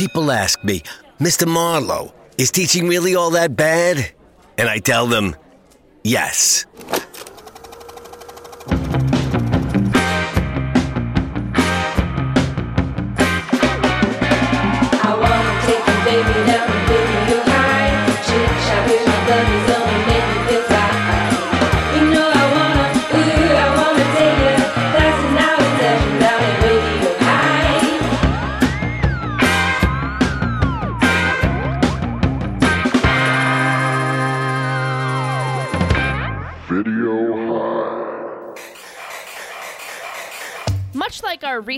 People 0.00 0.32
ask 0.32 0.64
me, 0.64 0.82
Mr. 1.18 1.46
Marlowe, 1.46 2.14
is 2.38 2.50
teaching 2.50 2.88
really 2.88 3.14
all 3.16 3.32
that 3.32 3.54
bad? 3.54 4.12
And 4.56 4.66
I 4.66 4.78
tell 4.78 5.06
them, 5.06 5.36
yes. 6.02 6.64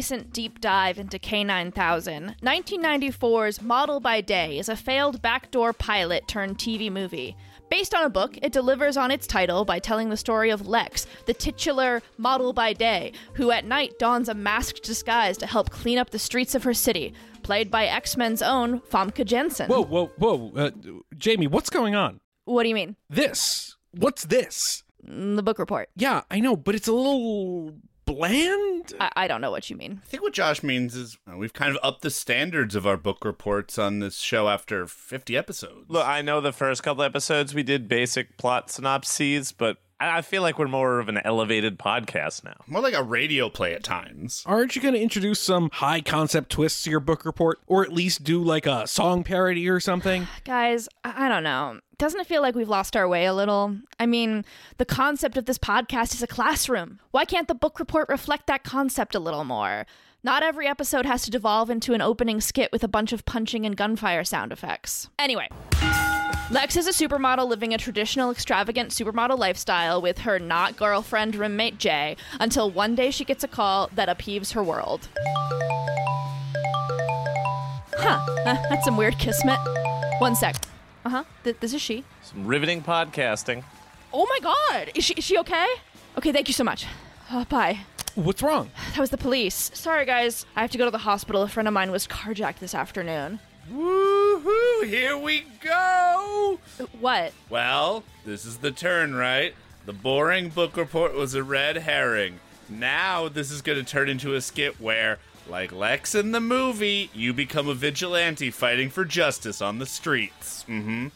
Recent 0.02 0.32
deep 0.32 0.60
dive 0.60 0.98
into 0.98 1.16
K9000, 1.16 2.34
1994's 2.40 3.62
Model 3.62 4.00
by 4.00 4.20
Day 4.20 4.58
is 4.58 4.68
a 4.68 4.74
failed 4.74 5.22
backdoor 5.22 5.72
pilot 5.72 6.26
turned 6.26 6.58
TV 6.58 6.90
movie. 6.90 7.36
Based 7.70 7.94
on 7.94 8.02
a 8.02 8.10
book, 8.10 8.36
it 8.42 8.50
delivers 8.50 8.96
on 8.96 9.12
its 9.12 9.28
title 9.28 9.64
by 9.64 9.78
telling 9.78 10.10
the 10.10 10.16
story 10.16 10.50
of 10.50 10.66
Lex, 10.66 11.06
the 11.26 11.32
titular 11.34 12.02
model 12.18 12.52
by 12.52 12.72
day, 12.72 13.12
who 13.34 13.52
at 13.52 13.64
night 13.64 13.96
dons 14.00 14.28
a 14.28 14.34
masked 14.34 14.82
disguise 14.82 15.38
to 15.38 15.46
help 15.46 15.70
clean 15.70 15.98
up 15.98 16.10
the 16.10 16.18
streets 16.18 16.56
of 16.56 16.64
her 16.64 16.74
city, 16.74 17.14
played 17.44 17.70
by 17.70 17.86
X 17.86 18.16
Men's 18.16 18.42
own 18.42 18.80
Famke 18.80 19.24
Janssen. 19.24 19.68
Whoa, 19.68 19.84
whoa, 19.84 20.06
whoa. 20.16 20.52
Uh, 20.56 20.70
Jamie, 21.16 21.46
what's 21.46 21.70
going 21.70 21.94
on? 21.94 22.18
What 22.44 22.64
do 22.64 22.68
you 22.70 22.74
mean? 22.74 22.96
This. 23.08 23.76
What's 23.92 24.24
this? 24.24 24.82
Mm, 25.08 25.36
The 25.36 25.44
book 25.44 25.60
report. 25.60 25.90
Yeah, 25.94 26.22
I 26.28 26.40
know, 26.40 26.56
but 26.56 26.74
it's 26.74 26.88
a 26.88 26.92
little 26.92 27.76
bland. 28.14 28.92
I, 29.00 29.10
I 29.16 29.28
don't 29.28 29.40
know 29.40 29.50
what 29.50 29.70
you 29.70 29.76
mean. 29.76 30.00
I 30.02 30.06
think 30.06 30.22
what 30.22 30.32
Josh 30.32 30.62
means 30.62 30.94
is 30.94 31.18
uh, 31.30 31.36
we've 31.36 31.52
kind 31.52 31.70
of 31.70 31.78
upped 31.82 32.02
the 32.02 32.10
standards 32.10 32.74
of 32.74 32.86
our 32.86 32.96
book 32.96 33.24
reports 33.24 33.78
on 33.78 34.00
this 34.00 34.18
show 34.18 34.48
after 34.48 34.86
50 34.86 35.36
episodes. 35.36 35.86
Look, 35.88 36.06
I 36.06 36.22
know 36.22 36.40
the 36.40 36.52
first 36.52 36.82
couple 36.82 37.02
episodes 37.02 37.54
we 37.54 37.62
did 37.62 37.88
basic 37.88 38.36
plot 38.36 38.70
synopses, 38.70 39.52
but 39.52 39.78
I 40.02 40.18
I 40.18 40.22
feel 40.22 40.42
like 40.42 40.58
we're 40.58 40.68
more 40.68 40.98
of 40.98 41.08
an 41.08 41.18
elevated 41.24 41.78
podcast 41.78 42.44
now. 42.44 42.54
More 42.66 42.80
like 42.82 42.94
a 42.94 43.02
radio 43.02 43.48
play 43.48 43.74
at 43.74 43.82
times. 43.82 44.42
Aren't 44.46 44.76
you 44.76 44.82
going 44.82 44.94
to 44.94 45.00
introduce 45.00 45.40
some 45.40 45.70
high 45.72 46.00
concept 46.00 46.50
twists 46.50 46.82
to 46.84 46.90
your 46.90 47.00
book 47.00 47.24
report? 47.24 47.60
Or 47.66 47.82
at 47.82 47.92
least 47.92 48.22
do 48.24 48.42
like 48.42 48.66
a 48.66 48.86
song 48.86 49.24
parody 49.24 49.68
or 49.68 49.80
something? 49.80 50.26
Guys, 50.44 50.88
I 51.04 51.26
I 51.26 51.28
don't 51.28 51.44
know. 51.44 51.80
Doesn't 51.98 52.20
it 52.20 52.26
feel 52.26 52.42
like 52.42 52.56
we've 52.56 52.68
lost 52.68 52.96
our 52.96 53.06
way 53.06 53.26
a 53.26 53.34
little? 53.34 53.76
I 54.00 54.06
mean, 54.06 54.44
the 54.78 54.84
concept 54.84 55.36
of 55.36 55.44
this 55.44 55.58
podcast 55.58 56.14
is 56.14 56.22
a 56.22 56.26
classroom. 56.26 56.98
Why 57.12 57.24
can't 57.24 57.46
the 57.46 57.54
book 57.54 57.78
report 57.78 58.08
reflect 58.08 58.48
that 58.48 58.64
concept 58.64 59.14
a 59.14 59.20
little 59.20 59.44
more? 59.44 59.86
Not 60.24 60.42
every 60.42 60.66
episode 60.66 61.06
has 61.06 61.22
to 61.24 61.30
devolve 61.30 61.70
into 61.70 61.94
an 61.94 62.00
opening 62.00 62.40
skit 62.40 62.70
with 62.72 62.82
a 62.82 62.88
bunch 62.88 63.12
of 63.12 63.24
punching 63.24 63.64
and 63.64 63.76
gunfire 63.76 64.24
sound 64.24 64.52
effects. 64.52 65.10
Anyway, 65.18 65.48
Lex 66.50 66.76
is 66.76 66.86
a 66.86 66.90
supermodel 66.90 67.48
living 67.48 67.72
a 67.72 67.78
traditional 67.78 68.30
extravagant 68.30 68.90
supermodel 68.90 69.38
lifestyle 69.38 70.02
with 70.02 70.18
her 70.18 70.38
not 70.38 70.76
girlfriend 70.76 71.34
roommate 71.34 71.78
Jay 71.78 72.16
until 72.40 72.70
one 72.70 72.94
day 72.94 73.10
she 73.10 73.24
gets 73.24 73.42
a 73.42 73.48
call 73.48 73.88
that 73.94 74.08
upheaves 74.08 74.52
her 74.52 74.62
world. 74.62 75.08
Huh, 77.94 78.20
uh, 78.44 78.56
that's 78.68 78.84
some 78.84 78.96
weird 78.96 79.18
kismet. 79.18 79.58
One 80.18 80.34
sec. 80.34 80.56
Uh 81.04 81.08
huh. 81.08 81.24
Th- 81.44 81.56
this 81.60 81.72
is 81.72 81.80
she. 81.80 82.04
Some 82.22 82.46
riveting 82.46 82.82
podcasting. 82.82 83.64
Oh 84.12 84.26
my 84.26 84.38
god! 84.40 84.90
Is 84.94 85.04
she, 85.04 85.14
is 85.14 85.24
she 85.24 85.38
okay? 85.38 85.66
Okay, 86.18 86.32
thank 86.32 86.48
you 86.48 86.54
so 86.54 86.64
much. 86.64 86.86
Uh, 87.30 87.44
bye. 87.46 87.80
What's 88.14 88.42
wrong? 88.42 88.70
That 88.90 88.98
was 88.98 89.08
the 89.08 89.16
police. 89.16 89.70
Sorry, 89.72 90.04
guys. 90.04 90.44
I 90.54 90.60
have 90.60 90.70
to 90.72 90.78
go 90.78 90.84
to 90.84 90.90
the 90.90 90.98
hospital. 90.98 91.42
A 91.42 91.48
friend 91.48 91.66
of 91.66 91.72
mine 91.72 91.90
was 91.90 92.06
carjacked 92.06 92.58
this 92.58 92.74
afternoon. 92.74 93.40
Woohoo! 93.72 94.86
Here 94.86 95.16
we 95.16 95.46
go! 95.60 96.58
What? 97.00 97.32
Well, 97.48 98.04
this 98.26 98.44
is 98.44 98.58
the 98.58 98.70
turn, 98.70 99.14
right? 99.14 99.54
The 99.86 99.92
boring 99.92 100.50
book 100.50 100.76
report 100.76 101.14
was 101.14 101.34
a 101.34 101.42
red 101.42 101.78
herring. 101.78 102.40
Now 102.68 103.28
this 103.28 103.50
is 103.50 103.62
going 103.62 103.78
to 103.78 103.84
turn 103.84 104.08
into 104.08 104.34
a 104.34 104.40
skit 104.40 104.80
where, 104.80 105.18
like 105.48 105.72
Lex 105.72 106.14
in 106.14 106.32
the 106.32 106.40
movie, 106.40 107.10
you 107.14 107.32
become 107.32 107.68
a 107.68 107.74
vigilante 107.74 108.50
fighting 108.50 108.90
for 108.90 109.04
justice 109.04 109.62
on 109.62 109.78
the 109.78 109.86
streets. 109.86 110.64
Mm-hmm. 110.68 111.08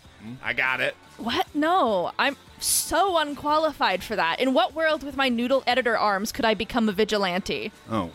I 0.42 0.52
got 0.52 0.80
it. 0.80 0.96
What? 1.18 1.46
No, 1.54 2.12
I'm 2.18 2.36
so 2.58 3.18
unqualified 3.18 4.02
for 4.02 4.16
that. 4.16 4.40
In 4.40 4.54
what 4.54 4.74
world 4.74 5.02
with 5.02 5.16
my 5.16 5.28
noodle 5.28 5.62
editor 5.66 5.96
arms 5.96 6.32
could 6.32 6.44
I 6.44 6.54
become 6.54 6.88
a 6.88 6.92
vigilante? 6.92 7.70
Oh. 7.90 8.10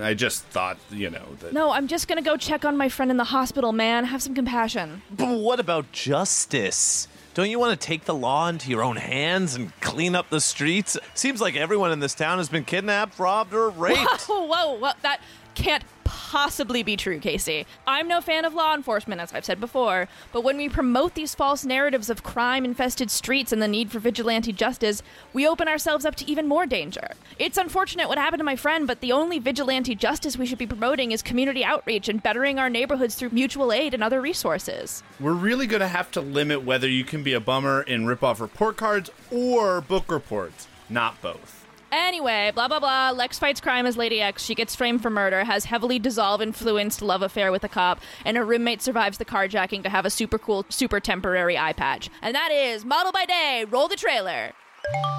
I 0.00 0.14
just 0.14 0.42
thought, 0.44 0.78
you 0.90 1.10
know, 1.10 1.24
that. 1.40 1.52
No, 1.52 1.70
I'm 1.70 1.88
just 1.88 2.08
gonna 2.08 2.22
go 2.22 2.36
check 2.36 2.64
on 2.64 2.76
my 2.76 2.88
friend 2.88 3.10
in 3.10 3.16
the 3.16 3.24
hospital, 3.24 3.72
man. 3.72 4.04
Have 4.04 4.22
some 4.22 4.34
compassion. 4.34 5.02
But 5.10 5.38
what 5.38 5.60
about 5.60 5.92
justice? 5.92 7.08
Don't 7.34 7.50
you 7.50 7.58
want 7.58 7.78
to 7.80 7.86
take 7.86 8.04
the 8.04 8.14
law 8.14 8.48
into 8.48 8.68
your 8.70 8.82
own 8.82 8.96
hands 8.96 9.54
and 9.54 9.72
clean 9.80 10.16
up 10.16 10.28
the 10.28 10.40
streets? 10.40 10.98
Seems 11.14 11.40
like 11.40 11.54
everyone 11.56 11.92
in 11.92 12.00
this 12.00 12.14
town 12.14 12.38
has 12.38 12.48
been 12.48 12.64
kidnapped, 12.64 13.18
robbed, 13.18 13.54
or 13.54 13.70
raped. 13.70 14.22
Whoa, 14.22 14.42
whoa, 14.46 14.72
whoa. 14.78 14.90
That 15.02 15.20
can't 15.54 15.84
possibly 16.28 16.82
be 16.82 16.94
true, 16.94 17.18
Casey. 17.18 17.64
I'm 17.86 18.06
no 18.06 18.20
fan 18.20 18.44
of 18.44 18.52
law 18.52 18.74
enforcement, 18.74 19.18
as 19.18 19.32
I've 19.32 19.46
said 19.46 19.60
before, 19.60 20.08
but 20.30 20.44
when 20.44 20.58
we 20.58 20.68
promote 20.68 21.14
these 21.14 21.34
false 21.34 21.64
narratives 21.64 22.10
of 22.10 22.22
crime 22.22 22.66
infested 22.66 23.10
streets 23.10 23.50
and 23.50 23.62
the 23.62 23.66
need 23.66 23.90
for 23.90 23.98
vigilante 23.98 24.52
justice, 24.52 25.02
we 25.32 25.48
open 25.48 25.68
ourselves 25.68 26.04
up 26.04 26.16
to 26.16 26.30
even 26.30 26.46
more 26.46 26.66
danger. 26.66 27.12
It's 27.38 27.56
unfortunate 27.56 28.10
what 28.10 28.18
happened 28.18 28.40
to 28.40 28.44
my 28.44 28.56
friend, 28.56 28.86
but 28.86 29.00
the 29.00 29.10
only 29.10 29.38
vigilante 29.38 29.94
justice 29.94 30.36
we 30.36 30.44
should 30.44 30.58
be 30.58 30.66
promoting 30.66 31.12
is 31.12 31.22
community 31.22 31.64
outreach 31.64 32.10
and 32.10 32.22
bettering 32.22 32.58
our 32.58 32.68
neighborhoods 32.68 33.14
through 33.14 33.30
mutual 33.30 33.72
aid 33.72 33.94
and 33.94 34.04
other 34.04 34.20
resources. 34.20 35.02
We're 35.18 35.32
really 35.32 35.66
going 35.66 35.80
to 35.80 35.88
have 35.88 36.10
to 36.10 36.20
limit 36.20 36.62
whether 36.62 36.86
you 36.88 37.04
can 37.04 37.22
be 37.22 37.32
a 37.32 37.40
bummer 37.40 37.80
in 37.80 38.06
rip-off 38.06 38.42
report 38.42 38.76
cards 38.76 39.08
or 39.30 39.80
book 39.80 40.10
reports. 40.10 40.68
Not 40.90 41.22
both. 41.22 41.57
Anyway, 41.90 42.52
blah 42.54 42.68
blah 42.68 42.80
blah. 42.80 43.10
Lex 43.10 43.38
fights 43.38 43.60
crime 43.60 43.86
as 43.86 43.96
Lady 43.96 44.20
X. 44.20 44.42
She 44.42 44.54
gets 44.54 44.74
framed 44.74 45.02
for 45.02 45.10
murder, 45.10 45.44
has 45.44 45.64
heavily 45.66 45.98
dissolve 45.98 46.42
influenced 46.42 47.02
love 47.02 47.22
affair 47.22 47.50
with 47.50 47.64
a 47.64 47.68
cop, 47.68 48.00
and 48.24 48.36
her 48.36 48.44
roommate 48.44 48.82
survives 48.82 49.18
the 49.18 49.24
carjacking 49.24 49.82
to 49.82 49.88
have 49.88 50.04
a 50.04 50.10
super 50.10 50.38
cool, 50.38 50.66
super 50.68 51.00
temporary 51.00 51.56
eye 51.56 51.72
patch. 51.72 52.10
And 52.22 52.34
that 52.34 52.50
is 52.52 52.84
Model 52.84 53.12
by 53.12 53.24
Day. 53.24 53.64
Roll 53.68 53.88
the 53.88 53.96
trailer. 53.96 54.52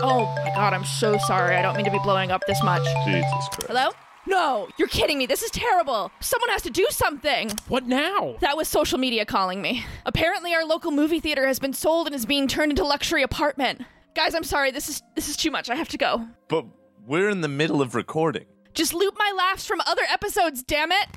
Oh 0.02 0.34
my 0.44 0.52
god, 0.56 0.74
I'm 0.74 0.85
so 0.85 1.18
sorry. 1.18 1.56
I 1.56 1.62
don't 1.62 1.75
mean 1.75 1.85
to 1.85 1.91
be 1.91 2.00
blowing 2.00 2.31
up 2.31 2.41
this 2.47 2.62
much. 2.63 2.84
Jesus 3.06 3.47
Christ. 3.50 3.68
Hello? 3.68 3.90
No, 4.25 4.68
you're 4.78 4.88
kidding 4.88 5.18
me. 5.18 5.25
This 5.25 5.41
is 5.41 5.50
terrible. 5.50 6.12
Someone 6.19 6.50
has 6.50 6.62
to 6.62 6.69
do 6.69 6.86
something. 6.91 7.51
What 7.68 7.88
now? 7.88 8.36
That 8.41 8.57
was 8.57 8.68
social 8.68 9.00
media 9.00 9.25
calling 9.25 9.62
me. 9.62 9.84
Apparently, 10.06 10.53
our 10.53 10.63
local 10.63 10.91
movie 10.91 11.19
theater 11.19 11.47
has 11.47 11.57
been 11.57 11.74
sold 11.74 12.06
and 12.06 12.16
is 12.16 12.28
being 12.28 12.47
turned 12.47 12.72
into 12.72 12.84
luxury 12.84 13.24
apartment. 13.24 13.81
Guys, 14.19 14.35
I'm 14.35 14.44
sorry. 14.44 14.69
This 14.72 14.90
is 14.90 15.02
this 15.16 15.30
is 15.30 15.38
too 15.38 15.50
much. 15.50 15.69
I 15.69 15.75
have 15.75 15.88
to 15.88 15.97
go. 15.97 16.28
But 16.50 16.66
we're 17.07 17.30
in 17.30 17.40
the 17.40 17.47
middle 17.47 17.81
of 17.81 17.96
recording. 17.96 18.47
Just 18.74 18.94
loop 18.94 19.16
my 19.18 19.31
laughs 19.34 19.66
from 19.66 19.80
other 19.88 20.02
episodes, 20.09 20.62
damn 20.62 20.91
it! 20.91 21.07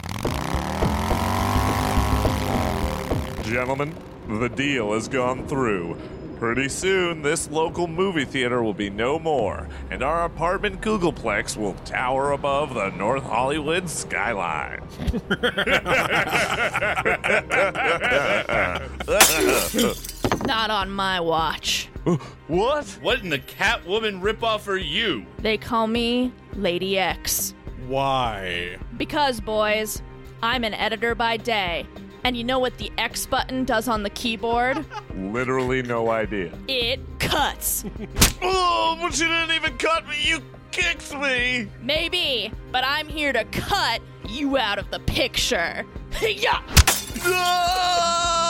Gentlemen, 3.45 3.93
the 4.29 4.49
deal 4.49 4.93
has 4.93 5.09
gone 5.09 5.49
through. 5.49 5.97
Pretty 6.39 6.69
soon, 6.69 7.23
this 7.23 7.51
local 7.51 7.89
movie 7.89 8.25
theater 8.25 8.63
will 8.63 8.73
be 8.73 8.89
no 8.89 9.19
more, 9.19 9.69
and 9.91 10.05
our 10.05 10.25
apartment 10.25 10.81
Googleplex 10.81 11.57
will 11.57 11.75
tower 11.85 12.31
above 12.31 12.75
the 12.75 12.91
North 12.91 13.25
Hollywood 13.25 13.91
skyline. 13.91 14.81
Not 20.47 20.71
on 20.71 20.91
my 20.91 21.21
watch. 21.21 21.89
what? 22.49 22.87
What 23.01 23.21
in 23.21 23.29
the 23.29 23.39
Catwoman 23.39 24.21
ripoff 24.21 24.67
are 24.69 24.77
you? 24.77 25.25
They 25.39 25.57
call 25.57 25.87
me 25.87 26.33
Lady 26.55 26.99
X. 26.99 27.55
Why? 27.87 28.79
Because, 28.97 29.41
boys, 29.41 30.03
I'm 30.43 30.65
an 30.65 30.75
editor 30.75 31.15
by 31.15 31.37
day. 31.37 31.87
And 32.25 32.37
you 32.37 32.45
know 32.45 32.59
what 32.59 32.79
the 32.79 32.91
X 32.99 33.27
button 33.27 33.65
does 33.65 33.89
on 33.89 34.03
the 34.03 34.11
keyboard? 34.11 34.85
Literally 35.17 35.83
no 35.83 36.11
idea. 36.11 36.53
It 36.69 37.01
cuts. 37.19 37.85
Oh, 38.45 38.99
but 39.01 39.19
you 39.19 39.27
didn't 39.27 39.53
even 39.53 39.79
cut 39.79 40.07
me. 40.09 40.17
You 40.21 40.41
kicked 40.73 41.15
me. 41.15 41.69
Maybe, 41.81 42.53
but 42.73 42.83
I'm 42.85 43.07
here 43.07 43.33
to 43.33 43.45
cut 43.45 44.03
you 44.29 44.59
out 44.59 44.79
of 44.79 44.91
the 44.91 44.99
picture. 44.99 45.87
yeah! 46.21 46.61
Ah! 47.25 48.42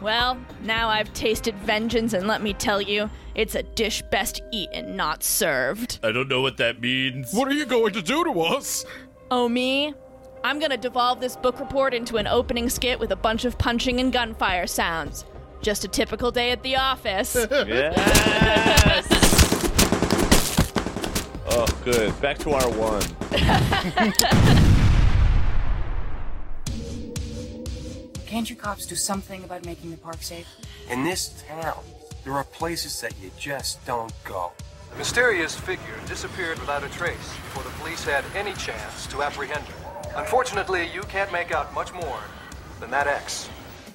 Well, 0.00 0.38
now 0.62 0.88
I've 0.88 1.12
tasted 1.12 1.54
vengeance, 1.56 2.12
and 2.12 2.26
let 2.28 2.42
me 2.42 2.52
tell 2.52 2.80
you, 2.80 3.10
it's 3.34 3.54
a 3.54 3.62
dish 3.62 4.02
best 4.10 4.40
eaten, 4.52 4.96
not 4.96 5.22
served. 5.22 5.98
I 6.02 6.12
don't 6.12 6.28
know 6.28 6.40
what 6.40 6.56
that 6.58 6.80
means. 6.80 7.32
What 7.32 7.48
are 7.48 7.54
you 7.54 7.66
going 7.66 7.92
to 7.94 8.02
do 8.02 8.24
to 8.24 8.40
us? 8.40 8.84
Oh, 9.30 9.48
me? 9.48 9.94
I'm 10.44 10.60
gonna 10.60 10.76
devolve 10.76 11.20
this 11.20 11.36
book 11.36 11.58
report 11.58 11.92
into 11.94 12.16
an 12.16 12.26
opening 12.26 12.68
skit 12.68 13.00
with 13.00 13.10
a 13.10 13.16
bunch 13.16 13.44
of 13.44 13.58
punching 13.58 13.98
and 14.00 14.12
gunfire 14.12 14.66
sounds. 14.66 15.24
Just 15.62 15.84
a 15.84 15.88
typical 15.88 16.30
day 16.30 16.52
at 16.52 16.62
the 16.62 16.76
office. 16.76 17.34
Yes! 17.50 19.06
oh, 21.50 21.66
good. 21.84 22.20
Back 22.20 22.38
to 22.38 22.52
our 22.52 22.70
one. 22.70 23.02
Can't 28.28 28.50
you 28.50 28.56
cops 28.56 28.84
do 28.84 28.94
something 28.94 29.42
about 29.42 29.64
making 29.64 29.90
the 29.90 29.96
park 29.96 30.22
safe? 30.22 30.46
In 30.90 31.02
this 31.02 31.42
town, 31.48 31.82
there 32.24 32.34
are 32.34 32.44
places 32.44 33.00
that 33.00 33.14
you 33.22 33.30
just 33.38 33.82
don't 33.86 34.12
go. 34.22 34.52
The 34.90 34.98
mysterious 34.98 35.58
figure 35.58 35.94
disappeared 36.06 36.58
without 36.58 36.84
a 36.84 36.90
trace 36.90 37.16
before 37.16 37.62
the 37.62 37.70
police 37.80 38.04
had 38.04 38.24
any 38.34 38.52
chance 38.52 39.06
to 39.06 39.22
apprehend 39.22 39.64
her. 39.64 40.20
Unfortunately, 40.20 40.90
you 40.92 41.00
can't 41.04 41.32
make 41.32 41.52
out 41.52 41.72
much 41.72 41.94
more 41.94 42.20
than 42.80 42.90
that 42.90 43.06
X. 43.06 43.48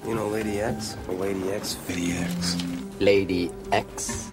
You 0.03 0.15
know 0.15 0.27
Lady 0.27 0.59
X 0.59 0.97
or 1.07 1.13
Lady 1.13 1.51
X? 1.51 1.77
Lady 1.87 2.17
X. 2.17 2.57
Lady 2.99 3.51
X. 3.71 4.31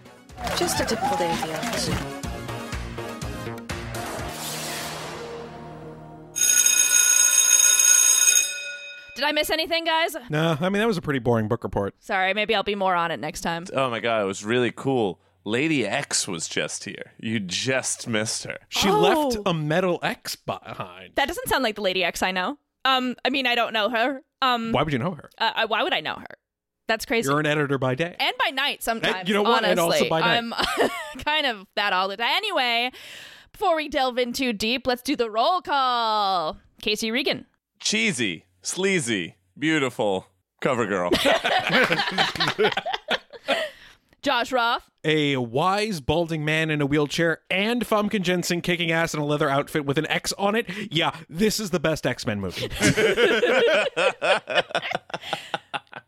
Just 0.56 0.80
a 0.80 0.86
typical 0.86 1.18
day 1.18 1.30
at 1.30 1.46
the 1.46 1.58
office. 1.58 2.19
Did 9.20 9.26
I 9.26 9.32
miss 9.32 9.50
anything, 9.50 9.84
guys? 9.84 10.16
No, 10.30 10.56
I 10.58 10.70
mean 10.70 10.80
that 10.80 10.86
was 10.86 10.96
a 10.96 11.02
pretty 11.02 11.18
boring 11.18 11.46
book 11.46 11.62
report. 11.62 11.94
Sorry, 11.98 12.32
maybe 12.32 12.54
I'll 12.54 12.62
be 12.62 12.74
more 12.74 12.94
on 12.94 13.10
it 13.10 13.20
next 13.20 13.42
time. 13.42 13.66
Oh 13.74 13.90
my 13.90 14.00
god, 14.00 14.22
it 14.22 14.24
was 14.24 14.46
really 14.46 14.72
cool. 14.74 15.20
Lady 15.44 15.86
X 15.86 16.26
was 16.26 16.48
just 16.48 16.84
here. 16.84 17.12
You 17.18 17.38
just 17.38 18.08
missed 18.08 18.44
her. 18.44 18.56
She 18.70 18.88
Oh. 18.88 18.98
left 18.98 19.36
a 19.44 19.52
metal 19.52 19.98
X 20.02 20.36
behind. 20.36 21.12
That 21.16 21.28
doesn't 21.28 21.48
sound 21.50 21.62
like 21.62 21.74
the 21.74 21.82
Lady 21.82 22.02
X 22.02 22.22
I 22.22 22.30
know. 22.30 22.56
Um, 22.86 23.14
I 23.22 23.28
mean, 23.28 23.46
I 23.46 23.54
don't 23.54 23.74
know 23.74 23.90
her. 23.90 24.22
Um, 24.40 24.72
Why 24.72 24.82
would 24.84 24.92
you 24.94 24.98
know 24.98 25.10
her? 25.12 25.28
uh, 25.36 25.52
uh, 25.54 25.66
why 25.66 25.82
would 25.82 25.92
I 25.92 26.00
know 26.00 26.14
her? 26.14 26.38
That's 26.88 27.04
crazy. 27.04 27.28
You're 27.28 27.40
an 27.40 27.46
editor 27.46 27.76
by 27.76 27.94
day. 27.96 28.16
and 28.18 28.32
by 28.42 28.50
night 28.52 28.82
sometimes. 28.82 29.28
you 29.28 29.34
know 29.34 29.42
what? 29.42 29.64
Honestly, 29.64 29.70
And 29.72 29.80
also 29.80 30.08
by 30.08 30.20
night. 30.20 30.38
I'm 30.38 30.52
kind 31.26 31.44
of 31.46 31.66
that 31.76 31.92
all 31.92 32.08
the 32.08 32.16
time. 32.16 32.26
Anyway, 32.36 32.90
before 33.52 33.76
we 33.76 33.90
delve 33.90 34.16
in 34.16 34.32
too 34.32 34.54
deep, 34.54 34.86
let's 34.86 35.02
do 35.02 35.14
the 35.14 35.30
roll 35.30 35.60
call. 35.60 36.56
Casey 36.80 37.10
Regan, 37.10 37.44
Cheesy, 37.80 38.44
sleazy, 38.62 39.36
beautiful, 39.58 40.26
cover 40.60 40.86
girl. 40.86 41.10
Josh 44.22 44.52
Roth, 44.52 44.90
A 45.02 45.38
wise, 45.38 46.02
balding 46.02 46.44
man 46.44 46.68
in 46.70 46.82
a 46.82 46.86
wheelchair 46.86 47.40
and 47.50 47.86
Famke 47.86 48.20
Janssen 48.20 48.60
kicking 48.60 48.92
ass 48.92 49.14
in 49.14 49.20
a 49.20 49.24
leather 49.24 49.48
outfit 49.48 49.86
with 49.86 49.96
an 49.96 50.06
X 50.08 50.34
on 50.34 50.54
it. 50.54 50.66
Yeah, 50.92 51.16
this 51.30 51.58
is 51.58 51.70
the 51.70 51.80
best 51.80 52.06
X 52.06 52.26
Men 52.26 52.38
movie. 52.38 52.68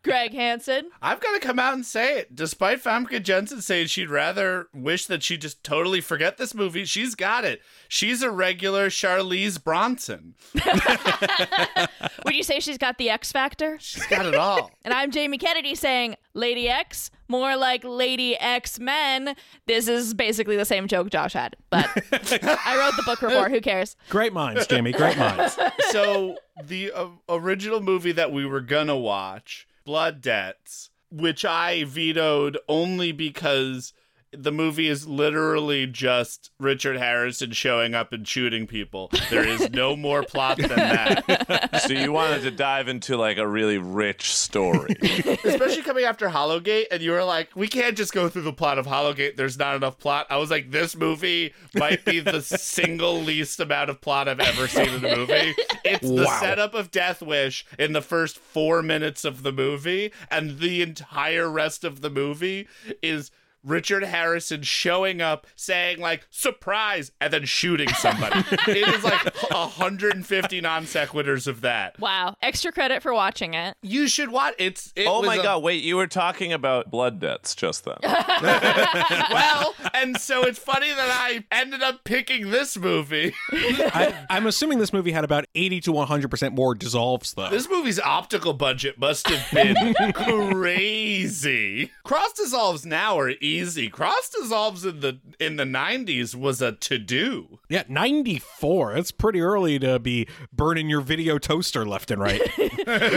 Greg 0.02 0.32
Hansen, 0.34 0.88
I've 1.00 1.20
got 1.20 1.32
to 1.34 1.40
come 1.40 1.58
out 1.58 1.75
and 1.75 1.87
say 1.87 2.19
it. 2.19 2.34
Despite 2.34 2.82
Famke 2.82 3.22
Janssen 3.22 3.60
saying 3.62 3.87
she'd 3.87 4.10
rather 4.10 4.66
wish 4.75 5.06
that 5.06 5.22
she 5.22 5.37
just 5.37 5.62
totally 5.62 6.00
forget 6.00 6.38
this 6.38 6.54
movie, 6.54 6.84
she's 6.84 7.14
got 7.14 7.44
it. 7.44 7.62
She's 7.88 8.20
a 8.22 8.31
regular 8.31 8.88
Charlize 8.88 9.62
Bronson. 9.62 10.34
would 12.25 12.34
you 12.34 12.43
say 12.43 12.58
she's 12.60 12.78
got 12.78 12.99
the 12.99 13.10
X 13.10 13.31
factor? 13.31 13.76
She's 13.81 14.06
got 14.06 14.26
it 14.26 14.34
all. 14.34 14.70
And 14.84 14.93
I'm 14.93 15.12
Jamie 15.12 15.38
Kennedy 15.38 15.76
saying 15.76 16.16
Lady 16.34 16.69
X, 16.69 17.10
more 17.28 17.56
like 17.56 17.84
Lady 17.84 18.37
X 18.37 18.81
Men. 18.81 19.37
This 19.66 19.87
is 19.87 20.12
basically 20.12 20.56
the 20.56 20.64
same 20.64 20.88
joke 20.88 21.08
Josh 21.08 21.34
had, 21.34 21.55
but 21.70 21.87
I 22.12 22.76
wrote 22.76 22.96
the 22.96 23.05
book 23.06 23.22
report. 23.22 23.52
Who 23.52 23.60
cares? 23.60 23.96
great 24.08 24.32
minds, 24.32 24.66
Jamie. 24.66 24.90
Great 24.90 25.16
minds. 25.16 25.56
so 25.90 26.37
the 26.64 26.90
uh, 26.90 27.06
original 27.28 27.81
movie 27.81 28.10
that 28.12 28.32
we 28.32 28.44
were 28.44 28.60
gonna 28.60 28.96
watch, 28.96 29.69
Blood 29.84 30.20
Debts, 30.20 30.90
which 31.11 31.44
I 31.44 31.84
vetoed 31.84 32.58
only 32.69 33.12
because 33.12 33.93
the 34.32 34.52
movie 34.52 34.88
is 34.88 35.06
literally 35.06 35.87
just 35.87 36.50
Richard 36.58 36.96
Harrison 36.96 37.52
showing 37.52 37.94
up 37.94 38.12
and 38.12 38.26
shooting 38.26 38.67
people. 38.67 39.11
There 39.31 39.46
is 39.46 39.70
no 39.70 39.94
more 39.94 40.23
plot 40.23 40.56
than 40.56 40.70
that. 40.70 41.82
so 41.87 41.93
you 41.93 42.12
wanted 42.12 42.43
to 42.43 42.50
dive 42.50 42.88
into 42.88 43.17
like 43.17 43.37
a 43.37 43.46
really 43.46 43.79
rich 43.79 44.32
story. 44.32 44.96
Especially 45.44 45.82
coming 45.82 46.05
after 46.05 46.29
Hollowgate, 46.29 46.87
and 46.90 47.02
you 47.02 47.11
were 47.11 47.25
like, 47.25 47.50
we 47.55 47.69
can't 47.69 47.96
just 47.96 48.12
go 48.12 48.29
through 48.29 48.43
the 48.43 48.52
plot 48.52 48.79
of 48.79 48.87
Hollowgate. 48.87 49.37
There's 49.37 49.58
not 49.58 49.76
enough 49.76 49.99
plot. 49.99 50.26
I 50.31 50.38
was 50.38 50.50
like, 50.50 50.70
this 50.70 50.96
movie 50.96 51.52
might 51.75 52.05
be 52.05 52.20
the 52.20 52.40
single 52.43 53.20
least 53.20 53.61
amount 53.61 53.90
of 53.90 54.00
plot 54.00 54.29
I've 54.29 54.40
ever 54.40 54.67
seen 54.67 54.88
in 54.88 55.05
a 55.05 55.17
movie. 55.17 55.55
It's 55.84 56.08
the 56.08 56.26
setup 56.40 56.75
of 56.75 56.90
Death 56.90 57.20
Wish 57.20 57.67
in 57.79 57.93
the 57.93 58.02
first 58.02 58.38
four 58.38 58.82
minutes 58.82 59.25
of 59.25 59.43
the 59.43 59.52
movie, 59.52 60.12
and 60.31 60.58
the 60.58 60.81
entire 60.81 61.50
rest 61.50 61.84
of 61.84 62.00
the 62.00 62.11
movie 62.11 62.67
is. 63.02 63.31
Richard 63.64 64.03
Harrison 64.05 64.62
showing 64.62 65.20
up 65.20 65.47
saying 65.55 66.00
like 66.00 66.26
surprise 66.31 67.12
and 67.20 67.32
then 67.32 67.44
shooting 67.44 67.88
somebody. 67.91 68.41
it 68.69 68.88
is 68.88 69.05
like 69.05 69.35
150 69.50 70.61
non 70.61 70.85
sequiturs 70.85 71.47
of 71.47 71.61
that. 71.61 71.99
Wow, 72.00 72.37
extra 72.43 72.73
credit 72.73 73.03
for 73.03 73.12
watching 73.14 73.55
it. 73.55 73.76
You 73.82 74.09
should 74.09 74.31
watch 74.31 74.55
it's 74.59 74.93
it 74.97 75.06
oh 75.06 75.20
was 75.20 75.26
my 75.26 75.37
a- 75.37 75.43
god, 75.43 75.62
wait, 75.62 75.82
you 75.82 75.97
were 75.97 76.06
talking 76.06 76.53
about 76.53 76.91
blood 76.91 77.20
debts 77.20 77.55
just 77.55 77.85
then. 77.85 77.97
well, 78.03 79.75
and 79.94 80.19
so 80.19 80.43
it's 80.43 80.58
funny 80.58 80.91
that 80.91 81.08
I 81.11 81.44
ended 81.53 81.82
up 81.82 82.05
picking 82.05 82.50
this 82.50 82.76
movie. 82.76 83.35
I, 83.53 84.26
I'm 84.29 84.47
assuming 84.47 84.79
this 84.79 84.93
movie 84.93 85.12
had 85.12 85.25
about 85.25 85.44
80 85.55 85.81
to 85.82 85.93
100% 85.93 86.53
more 86.53 86.75
dissolves, 86.75 87.35
though. 87.35 87.50
This 87.50 87.69
movie's 87.69 88.00
optical 88.00 88.53
budget 88.53 88.99
must 88.99 89.29
have 89.29 89.50
been 89.53 89.94
crazy. 90.12 91.91
Cross 92.05 92.32
dissolves 92.35 92.85
now 92.85 93.19
are 93.19 93.31
easy. 93.31 93.51
Cross 93.93 94.31
dissolves 94.31 94.84
in 94.84 95.00
the 95.00 95.20
in 95.38 95.56
the 95.56 95.64
90s 95.64 96.34
was 96.34 96.62
a 96.62 96.72
to 96.72 96.99
do. 96.99 97.58
yeah, 97.69 97.82
94. 97.88 98.94
That's 98.94 99.10
pretty 99.12 99.40
early 99.40 99.78
to 99.78 99.99
be 99.99 100.26
burning 100.52 100.88
your 100.88 101.00
video 101.00 101.38
toaster 101.38 101.84
left 101.84 102.10
and 102.10 102.20
right. 102.20 102.40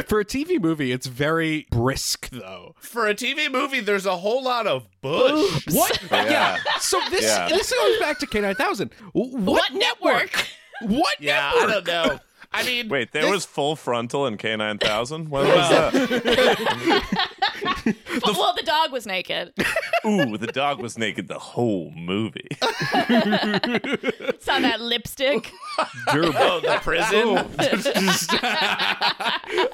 For 0.08 0.20
a 0.20 0.26
TV 0.26 0.60
movie, 0.62 0.92
it's 0.92 1.08
very 1.08 1.68
brisk, 1.72 2.30
though. 2.30 2.76
For 2.80 3.08
a 3.08 3.16
TV 3.16 3.52
movie, 3.52 3.80
there's 3.80 4.06
a 4.06 4.18
whole 4.18 4.44
lot 4.44 4.68
of 4.68 4.88
bush. 5.02 5.66
What? 5.72 6.02
Yeah. 6.12 6.58
So 6.80 7.00
this 7.12 7.24
Yeah. 7.24 7.48
this 7.50 7.72
goes 7.74 8.00
back 8.00 8.20
to 8.20 8.26
K9000. 8.28 8.92
What, 9.14 9.32
What 9.40 9.74
network? 9.74 10.48
What 10.82 11.16
Yeah, 11.20 11.52
network? 11.56 11.70
I 11.70 11.74
don't 11.74 11.88
know. 11.88 12.20
I 12.56 12.64
mean, 12.66 12.90
Wait, 12.90 13.12
there 13.12 13.24
this- 13.24 13.32
was 13.32 13.46
full 13.46 13.76
frontal 13.76 14.26
in 14.26 14.38
K9000? 14.38 15.30
When 15.30 15.48
was 15.48 15.70
that? 15.70 15.94
well, 18.26 18.54
the 18.56 18.64
dog 18.64 18.92
was 18.92 19.06
naked. 19.06 19.54
Ooh, 20.06 20.38
the 20.38 20.48
dog 20.48 20.80
was 20.80 20.98
naked 20.98 21.28
the 21.28 21.40
whole 21.40 21.92
movie. 21.96 22.48
Saw 24.40 24.60
that 24.60 24.78
lipstick. 24.80 25.52
Oh, 26.08 26.60
the 26.62 26.80
prison. 26.82 27.38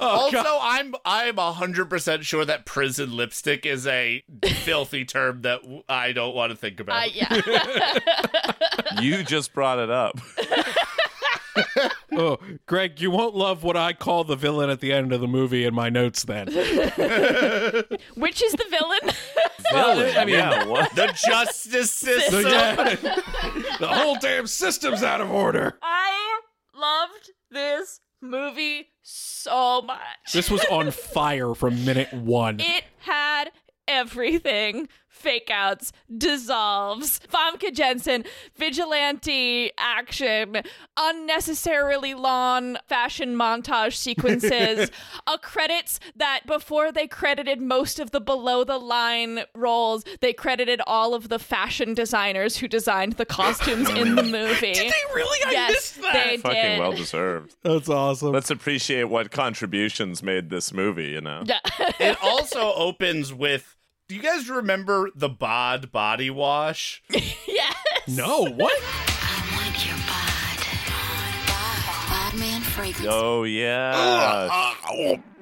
also, 0.00 0.58
I'm 0.60 0.94
I'm 1.04 1.36
hundred 1.36 1.88
percent 1.90 2.24
sure 2.24 2.44
that 2.44 2.66
prison 2.66 3.16
lipstick 3.16 3.66
is 3.66 3.86
a 3.86 4.24
filthy 4.64 5.04
term 5.04 5.42
that 5.42 5.60
I 5.88 6.12
don't 6.12 6.34
want 6.34 6.50
to 6.50 6.56
think 6.56 6.80
about. 6.80 7.06
Uh, 7.06 7.10
yeah. 7.12 7.98
You 9.00 9.22
just 9.22 9.52
brought 9.52 9.78
it 9.78 9.90
up. 9.90 10.18
Oh, 12.14 12.38
Greg, 12.66 13.00
you 13.00 13.10
won't 13.10 13.34
love 13.34 13.62
what 13.62 13.76
I 13.76 13.92
call 13.92 14.24
the 14.24 14.36
villain 14.36 14.70
at 14.70 14.80
the 14.80 14.92
end 14.92 15.12
of 15.12 15.20
the 15.20 15.28
movie 15.28 15.64
in 15.64 15.74
my 15.74 15.88
notes 15.88 16.24
then. 16.24 16.46
Which 18.16 18.42
is 18.42 18.52
the 18.52 18.66
villain? 18.70 19.14
Villain? 19.72 20.16
I 20.18 20.24
mean- 20.26 20.34
yeah, 20.34 20.64
what? 20.66 20.94
the 20.94 21.06
justice 21.26 21.94
system. 21.94 22.42
the 23.80 23.88
whole 23.88 24.16
damn 24.16 24.46
system's 24.46 25.02
out 25.02 25.20
of 25.22 25.30
order. 25.30 25.78
I 25.82 26.40
loved 26.74 27.30
this 27.50 28.00
movie 28.20 28.88
so 29.02 29.80
much. 29.82 30.32
This 30.32 30.50
was 30.50 30.62
on 30.66 30.90
fire 30.90 31.54
from 31.54 31.84
minute 31.86 32.12
one. 32.12 32.60
It 32.60 32.84
had 32.98 33.50
everything. 33.88 34.88
Fake 35.22 35.50
outs, 35.52 35.92
dissolves, 36.18 37.20
Famke 37.32 37.72
Janssen, 37.72 38.24
vigilante 38.56 39.70
action, 39.78 40.62
unnecessarily 40.98 42.12
long 42.14 42.76
fashion 42.88 43.36
montage 43.36 43.94
sequences, 43.94 44.90
a 45.28 45.38
credits 45.38 46.00
that 46.16 46.40
before 46.46 46.90
they 46.90 47.06
credited 47.06 47.60
most 47.60 48.00
of 48.00 48.10
the 48.10 48.20
below 48.20 48.64
the 48.64 48.78
line 48.78 49.44
roles, 49.54 50.04
they 50.20 50.32
credited 50.32 50.80
all 50.86 51.14
of 51.14 51.28
the 51.28 51.38
fashion 51.38 51.94
designers 51.94 52.56
who 52.56 52.66
designed 52.66 53.12
the 53.12 53.24
costumes 53.24 53.88
in 53.90 54.16
the 54.16 54.22
movie. 54.38 54.72
Did 54.72 54.92
they 54.92 55.14
really? 55.14 55.38
I 55.46 55.52
yes, 55.52 55.70
missed 55.70 56.02
that. 56.02 56.12
they 56.12 56.36
Fucking 56.38 56.60
did. 56.62 56.78
well 56.80 56.92
deserved. 56.92 57.54
That's 57.62 57.88
awesome. 57.88 58.32
Let's 58.32 58.50
appreciate 58.50 59.04
what 59.04 59.30
contributions 59.30 60.22
made 60.22 60.50
this 60.50 60.72
movie, 60.72 61.06
you 61.10 61.20
know? 61.20 61.44
Yeah. 61.46 61.60
It 62.00 62.16
also 62.22 62.72
opens 62.74 63.32
with. 63.32 63.76
Do 64.08 64.14
you 64.14 64.22
guys 64.22 64.48
remember 64.48 65.10
the 65.14 65.28
Bod 65.28 65.92
body 65.92 66.30
wash? 66.30 67.02
yes. 67.10 67.74
no, 68.08 68.46
what? 68.46 68.78
fragrance. 72.72 73.06
Oh 73.08 73.44
yeah. 73.44 74.72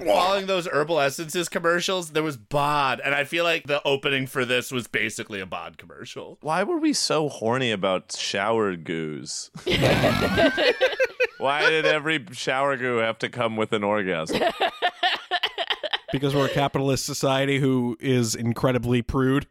Following 0.04 0.46
those 0.46 0.66
herbal 0.66 1.00
essences 1.00 1.48
commercials, 1.48 2.10
there 2.10 2.22
was 2.22 2.36
bod, 2.36 3.00
and 3.04 3.14
I 3.14 3.24
feel 3.24 3.44
like 3.44 3.66
the 3.66 3.82
opening 3.86 4.26
for 4.26 4.44
this 4.44 4.70
was 4.70 4.86
basically 4.86 5.40
a 5.40 5.46
bod 5.46 5.78
commercial. 5.78 6.38
Why 6.40 6.62
were 6.62 6.78
we 6.78 6.92
so 6.92 7.28
horny 7.28 7.70
about 7.70 8.12
shower 8.16 8.76
goos? 8.76 9.50
Why 11.38 11.70
did 11.70 11.86
every 11.86 12.26
shower 12.32 12.76
goo 12.76 12.98
have 12.98 13.18
to 13.20 13.28
come 13.28 13.56
with 13.56 13.72
an 13.72 13.82
orgasm? 13.84 14.42
because 16.12 16.34
we're 16.34 16.46
a 16.46 16.50
capitalist 16.50 17.04
society 17.04 17.58
who 17.58 17.96
is 18.00 18.34
incredibly 18.34 19.02
prude. 19.02 19.46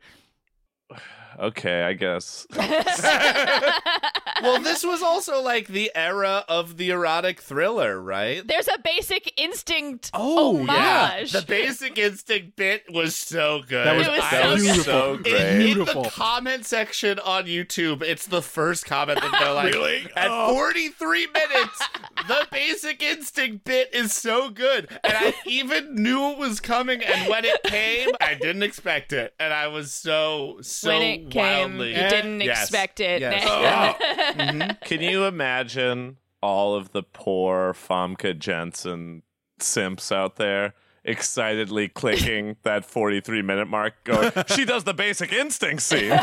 Okay, 1.39 1.83
I 1.83 1.93
guess. 1.93 2.45
well, 4.41 4.61
this 4.61 4.83
was 4.83 5.01
also 5.01 5.41
like 5.41 5.67
the 5.67 5.91
era 5.95 6.43
of 6.47 6.77
the 6.77 6.89
erotic 6.91 7.41
thriller, 7.41 7.99
right? 8.01 8.45
There's 8.47 8.67
a 8.67 8.77
basic 8.83 9.33
instinct 9.39 10.11
Oh, 10.13 10.59
homage. 10.59 11.31
The 11.31 11.41
basic 11.41 11.97
instinct 11.97 12.55
bit 12.55 12.83
was 12.91 13.15
so 13.15 13.61
good. 13.67 13.85
That 13.87 13.95
was, 13.97 14.07
It 14.07 14.11
was 14.11 14.21
I- 14.23 14.29
so 14.41 14.55
beautiful. 14.55 14.75
good. 14.75 14.83
so 14.85 15.13
in, 15.15 15.21
great. 15.23 15.35
in 15.41 15.59
Beautiful. 15.59 16.03
the 16.03 16.09
comment 16.09 16.65
section 16.65 17.19
on 17.19 17.45
YouTube, 17.45 18.01
it's 18.01 18.27
the 18.27 18.41
first 18.41 18.85
comment 18.85 19.19
that 19.21 19.35
they're 19.39 19.53
like, 19.53 19.73
Really? 19.73 20.07
at 20.15 20.27
Oh. 20.31 20.53
43 20.53 21.27
minutes, 21.27 21.81
the 22.27 22.47
basic 22.51 23.01
instinct 23.03 23.63
bit 23.65 23.93
is 23.93 24.13
so 24.13 24.49
good. 24.49 24.89
And 25.03 25.13
I 25.15 25.33
even 25.45 25.95
knew 25.95 26.29
it 26.31 26.37
was 26.37 26.59
coming, 26.59 27.01
and 27.03 27.29
when 27.29 27.45
it 27.45 27.61
came, 27.63 28.09
I 28.21 28.35
didn't 28.35 28.63
expect 28.63 29.13
it. 29.13 29.33
And 29.39 29.53
I 29.53 29.67
was 29.67 29.91
so, 29.91 30.57
so 30.61 30.89
when 30.89 31.01
it 31.01 31.31
came, 31.31 31.77
wildly. 31.77 31.89
you 31.89 32.09
didn't 32.09 32.41
Yes. 32.41 32.61
expect 32.63 32.99
it. 32.99 33.21
Yes. 33.21 33.45
Nah. 34.37 34.43
Mm-hmm. 34.43 34.71
Can 34.85 35.01
you 35.01 35.25
imagine 35.25 36.17
all 36.41 36.75
of 36.75 36.91
the 36.91 37.03
poor 37.03 37.73
Famke 37.73 38.37
Janssen 38.37 39.23
simps 39.59 40.11
out 40.11 40.37
there 40.37 40.73
excitedly 41.03 41.87
clicking 41.87 42.57
that 42.63 42.85
43 42.85 43.41
minute 43.41 43.67
mark 43.67 43.93
going, 44.03 44.31
she 44.47 44.65
does 44.65 44.83
the 44.83 44.93
basic 44.93 45.31
instinct 45.33 45.81
scene. 45.81 46.11
and 46.11 46.21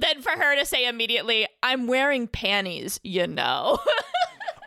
then 0.00 0.22
for 0.22 0.32
her 0.32 0.56
to 0.56 0.64
say 0.64 0.86
immediately, 0.88 1.46
"I'm 1.62 1.86
wearing 1.86 2.26
panties," 2.26 2.98
you 3.02 3.26
know. 3.26 3.78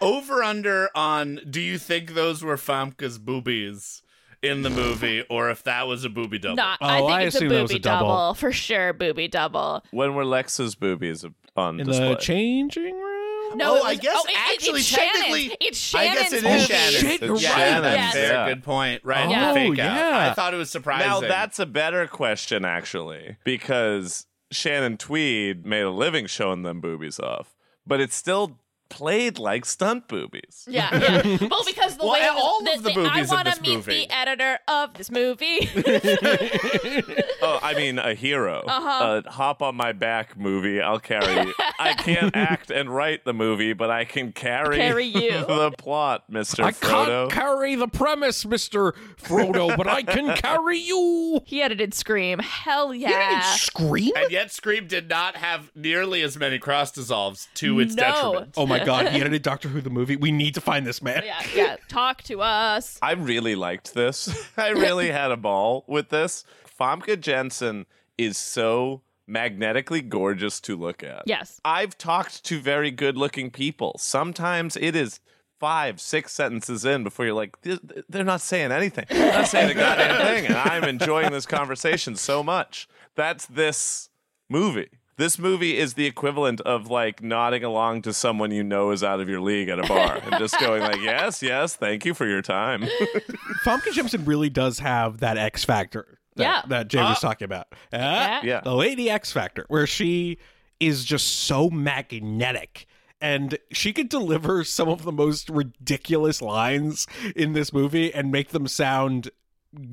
Over 0.02 0.44
under 0.44 0.90
on 0.96 1.42
do 1.50 1.60
you 1.60 1.78
think 1.78 2.14
those 2.14 2.44
were 2.44 2.56
Famke's 2.56 3.18
boobies 3.18 4.02
in 4.42 4.62
the 4.62 4.70
movie, 4.70 5.24
or 5.30 5.50
if 5.50 5.64
that 5.64 5.88
was 5.88 6.04
a 6.06 6.10
booby 6.10 6.40
double? 6.40 6.56
Not. 6.56 6.80
Oh, 6.82 6.86
I 6.86 7.00
Oh, 7.00 7.08
think 7.08 7.12
I 7.12 7.22
it's 7.24 7.36
a 7.36 7.38
assume 7.40 7.50
was 7.50 7.58
a 7.58 7.64
booby 7.74 7.80
double. 7.80 8.08
double. 8.08 8.34
for 8.36 8.52
sure. 8.52 8.94
Booby 8.94 9.28
double. 9.28 9.84
when 9.92 10.16
were 10.16 10.24
Lexa's 10.24 10.76
boobies 10.76 11.26
on 11.56 11.80
In 11.80 11.88
display? 11.88 12.10
the 12.10 12.16
changing 12.16 12.94
room? 12.94 13.58
No, 13.58 13.74
Oh, 13.74 13.76
it 13.78 13.84
I 13.86 13.96
guess 13.96 14.14
oh, 14.16 14.24
it- 14.28 14.32
it- 14.32 14.38
actually, 14.54 14.80
it's 14.80 14.88
Shannon's. 14.88 15.12
technically, 15.14 15.58
it's 15.60 15.96
I 15.96 16.06
Shannon's. 16.06 16.20
guess 16.30 16.34
it 16.34 16.46
Oh, 16.46 16.50
is. 16.54 16.66
Shannon. 16.68 16.92
shit, 17.02 17.22
you're 17.22 17.36
It's 17.36 17.44
right. 17.46 17.54
Shannon's, 17.58 17.96
Yes. 17.96 18.16
Yeah. 18.16 18.48
good 18.50 18.64
point. 18.64 19.02
Right? 19.04 19.30
Yeah. 19.30 19.54
Fake 19.54 19.70
Oh, 19.70 19.72
out. 19.72 19.78
yeah. 19.78 20.30
I 20.30 20.34
thought 20.36 20.54
it 20.54 20.58
was 20.58 20.70
surprising. 20.70 21.08
Now 21.10 21.20
that's 21.22 21.58
a 21.58 21.66
better 21.66 22.06
question, 22.06 22.64
actually, 22.64 23.38
because 23.44 24.28
Shannon 24.52 24.98
Tweed 24.98 25.66
made 25.66 25.82
a 25.82 25.90
living 25.90 26.28
showing 26.28 26.62
them 26.62 26.80
boobies 26.80 27.20
off, 27.20 27.56
but 27.88 28.00
it's 28.00 28.16
still 28.16 28.60
played 28.90 29.40
like 29.40 29.66
stunt 29.66 30.08
boobies. 30.08 30.66
Yeah, 30.68 30.90
yeah. 30.98 31.38
Well, 31.50 31.64
because 31.66 31.98
the 31.98 32.04
Well, 32.04 32.14
way 32.14 32.22
and 32.22 32.38
all 32.38 32.64
the, 32.64 32.74
of 32.74 32.84
the 32.84 32.92
I 32.92 32.94
boobies 32.96 33.30
in 33.30 33.36
want 33.36 33.48
to 33.48 33.62
meet 33.62 33.76
movie. 33.76 34.06
the 34.08 34.16
editor 34.16 34.60
of 34.68 34.94
this 34.96 35.10
movie. 35.12 35.70
Oh, 37.42 37.58
I 37.64 37.74
mean, 37.74 38.00
a 38.00 38.14
hero. 38.14 38.64
Uh-huh. 38.68 39.22
A 39.26 39.30
hop 39.32 39.62
on 39.62 39.74
my 39.76 39.94
back 39.94 40.38
movie. 40.38 40.82
I'll 40.82 41.00
carry. 41.00 41.48
you. 41.48 41.54
I 41.80 41.94
can't 41.94 42.36
act 42.36 42.70
and 42.70 42.94
write 42.94 43.24
the 43.24 43.34
movie, 43.34 43.72
but 43.74 43.90
I 43.90 44.04
can 44.04 44.34
carry, 44.34 44.76
Carry 44.76 45.06
you. 45.06 45.32
the 45.46 45.72
plot, 45.78 46.26
Mister 46.30 46.64
I 46.64 46.72
Frodo. 46.72 47.30
can't 47.30 47.32
carry 47.32 47.76
the 47.76 47.88
premise, 47.88 48.44
Mr. 48.44 48.94
Frodo, 49.22 49.76
but 49.78 49.88
I 49.88 50.04
can 50.04 50.36
carry 50.36 50.80
you. 50.80 51.42
he 51.46 51.62
edited 51.62 51.94
Scream. 51.94 52.40
Hell 52.40 52.94
You 52.94 53.08
didn't 53.08 53.20
yeah. 53.22 53.42
scream? 53.54 54.12
and 54.18 54.32
yet 54.32 54.52
Scream 54.52 54.88
did 54.88 55.08
not 55.10 55.38
have 55.38 55.72
nearly 55.76 56.22
as 56.22 56.38
many 56.38 56.60
cross 56.60 56.92
dissolves 56.92 57.48
to 57.56 57.80
its 57.80 57.96
No. 57.96 58.04
detriment. 58.04 58.54
Oh 58.58 58.66
my 58.68 58.79
god, 58.86 59.10
he 59.10 59.20
edited 59.20 59.42
Doctor 59.42 59.70
Who 59.70 59.82
the 59.82 59.90
movie. 59.90 60.16
We 60.16 60.32
need 60.32 60.54
to 60.56 60.62
find 60.62 60.86
this 60.86 61.02
man. 61.02 61.24
Yeah, 61.26 61.42
yeah. 61.56 61.76
Talk 61.88 62.24
to 62.24 62.42
us. 62.42 63.00
I 63.02 63.14
really 63.14 63.56
liked 63.56 63.94
this. 63.94 64.50
I 64.58 64.70
really 64.70 65.12
had 65.12 65.32
a 65.32 65.38
ball 65.38 65.84
with 65.88 66.10
this. 66.10 66.44
Famke 66.80 67.20
Janssen 67.20 67.86
is 68.18 68.38
so 68.38 69.02
magnetically 69.28 70.02
gorgeous 70.02 70.60
to 70.62 70.76
look 70.76 71.04
at. 71.04 71.24
Yes. 71.26 71.62
I've 71.64 71.98
talked 71.98 72.44
to 72.46 72.60
very 72.60 72.92
good 72.92 73.18
looking 73.18 73.52
people. 73.52 73.96
Sometimes 74.00 74.76
it 74.76 74.96
is 74.96 75.20
five, 75.60 76.00
six 76.00 76.34
sentences 76.34 76.86
in 76.86 77.04
before 77.04 77.26
you're 77.26 77.36
like, 77.36 77.58
they're 77.62 78.24
not 78.24 78.42
saying 78.42 78.72
anything. 78.72 79.06
They're 79.10 79.34
not 79.34 79.48
saying 79.48 79.72
a 79.72 79.74
goddamn 79.74 80.26
thing. 80.26 80.46
And 80.48 80.56
I'm 80.56 80.86
enjoying 80.86 81.32
this 81.32 81.46
conversation 81.46 82.16
so 82.16 82.42
much. 82.42 82.88
That's 83.16 83.46
this 83.46 84.10
movie. 84.50 84.90
This 85.20 85.38
movie 85.38 85.78
is 85.78 85.96
the 85.96 86.06
equivalent 86.06 86.62
of 86.62 86.90
like 86.90 87.22
nodding 87.22 87.62
along 87.66 88.04
to 88.04 88.14
someone 88.14 88.52
you 88.52 88.64
know 88.64 88.92
is 88.92 89.04
out 89.04 89.20
of 89.20 89.28
your 89.28 89.42
league 89.42 89.68
at 89.68 89.78
a 89.78 89.84
bar 89.86 90.16
and 90.24 90.34
just 90.40 90.58
going 90.62 90.82
like, 90.82 91.02
yes, 91.02 91.44
yes, 91.44 91.76
thank 91.76 92.06
you 92.06 92.14
for 92.14 92.26
your 92.26 92.42
time. 92.42 92.84
Famke 93.66 93.92
Janssen 93.92 94.24
really 94.24 94.50
does 94.50 94.80
have 94.80 95.18
that 95.20 95.38
X 95.38 95.66
factor. 95.66 96.20
That, 96.38 96.44
Yeah. 96.44 96.62
that 96.70 96.88
Jay 96.88 97.02
was 97.02 97.20
talking 97.20 97.44
about. 97.44 97.68
Uh, 97.92 97.98
Yeah. 97.98 98.42
Yeah. 98.44 98.62
The 98.62 98.74
Lady 98.74 99.10
X 99.10 99.34
Factor, 99.34 99.66
where 99.68 99.86
she 99.86 100.38
is 100.80 101.04
just 101.04 101.28
so 101.42 101.70
magnetic. 101.70 102.86
And 103.20 103.58
she 103.74 103.92
could 103.92 104.08
deliver 104.08 104.64
some 104.64 104.88
of 104.88 105.04
the 105.04 105.12
most 105.12 105.50
ridiculous 105.50 106.42
lines 106.42 107.08
in 107.36 107.52
this 107.52 107.74
movie 107.74 108.14
and 108.14 108.32
make 108.32 108.52
them 108.52 108.70
sound 108.70 109.32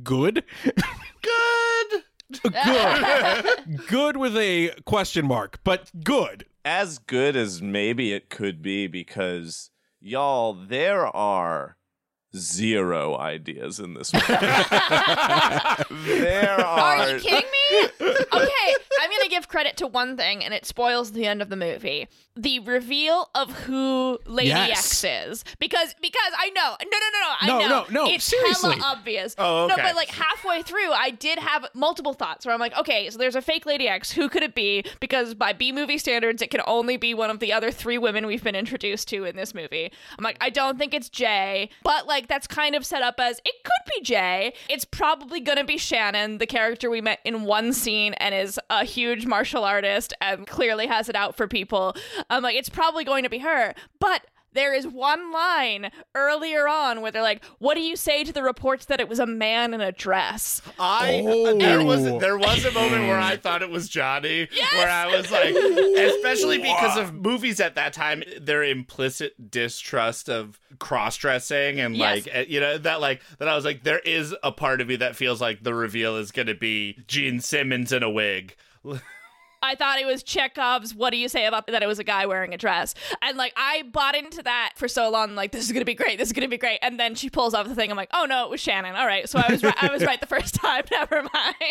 good. 0.05 0.45
Good. 0.65 1.66
good. 2.43 3.87
good 3.87 4.17
with 4.17 4.37
a 4.37 4.73
question 4.85 5.27
mark, 5.27 5.61
but 5.65 5.91
good. 6.03 6.47
as 6.65 6.99
good 6.99 7.37
as 7.37 7.63
maybe 7.63 8.13
it 8.13 8.31
could 8.31 8.63
be 8.63 8.87
because 8.87 9.71
y'all 10.01 10.53
there 10.53 11.07
are 11.07 11.77
zero 12.37 13.17
ideas 13.17 13.81
in 13.81 13.95
this 13.95 14.13
movie. 14.13 14.27
there 14.29 14.43
are, 16.61 16.81
Are 16.81 17.09
you 17.11 17.21
kidding 17.21 17.51
me? 17.51 17.89
Okay, 18.33 18.75
I'm 19.01 19.11
gonna 19.11 19.29
give 19.29 19.49
credit 19.49 19.77
to 19.79 19.87
one 19.87 20.17
thing, 20.17 20.45
and 20.45 20.53
it 20.53 20.67
spoils 20.67 21.13
the 21.13 21.27
end 21.27 21.41
of 21.41 21.49
the 21.49 21.57
movie: 21.57 22.09
the 22.37 22.59
reveal 22.61 23.29
of 23.35 23.51
who 23.63 24.19
Lady 24.27 24.49
Yes. 24.51 25.03
X 25.03 25.05
is. 25.05 25.45
Because 25.59 25.95
because 26.01 26.33
I 26.39 26.51
know, 26.51 26.77
no, 26.83 26.99
no, 26.99 26.99
no, 27.13 27.21
no, 27.21 27.35
I 27.41 27.47
No, 27.47 27.59
know, 27.59 27.85
no, 27.91 28.05
no, 28.05 28.11
it's 28.13 28.25
seriously. 28.25 28.77
hella 28.79 28.97
obvious. 28.97 29.35
Oh, 29.39 29.67
No, 29.69 29.77
but 29.77 29.95
like 29.97 30.09
halfway 30.09 30.63
through, 30.63 30.93
I 30.93 31.11
did 31.11 31.39
have 31.39 31.67
multiple 31.75 32.13
thoughts 32.13 32.45
where 32.45 32.53
I'm 32.55 32.61
like, 32.61 32.77
okay, 32.79 33.09
so 33.11 33.19
there's 33.19 33.37
a 33.37 33.43
fake 33.43 33.67
Lady 33.67 33.89
X. 33.89 34.13
Who 34.13 34.29
could 34.29 34.43
it 34.43 34.55
be? 34.55 34.85
Because 35.01 35.35
by 35.35 35.53
B 35.53 35.73
movie 35.73 35.99
standards, 35.99 36.43
it 36.43 36.51
can 36.51 36.61
only 36.67 36.97
be 36.97 37.15
one 37.15 37.31
of 37.31 37.41
the 37.41 37.53
other 37.53 37.71
three 37.71 37.99
women 37.99 38.27
we've 38.27 38.45
been 38.45 38.55
introduced 38.57 39.09
to 39.09 39.25
in 39.25 39.37
this 39.37 39.55
movie. 39.55 39.91
I'm 40.19 40.23
like, 40.23 40.37
I 40.41 40.51
don't 40.51 40.79
think 40.79 40.93
it's 40.95 41.09
Jay, 41.09 41.71
but 41.83 42.07
like 42.07 42.29
that's 42.29 42.47
kind 42.47 42.75
of 42.75 42.85
set 42.85 43.03
up 43.03 43.19
as 43.19 43.41
it 43.45 43.55
could 43.65 43.95
be 43.95 44.03
Jay. 44.03 44.53
It's 44.69 44.85
probably 44.85 45.41
gonna 45.41 45.65
be 45.65 45.79
Shannon, 45.79 46.39
the 46.39 46.47
character 46.47 46.91
we 46.91 47.01
met 47.01 47.21
in 47.25 47.45
one 47.45 47.73
scene 47.73 48.13
and 48.15 48.35
is 48.35 48.61
a 48.71 48.85
huge 48.85 49.25
martial 49.27 49.65
artist 49.65 50.13
and 50.21 50.47
clearly 50.47 50.87
has 50.87 51.09
it 51.09 51.17
out 51.17 51.35
for 51.37 51.49
people. 51.49 51.95
I'm 52.31 52.43
like, 52.43 52.57
it's 52.57 52.69
probably 52.69 53.05
going 53.05 53.25
to 53.25 53.31
be 53.31 53.39
her, 53.39 53.75
but. 54.01 54.23
There 54.53 54.73
is 54.73 54.87
one 54.87 55.33
line 55.33 55.91
earlier 56.15 56.67
on 56.67 57.03
where 57.03 57.13
they're 57.13 57.21
like, 57.21 57.45
"What 57.59 57.75
do 57.75 57.83
you 57.83 57.95
say 57.95 58.25
to 58.25 58.33
the 58.33 58.43
reports 58.43 58.87
that 58.87 59.01
it 59.01 59.07
was 59.09 59.19
a 59.19 59.27
man 59.27 59.75
in 59.75 59.83
a 59.83 59.93
dress?" 59.93 60.63
I 60.79 61.23
Oh. 61.27 61.59
there 61.59 61.85
was 61.85 62.05
there 62.05 62.39
was 62.39 62.65
a 62.65 62.71
moment 62.71 63.03
where 63.07 63.19
I 63.19 63.37
thought 63.37 63.61
it 63.61 63.69
was 63.69 63.87
Johnny, 63.87 64.49
where 64.73 64.89
I 64.89 65.15
was 65.15 65.31
like, 65.31 65.55
especially 65.55 66.57
because 66.57 66.97
of 66.97 67.13
movies 67.13 67.61
at 67.61 67.75
that 67.75 67.93
time, 67.93 68.23
their 68.41 68.63
implicit 68.65 69.51
distrust 69.51 70.31
of 70.31 70.59
cross 70.79 71.19
dressing 71.19 71.79
and 71.79 71.95
Yes. 71.95 72.25
like 72.25 72.35
eh, 72.35 72.45
you 72.49 72.59
know 72.61 72.79
that 72.79 73.03
like 73.03 73.21
that 73.39 73.49
I 73.49 73.55
was 73.57 73.67
like, 73.67 73.83
there 73.85 73.99
is 73.99 74.35
a 74.43 74.53
part 74.53 74.81
of 74.81 74.89
me 74.89 74.97
that 74.97 75.17
feels 75.17 75.39
like 75.39 75.65
the 75.65 75.75
reveal 75.75 76.17
is 76.17 76.33
going 76.33 76.47
to 76.49 76.55
be 76.55 76.97
Gene 77.07 77.41
Simmons 77.41 77.93
in 77.93 78.03
a 78.03 78.09
wig. 78.11 78.57
I 79.67 79.75
thought 79.75 79.99
it 79.99 80.07
was 80.07 80.23
Chekhov's 80.23 80.95
"What 80.95 81.11
do 81.11 81.17
you 81.17 81.29
say 81.29 81.47
about 81.47 81.67
that?" 81.67 81.83
It 81.83 81.87
was 81.87 81.99
a 81.99 82.05
guy 82.05 82.27
wearing 82.27 82.55
a 82.55 82.59
dress, 82.59 82.95
and 83.23 83.37
like 83.37 83.53
I 83.57 83.83
bought 83.93 84.15
into 84.15 84.43
that 84.45 84.73
for 84.77 84.89
so 84.89 85.11
long. 85.11 85.35
Like 85.35 85.53
this 85.53 85.65
is 85.65 85.73
gonna 85.73 85.85
be 85.85 85.95
great. 85.95 86.19
This 86.19 86.29
is 86.29 86.33
gonna 86.33 86.49
be 86.49 86.59
great. 86.59 86.79
And 86.83 86.99
then 86.99 87.15
she 87.15 87.29
pulls 87.31 87.53
off 87.55 87.69
the 87.69 87.75
thing. 87.75 87.91
I'm 87.91 87.97
like, 87.97 88.11
oh 88.15 88.25
no, 88.25 88.45
it 88.45 88.51
was 88.51 88.61
Shannon. 88.61 88.95
All 88.97 89.07
right, 89.07 89.29
so 89.29 89.39
I 89.39 89.51
was 89.51 89.63
right. 89.63 89.75
I 89.83 89.91
was 89.93 90.05
right 90.05 90.21
the 90.21 90.27
first 90.27 90.55
time. 90.63 90.85
Never 90.91 91.23
mind. 91.23 91.67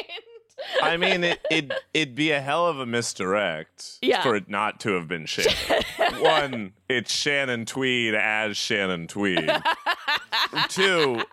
I 0.81 0.95
mean, 0.95 1.25
it, 1.25 1.41
it, 1.51 1.69
it'd 1.93 2.15
be 2.15 2.31
a 2.31 2.39
hell 2.39 2.67
of 2.67 2.79
a 2.79 2.85
misdirect 2.85 3.97
Yeah. 4.01 4.21
for 4.23 4.35
it 4.37 4.49
not 4.49 4.79
to 4.81 4.93
have 4.93 5.05
been 5.07 5.25
Shannon. 5.25 5.83
One, 6.21 6.73
it's 6.87 7.11
Shannon 7.11 7.65
Tweed 7.65 8.13
as 8.15 8.57
Shannon 8.57 9.07
Tweed. 9.07 9.49
Two, 10.69 11.23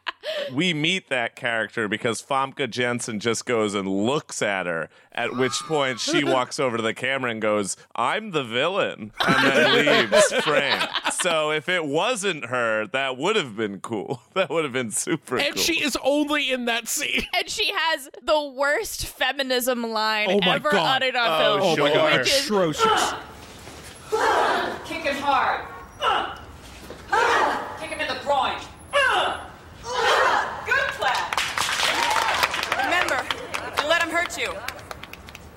we 0.53 0.73
meet 0.73 1.09
that 1.11 1.37
character 1.37 1.89
because 1.89 2.23
Famke 2.23 2.69
Janssen 2.71 3.21
just 3.21 3.45
goes 3.45 3.75
and 3.75 3.87
looks 3.89 4.41
at 4.43 4.67
her, 4.67 4.89
at 5.13 5.37
which 5.37 5.53
point 5.67 6.01
she 6.01 6.25
walks 6.25 6.59
over 6.59 6.77
to 6.77 6.83
the 6.83 6.95
camera 6.95 7.31
and 7.31 7.43
goes, 7.43 7.77
I'm 7.95 8.31
the 8.31 8.43
villain, 8.45 9.13
and 9.27 9.45
then 9.45 10.11
leaves 10.11 10.33
France. 10.43 10.91
so 11.21 11.51
if 11.51 11.69
it 11.69 11.85
wasn't 11.85 12.47
her, 12.47 12.87
that 12.89 13.17
would 13.19 13.37
have 13.37 13.57
been 13.57 13.81
cool. 13.81 14.23
That 14.35 14.49
would 14.51 14.65
have 14.65 14.73
been 14.73 14.91
super 14.91 15.39
And 15.39 15.55
cool. 15.55 15.63
she 15.63 15.83
is 15.85 15.97
only 16.03 16.51
in 16.51 16.65
that 16.67 16.89
scene. 16.89 17.27
And 17.37 17.49
she 17.51 17.71
has 17.75 18.09
the 18.23 18.43
worst 18.43 19.07
feminism 19.07 19.83
line 19.91 20.29
Oh 20.31 20.41
my 20.45 20.55
ever 20.57 20.71
God. 20.71 21.03
uttered 21.03 21.17
on 21.17 21.27
Oh, 21.43 21.59
film. 21.61 21.81
Oh 21.81 21.83
my 21.89 21.93
god, 21.95 22.21
which 22.21 22.29
is- 22.33 22.45
atrocious. 22.47 23.15
Kick 24.85 25.03
him 25.05 25.17
hard. 25.23 25.61
Kick 27.81 27.89
him 27.91 28.01
in 28.01 28.09
the 28.09 28.21
groin. 28.23 28.55
Good 30.67 30.89
clap. 30.99 31.41
Remember, 32.85 33.25
don't 33.77 33.89
let 33.89 34.03
him 34.03 34.11
hurt 34.11 34.39
you. 34.39 34.53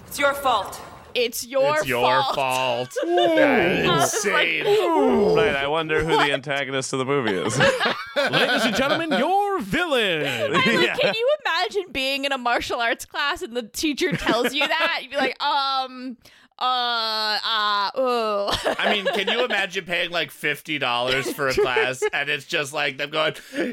It's 0.08 0.18
your 0.18 0.34
fault. 0.34 0.80
It's 1.14 1.46
your 1.46 1.62
fault. 1.64 1.80
it's 1.80 1.88
your 1.88 2.24
fault. 2.34 2.36
fault. 2.36 2.96
Insane. 3.04 4.66
right, 4.66 5.56
I 5.56 5.68
wonder 5.68 6.04
who 6.04 6.12
the 6.12 6.34
antagonist 6.34 6.92
of 6.94 7.00
the 7.00 7.06
movie 7.06 7.32
is. 7.34 7.58
Ladies 8.18 8.66
and 8.66 8.76
gentlemen, 8.76 9.12
your 9.18 9.60
villain. 9.60 10.24
And, 10.24 10.54
like, 10.54 10.66
Yeah. 10.66 10.96
Can 10.96 11.14
you 11.14 11.36
imagine 11.46 11.92
being 11.92 12.26
in 12.26 12.32
a 12.34 12.38
martial 12.38 12.80
arts 12.82 13.06
class 13.06 13.42
and 13.42 13.56
the 13.56 13.64
teacher 13.64 14.12
tells 14.14 14.54
you 14.54 14.68
that? 14.68 15.00
You'd 15.02 15.12
be 15.12 15.18
like, 15.18 15.42
um, 15.42 16.18
uh, 16.58 17.38
uh, 17.44 17.92
oh. 17.96 18.76
I 18.80 18.94
mean, 18.94 19.06
can 19.06 19.28
you 19.28 19.44
imagine 19.44 19.86
paying 19.86 20.12
like 20.12 20.32
fifty 20.32 20.78
dollars 20.78 21.32
for 21.32 21.50
a 21.50 21.54
class 21.54 22.02
and 22.14 22.30
it's 22.30 22.46
just 22.46 22.72
like 22.72 22.98
them 22.98 23.10
going, 23.10 23.36
yeah, 23.54 23.68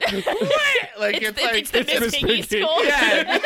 like 0.98 1.22
it's, 1.22 1.40
it's, 1.40 1.40
the, 1.40 1.44
like 1.44 1.54
it's 1.54 1.70
the 1.70 1.84
Miss 1.84 2.00
Miss 2.00 2.14
Piggy 2.14 2.42
Piggy. 2.42 2.62
school. 2.62 2.84
yeah, 2.84 3.40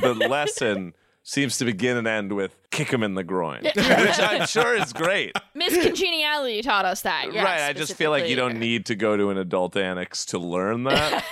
the 0.00 0.14
lesson 0.14 0.94
seems 1.30 1.58
to 1.58 1.64
begin 1.64 1.96
and 1.96 2.08
end 2.08 2.32
with 2.32 2.56
kick 2.72 2.92
him 2.92 3.04
in 3.04 3.14
the 3.14 3.22
groin, 3.22 3.62
which 3.74 3.76
I'm 3.76 4.48
sure 4.48 4.74
is 4.74 4.92
great. 4.92 5.36
Miss 5.54 5.80
Congeniality 5.80 6.60
taught 6.60 6.84
us 6.84 7.02
that. 7.02 7.32
yes, 7.32 7.44
right, 7.44 7.62
I 7.62 7.72
just 7.72 7.94
feel 7.94 8.10
like 8.10 8.28
you 8.28 8.34
don't 8.34 8.58
need 8.58 8.86
to 8.86 8.96
go 8.96 9.16
to 9.16 9.30
an 9.30 9.38
adult 9.38 9.76
annex 9.76 10.24
to 10.26 10.38
learn 10.38 10.82
that. 10.84 11.22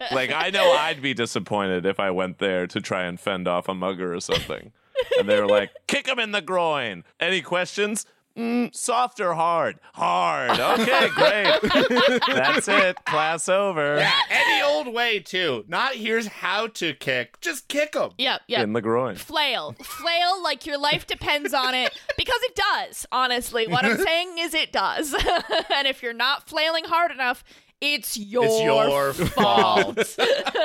like, 0.12 0.30
I 0.32 0.50
know 0.50 0.70
I'd 0.72 1.02
be 1.02 1.12
disappointed 1.12 1.84
if 1.84 1.98
I 1.98 2.12
went 2.12 2.38
there 2.38 2.68
to 2.68 2.80
try 2.80 3.04
and 3.04 3.18
fend 3.18 3.48
off 3.48 3.68
a 3.68 3.74
mugger 3.74 4.14
or 4.14 4.20
something. 4.20 4.70
And 5.18 5.28
they 5.28 5.40
were 5.40 5.48
like, 5.48 5.72
kick 5.88 6.06
him 6.06 6.20
in 6.20 6.30
the 6.30 6.42
groin. 6.42 7.02
Any 7.18 7.42
questions? 7.42 8.06
Mm, 8.40 8.74
soft 8.74 9.20
or 9.20 9.34
hard? 9.34 9.78
Hard. 9.92 10.58
Okay, 10.58 11.08
great. 11.14 12.20
That's 12.26 12.68
it. 12.68 12.96
Class 13.04 13.50
over. 13.50 13.98
yeah, 13.98 14.12
any 14.30 14.62
old 14.62 14.94
way 14.94 15.18
too. 15.20 15.64
Not 15.68 15.94
here's 15.94 16.26
how 16.26 16.68
to 16.68 16.94
kick, 16.94 17.38
just 17.42 17.68
kick 17.68 17.92
them. 17.92 18.12
Yep, 18.16 18.40
yep. 18.46 18.62
In 18.62 18.72
the 18.72 18.80
groin. 18.80 19.16
flail. 19.16 19.74
Flail 19.82 20.42
like 20.42 20.64
your 20.64 20.78
life 20.78 21.06
depends 21.06 21.52
on 21.52 21.74
it 21.74 21.92
because 22.16 22.40
it 22.44 22.54
does, 22.56 23.06
honestly. 23.12 23.66
What 23.68 23.84
I'm 23.84 23.98
saying 24.02 24.38
is 24.38 24.54
it 24.54 24.72
does. 24.72 25.12
and 25.74 25.86
if 25.86 26.02
you're 26.02 26.14
not 26.14 26.48
flailing 26.48 26.84
hard 26.84 27.10
enough, 27.10 27.44
it's 27.80 28.16
your, 28.16 28.44
It's 28.44 28.62
your 28.62 29.12
fault. 29.28 29.96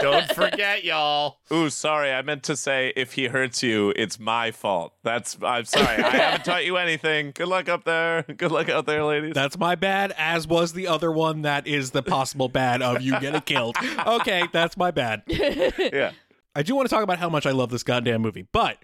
Don't 0.01 0.31
forget, 0.33 0.83
y'all. 0.83 1.37
Ooh, 1.51 1.69
sorry. 1.69 2.11
I 2.11 2.21
meant 2.21 2.43
to 2.43 2.55
say 2.57 2.91
if 2.95 3.13
he 3.13 3.27
hurts 3.27 3.63
you, 3.63 3.93
it's 3.95 4.19
my 4.19 4.51
fault. 4.51 4.93
That's 5.03 5.37
I'm 5.41 5.65
sorry. 5.65 6.03
I 6.03 6.09
haven't 6.09 6.43
taught 6.45 6.65
you 6.65 6.77
anything. 6.77 7.31
Good 7.33 7.47
luck 7.47 7.69
up 7.69 7.85
there. 7.85 8.23
Good 8.23 8.51
luck 8.51 8.67
out 8.69 8.85
there, 8.85 9.03
ladies. 9.05 9.33
That's 9.33 9.57
my 9.57 9.75
bad, 9.75 10.13
as 10.17 10.47
was 10.47 10.73
the 10.73 10.87
other 10.87 11.11
one 11.11 11.43
that 11.43 11.67
is 11.67 11.91
the 11.91 12.03
possible 12.03 12.49
bad 12.49 12.81
of 12.81 13.01
you 13.01 13.17
getting 13.19 13.41
killed. 13.41 13.77
Okay, 14.05 14.47
that's 14.51 14.75
my 14.75 14.91
bad. 14.91 15.23
yeah. 15.27 16.11
I 16.53 16.63
do 16.63 16.75
want 16.75 16.87
to 16.89 16.93
talk 16.93 17.03
about 17.03 17.19
how 17.19 17.29
much 17.29 17.45
I 17.45 17.51
love 17.51 17.69
this 17.69 17.83
goddamn 17.83 18.21
movie, 18.21 18.47
but 18.51 18.77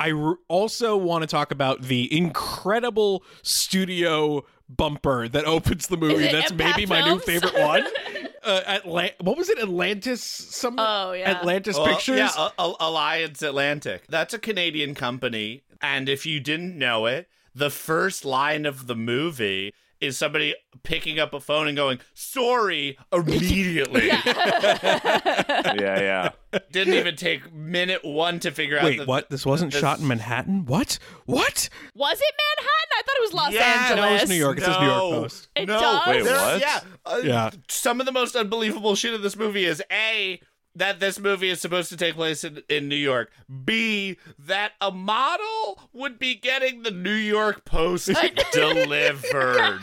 I 0.00 0.12
r- 0.12 0.36
also 0.48 0.96
want 0.96 1.22
to 1.22 1.26
talk 1.26 1.50
about 1.50 1.82
the 1.82 2.16
incredible 2.16 3.22
studio 3.42 4.44
bumper 4.68 5.28
that 5.28 5.44
opens 5.44 5.86
the 5.86 5.96
movie. 5.96 6.28
That's 6.30 6.52
Empath 6.52 6.56
maybe 6.76 6.86
my 6.86 7.00
new 7.02 7.18
favorite 7.20 7.54
one. 7.54 7.84
Uh, 8.40 8.62
Atla- 8.66 9.10
what 9.20 9.36
was 9.36 9.50
it? 9.50 9.58
Atlantis? 9.58 10.22
Some 10.22 10.76
Oh, 10.78 11.12
yeah. 11.12 11.28
Atlantis 11.32 11.76
Well, 11.76 11.86
Pictures. 11.88 12.16
Yeah, 12.16 12.30
A- 12.38 12.52
A- 12.62 12.74
Alliance 12.80 13.42
Atlantic. 13.42 14.04
That's 14.08 14.32
a 14.32 14.38
Canadian 14.38 14.94
company. 14.94 15.64
And 15.82 16.08
if 16.08 16.24
you 16.24 16.40
didn't 16.40 16.78
know 16.78 17.04
it, 17.04 17.28
the 17.54 17.68
first 17.68 18.24
line 18.24 18.64
of 18.64 18.86
the 18.86 18.94
movie 18.94 19.74
is 20.00 20.16
somebody 20.16 20.54
picking 20.82 21.18
up 21.18 21.34
a 21.34 21.40
phone 21.40 21.66
and 21.68 21.76
going, 21.76 21.98
sorry, 22.14 22.96
immediately. 23.12 24.08
Yeah, 25.78 26.00
yeah. 26.00 26.58
Didn't 26.72 26.94
even 26.94 27.16
take 27.16 27.52
minute 27.52 28.04
one 28.04 28.40
to 28.40 28.50
figure 28.50 28.78
out 28.78 28.84
Wait, 28.84 29.06
what? 29.06 29.28
This 29.30 29.44
wasn't 29.44 29.72
this- 29.72 29.80
shot 29.80 29.98
in 30.00 30.06
Manhattan? 30.08 30.64
What? 30.64 30.98
What? 31.26 31.68
Was 31.94 32.18
it 32.20 32.34
Manhattan? 32.56 32.90
I 32.96 33.02
thought 33.04 33.16
it 33.16 33.22
was 33.22 33.32
Los 33.34 33.52
Yeah, 33.52 33.88
Angeles. 33.90 34.10
No, 34.10 34.16
it's 34.16 34.28
New 34.28 34.34
York. 34.36 34.58
It 34.58 34.64
says 34.64 34.76
New 34.80 34.86
York 34.86 35.12
Post. 35.22 35.48
It 35.54 35.66
no, 35.68 35.80
does? 35.80 36.06
Wait, 36.08 36.22
what? 36.24 36.60
Yeah, 36.60 36.80
uh, 37.04 37.20
Yeah. 37.22 37.50
Some 37.68 38.00
of 38.00 38.06
the 38.06 38.12
most 38.12 38.34
unbelievable 38.34 38.94
shit 38.94 39.14
in 39.14 39.22
this 39.22 39.36
movie 39.36 39.64
is 39.64 39.82
a 39.92 40.40
that 40.78 41.00
this 41.00 41.18
movie 41.18 41.48
is 41.50 41.60
supposed 41.60 41.88
to 41.90 41.96
take 41.96 42.14
place 42.14 42.44
in, 42.44 42.62
in 42.68 42.88
New 42.88 42.96
York. 42.96 43.30
B 43.64 44.16
that 44.38 44.72
a 44.80 44.90
model 44.90 45.80
would 45.92 46.18
be 46.18 46.34
getting 46.34 46.82
the 46.82 46.90
New 46.90 47.10
York 47.12 47.64
Post 47.64 48.10
delivered. 48.52 49.80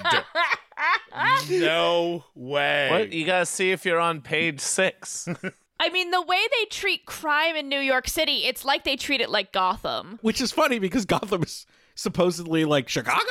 no 1.50 2.26
way. 2.34 2.90
What? 2.90 3.14
You 3.14 3.26
gotta 3.26 3.46
see 3.46 3.72
if 3.72 3.86
you're 3.86 4.00
on 4.00 4.22
page 4.22 4.60
six. 4.60 5.28
I 5.80 5.90
mean, 5.90 6.12
the 6.12 6.22
way 6.22 6.40
they 6.60 6.66
treat 6.66 7.06
crime 7.06 7.56
in 7.56 7.68
New 7.68 7.80
York 7.80 8.08
City, 8.08 8.46
it's 8.46 8.64
like 8.64 8.86
they 8.86 8.96
treat 8.96 9.20
it 9.20 9.30
like 9.30 9.52
Gotham. 9.52 10.20
Which 10.22 10.40
is 10.40 10.52
funny 10.52 10.80
because 10.80 11.06
Gotham 11.06 11.44
is 11.44 11.66
supposedly 11.96 12.64
like 12.64 12.88
Chicago. 12.88 13.22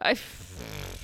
I, 0.00 0.16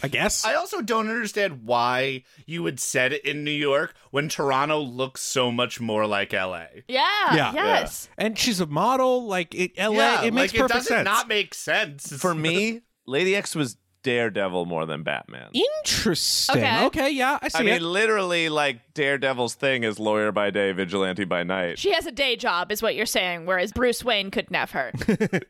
I 0.02 0.08
guess. 0.08 0.44
I 0.44 0.54
also 0.54 0.80
don't 0.80 1.08
understand 1.08 1.64
why 1.64 2.24
you 2.46 2.62
would 2.62 2.78
set 2.80 3.12
it 3.12 3.24
in 3.24 3.44
New 3.44 3.50
York 3.50 3.94
when 4.11 4.28
Toronto 4.28 4.78
looks 4.80 5.20
so 5.22 5.50
much 5.50 5.80
more 5.80 6.06
like 6.06 6.32
LA. 6.32 6.66
yeah, 6.88 7.34
Yeah. 7.34 7.52
yes. 7.54 8.08
and 8.16 8.38
she's 8.38 8.61
a 8.61 8.66
model. 8.66 9.26
Like 9.26 9.54
it, 9.54 9.72
LA. 9.78 9.90
Yeah, 9.92 10.22
it 10.24 10.34
makes 10.34 10.52
like, 10.52 10.61
perfect 10.62 10.74
it 10.74 10.78
doesn't 10.90 10.96
sense. 10.96 11.04
not 11.04 11.28
make 11.28 11.54
sense. 11.54 12.12
For 12.16 12.34
me, 12.34 12.82
Lady 13.06 13.34
X 13.34 13.54
was 13.54 13.76
Daredevil 14.02 14.66
more 14.66 14.87
than 14.87 15.02
Batman. 15.02 15.50
Interesting. 15.52 16.56
Okay. 16.58 16.84
Okay. 16.87 17.11
yeah, 17.11 17.38
I 17.42 17.48
see 17.48 17.58
I 17.58 17.62
mean, 17.62 17.74
it. 17.74 17.82
literally, 17.82 18.48
like 18.48 18.94
Daredevil's 18.94 19.54
thing 19.54 19.84
is 19.84 19.98
lawyer 19.98 20.32
by 20.32 20.50
day, 20.50 20.72
vigilante 20.72 21.24
by 21.24 21.42
night. 21.42 21.78
She 21.78 21.92
has 21.92 22.06
a 22.06 22.12
day 22.12 22.37
job, 22.37 22.70
is 22.70 22.82
what 22.82 22.94
you're 22.94 23.06
saying, 23.06 23.46
whereas 23.46 23.72
Bruce 23.72 24.04
Wayne 24.04 24.30
couldn't 24.30 24.54
have 24.54 24.70
her. 24.70 24.92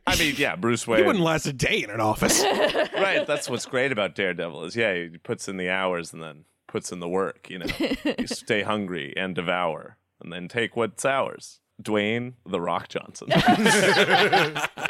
I 0.07 0.17
mean, 0.19 0.35
yeah, 0.39 0.57
Bruce 0.57 0.87
Wayne. 0.87 1.01
He 1.01 1.07
wouldn't 1.07 1.25
last 1.25 1.47
a 1.47 1.53
day 1.53 1.83
in 1.83 1.91
an 1.91 2.01
office. 2.01 2.43
right. 2.95 3.27
That's 3.27 3.49
what's 3.51 3.67
great 3.67 3.93
about 3.93 4.15
Daredevil 4.15 4.65
is 4.65 4.77
yeah, 4.77 4.95
he 4.95 5.19
puts 5.19 5.49
in 5.49 5.57
the 5.57 5.69
hours 5.69 6.13
and 6.13 6.23
then 6.23 6.45
puts 6.67 6.91
in 6.91 7.01
the 7.01 7.09
work. 7.09 7.51
You 7.51 7.61
know, 7.61 7.67
you 8.19 8.27
stay 8.27 8.63
hungry 8.63 9.13
and 9.17 9.35
devour, 9.35 9.99
and 10.23 10.33
then 10.33 10.49
take 10.49 10.77
what's 10.77 11.05
ours. 11.05 11.61
Dwayne 11.81 12.33
the 12.45 12.61
Rock 12.61 12.89
Johnson, 12.89 13.29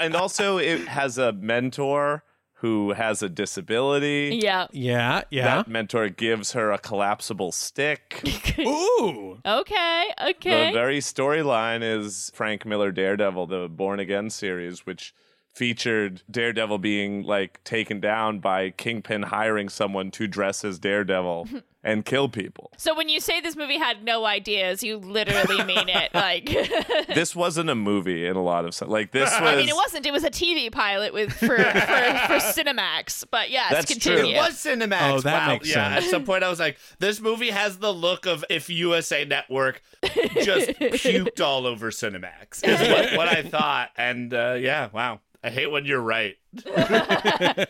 and 0.00 0.16
also 0.16 0.56
it 0.56 0.88
has 0.88 1.18
a 1.18 1.32
mentor 1.32 2.24
who 2.60 2.92
has 2.92 3.22
a 3.22 3.28
disability. 3.28 4.40
yeah. 4.42 4.66
yeah. 4.72 5.22
Yeah. 5.30 5.56
That 5.56 5.68
mentor 5.68 6.08
gives 6.08 6.52
her 6.52 6.72
a 6.72 6.78
collapsible 6.78 7.52
stick. 7.52 8.22
Ooh. 8.58 9.38
Okay, 9.46 10.04
okay. 10.30 10.66
The 10.66 10.72
very 10.72 10.98
storyline 10.98 11.82
is 11.82 12.32
Frank 12.34 12.66
Miller 12.66 12.90
Daredevil, 12.90 13.46
the 13.46 13.68
Born 13.68 14.00
Again 14.00 14.30
series, 14.30 14.84
which 14.84 15.14
featured 15.58 16.22
Daredevil 16.30 16.78
being 16.78 17.24
like 17.24 17.62
taken 17.64 17.98
down 17.98 18.38
by 18.38 18.70
Kingpin 18.70 19.24
hiring 19.24 19.68
someone 19.68 20.12
to 20.12 20.28
dress 20.28 20.64
as 20.64 20.78
Daredevil 20.78 21.48
and 21.82 22.04
kill 22.04 22.28
people. 22.28 22.70
so 22.76 22.94
when 22.94 23.08
you 23.08 23.18
say 23.18 23.40
this 23.40 23.56
movie 23.56 23.76
had 23.76 24.04
no 24.04 24.24
ideas, 24.24 24.84
you 24.84 24.98
literally 24.98 25.64
mean 25.64 25.88
it. 25.88 26.10
Like, 26.18 26.46
This 27.14 27.34
wasn't 27.34 27.70
a 27.70 27.74
movie 27.74 28.26
in 28.26 28.36
a 28.36 28.42
lot 28.42 28.64
of 28.64 28.74
sense. 28.74 28.90
Like 28.90 29.10
this 29.10 29.30
was 29.30 29.50
I 29.50 29.56
mean, 29.56 29.68
it 29.68 29.74
wasn't. 29.74 30.06
It 30.06 30.12
was 30.12 30.24
a 30.24 30.30
TV 30.30 30.70
pilot 30.70 31.12
with 31.12 31.32
for 31.32 31.56
for, 31.56 31.56
for 31.56 32.38
Cinemax. 32.38 33.24
But 33.30 33.50
yes, 33.50 33.70
That's 33.70 33.98
true. 33.98 34.28
It 34.28 34.36
was 34.36 34.54
Cinemax. 34.54 35.10
Oh, 35.10 35.20
that 35.20 35.46
wow. 35.46 35.52
makes 35.54 35.68
yeah, 35.68 35.94
sense. 35.94 36.04
At 36.06 36.10
some 36.10 36.24
point, 36.24 36.44
I 36.44 36.48
was 36.48 36.60
like, 36.60 36.78
this 36.98 37.20
movie 37.20 37.50
has 37.50 37.78
the 37.78 37.92
look 37.92 38.26
of 38.26 38.44
if 38.50 38.68
USA 38.68 39.24
Network 39.24 39.82
just 40.42 40.70
puked 40.70 41.40
all 41.40 41.66
over 41.66 41.90
Cinemax, 41.90 42.64
is 42.64 42.80
what, 42.88 43.16
what 43.16 43.28
I 43.28 43.42
thought. 43.42 43.90
And 43.96 44.32
uh, 44.32 44.56
yeah, 44.58 44.88
wow. 44.92 45.20
I 45.42 45.50
hate 45.50 45.70
when 45.70 45.84
you're 45.84 46.00
right. 46.00 46.36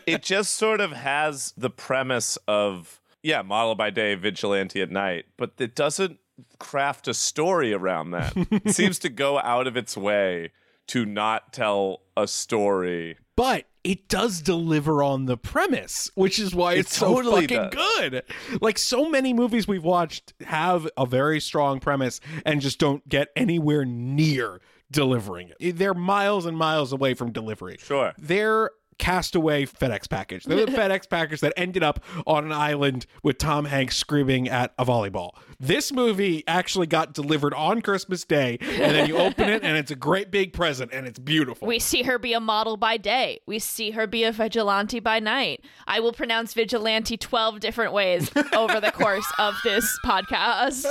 it 0.05 0.21
just 0.23 0.55
sort 0.55 0.81
of 0.81 0.91
has 0.91 1.53
the 1.57 1.69
premise 1.69 2.37
of 2.47 2.99
yeah, 3.21 3.41
model 3.41 3.75
by 3.75 3.89
day, 3.89 4.15
vigilante 4.15 4.81
at 4.81 4.89
night, 4.89 5.25
but 5.37 5.51
it 5.59 5.75
doesn't 5.75 6.19
craft 6.57 7.07
a 7.07 7.13
story 7.13 7.73
around 7.73 8.11
that. 8.11 8.33
it 8.35 8.73
seems 8.73 8.97
to 8.99 9.09
go 9.09 9.39
out 9.39 9.67
of 9.67 9.75
its 9.75 9.97
way 9.97 10.51
to 10.87 11.05
not 11.05 11.51
tell 11.53 12.01
a 12.15 12.27
story. 12.27 13.17
But 13.35 13.65
it 13.83 14.07
does 14.09 14.41
deliver 14.41 15.03
on 15.03 15.25
the 15.25 15.37
premise, 15.37 16.09
which 16.15 16.39
is 16.39 16.55
why 16.55 16.73
It 16.73 16.79
it's 16.79 16.97
so 16.97 17.21
fucking 17.23 17.47
does. 17.71 17.73
good. 17.99 18.23
Like 18.61 18.77
so 18.77 19.09
many 19.09 19.33
movies 19.33 19.67
we've 19.67 19.83
watched 19.83 20.33
have 20.41 20.87
a 20.97 21.05
very 21.05 21.39
strong 21.39 21.79
premise 21.79 22.19
and 22.45 22.61
just 22.61 22.79
don't 22.79 23.07
get 23.07 23.29
anywhere 23.35 23.85
near 23.85 24.59
delivering 24.91 25.51
it. 25.59 25.77
They're 25.77 25.93
miles 25.93 26.45
and 26.45 26.57
miles 26.57 26.91
away 26.91 27.13
from 27.13 27.31
delivery. 27.31 27.77
Sure. 27.79 28.13
They're 28.17 28.71
castaway 28.99 29.65
FedEx 29.65 30.07
package. 30.07 30.43
They're 30.43 30.65
the 30.65 30.71
FedEx 30.77 31.09
package 31.09 31.39
that 31.39 31.53
ended 31.57 31.81
up 31.81 32.03
on 32.27 32.45
an 32.45 32.51
island 32.51 33.07
with 33.23 33.39
Tom 33.39 33.65
Hanks 33.65 33.97
screaming 33.97 34.47
at 34.47 34.73
a 34.77 34.85
volleyball. 34.85 35.31
This 35.59 35.91
movie 35.91 36.43
actually 36.47 36.87
got 36.87 37.13
delivered 37.13 37.53
on 37.53 37.81
Christmas 37.81 38.23
Day, 38.23 38.59
and 38.61 38.95
then 38.95 39.07
you 39.07 39.17
open 39.17 39.49
it, 39.49 39.63
and 39.63 39.75
it's 39.75 39.91
a 39.91 39.95
great 39.95 40.31
big 40.31 40.53
present, 40.53 40.93
and 40.93 41.05
it's 41.07 41.19
beautiful. 41.19 41.67
We 41.67 41.79
see 41.79 42.03
her 42.03 42.17
be 42.19 42.33
a 42.33 42.39
model 42.39 42.77
by 42.77 42.97
day. 42.97 43.41
We 43.45 43.59
see 43.59 43.91
her 43.91 44.07
be 44.07 44.23
a 44.23 44.31
vigilante 44.31 44.99
by 44.99 45.19
night. 45.19 45.65
I 45.87 45.99
will 45.99 46.13
pronounce 46.13 46.53
vigilante 46.53 47.17
12 47.17 47.59
different 47.59 47.93
ways 47.93 48.31
over 48.53 48.79
the 48.79 48.91
course 48.91 49.29
of 49.37 49.55
this 49.63 49.99
podcast. 50.05 50.85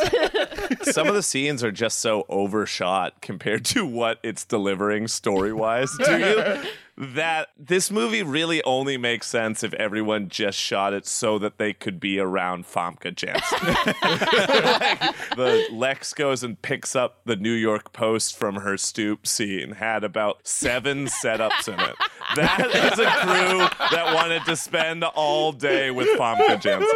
Some 0.93 1.07
of 1.07 1.15
the 1.15 1.23
scenes 1.23 1.63
are 1.63 1.73
just 1.73 1.99
so 1.99 2.27
overshot 2.29 3.21
compared 3.21 3.65
to 3.67 3.87
what 3.87 4.19
it's 4.23 4.45
delivering 4.45 5.09
story 5.09 5.53
wise 5.53 5.91
to 5.99 6.19
you 6.65 6.71
that 6.99 7.51
this 7.57 7.93
movie 7.93 8.25
really 8.25 8.61
only 8.65 8.97
makes 8.97 9.29
sense 9.29 9.63
if 9.63 9.73
everyone 9.75 10.29
just 10.29 10.59
shot 10.59 10.93
it 10.93 11.07
so 11.07 11.39
that 11.39 11.57
they 11.57 11.73
could 11.73 12.01
be 12.01 12.19
around 12.19 12.67
Famke 12.67 13.15
Janssen. 13.15 13.59
like, 13.63 13.97
the 15.37 15.69
Lex 15.71 16.13
goes 16.13 16.43
and 16.43 16.61
picks 16.61 16.97
up 16.97 17.21
the 17.25 17.37
New 17.37 17.53
York 17.53 17.93
Post 17.93 18.37
from 18.37 18.57
her 18.57 18.77
stoop 18.77 19.29
scene, 19.29 19.73
had 19.73 20.03
about 20.03 20.41
seven 20.47 21.07
setups 21.07 21.69
in 21.69 21.79
it. 21.79 21.95
That 22.35 22.67
is 22.67 22.99
a 22.99 23.07
crew 23.07 23.59
that 23.97 24.13
wanted 24.15 24.45
to 24.47 24.57
spend 24.57 25.05
all 25.05 25.53
day 25.53 25.93
with 25.93 26.09
Famke 26.19 26.61
Janssen. 26.61 26.89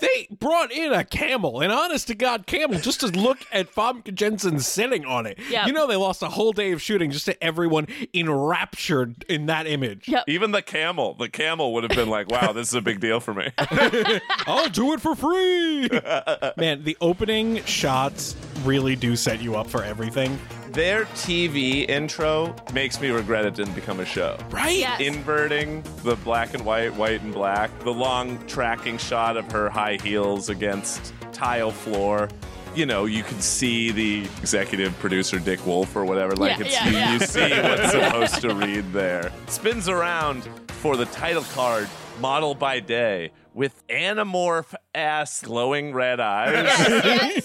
They 0.00 0.28
brought 0.30 0.72
in 0.72 0.92
a 0.92 1.04
camel, 1.04 1.60
an 1.60 1.70
honest 1.70 2.08
to 2.08 2.14
God 2.14 2.46
camel, 2.46 2.78
just 2.78 3.00
to 3.00 3.06
look 3.08 3.38
at 3.52 3.72
Famke 3.72 4.14
Janssen 4.14 4.58
sitting 4.60 5.04
on 5.04 5.26
it. 5.26 5.38
Yep. 5.50 5.66
You 5.66 5.72
know, 5.72 5.86
they 5.86 5.96
lost 5.96 6.22
a 6.22 6.28
whole 6.28 6.52
day 6.52 6.72
of 6.72 6.80
shooting 6.80 7.10
just 7.10 7.26
to 7.26 7.44
everyone 7.44 7.86
enraptured 8.14 9.24
in 9.28 9.46
that 9.46 9.66
image. 9.66 10.08
Yep. 10.08 10.24
Even 10.28 10.52
the 10.52 10.62
camel, 10.62 11.14
the 11.14 11.28
camel 11.28 11.72
would 11.74 11.84
have 11.84 11.96
been 11.96 12.08
like, 12.08 12.30
wow, 12.30 12.52
this 12.52 12.68
is 12.68 12.74
a 12.74 12.82
big 12.82 13.00
deal 13.00 13.20
for 13.20 13.34
me. 13.34 13.50
I'll 14.46 14.68
do 14.68 14.92
it 14.92 15.00
for 15.00 15.14
free. 15.14 15.88
Man, 16.56 16.84
the 16.84 16.96
opening 17.00 17.64
shots 17.64 18.36
really 18.64 18.96
do 18.96 19.16
set 19.16 19.40
you 19.40 19.56
up 19.56 19.68
for 19.68 19.82
everything. 19.82 20.38
Their 20.72 21.04
TV 21.04 21.86
intro 21.86 22.56
makes 22.72 22.98
me 22.98 23.10
regret 23.10 23.44
it 23.44 23.54
didn't 23.54 23.74
become 23.74 24.00
a 24.00 24.06
show. 24.06 24.38
Right? 24.48 24.78
Yes. 24.78 25.02
Inverting 25.02 25.82
the 26.02 26.16
black 26.16 26.54
and 26.54 26.64
white, 26.64 26.94
white 26.94 27.20
and 27.20 27.34
black, 27.34 27.70
the 27.80 27.92
long 27.92 28.38
tracking 28.46 28.96
shot 28.96 29.36
of 29.36 29.52
her 29.52 29.68
high 29.68 29.98
heels 30.02 30.48
against 30.48 31.12
tile 31.32 31.72
floor. 31.72 32.30
You 32.74 32.86
know, 32.86 33.04
you 33.04 33.22
can 33.22 33.38
see 33.38 33.90
the 33.90 34.20
executive 34.40 34.98
producer 34.98 35.38
Dick 35.38 35.64
Wolf 35.66 35.94
or 35.94 36.06
whatever. 36.06 36.34
Like 36.34 36.58
Yeah, 36.58 36.64
it's 36.64 36.74
yeah, 36.74 36.86
you, 36.88 36.96
yeah. 36.96 37.12
you 37.12 37.18
see 37.18 37.50
what's 37.50 37.90
supposed 37.90 38.40
to 38.40 38.54
read 38.54 38.90
there. 38.94 39.30
Spins 39.48 39.90
around 39.90 40.48
for 40.68 40.96
the 40.96 41.04
title 41.06 41.44
card, 41.52 41.86
model 42.18 42.54
by 42.54 42.80
day, 42.80 43.30
with 43.54 43.86
anamorph 43.88 44.74
ass 44.94 45.42
glowing 45.42 45.92
red 45.92 46.20
eyes. 46.20 47.44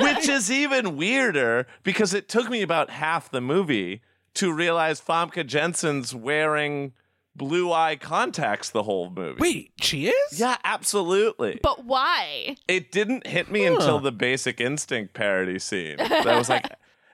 Which 0.00 0.28
is 0.28 0.50
even 0.50 0.96
weirder 0.96 1.66
because 1.82 2.14
it 2.14 2.28
took 2.28 2.50
me 2.50 2.62
about 2.62 2.90
half 2.90 3.30
the 3.30 3.40
movie 3.40 4.02
to 4.34 4.52
realize 4.52 5.00
Famke 5.00 5.46
Janssen's 5.46 6.14
wearing 6.14 6.92
blue 7.34 7.72
eye 7.72 7.96
contacts 7.96 8.70
the 8.70 8.82
whole 8.82 9.10
movie. 9.10 9.40
Wait, 9.40 9.72
she 9.80 10.08
is? 10.08 10.40
Yeah, 10.40 10.56
absolutely. 10.64 11.60
But 11.62 11.84
why? 11.84 12.56
It 12.66 12.92
didn't 12.92 13.26
hit 13.26 13.50
me 13.50 13.64
until 13.64 14.00
the 14.00 14.12
Basic 14.12 14.60
Instinct 14.60 15.14
parody 15.14 15.58
scene. 15.58 15.96
That 15.96 16.36
was 16.36 16.48
like 16.48 16.66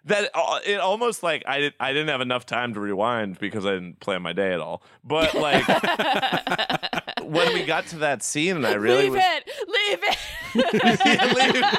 that. 0.07 0.31
uh, 0.35 0.59
It 0.65 0.81
almost 0.81 1.23
like 1.23 1.43
I 1.47 1.59
did, 1.61 1.75
I 1.81 1.93
didn't 1.93 2.09
have 2.09 2.21
enough 2.21 2.45
time 2.47 2.75
to 2.75 2.81
rewind 2.81 3.39
because 3.39 3.65
I 3.67 3.71
didn't 3.75 4.01
plan 4.01 4.23
my 4.23 4.33
day 4.33 4.53
at 4.53 4.61
all. 4.61 4.83
But 5.05 5.35
like 5.35 5.65
when 7.23 7.53
we 7.55 7.65
got 7.65 7.87
to 7.89 7.99
that 7.99 8.23
scene, 8.23 8.57
and 8.57 8.67
I 8.67 8.75
really 8.75 9.11
leave 9.11 9.15
was. 9.15 9.23
it. 9.25 9.45
Leave 9.69 10.03
it. 10.03 10.17
Yeah, 10.55 11.33
leave- 11.35 11.65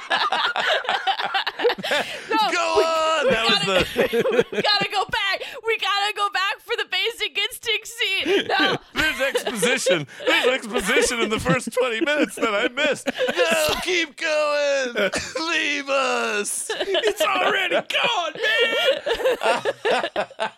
No, 2.29 2.37
Go 2.51 2.75
we- 2.77 2.83
on. 2.83 3.25
we 3.25 3.31
That 3.31 3.45
was 3.49 3.59
gotta- 3.65 4.45
we 4.51 4.61
gotta 4.61 4.89
go 4.91 5.05
back. 5.05 5.41
We 5.65 5.77
gotta 5.77 6.13
go 6.15 6.29
back 7.05 7.15
for 7.15 7.29
the 7.29 7.29
basic 7.29 7.37
instinct 7.37 7.87
scene. 7.87 8.47
No. 8.47 8.77
There's 8.93 9.21
exposition. 9.21 10.07
There's 10.25 10.47
exposition 10.47 11.19
in 11.21 11.29
the 11.29 11.39
first 11.39 11.71
20 11.71 12.01
minutes 12.01 12.35
that 12.35 12.53
I 12.53 12.67
missed. 12.69 13.07
No, 13.07 13.75
keep 13.83 14.15
going. 14.17 14.95
Leave 15.49 15.89
us. 15.89 16.69
It's 16.71 17.21
already 17.25 17.75
gone, 17.75 18.33
man. 18.33 18.81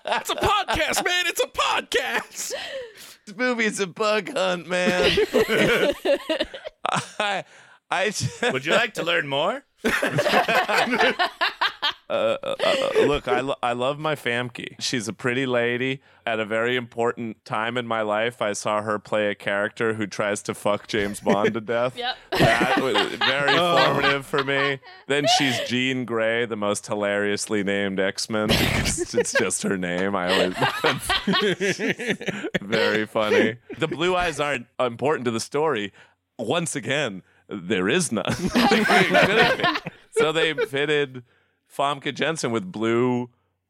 it's 0.06 0.30
a 0.30 0.36
podcast, 0.36 1.06
man. 1.06 1.26
It's 1.28 1.42
a 1.42 1.48
podcast. 1.48 2.54
This 3.26 3.36
movie's 3.36 3.80
a 3.80 3.88
bug 3.88 4.32
hunt, 4.34 4.68
man. 4.68 5.12
I, 7.20 7.44
I, 7.92 8.14
Would 8.52 8.66
you 8.66 8.72
like 8.74 8.94
to 8.96 9.04
learn 9.04 9.28
more? 9.28 9.64
Uh, 12.10 12.38
uh, 12.42 12.56
uh, 12.64 13.06
look, 13.06 13.28
I, 13.28 13.42
lo- 13.42 13.58
I 13.62 13.74
love 13.74 14.00
my 14.00 14.16
Famke. 14.16 14.76
She's 14.80 15.08
a 15.08 15.14
pretty 15.14 15.46
lady. 15.46 16.02
At 16.26 16.40
a 16.42 16.46
very 16.46 16.76
important 16.76 17.44
time 17.46 17.78
in 17.78 17.88
my 17.88 18.02
life, 18.02 18.42
I 18.42 18.52
saw 18.54 18.82
her 18.82 19.00
play 19.00 19.30
a 19.30 19.36
character 19.36 19.94
who 19.94 20.08
tries 20.08 20.42
to 20.44 20.54
fuck 20.54 20.88
James 20.88 21.22
Bond 21.22 21.54
to 21.54 21.62
death. 21.62 21.96
Yep. 22.08 22.16
That 22.40 22.82
was 22.82 22.98
very 23.16 23.58
formative 23.58 24.26
for 24.26 24.44
me. 24.44 24.80
Then 25.08 25.26
she's 25.38 25.58
Jean 25.62 26.06
Grey, 26.06 26.46
the 26.46 26.56
most 26.58 26.86
hilariously 26.86 27.64
named 27.64 28.00
X 28.00 28.30
Men. 28.30 28.50
It's, 28.52 29.14
it's 29.14 29.34
just 29.34 29.64
her 29.64 29.78
name. 29.78 30.16
I 30.16 30.34
always 30.34 30.54
very 32.62 33.06
funny. 33.06 33.58
The 33.78 33.88
blue 33.88 34.16
eyes 34.16 34.40
aren't 34.40 34.68
important 34.80 35.26
to 35.26 35.32
the 35.32 35.40
story. 35.40 35.94
Once 36.38 36.76
again, 36.76 37.24
there 37.50 37.90
is 37.90 38.12
none. 38.12 38.34
so 40.12 40.32
they 40.32 40.54
fitted 40.54 41.24
Famke 41.76 42.14
Janssen 42.14 42.52
with 42.52 42.72
blue 42.72 43.30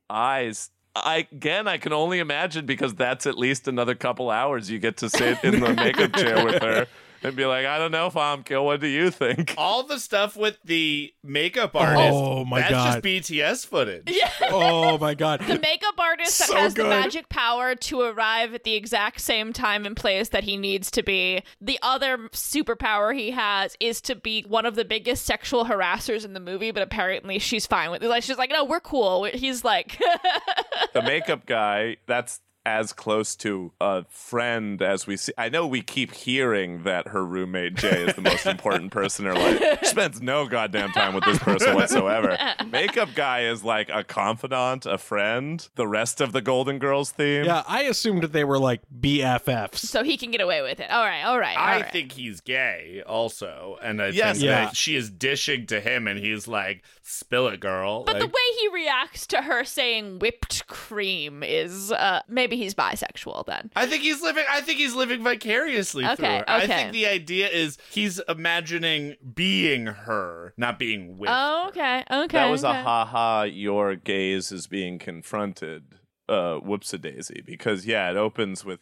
eyes. 0.10 0.71
I, 0.95 1.27
again, 1.31 1.67
I 1.67 1.77
can 1.77 1.93
only 1.93 2.19
imagine 2.19 2.65
because 2.65 2.95
that's 2.95 3.27
at 3.27 3.38
least 3.38 3.67
another 3.67 3.95
couple 3.95 4.29
hours 4.29 4.71
you 4.71 4.79
get 4.79 4.97
to 4.97 5.10
sit 5.10 5.43
in 5.43 5.60
the 5.60 5.73
makeup 5.73 6.13
chair 6.13 6.43
with 6.43 6.62
her 6.62 6.88
and 7.28 7.36
be 7.36 7.46
like, 7.46 7.66
I 7.66 7.78
don't 7.78 7.92
know, 7.92 8.08
if 8.08 8.16
I'm 8.16 8.38
Famke, 8.38 8.63
what 8.63 8.80
do 8.80 8.88
you 8.88 9.12
think? 9.12 9.54
All 9.58 9.84
the 9.84 10.00
stuff 10.00 10.36
with 10.36 10.58
the 10.63 11.13
makeup 11.24 11.72
oh 11.74 11.80
artist. 11.80 12.13
Oh, 12.13 12.46
my 12.46 12.60
that's 12.62 12.72
God. 12.72 13.04
That's 13.04 13.08
just 13.08 13.32
BTS 13.32 13.66
footage. 13.68 14.04
Yeah. 14.08 14.32
Oh 14.50 14.98
my 14.98 15.13
god. 15.13 15.42
The 15.42 15.60
makeup 15.60 16.00
artist 16.00 16.40
that 16.40 16.48
So 16.48 16.56
has 16.56 16.74
the 16.74 16.86
magic 16.86 17.28
power 17.28 17.76
to 17.76 18.02
arrive 18.02 18.54
at 18.54 18.63
the 18.63 18.76
exact 18.76 19.20
same 19.20 19.52
time 19.52 19.86
and 19.86 19.96
place 19.96 20.30
that 20.30 20.46
he 20.46 20.58
needs 20.58 20.90
to 20.92 21.04
be. 21.04 21.44
The 21.60 21.78
other 21.82 22.18
superpower 22.30 23.16
he 23.18 23.32
has 23.32 23.76
is 23.80 24.00
to 24.02 24.16
be 24.16 24.44
one 24.48 24.66
of 24.66 24.76
the 24.76 24.86
biggest 24.86 25.26
sexual 25.26 25.66
harassers 25.66 26.24
in 26.24 26.34
the 26.34 26.40
movie, 26.40 26.72
but 26.72 26.82
apparently 26.82 27.40
she's 27.40 27.68
fine 27.68 27.92
with 27.92 28.04
it. 28.04 28.08
Like 28.08 28.24
she's 28.24 28.38
like, 28.38 28.50
no, 28.52 28.63
we're 28.63 28.80
cool. 28.80 29.26
He's 29.26 29.63
like, 29.63 30.00
the 30.94 31.02
makeup 31.02 31.46
guy, 31.46 31.98
that's 32.08 32.40
as 32.67 32.91
close 32.91 33.34
to 33.38 33.71
a 33.80 34.03
friend 34.10 34.82
as 34.82 35.08
we 35.08 35.15
see. 35.15 35.32
I 35.38 35.47
know 35.47 35.65
we 35.65 35.82
keep 35.82 36.12
hearing 36.13 36.84
that 36.84 37.08
her 37.08 37.25
roommate 37.25 37.75
Jay 37.75 38.03
is 38.08 38.15
the 38.15 38.21
most 38.21 38.45
important 38.45 38.91
person 38.91 39.25
in 39.25 39.34
her 39.34 39.41
life. 39.41 39.80
She 39.80 39.86
spends 39.86 40.21
no 40.21 40.45
goddamn 40.47 40.91
time 40.91 41.13
with 41.13 41.23
this 41.23 41.39
person 41.39 41.75
whatsoever. 41.75 42.38
Makeup 42.69 43.08
guy 43.15 43.43
is 43.45 43.63
like 43.63 43.89
a 43.89 44.03
confidant, 44.03 44.86
a 44.86 44.97
friend. 44.97 45.65
The 45.75 45.88
rest 45.88 46.19
of 46.19 46.34
the 46.34 46.41
Golden 46.41 46.77
Girls 46.77 47.10
theme. 47.12 47.45
Yeah, 47.45 47.63
I 47.67 47.84
assumed 47.84 48.23
that 48.23 48.34
they 48.34 48.43
were 48.43 48.60
like 48.60 48.82
BFFs. 48.99 49.77
so 49.77 50.03
he 50.03 50.17
can 50.17 50.32
get 50.32 50.41
away 50.41 50.62
with 50.62 50.82
it. 50.82 50.91
All 50.91 51.06
right, 51.06 51.23
all 51.23 51.39
right. 51.39 51.56
all 51.58 51.63
I 51.63 51.82
right. 51.82 51.91
think 51.91 52.12
he's 52.12 52.41
gay 52.41 53.01
also. 53.08 53.77
And 53.82 54.01
I 54.01 54.08
Yes. 54.10 54.38
think 54.38 54.45
Yeah. 54.45 54.65
that 54.65 54.75
she 54.75 54.97
is 54.97 55.10
dishing 55.10 55.67
to 55.67 55.80
him 55.80 56.06
and 56.08 56.19
he's 56.19 56.49
like, 56.49 56.84
spill 57.01 57.47
it, 57.47 57.62
girl. 57.62 58.03
But 58.03 58.19
the 58.19 58.27
way 58.27 58.34
he 58.60 58.67
reacts 58.73 59.25
to 59.27 59.43
her 59.43 59.63
saying 59.63 60.19
whipped 60.19 60.67
cream 60.67 61.43
is 61.43 61.91
uh 61.93 62.21
maybe 62.27 62.57
he's 62.58 62.74
bisexual 62.74 63.46
then. 63.46 63.72
I 63.76 63.86
think 63.86 64.04
he's 64.04 64.22
living. 64.22 64.46
I 64.50 64.62
think 64.62 64.80
he's 64.80 64.93
living 64.93 65.24
vicariously 65.24 66.04
through 66.04 66.13
Okay. 66.28 66.43
I 66.48 66.67
think 66.67 66.91
the 66.91 67.08
idea 67.08 67.48
is 67.48 67.78
he's 67.89 68.20
imagining 68.28 69.15
being 69.34 69.86
her, 69.86 70.54
not 70.58 70.78
being 70.80 71.17
with. 71.17 71.30
Oh, 71.32 71.63
her. 71.63 71.70
okay, 71.70 72.04
okay. 72.12 72.38
That 72.38 72.50
was 72.50 72.65
okay. 72.65 72.80
a 72.80 72.84
ha 72.84 73.06
ha, 73.06 73.43
your 73.43 73.96
gaze 73.96 74.52
is 74.52 74.67
being 74.67 75.00
confronted. 75.00 75.96
Uh, 76.30 76.58
whoops 76.58 76.93
a 76.93 76.98
daisy. 76.98 77.41
Because, 77.46 77.86
yeah, 77.86 78.12
it 78.12 78.17
opens 78.17 78.65
with 78.65 78.82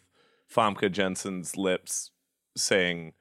Famke 0.52 0.90
Janssen's 0.90 1.56
lips 1.56 2.10
saying 2.56 3.12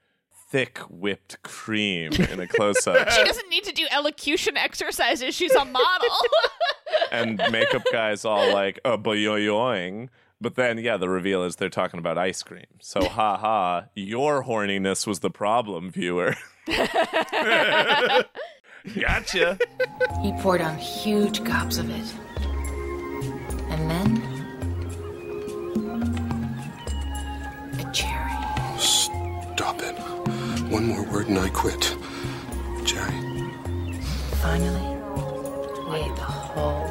thick 0.49 0.79
whipped 0.89 1.41
cream 1.43 2.11
in 2.13 2.39
a 2.39 2.47
close 2.47 2.87
up. 2.87 3.09
She 3.11 3.23
doesn't 3.23 3.49
need 3.49 3.63
to 3.65 3.71
do 3.71 3.85
elocution 3.91 4.57
exercises. 4.57 5.35
She's 5.35 5.53
a 5.53 5.65
model. 5.65 6.09
and 7.11 7.41
makeup 7.51 7.83
guys 7.91 8.25
all 8.25 8.53
like, 8.53 8.79
oh, 8.85 8.97
boyoyoing. 8.97 10.09
But 10.41 10.55
then, 10.55 10.77
yeah, 10.77 10.97
the 10.97 11.09
reveal 11.09 11.43
is 11.43 11.55
they're 11.55 11.69
talking 11.69 11.99
about 11.99 12.17
ice 12.17 12.43
cream. 12.43 12.65
So, 12.81 13.05
ha 13.07 13.37
ha, 13.37 13.85
your 13.95 14.43
horniness 14.43 15.07
was 15.07 15.19
the 15.21 15.29
problem, 15.29 15.89
viewer. 15.91 16.35
gotcha. 18.99 19.57
He 20.21 20.33
poured 20.39 20.61
on 20.61 20.77
huge 20.77 21.43
gobs 21.43 21.77
of 21.77 21.89
it. 21.89 22.13
And 23.69 23.89
then. 23.89 24.21
a 27.79 27.91
cherry. 27.91 28.31
Stop 28.77 29.81
it. 29.81 29.95
One 30.71 30.85
more 30.87 31.03
word 31.03 31.27
and 31.27 31.39
I 31.39 31.49
quit. 31.49 31.95
Jerry. 32.83 33.11
Finally, 34.41 34.95
we 35.89 35.95
ate 35.97 36.15
the 36.15 36.21
whole 36.23 36.87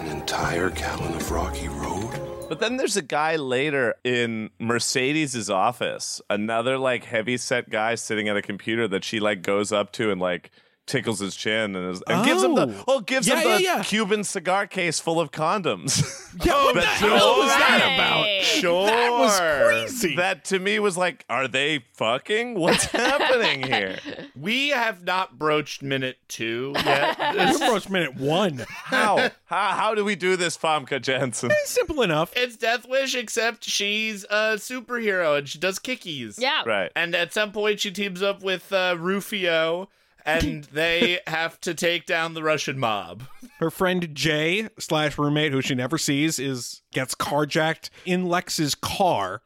an 0.00 0.06
entire 0.08 0.70
gallon 0.70 1.14
of 1.14 1.30
Rocky 1.30 1.68
Road? 1.68 2.48
But 2.48 2.58
then 2.58 2.78
there's 2.78 2.96
a 2.96 3.02
guy 3.02 3.36
later 3.36 3.94
in 4.02 4.50
Mercedes's 4.58 5.50
office, 5.50 6.20
another 6.30 6.78
like 6.78 7.04
heavy 7.04 7.36
set 7.36 7.70
guy 7.70 7.94
sitting 7.94 8.28
at 8.28 8.36
a 8.36 8.42
computer 8.42 8.88
that 8.88 9.04
she 9.04 9.20
like 9.20 9.42
goes 9.42 9.72
up 9.72 9.92
to 9.92 10.10
and 10.10 10.20
like 10.20 10.50
tickles 10.90 11.20
his 11.20 11.36
chin 11.36 11.76
and, 11.76 11.94
is, 11.94 12.02
and 12.06 12.24
gives 12.24 12.42
him 12.42 12.54
the 12.54 12.66
Oh. 12.66 12.84
oh 12.88 13.00
gives 13.00 13.26
Yeah, 13.28 13.36
him 13.40 13.44
the 13.56 13.62
yeah, 13.62 13.76
yeah. 13.76 13.82
Cuban 13.82 14.24
cigar 14.24 14.66
case 14.66 14.98
full 15.00 15.20
of 15.20 15.30
condoms. 15.30 16.16
Yeah, 16.44 16.54
what 16.64 16.74
the 16.76 16.80
hell 16.82 17.38
was 17.38 17.48
that 17.48 17.80
Right. 17.82 17.94
about? 17.94 18.44
Sure. 18.44 18.86
That 18.86 19.10
was 19.10 19.38
crazy. 19.40 20.16
That 20.16 20.44
to 20.46 20.58
me 20.60 20.78
was 20.78 20.96
like, 20.96 21.24
are 21.28 21.48
they 21.48 21.84
fucking? 21.94 22.54
What's 22.54 22.84
happening 22.92 23.62
here? 23.64 23.98
We 24.36 24.68
have 24.70 25.02
not 25.04 25.38
broached 25.38 25.82
minute 25.82 26.18
two 26.28 26.72
yet. 26.76 27.16
You 27.50 27.56
approached 27.56 27.90
minute 27.90 28.16
one. 28.16 28.64
How? 28.68 29.30
how? 29.44 29.68
How 29.70 29.94
do 29.94 30.04
we 30.04 30.14
do 30.14 30.36
this, 30.36 30.56
Famke 30.56 31.00
Janssen? 31.02 31.50
Simple 31.64 32.00
enough. 32.02 32.32
It's 32.36 32.56
Death 32.56 32.86
Wish, 32.88 33.14
except 33.16 33.64
she's 33.64 34.24
a 34.30 34.54
superhero 34.56 35.36
and 35.38 35.48
she 35.48 35.58
does 35.58 35.78
kickies. 35.78 36.38
Yeah. 36.38 36.62
Right. 36.64 36.90
And 36.96 37.14
at 37.14 37.32
some 37.34 37.50
point, 37.52 37.80
she 37.80 37.90
teams 37.90 38.22
up 38.22 38.42
with 38.42 38.72
uh, 38.72 38.96
Rufio, 38.98 39.88
and 40.24 40.64
they 40.64 41.20
have 41.26 41.60
to 41.62 41.74
take 41.74 42.06
down 42.06 42.34
the 42.34 42.42
Russian 42.42 42.78
mob. 42.78 43.24
Her 43.58 43.70
friend 43.70 44.14
Jay 44.14 44.68
slash 44.78 45.18
roommate, 45.18 45.52
who 45.52 45.60
she 45.60 45.74
never 45.74 45.98
sees, 45.98 46.38
is 46.38 46.82
gets 46.92 47.14
carjacked 47.14 47.90
in 48.04 48.26
Lex's 48.26 48.74
car, 48.74 49.42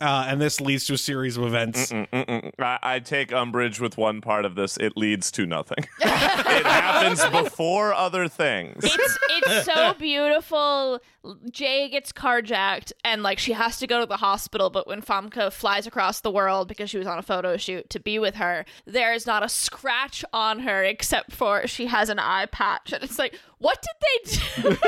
uh, 0.00 0.26
and 0.28 0.40
this 0.40 0.60
leads 0.60 0.86
to 0.86 0.94
a 0.94 0.98
series 0.98 1.36
of 1.36 1.44
events. 1.44 1.92
Mm-mm. 1.92 2.50
I, 2.58 2.78
I 2.82 2.98
take 2.98 3.32
umbrage 3.32 3.80
with 3.80 3.96
one 3.96 4.20
part 4.20 4.44
of 4.44 4.54
this. 4.54 4.76
It 4.76 4.96
leads 4.96 5.30
to 5.32 5.46
nothing. 5.46 5.86
it 6.00 6.66
happens 6.66 7.24
before 7.26 7.94
other 7.94 8.28
things. 8.28 8.84
It's 8.84 9.18
it's 9.30 9.64
so 9.64 9.94
beautiful. 9.98 11.00
Jay 11.50 11.88
gets 11.88 12.12
carjacked 12.12 12.92
and 13.04 13.22
like 13.22 13.38
she 13.38 13.52
has 13.52 13.78
to 13.78 13.86
go 13.86 14.00
to 14.00 14.06
the 14.06 14.16
hospital, 14.18 14.70
but 14.70 14.86
when 14.86 15.02
Famke 15.02 15.52
flies 15.52 15.86
across 15.86 16.20
the 16.20 16.30
world 16.30 16.68
because 16.68 16.90
she 16.90 16.98
was 16.98 17.06
on 17.06 17.18
a 17.18 17.22
photo 17.22 17.56
shoot 17.56 17.88
to 17.90 18.00
be 18.00 18.18
with 18.18 18.34
her, 18.36 18.64
there 18.84 19.14
is 19.14 19.26
not 19.26 19.42
a 19.42 19.48
scratch 19.48 20.24
on 20.32 20.60
her 20.60 20.84
except 20.84 21.32
for 21.32 21.66
she 21.66 21.86
has 21.86 22.08
an 22.08 22.18
eye 22.18 22.46
patch. 22.46 22.92
And 22.92 23.02
it's 23.02 23.18
like, 23.18 23.38
what 23.58 23.82
did 23.82 24.38
they 24.62 24.70
do? 24.70 24.76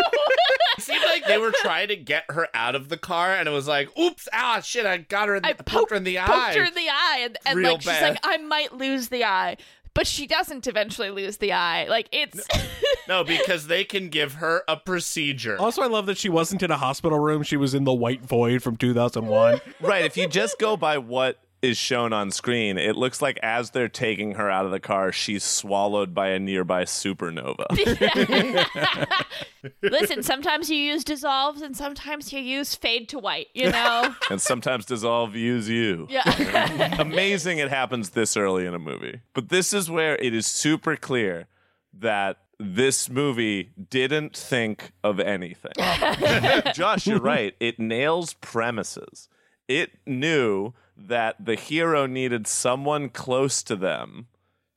It 0.79 0.83
seemed 0.83 1.05
like 1.05 1.25
they 1.27 1.39
were 1.39 1.53
trying 1.63 1.89
to 1.89 1.97
get 1.97 2.25
her 2.29 2.49
out 2.53 2.75
of 2.75 2.91
the 2.91 2.99
car, 2.99 3.33
and 3.33 3.49
it 3.49 3.51
was 3.51 3.67
like, 3.67 3.89
oops, 3.99 4.29
ah, 4.35 4.61
shit, 4.61 4.85
I 4.85 4.99
got 4.99 5.29
her 5.29 5.37
in 5.37 5.43
the, 5.43 5.49
I 5.49 5.53
poked 5.55 5.91
her 5.91 5.97
in 5.97 6.05
the 6.05 6.19
eye. 6.19 6.27
poked 6.27 6.55
her 6.55 6.65
in 6.65 6.75
the 6.75 6.89
eye 6.91 7.21
and, 7.23 7.39
and 7.47 7.63
like 7.63 7.81
she's 7.81 8.03
like, 8.03 8.19
I 8.23 8.37
might 8.37 8.75
lose 8.75 9.09
the 9.09 9.25
eye. 9.25 9.57
But 9.97 10.07
she 10.07 10.27
doesn't 10.27 10.67
eventually 10.67 11.11
lose 11.11 11.39
the 11.39 11.55
eye. 11.55 11.87
Like 11.89 12.09
it's 12.13 12.47
no, 13.09 13.25
because 13.25 13.67
they 13.67 13.83
can 13.83 14.11
give 14.11 14.35
her 14.35 14.63
a 14.69 14.77
procedure. 14.77 15.57
Also, 15.59 15.81
I 15.81 15.87
love 15.87 16.05
that 16.07 16.19
she 16.19 16.29
wasn't 16.29 16.63
in 16.63 16.71
a 16.71 16.77
hospital 16.77 17.19
room; 17.19 17.43
she 17.43 17.57
was 17.57 17.75
in 17.75 17.85
the 17.85 17.95
White 17.95 18.23
Void 18.23 18.63
from 18.63 18.77
2001. 18.77 19.61
Right. 19.81 20.05
If 20.05 20.19
you 20.19 20.29
just 20.29 20.59
go 20.59 20.77
by 20.77 20.99
what 20.99 21.39
is 21.67 21.77
shown 21.77 22.13
on 22.13 22.31
screen, 22.31 22.79
it 22.79 22.97
looks 22.97 23.21
like 23.21 23.39
as 23.43 23.71
they're 23.71 23.89
taking 23.89 24.37
her 24.37 24.51
out 24.51 24.65
of 24.65 24.71
the 24.71 24.81
car, 24.81 25.13
she's 25.13 25.43
swallowed 25.43 26.15
by 26.15 26.29
a 26.29 26.39
nearby 26.39 26.85
supernova. 26.85 27.67
Listen, 29.83 30.23
sometimes 30.23 30.71
you 30.71 30.77
use 30.77 31.05
dissolves 31.05 31.61
and 31.61 31.77
sometimes 31.77 32.33
you 32.33 32.41
use 32.41 32.75
fade 32.75 33.09
to 33.11 33.19
white, 33.19 33.49
you 33.55 33.71
know? 33.71 34.15
and 34.31 34.41
sometimes 34.41 34.87
dissolve 34.87 35.35
use 35.35 35.69
you. 35.69 36.07
Yeah. 36.09 37.01
Amazing 37.01 37.59
it 37.59 37.69
happens 37.69 38.11
this 38.11 38.37
early 38.37 38.65
in 38.65 38.75
a 38.75 38.79
movie. 38.79 39.21
But 39.35 39.49
this 39.49 39.73
is 39.73 39.91
where 39.91 40.17
it 40.17 40.33
is 40.33 40.47
super 40.47 40.97
clear 40.97 41.49
that 41.93 42.39
this 42.59 43.11
movie 43.11 43.71
didn't 43.91 44.37
think 44.37 44.93
of 45.03 45.21
anything. 45.21 45.73
Josh, 46.75 47.07
you're 47.07 47.21
right. 47.21 47.55
It 47.61 47.79
nails 47.79 48.35
premises. 48.35 49.29
It 49.69 49.91
knew 50.07 50.73
that 50.97 51.45
the 51.45 51.55
hero 51.55 52.07
needed 52.07 52.47
someone 52.47 53.09
close 53.09 53.63
to 53.65 53.77
them 53.77 54.29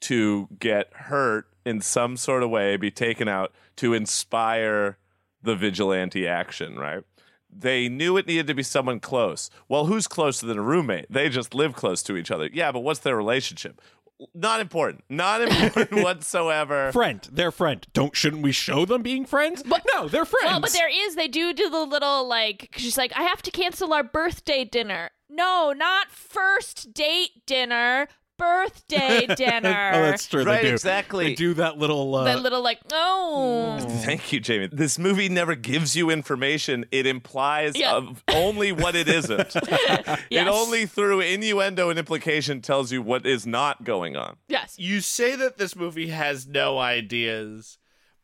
to 0.01 0.47
get 0.59 0.91
hurt 0.93 1.47
in 1.65 1.81
some 1.81 2.17
sort 2.17 2.43
of 2.43 2.49
way, 2.49 2.77
be 2.77 2.91
taken 2.91 3.27
out 3.27 3.53
to 3.77 3.93
inspire 3.93 4.97
the 5.41 5.55
vigilante 5.55 6.27
action, 6.27 6.77
right? 6.77 7.03
They 7.51 7.89
knew 7.89 8.17
it 8.17 8.27
needed 8.27 8.47
to 8.47 8.53
be 8.53 8.63
someone 8.63 8.99
close. 8.99 9.49
Well, 9.67 9.85
who's 9.85 10.07
closer 10.07 10.45
than 10.45 10.57
a 10.57 10.61
roommate? 10.61 11.07
They 11.09 11.29
just 11.29 11.53
live 11.53 11.73
close 11.73 12.03
to 12.03 12.15
each 12.15 12.31
other. 12.31 12.49
Yeah, 12.51 12.71
but 12.71 12.81
what's 12.81 12.99
their 12.99 13.15
relationship? 13.15 13.81
Not 14.33 14.59
important. 14.59 15.05
Not 15.09 15.41
important 15.41 15.91
whatsoever. 16.03 16.91
friend, 16.91 17.25
their 17.31 17.51
friend. 17.51 17.87
Don't 17.93 18.15
shouldn't 18.15 18.43
we 18.43 18.51
show 18.51 18.85
them 18.85 19.01
being 19.01 19.25
friends? 19.25 19.63
But, 19.63 19.85
no, 19.93 20.07
they're 20.09 20.25
friends. 20.25 20.45
Well, 20.45 20.59
but 20.59 20.73
there 20.73 20.89
is, 20.89 21.15
they 21.15 21.29
do 21.29 21.53
do 21.53 21.69
the 21.69 21.85
little, 21.85 22.27
like. 22.27 22.69
she's 22.77 22.97
like, 22.97 23.13
I 23.15 23.23
have 23.23 23.41
to 23.43 23.51
cancel 23.51 23.93
our 23.93 24.03
birthday 24.03 24.65
dinner. 24.65 25.11
No, 25.39 25.71
not 25.71 26.11
first 26.11 26.93
date 26.93 27.45
dinner, 27.45 28.09
birthday 28.37 29.25
dinner. 29.37 29.91
oh, 29.93 30.01
that's 30.01 30.27
true. 30.27 30.43
Right, 30.43 30.61
they 30.61 30.67
do. 30.67 30.73
exactly. 30.73 31.25
They 31.27 31.35
do 31.35 31.53
that 31.53 31.77
little. 31.77 32.13
Uh, 32.13 32.25
That 32.25 32.41
little, 32.41 32.61
like, 32.61 32.79
oh. 32.91 33.77
Thank 34.03 34.33
you, 34.33 34.41
Jamie. 34.41 34.67
This 34.69 34.99
movie 34.99 35.29
never 35.29 35.55
gives 35.55 35.95
you 35.95 36.09
information. 36.09 36.85
It 36.91 37.05
implies 37.05 37.77
Yeah. 37.77 37.93
of 37.95 38.21
only 38.29 38.71
what 38.73 38.95
it 38.95 39.07
isn't. 39.07 39.55
It 40.29 40.47
only 40.47 40.85
through 40.85 41.21
innuendo 41.21 41.89
and 41.89 41.97
implication 41.97 42.61
tells 42.61 42.91
you 42.91 43.01
what 43.01 43.25
is 43.25 43.45
not 43.47 43.83
going 43.83 44.15
on. 44.17 44.37
Yes. 44.47 44.75
You 44.77 44.99
say 45.01 45.35
that 45.37 45.57
this 45.57 45.75
movie 45.75 46.07
has 46.09 46.47
no 46.47 46.77
ideas, 46.79 47.77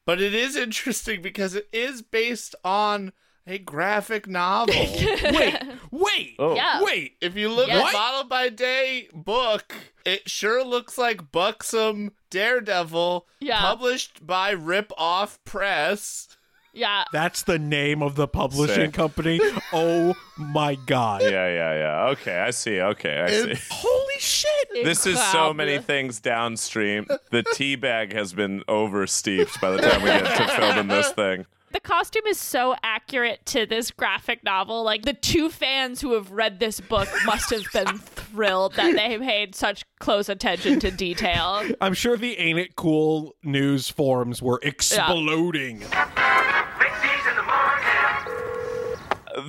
but 0.05 0.21
it 0.21 0.33
is 0.33 0.55
interesting 0.55 1.21
because 1.21 1.55
it 1.55 1.67
is 1.71 2.01
based 2.01 2.55
on 2.63 3.11
a 3.47 3.57
graphic 3.59 4.27
novel. 4.27 4.73
wait, 5.23 5.55
wait, 5.91 6.35
Oh. 6.39 6.55
Yeah. 6.55 6.81
wait. 6.83 7.13
if 7.21 7.35
you 7.35 7.49
look 7.49 7.67
Yes. 7.67 7.87
at 7.87 7.93
Model 7.93 8.23
by 8.25 8.49
Day 8.49 9.07
book, 9.13 9.73
it 10.05 10.29
sure 10.29 10.63
looks 10.63 10.97
like 10.97 11.31
Buxom 11.31 12.11
Daredevil, 12.29 13.27
Yeah. 13.39 13.59
published 13.61 14.25
by 14.25 14.51
Rip 14.51 14.91
Off 14.97 15.39
Press. 15.45 16.27
Yeah. 16.73 17.05
That's 17.13 17.43
the 17.43 17.57
name 17.57 18.03
of 18.03 18.15
the 18.15 18.27
publishing 18.27 18.87
Sick. 18.87 18.93
company. 18.93 19.39
Oh 19.71 20.13
my 20.37 20.75
god. 20.75 21.21
Yeah, 21.21 21.47
yeah, 21.47 21.73
yeah. 21.73 22.05
Okay, 22.11 22.37
I 22.37 22.51
see. 22.51 22.81
Okay, 22.81 23.21
I 23.21 23.29
see. 23.29 23.61
Holy 23.71 24.19
shit. 24.19 24.67
This 24.83 25.05
is 25.05 25.21
so 25.31 25.53
many 25.53 25.77
things 25.79 26.19
downstream. 26.19 27.07
The 27.31 27.43
tea 27.43 27.75
bag 27.77 28.11
has 28.13 28.33
been 28.33 28.63
oversteeped 28.67 29.59
by 29.61 29.71
the 29.71 29.77
time 29.77 30.01
we 30.01 30.09
get 30.09 30.35
to 30.37 30.47
filming 30.49 30.87
this 30.87 31.11
thing. 31.11 31.45
The 31.75 31.81
costume 31.81 32.25
is 32.25 32.39
so 32.39 32.73
accurate 32.83 33.45
to 33.47 33.65
this 33.65 33.91
graphic 33.91 34.45
novel. 34.45 34.83
Like 34.83 35.03
the 35.03 35.11
two 35.11 35.49
fans 35.49 35.99
who 35.99 36.13
have 36.13 36.31
read 36.31 36.57
this 36.57 36.79
book 36.79 37.09
must 37.25 37.49
have 37.49 37.65
been 37.73 37.97
thrilled 37.97 38.75
that 38.75 38.95
they 38.95 39.17
paid 39.17 39.55
such 39.55 39.83
close 39.99 40.29
attention 40.29 40.79
to 40.79 40.89
detail. 40.89 41.63
I'm 41.81 41.93
sure 41.93 42.15
the 42.15 42.37
Ain't 42.37 42.59
It 42.59 42.77
Cool 42.77 43.35
news 43.43 43.89
forums 43.89 44.41
were 44.41 44.61
exploding. 44.63 45.83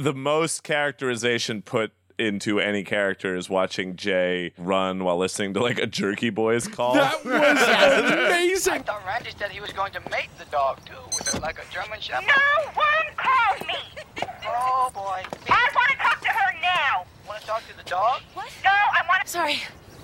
The 0.01 0.13
most 0.13 0.65
characterization 0.65 1.63
put 1.63 1.93
into 2.19 2.61
any 2.61 2.83
character 2.85 3.37
is 3.37 3.49
watching 3.51 3.97
Jay 3.97 4.53
run 4.59 5.05
while 5.05 5.19
listening 5.19 5.55
to 5.55 5.61
like 5.63 5.79
a 5.79 5.87
Jerky 5.87 6.31
Boys 6.31 6.67
call. 6.69 6.95
That 6.95 7.25
was 7.25 7.33
amazing. 8.13 8.73
I 8.73 8.79
thought 8.79 9.05
Randy 9.07 9.31
said 9.37 9.51
he 9.51 9.61
was 9.61 9.73
going 9.73 9.93
to 9.93 10.01
mate 10.11 10.29
the 10.39 10.45
dog 10.47 10.79
too, 10.87 10.95
with 11.19 11.29
her 11.33 11.41
like 11.41 11.59
a 11.59 11.65
German 11.73 12.01
Shepherd. 12.01 12.27
No 12.29 12.71
one 12.75 13.15
called 13.17 13.67
me. 13.67 13.75
Oh 14.49 14.91
boy. 14.95 15.23
I 15.51 15.69
want 15.75 15.91
to 15.91 15.97
talk 15.97 16.21
to 16.21 16.29
her 16.29 16.53
now. 16.63 17.05
Want 17.29 17.41
to 17.41 17.47
talk 17.47 17.63
to 17.69 17.77
the 17.77 17.83
dog? 17.83 18.23
What? 18.33 18.49
No, 18.65 18.71
I 18.71 19.03
want 19.09 19.25
to. 19.25 19.29
Sorry. 19.29 19.61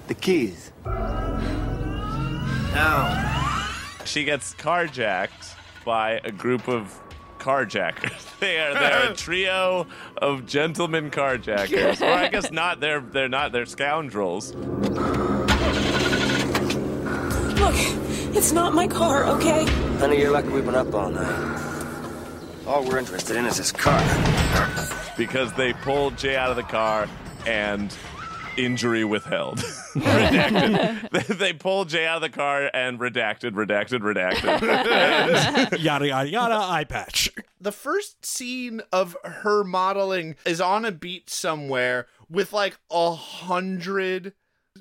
The 0.09 0.15
keys. 0.15 0.73
Now. 2.75 3.69
she 4.05 4.25
gets 4.25 4.53
carjacked 4.55 5.55
by 5.85 6.21
a 6.25 6.33
group 6.33 6.69
of 6.69 6.99
carjackers. 7.43 8.29
They 8.43 8.59
are 8.59 8.75
they're 8.75 9.13
a 9.13 9.15
trio 9.15 9.87
of 10.17 10.47
gentlemen 10.47 11.13
carjackers. 11.13 12.01
Or 12.01 12.07
I 12.11 12.29
guess 12.29 12.51
not. 12.51 12.81
They're 12.81 13.01
they're 13.01 13.29
not. 13.29 13.53
They're 13.53 13.67
scoundrels. 13.67 14.53
Look, 17.63 17.77
it's 18.35 18.51
not 18.51 18.75
my 18.75 18.89
car, 18.89 19.25
okay? 19.37 19.65
Honey, 19.99 20.19
you're 20.19 20.33
lucky 20.33 20.49
we've 20.49 20.65
been 20.65 20.75
up 20.75 20.93
all 20.93 21.11
night. 21.11 21.61
All 22.67 22.85
we're 22.85 22.99
interested 22.99 23.37
in 23.37 23.45
is 23.47 23.59
this 23.59 23.71
car. 23.71 24.01
because 25.17 25.53
they 25.53 25.73
pulled 25.73 26.19
Jay 26.19 26.35
out 26.37 26.51
of 26.51 26.57
the 26.57 26.63
car 26.65 27.07
and 27.47 27.97
injury 28.57 29.05
withheld. 29.05 29.59
redacted. 29.95 31.39
they 31.39 31.53
pulled 31.53 31.89
Jay 31.89 32.07
out 32.07 32.17
of 32.17 32.23
the 32.23 32.31
car 32.31 32.71
and 32.73 32.99
redacted, 32.99 33.53
redacted, 33.53 34.01
redacted. 34.01 35.79
yada 35.83 36.07
yada 36.07 36.29
yada. 36.29 36.55
Eye 36.55 36.85
patch. 36.85 37.31
The 37.61 37.73
first 37.73 38.25
scene 38.25 38.83
of 38.93 39.17
her 39.25 39.65
modeling 39.65 40.37
is 40.45 40.61
on 40.61 40.85
a 40.85 40.93
beach 40.93 41.31
somewhere 41.31 42.07
with 42.29 42.53
like 42.53 42.79
a 42.91 43.15
hundred 43.15 44.33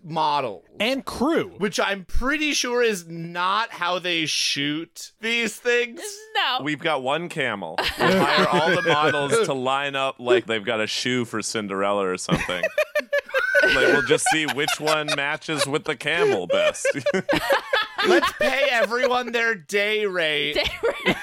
models 0.04 0.66
and 0.80 1.06
crew, 1.06 1.54
which 1.58 1.80
I'm 1.80 2.06
pretty 2.06 2.54
sure 2.54 2.82
is 2.82 3.08
not 3.08 3.72
how 3.72 4.00
they 4.00 4.26
shoot 4.26 5.12
these 5.22 5.58
things. 5.58 6.02
No. 6.36 6.62
We've 6.64 6.80
got 6.80 7.04
one 7.04 7.30
camel. 7.30 7.76
We'll 8.00 8.26
hire 8.26 8.48
all 8.48 8.70
the 8.76 8.82
models 8.82 9.46
to 9.46 9.54
line 9.54 9.96
up 9.96 10.16
like 10.20 10.46
they've 10.48 10.64
got 10.64 10.82
a 10.82 10.88
shoe 10.88 11.26
for 11.26 11.42
Cinderella 11.42 12.08
or 12.08 12.18
something. 12.18 12.64
like 13.64 13.88
we'll 13.88 14.02
just 14.04 14.26
see 14.32 14.46
which 14.54 14.80
one 14.80 15.08
matches 15.16 15.66
with 15.68 15.84
the 15.86 15.96
camel 15.96 16.48
best. 16.48 16.88
Let's 18.08 18.32
pay 18.34 18.68
everyone 18.72 19.32
their 19.32 19.56
day 19.56 20.06
rate, 20.06 20.58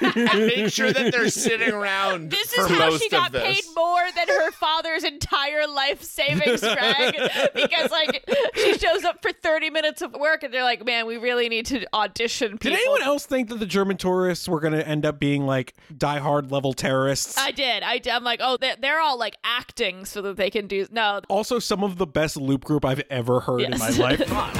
and 0.00 0.46
make 0.46 0.72
sure 0.72 0.92
that 0.92 1.12
they're 1.12 1.28
sitting 1.30 1.70
around 1.72 2.30
This 2.30 2.52
for 2.54 2.62
is 2.62 2.68
how 2.68 2.90
most 2.90 3.02
she 3.02 3.08
got 3.08 3.34
of 3.34 3.42
paid 3.42 3.62
more 3.76 4.02
than 4.14 4.28
her 4.28 4.50
father's 4.52 5.04
entire 5.04 5.66
life 5.66 6.02
savings, 6.02 6.60
Greg. 6.60 7.14
because 7.54 7.90
like 7.90 8.24
she 8.54 8.78
shows 8.78 9.04
up 9.04 9.22
for 9.22 9.32
30 9.32 9.70
minutes 9.70 10.02
of 10.02 10.12
work 10.14 10.42
and 10.42 10.52
they're 10.52 10.62
like, 10.62 10.84
man, 10.84 11.06
we 11.06 11.16
really 11.16 11.48
need 11.48 11.66
to 11.66 11.86
audition 11.94 12.58
people. 12.58 12.76
Did 12.76 12.80
anyone 12.80 13.02
else 13.02 13.26
think 13.26 13.48
that 13.48 13.58
the 13.60 13.66
German 13.66 13.96
tourists 13.96 14.48
were 14.48 14.60
going 14.60 14.72
to 14.74 14.86
end 14.86 15.04
up 15.06 15.18
being 15.18 15.46
like 15.46 15.74
diehard 15.92 16.50
level 16.50 16.72
terrorists? 16.72 17.36
I 17.38 17.50
did. 17.50 17.82
I 17.82 17.98
did. 17.98 18.12
I'm 18.12 18.24
like, 18.24 18.40
oh, 18.42 18.56
they're, 18.60 18.76
they're 18.80 19.00
all 19.00 19.18
like 19.18 19.36
acting 19.44 20.04
so 20.04 20.22
that 20.22 20.36
they 20.36 20.50
can 20.50 20.66
do. 20.66 20.86
No. 20.90 21.20
also, 21.28 21.58
some 21.58 21.82
of 21.82 21.98
the 21.98 22.06
best 22.06 22.36
loop 22.36 22.64
group 22.64 22.84
I've 22.84 23.02
ever 23.10 23.40
heard 23.40 23.62
in 23.62 23.70
my 23.78 23.88
Yes. 23.88 23.98
life. 23.98 24.26
Come 24.26 24.36
on, 24.36 24.50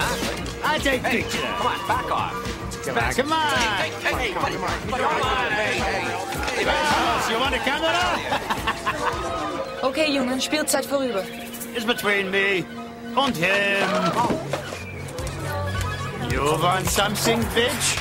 I 0.65 0.79
take 0.83 1.03
picture. 1.03 1.39
Come 1.39 1.67
on, 1.67 1.89
back 1.89 2.08
off. 2.11 2.33
Come 2.85 2.99
on, 2.99 3.15
come 3.15 3.33
on. 3.33 3.51
Hey, 3.51 3.91
hey, 3.91 4.33
come 4.33 4.45
on, 4.45 4.53
come 4.53 4.65
on, 5.03 5.51
hey, 5.53 5.79
hey. 5.79 6.01
Hey, 6.65 7.33
You 7.33 7.39
want 7.41 7.55
a 7.55 7.59
camera? 7.59 7.95
Okay, 9.85 10.11
Jungen, 10.11 10.41
Spielzeit 10.41 10.87
vorüber. 10.87 11.25
It's 11.77 11.85
between 11.85 12.31
me 12.31 12.65
and 13.17 13.37
him. 13.37 13.89
You 16.31 16.43
want 16.43 16.87
something, 16.87 17.41
bitch? 17.55 17.99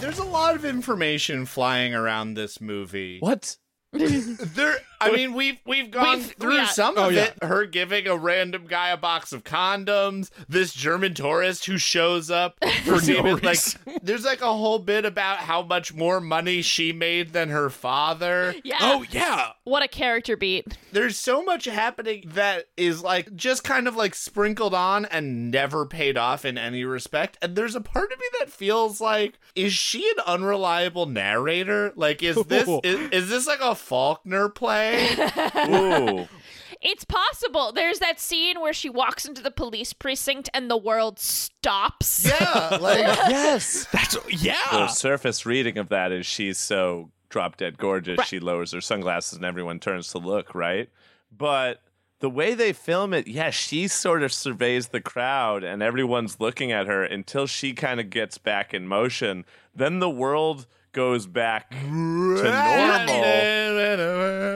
There's 0.00 0.18
a 0.18 0.24
lot 0.24 0.54
of 0.54 0.64
information 0.64 1.46
flying 1.46 1.94
around 1.94 2.34
this 2.34 2.60
movie. 2.60 3.18
What? 3.20 3.56
there, 3.92 4.78
I 5.00 5.10
mean, 5.12 5.34
we've 5.34 5.58
we've 5.66 5.90
gone 5.90 6.18
We've- 6.18 6.30
through 6.38 6.54
yeah. 6.56 6.66
some 6.66 6.94
Oh, 6.96 7.08
of 7.08 7.12
yeah. 7.14 7.24
it. 7.24 7.42
Her 7.44 7.64
giving 7.66 8.06
a 8.06 8.16
random 8.16 8.66
guy 8.66 8.88
a 8.90 8.96
box 8.96 9.32
of 9.32 9.44
condoms. 9.44 10.30
This 10.48 10.72
German 10.74 11.14
tourist 11.14 11.64
who 11.66 11.78
shows 11.78 12.30
up 12.30 12.56
for 12.84 13.00
no. 13.02 13.38
Like, 13.42 13.58
there's 14.02 14.24
like 14.24 14.40
a 14.42 14.52
whole 14.52 14.78
bit 14.78 15.04
about 15.04 15.38
how 15.38 15.62
much 15.62 15.94
more 15.94 16.20
money 16.20 16.62
she 16.62 16.92
made 16.92 17.32
than 17.32 17.48
her 17.50 17.70
father. 17.70 18.54
Yeah. 18.64 18.76
Oh, 18.80 19.04
yeah. 19.10 19.50
What 19.64 19.82
a 19.82 19.88
character 19.88 20.36
beat. 20.36 20.76
There's 20.92 21.16
so 21.16 21.42
much 21.42 21.64
happening 21.66 22.24
that 22.34 22.66
is 22.76 23.02
like 23.02 23.34
just 23.36 23.64
kind 23.64 23.86
of 23.88 23.96
like 23.96 24.14
sprinkled 24.14 24.74
on 24.74 25.04
and 25.06 25.50
never 25.50 25.86
paid 25.86 26.16
off 26.18 26.44
in 26.44 26.58
any 26.58 26.84
respect. 26.84 27.38
And 27.40 27.56
there's 27.56 27.74
a 27.74 27.80
part 27.80 28.12
of 28.12 28.18
me 28.18 28.24
that 28.40 28.50
feels 28.50 29.00
like, 29.00 29.38
is 29.54 29.72
she 29.72 30.08
an 30.10 30.22
unreliable 30.26 31.06
narrator? 31.06 31.92
Like, 31.96 32.22
is 32.22 32.36
this 32.46 32.68
is, 32.84 33.10
is 33.10 33.28
this 33.28 33.46
like 33.46 33.60
a 33.60 33.74
Faulkner 33.74 34.48
play? 34.48 34.89
Ooh. 35.68 36.28
It's 36.82 37.04
possible. 37.04 37.72
There's 37.72 37.98
that 37.98 38.18
scene 38.18 38.58
where 38.60 38.72
she 38.72 38.88
walks 38.88 39.26
into 39.26 39.42
the 39.42 39.50
police 39.50 39.92
precinct 39.92 40.48
and 40.54 40.70
the 40.70 40.78
world 40.78 41.18
stops. 41.18 42.26
Yeah, 42.26 42.78
like 42.80 42.98
yes. 43.28 43.86
That's 43.92 44.16
Yeah. 44.42 44.54
The 44.72 44.88
surface 44.88 45.44
reading 45.44 45.76
of 45.76 45.90
that 45.90 46.10
is 46.10 46.24
she's 46.24 46.58
so 46.58 47.10
drop 47.28 47.58
dead 47.58 47.76
gorgeous, 47.76 48.16
Right. 48.18 48.26
she 48.26 48.40
lowers 48.40 48.72
her 48.72 48.80
sunglasses 48.80 49.34
and 49.36 49.44
everyone 49.44 49.78
turns 49.78 50.10
to 50.12 50.18
look, 50.18 50.54
right? 50.54 50.88
But 51.30 51.82
the 52.20 52.30
way 52.30 52.54
they 52.54 52.72
film 52.72 53.12
it, 53.14 53.28
yeah, 53.28 53.50
she 53.50 53.86
sort 53.86 54.22
of 54.22 54.32
surveys 54.32 54.88
the 54.88 55.00
crowd 55.02 55.62
and 55.62 55.82
everyone's 55.82 56.40
looking 56.40 56.72
at 56.72 56.86
her 56.86 57.04
until 57.04 57.46
she 57.46 57.72
kind 57.74 58.00
of 58.00 58.08
gets 58.10 58.38
back 58.38 58.72
in 58.72 58.88
motion. 58.88 59.44
Then 59.74 59.98
the 60.00 60.10
world 60.10 60.66
goes 60.92 61.26
back 61.26 61.70
to 61.70 61.86
normal. 61.86 62.50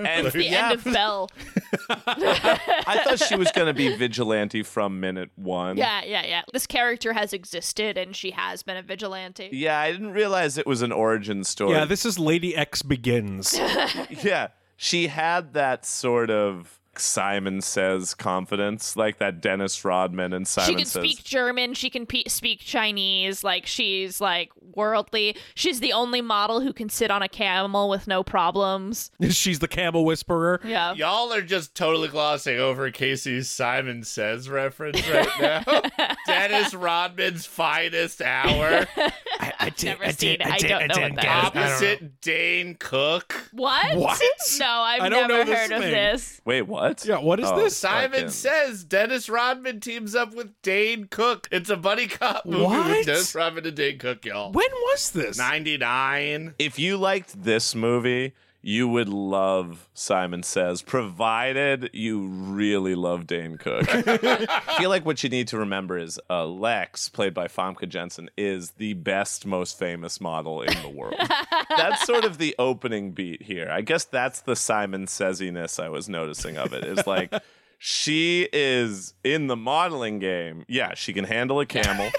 And 0.07 0.27
It's 0.27 0.35
the 0.35 0.44
yeah, 0.44 0.70
end 0.70 0.75
of 0.75 0.85
Bell. 0.85 1.31
I 1.88 3.01
thought 3.05 3.18
she 3.20 3.37
was 3.37 3.51
going 3.53 3.66
to 3.66 3.75
be 3.75 3.94
vigilante 3.97 4.62
from 4.62 5.01
minute 5.01 5.31
one. 5.37 5.77
Yeah, 5.77 6.03
yeah, 6.05 6.25
yeah. 6.27 6.42
This 6.53 6.66
character 6.66 7.12
has 7.12 7.33
existed 7.33 7.99
and 7.99 8.14
she 8.14 8.31
has 8.33 8.62
been 8.62 8.77
a 8.77 8.83
vigilante. 8.83 9.49
Yeah, 9.53 9.79
I 9.79 9.92
didn't 9.92 10.12
realize 10.12 10.59
it 10.59 10.66
was 10.66 10.83
an 10.83 10.92
origin 10.92 11.44
story. 11.44 11.73
Yeah, 11.73 11.85
this 11.85 12.05
is 12.05 12.18
Lady 12.18 12.55
X 12.57 12.83
Begins. 12.83 13.59
yeah, 14.23 14.49
she 14.77 15.09
had 15.09 15.55
that 15.55 15.85
sort 15.87 16.31
of 16.31 16.81
Simon 17.00 17.61
Says 17.61 18.14
confidence, 18.14 18.96
like 18.96 19.18
that 19.18 19.40
Dennis 19.40 19.85
Rodman 19.85 20.33
and 20.33 20.46
Simon 20.46 20.68
she 20.70 20.74
can 20.76 20.85
Says. 20.87 21.02
speak 21.02 21.24
German. 21.24 21.74
She 21.74 21.90
can 21.90 22.07
pe- 22.07 22.24
speak 22.28 22.61
Chinese. 22.61 23.42
Like 23.44 23.66
she's 23.66 24.20
like 24.20 24.50
worldly. 24.74 25.37
She's 25.54 25.80
the 25.80 25.92
only 25.92 26.20
model 26.20 26.61
who 26.61 26.72
can 26.72 26.88
sit 26.88 27.11
on 27.11 27.22
a 27.22 27.28
camel 27.28 27.88
with 27.88 28.07
no 28.07 28.22
problems. 28.22 29.11
She's 29.30 29.59
the 29.59 29.68
camel 29.68 30.04
whisperer. 30.04 30.61
Yeah. 30.64 30.94
Y'all 30.94 31.33
are 31.33 31.42
just 31.42 31.74
totally 31.74 32.09
glossing 32.09 32.59
over 32.59 32.90
Casey's 32.90 33.48
Simon 33.50 34.02
Says 34.04 34.48
reference 34.48 35.07
right 35.09 35.28
now. 35.40 35.83
Dennis 36.26 36.74
Rodman's 36.74 37.46
finest 37.46 38.22
hour. 38.22 38.87
I, 38.96 39.52
I 39.61 39.70
did, 39.70 39.98
Never 39.98 40.12
seen 40.12 40.40
it. 40.40 40.46
I 40.46 40.59
don't 40.59 40.88
know 40.88 41.00
what 41.02 41.14
that 41.16 41.24
is. 41.57 41.72
Opposite 41.72 42.20
Dane 42.20 42.76
Cook. 42.78 43.48
What? 43.52 43.96
What? 43.96 44.20
No, 44.59 44.66
I've 44.66 45.11
never 45.11 45.28
know 45.28 45.44
this 45.44 45.59
heard 45.59 45.72
of 45.72 45.83
thing. 45.83 45.90
this. 45.92 46.40
Wait, 46.44 46.62
what? 46.62 46.84
Yeah, 47.05 47.18
what 47.18 47.40
is 47.40 47.47
Oh, 47.49 47.57
this? 47.57 47.77
Simon 47.77 48.29
says 48.31 48.85
Dennis 48.85 49.29
Rodman 49.29 49.81
teams 49.81 50.14
up 50.14 50.35
with 50.35 50.51
Dane 50.62 51.07
Cook. 51.11 51.49
It's 51.51 51.70
a 51.70 51.77
buddy 51.77 52.07
cop 52.07 52.44
movie 52.47 52.64
What? 52.64 52.88
with 52.88 53.07
Dennis 53.07 53.35
Rodman 53.35 53.66
and 53.66 53.77
Dane 53.77 53.99
Cook, 53.99 54.25
y'all. 54.25 54.53
When 54.53 54.70
was 54.70 55.11
this? 55.11 55.38
99. 55.38 56.55
If 56.59 56.79
you 56.79 56.97
liked 56.97 57.42
this 57.42 57.75
movie, 57.75 58.35
you 58.64 58.88
would 58.88 59.11
love 59.11 59.90
Simon 59.92 60.42
Says, 60.42 60.81
provided 60.81 61.90
you 61.92 62.27
really 62.27 62.94
love 62.94 63.27
Dane 63.27 63.59
Cook. 63.59 63.85
I 63.88 64.77
feel 64.79 64.88
like 64.88 65.05
what 65.05 65.22
you 65.22 65.29
need 65.29 65.48
to 65.48 65.59
remember 65.59 65.98
is 65.98 66.18
uh, 66.31 66.46
Lex, 66.46 67.11
played 67.11 67.35
by 67.35 67.46
Famke 67.46 67.87
Janssen, 67.87 68.31
is 68.38 68.72
the 68.72 68.94
best, 68.94 69.44
most 69.44 69.79
famous 69.79 70.18
model 70.18 70.62
in 70.62 70.81
the 70.81 70.88
world. 70.88 71.14
that's 71.77 72.07
sort 72.07 72.24
of 72.24 72.38
the 72.38 72.55
opening 72.59 73.12
beat 73.12 73.42
here. 73.42 73.68
I 73.70 73.83
guess 73.83 74.05
that's 74.05 74.40
the 74.40 74.57
Simon 74.57 75.07
Saisiness 75.07 75.79
I 75.79 75.90
was 75.90 76.09
noticing 76.09 76.57
of 76.57 76.72
it. 76.72 76.85
it. 76.85 76.98
Is 76.98 77.07
like 77.07 77.35
she 77.79 78.48
is 78.50 79.12
in 79.22 79.46
the 79.46 79.57
modeling 79.57 80.18
game. 80.20 80.64
Yeah, 80.68 80.94
she 80.94 81.12
can 81.12 81.24
handle 81.24 81.61
a 81.61 81.66
camel. 81.66 82.11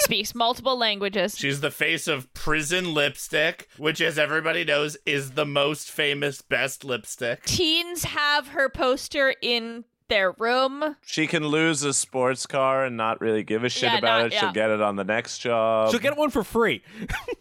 Speaks 0.00 0.34
multiple 0.34 0.76
languages. 0.78 1.36
She's 1.38 1.60
the 1.60 1.70
face 1.70 2.08
of 2.08 2.32
Prison 2.34 2.94
Lipstick, 2.94 3.68
which, 3.76 4.00
as 4.00 4.18
everybody 4.18 4.64
knows, 4.64 4.96
is 5.06 5.32
the 5.32 5.46
most 5.46 5.90
famous, 5.90 6.42
best 6.42 6.84
lipstick. 6.84 7.44
Teens 7.44 8.04
have 8.04 8.48
her 8.48 8.68
poster 8.68 9.34
in 9.42 9.84
their 10.08 10.32
room. 10.32 10.96
She 11.06 11.26
can 11.28 11.46
lose 11.46 11.84
a 11.84 11.92
sports 11.92 12.46
car 12.46 12.84
and 12.84 12.96
not 12.96 13.20
really 13.20 13.44
give 13.44 13.62
a 13.62 13.68
shit 13.68 13.92
Yeah, 13.92 13.98
about 13.98 14.18
not- 14.18 14.26
it. 14.26 14.32
yeah. 14.32 14.40
She'll 14.40 14.52
get 14.52 14.70
it 14.70 14.80
on 14.80 14.96
the 14.96 15.04
next 15.04 15.38
job. 15.38 15.90
She'll 15.90 16.00
get 16.00 16.16
one 16.16 16.30
for 16.30 16.42
free. 16.42 16.82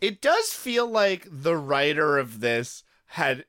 It 0.02 0.22
does 0.22 0.50
feel 0.54 0.88
like 0.88 1.28
the 1.30 1.58
writer 1.58 2.18
of 2.20 2.40
this 2.40 2.84
had 3.08 3.44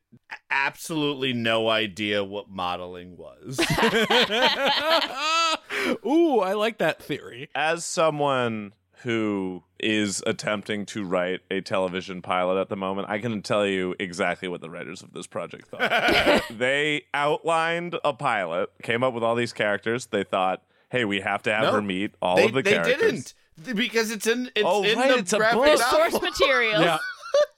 absolutely 0.50 1.32
no 1.34 1.68
idea 1.68 2.24
what 2.24 2.48
modeling 2.48 3.16
was. 3.16 3.60
Ooh, 6.06 6.40
I 6.40 6.54
like 6.54 6.78
that 6.78 7.02
theory. 7.02 7.48
As 7.54 7.84
someone 7.84 8.72
who 9.02 9.62
is 9.78 10.22
attempting 10.26 10.84
to 10.86 11.04
write 11.04 11.40
a 11.50 11.60
television 11.60 12.20
pilot 12.22 12.60
at 12.60 12.68
the 12.68 12.76
moment, 12.76 13.08
I 13.08 13.18
can 13.18 13.40
tell 13.42 13.66
you 13.66 13.94
exactly 13.98 14.48
what 14.48 14.60
the 14.60 14.68
writers 14.70 15.02
of 15.02 15.12
this 15.12 15.26
project 15.26 15.68
thought. 15.68 16.42
they 16.50 17.04
outlined 17.14 17.96
a 18.04 18.12
pilot, 18.12 18.70
came 18.82 19.02
up 19.02 19.14
with 19.14 19.22
all 19.22 19.34
these 19.34 19.52
characters. 19.52 20.06
They 20.06 20.24
thought, 20.24 20.62
hey, 20.90 21.04
we 21.04 21.20
have 21.20 21.42
to 21.44 21.52
have 21.52 21.64
No, 21.64 21.72
her 21.72 21.82
meet 21.82 22.14
all 22.20 22.36
they, 22.36 22.44
of 22.46 22.52
the 22.52 22.62
they 22.62 22.72
characters. 22.72 22.98
They 23.00 23.06
didn't 23.06 23.34
because 23.76 24.10
it's 24.10 24.26
in 24.26 24.50
it's 24.54 24.64
Oh, 24.66 24.82
in 24.82 24.98
right, 24.98 25.12
the 25.12 25.18
it's 25.18 25.32
a 25.32 25.36
graphic 25.38 25.56
book. 25.58 25.66
There's 25.66 25.84
source 25.84 26.20
material. 26.22 26.80
Yeah. 26.80 26.98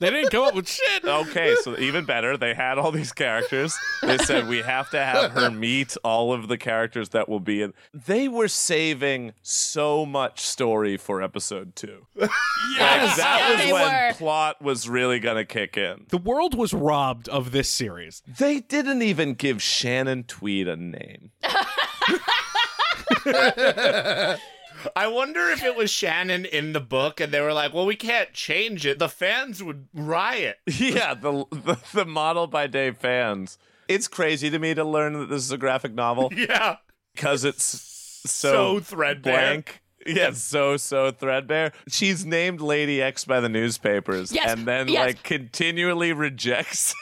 They 0.00 0.10
didn't 0.10 0.30
come 0.30 0.42
up 0.44 0.54
with 0.56 0.68
shit. 0.68 1.04
Okay, 1.04 1.54
so 1.62 1.78
even 1.78 2.04
better, 2.04 2.36
they 2.36 2.54
had 2.54 2.76
all 2.76 2.90
these 2.90 3.12
characters. 3.12 3.72
They 4.02 4.18
said 4.18 4.48
we 4.48 4.58
have 4.58 4.90
to 4.90 5.02
have 5.04 5.30
her 5.32 5.48
meet 5.50 5.96
all 6.02 6.32
of 6.32 6.48
the 6.48 6.58
characters 6.58 7.10
that 7.10 7.28
will 7.28 7.38
be 7.40 7.62
in. 7.62 7.72
They 7.94 8.26
were 8.26 8.48
saving 8.48 9.32
so 9.42 10.04
much 10.04 10.40
story 10.40 10.96
for 10.96 11.22
episode 11.22 11.76
two. 11.76 12.06
Like, 12.16 12.30
Yes. 12.78 13.16
that 13.16 13.38
Yeah, 13.38 13.64
was 13.64 13.72
when 13.72 13.92
were. 13.92 14.12
plot 14.14 14.60
was 14.62 14.88
really 14.88 15.20
gonna 15.20 15.44
kick 15.44 15.76
in. 15.76 16.06
The 16.08 16.18
world 16.18 16.56
was 16.56 16.72
robbed 16.74 17.28
of 17.28 17.52
this 17.52 17.68
series. 17.68 18.22
They 18.26 18.58
didn't 18.60 19.02
even 19.02 19.34
give 19.34 19.62
Shannon 19.62 20.24
Tweed 20.24 20.66
a 20.68 20.76
name. 20.76 21.30
I 24.96 25.06
wonder 25.08 25.48
if 25.50 25.62
it 25.62 25.76
was 25.76 25.90
Shannon 25.90 26.44
in 26.44 26.72
the 26.72 26.80
book 26.80 27.20
and 27.20 27.32
they 27.32 27.40
were 27.40 27.52
like, 27.52 27.72
well, 27.74 27.86
we 27.86 27.96
can't 27.96 28.32
change 28.32 28.86
it. 28.86 28.98
The 28.98 29.08
fans 29.08 29.62
would 29.62 29.88
riot. 29.94 30.58
yeah, 30.66 31.14
the, 31.14 31.44
the 31.50 31.78
the 31.92 32.04
model 32.04 32.46
by 32.46 32.66
day 32.66 32.90
fans. 32.90 33.58
It's 33.88 34.08
crazy 34.08 34.48
to 34.50 34.58
me 34.58 34.74
to 34.74 34.84
learn 34.84 35.12
that 35.14 35.28
this 35.28 35.42
is 35.42 35.52
a 35.52 35.58
graphic 35.58 35.92
novel 35.94 36.30
Yeah. 36.36 36.76
because 37.14 37.44
it's 37.44 37.64
so, 38.26 38.78
So 38.78 38.80
threadbare. 38.80 39.32
blank. 39.34 39.80
Yeah, 40.06 40.32
so 40.32 40.76
so 40.78 41.10
threadbare. 41.12 41.72
She's 41.88 42.24
named 42.26 42.60
Lady 42.60 43.00
X 43.00 43.24
by 43.24 43.38
the 43.40 43.48
newspapers, 43.48 44.32
Yes, 44.32 44.50
and 44.50 44.66
then 44.66 44.88
yes. 44.88 45.06
like 45.06 45.22
continually 45.22 46.12
rejects 46.12 46.90
it. 46.90 46.96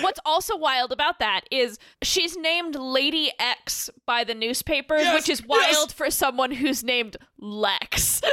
What's 0.00 0.20
also 0.24 0.56
wild 0.56 0.92
about 0.92 1.18
that 1.18 1.42
is 1.50 1.78
she's 2.02 2.36
named 2.36 2.74
Lady 2.76 3.30
X 3.38 3.90
by 4.06 4.24
the 4.24 4.34
newspapers, 4.34 5.02
Yes, 5.02 5.14
which 5.14 5.28
is 5.28 5.44
wild 5.44 5.92
for 5.92 6.10
someone 6.10 6.50
who's 6.52 6.84
named 6.84 7.16
Lex. 7.38 8.20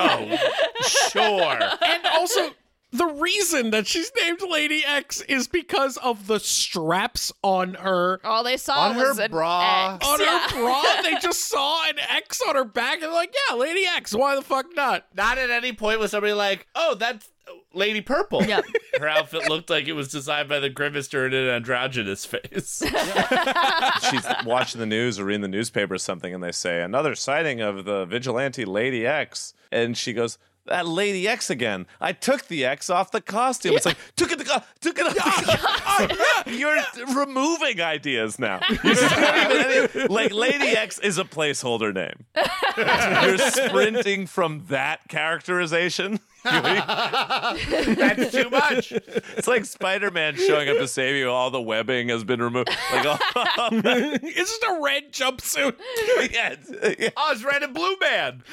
Oh, 0.00 0.38
sure. 1.10 1.58
and 1.84 2.06
also 2.06 2.50
the 2.90 3.06
reason 3.06 3.70
that 3.70 3.86
she's 3.86 4.10
named 4.20 4.40
Lady 4.48 4.82
X 4.86 5.20
is 5.22 5.46
because 5.48 5.96
of 5.98 6.26
the 6.26 6.40
straps 6.40 7.32
on 7.42 7.74
her 7.74 8.18
All 8.24 8.42
they 8.44 8.56
saw 8.56 8.88
On 8.88 8.94
her 8.94 9.08
was 9.10 9.18
an 9.18 9.30
bra. 9.30 9.94
X. 9.96 10.06
on 10.08 10.20
Yeah. 10.20 10.48
her 10.48 10.56
bra. 10.62 10.82
They 11.02 11.14
just 11.20 11.40
saw 11.48 11.86
an 11.88 11.98
X 11.98 12.40
on 12.48 12.54
her 12.54 12.64
back 12.64 12.94
and 12.94 13.02
they're 13.04 13.12
like, 13.12 13.34
yeah, 13.50 13.56
Lady 13.56 13.84
X. 13.86 14.14
Why 14.14 14.34
the 14.36 14.42
fuck 14.42 14.66
not? 14.74 15.04
Not 15.14 15.36
at 15.38 15.50
any 15.50 15.72
point 15.72 16.00
was 16.00 16.12
somebody 16.12 16.32
like, 16.32 16.66
"Oh, 16.74 16.94
that's 16.94 17.28
Lady 17.72 18.00
Purple." 18.00 18.44
Yep. 18.44 18.64
Her 18.98 19.08
outfit 19.08 19.48
looked 19.48 19.70
like 19.70 19.86
it 19.86 19.92
was 19.92 20.08
designed 20.08 20.48
by 20.48 20.58
the 20.58 20.70
grimaster 20.70 21.26
in 21.26 21.34
an 21.34 21.48
androgynous 21.48 22.24
face. 22.24 22.82
She's 24.10 24.26
watching 24.44 24.80
the 24.80 24.86
news 24.86 25.18
or 25.18 25.24
reading 25.24 25.42
the 25.42 25.48
newspaper 25.48 25.94
or 25.94 25.98
something, 25.98 26.34
and 26.34 26.42
they 26.42 26.52
say 26.52 26.82
another 26.82 27.14
sighting 27.14 27.60
of 27.60 27.84
the 27.84 28.04
vigilante 28.06 28.64
Lady 28.64 29.06
X, 29.06 29.54
and 29.70 29.96
she 29.96 30.12
goes. 30.12 30.38
That 30.66 30.86
Lady 30.86 31.26
X 31.26 31.48
again. 31.48 31.86
I 31.98 32.12
took 32.12 32.48
the 32.48 32.66
X 32.66 32.90
off 32.90 33.10
the 33.10 33.22
costume. 33.22 33.74
It's 33.74 33.86
like 33.86 33.96
took 34.16 34.30
it, 34.32 34.38
the 34.38 34.62
took 34.82 34.98
it 34.98 35.06
off. 35.06 35.14
The 35.46 35.56
co- 35.56 36.46
oh, 36.46 36.50
You're 36.50 37.16
removing 37.16 37.80
ideas 37.80 38.38
now. 38.38 38.60
You're 38.84 38.94
not 38.94 40.10
like 40.10 40.30
Lady 40.30 40.66
X 40.76 40.98
is 40.98 41.16
a 41.16 41.24
placeholder 41.24 41.94
name. 41.94 42.26
You're 42.76 43.38
sprinting 43.38 44.26
from 44.26 44.66
that 44.68 45.08
characterization. 45.08 46.20
That's 46.50 48.32
too 48.32 48.50
much. 48.50 48.92
It's 48.92 49.46
like 49.48 49.64
Spider-Man 49.64 50.36
showing 50.36 50.68
up 50.68 50.76
to 50.78 50.88
save 50.88 51.16
you. 51.16 51.30
All 51.30 51.50
the 51.50 51.60
webbing 51.60 52.08
has 52.08 52.24
been 52.24 52.40
removed. 52.42 52.68
Like, 52.92 53.04
oh, 53.06 53.18
it's 53.72 54.50
just 54.50 54.62
a 54.64 54.80
red 54.82 55.12
jumpsuit. 55.12 55.76
yeah, 56.32 56.52
it's- 56.52 56.96
yeah. 56.98 57.10
Oh, 57.16 57.32
it's 57.32 57.44
Red 57.44 57.62
and 57.62 57.74
Blue 57.74 57.96
Man. 58.00 58.42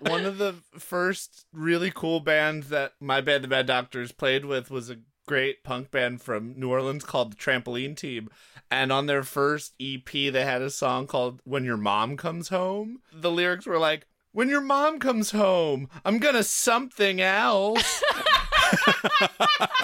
One 0.00 0.24
of 0.26 0.38
the 0.38 0.56
first 0.78 1.46
really 1.52 1.90
cool 1.94 2.20
bands 2.20 2.68
that 2.70 2.92
my 3.00 3.20
band, 3.20 3.44
the 3.44 3.48
Bad 3.48 3.66
Doctors, 3.66 4.12
played 4.12 4.44
with 4.44 4.70
was 4.70 4.90
a 4.90 4.96
great 5.26 5.62
punk 5.62 5.90
band 5.90 6.20
from 6.20 6.54
New 6.58 6.70
Orleans 6.70 7.04
called 7.04 7.32
the 7.32 7.36
Trampoline 7.36 7.96
Team. 7.96 8.28
And 8.70 8.90
on 8.90 9.06
their 9.06 9.22
first 9.22 9.74
EP, 9.80 10.04
they 10.10 10.44
had 10.44 10.62
a 10.62 10.70
song 10.70 11.06
called 11.06 11.40
When 11.44 11.64
Your 11.64 11.76
Mom 11.76 12.16
Comes 12.16 12.48
Home. 12.48 13.00
The 13.12 13.30
lyrics 13.30 13.66
were 13.66 13.78
like, 13.78 14.06
When 14.32 14.48
your 14.48 14.62
mom 14.62 14.98
comes 14.98 15.30
home, 15.32 15.88
I'm 16.04 16.18
gonna 16.18 16.42
something 16.42 17.20
else. 17.20 18.02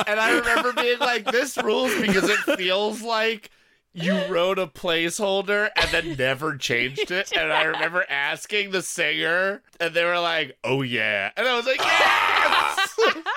and 0.06 0.18
I 0.18 0.38
remember 0.38 0.72
being 0.72 0.98
like, 0.98 1.30
this 1.30 1.56
rules 1.58 1.94
because 2.00 2.28
it 2.28 2.38
feels 2.56 3.02
like 3.02 3.50
you 3.92 4.14
wrote 4.26 4.58
a 4.58 4.66
placeholder 4.66 5.68
and 5.76 5.90
then 5.90 6.16
never 6.16 6.56
changed 6.56 7.10
it. 7.10 7.30
And 7.36 7.52
I 7.52 7.64
remember 7.64 8.04
asking 8.08 8.70
the 8.70 8.80
singer, 8.82 9.62
and 9.80 9.92
they 9.92 10.04
were 10.04 10.18
like, 10.20 10.56
oh 10.64 10.80
yeah. 10.82 11.30
And 11.36 11.46
I 11.46 11.54
was 11.56 11.66
like, 11.66 11.78
yes! 11.80 12.88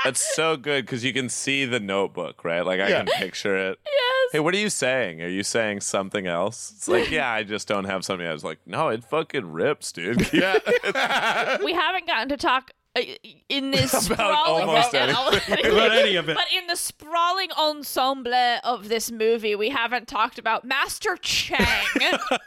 That's 0.05 0.35
so 0.35 0.55
good 0.55 0.85
because 0.85 1.03
you 1.03 1.11
can 1.13 1.27
see 1.29 1.65
the 1.65 1.79
notebook, 1.79 2.45
right? 2.45 2.65
Like 2.65 2.79
I 2.79 2.87
Yeah. 2.89 3.03
can 3.03 3.07
picture 3.19 3.57
it. 3.71 3.79
Yes. 3.85 3.95
Hey, 4.31 4.39
what 4.39 4.53
are 4.53 4.57
you 4.57 4.69
saying? 4.69 5.21
Are 5.21 5.27
you 5.27 5.43
saying 5.43 5.81
something 5.81 6.25
else? 6.25 6.71
It's 6.77 6.87
like, 6.87 7.11
yeah, 7.11 7.29
I 7.29 7.43
just 7.43 7.67
don't 7.67 7.83
have 7.83 8.05
something. 8.05 8.25
I 8.25 8.31
was 8.31 8.45
like, 8.45 8.59
no, 8.65 8.87
it 8.87 9.03
fucking 9.03 9.51
rips, 9.51 9.91
dude. 9.91 10.31
yeah. 10.33 11.57
we 11.63 11.73
haven't 11.73 12.07
gotten 12.07 12.29
to 12.29 12.37
talk 12.37 12.71
Uh, 12.93 13.01
in 13.47 13.71
this 13.71 13.91
About 13.93 14.03
sprawling 14.19 14.63
almost 14.67 14.93
About 15.65 15.91
any 15.91 16.15
of 16.17 16.27
it. 16.29 16.35
But 16.35 16.47
in 16.53 16.67
the 16.67 16.75
sprawling 16.75 17.49
ensemble 17.53 18.33
of 18.63 18.89
this 18.89 19.09
movie, 19.11 19.55
we 19.55 19.69
haven't 19.69 20.07
talked 20.09 20.37
about 20.37 20.65
Master 20.65 21.15
Chang. 21.21 21.85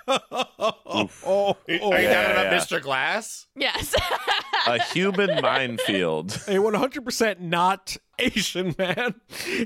Oh, 0.06 1.56
Are 1.66 1.72
you 1.72 1.78
Yeah, 1.78 1.78
talking 1.78 2.32
about 2.32 2.52
yeah. 2.52 2.58
Mr. 2.58 2.80
Glass? 2.82 3.46
yes. 3.56 3.94
a 4.66 4.82
human 4.82 5.40
minefield. 5.40 6.32
a 6.46 6.56
100% 6.56 7.40
not 7.40 7.96
Asian 8.18 8.74
man 8.78 9.14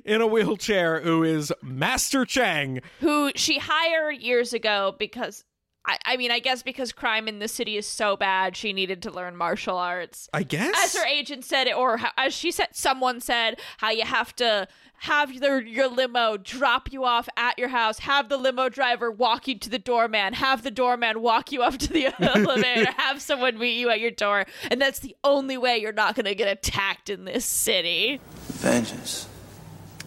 in 0.04 0.20
a 0.20 0.26
wheelchair 0.26 1.00
who 1.00 1.22
is 1.24 1.52
Master 1.62 2.24
Chang. 2.24 2.80
Who 3.00 3.30
she 3.34 3.58
hired 3.58 4.18
years 4.18 4.52
ago 4.52 4.94
because 4.98 5.44
I, 5.88 5.98
I 6.04 6.16
mean, 6.18 6.30
I 6.30 6.38
guess 6.38 6.62
because 6.62 6.92
crime 6.92 7.26
in 7.26 7.38
the 7.38 7.48
city 7.48 7.78
is 7.78 7.86
so 7.86 8.14
bad, 8.16 8.56
she 8.56 8.74
needed 8.74 9.02
to 9.02 9.10
learn 9.10 9.34
martial 9.34 9.78
arts. 9.78 10.28
I 10.34 10.42
guess. 10.42 10.74
As 10.84 10.94
her 11.00 11.06
agent 11.06 11.46
said, 11.46 11.72
or 11.72 11.96
how, 11.96 12.10
as 12.18 12.34
she 12.34 12.50
said, 12.50 12.68
someone 12.72 13.20
said 13.20 13.58
how 13.78 13.90
you 13.90 14.04
have 14.04 14.36
to 14.36 14.68
have 15.00 15.32
your 15.32 15.62
your 15.62 15.88
limo 15.88 16.36
drop 16.36 16.92
you 16.92 17.04
off 17.04 17.28
at 17.38 17.58
your 17.58 17.68
house, 17.68 18.00
have 18.00 18.28
the 18.28 18.36
limo 18.36 18.68
driver 18.68 19.10
walk 19.10 19.48
you 19.48 19.58
to 19.58 19.70
the 19.70 19.78
doorman, 19.78 20.34
have 20.34 20.62
the 20.62 20.70
doorman 20.70 21.22
walk 21.22 21.50
you 21.52 21.62
up 21.62 21.78
to 21.78 21.92
the 21.92 22.12
elevator, 22.20 22.90
have 22.98 23.22
someone 23.22 23.58
meet 23.58 23.78
you 23.78 23.88
at 23.88 23.98
your 23.98 24.10
door, 24.10 24.44
and 24.70 24.80
that's 24.80 24.98
the 24.98 25.16
only 25.24 25.56
way 25.56 25.78
you're 25.78 25.92
not 25.92 26.14
gonna 26.14 26.34
get 26.34 26.48
attacked 26.48 27.08
in 27.08 27.24
this 27.24 27.46
city. 27.46 28.20
Vengeance. 28.48 29.26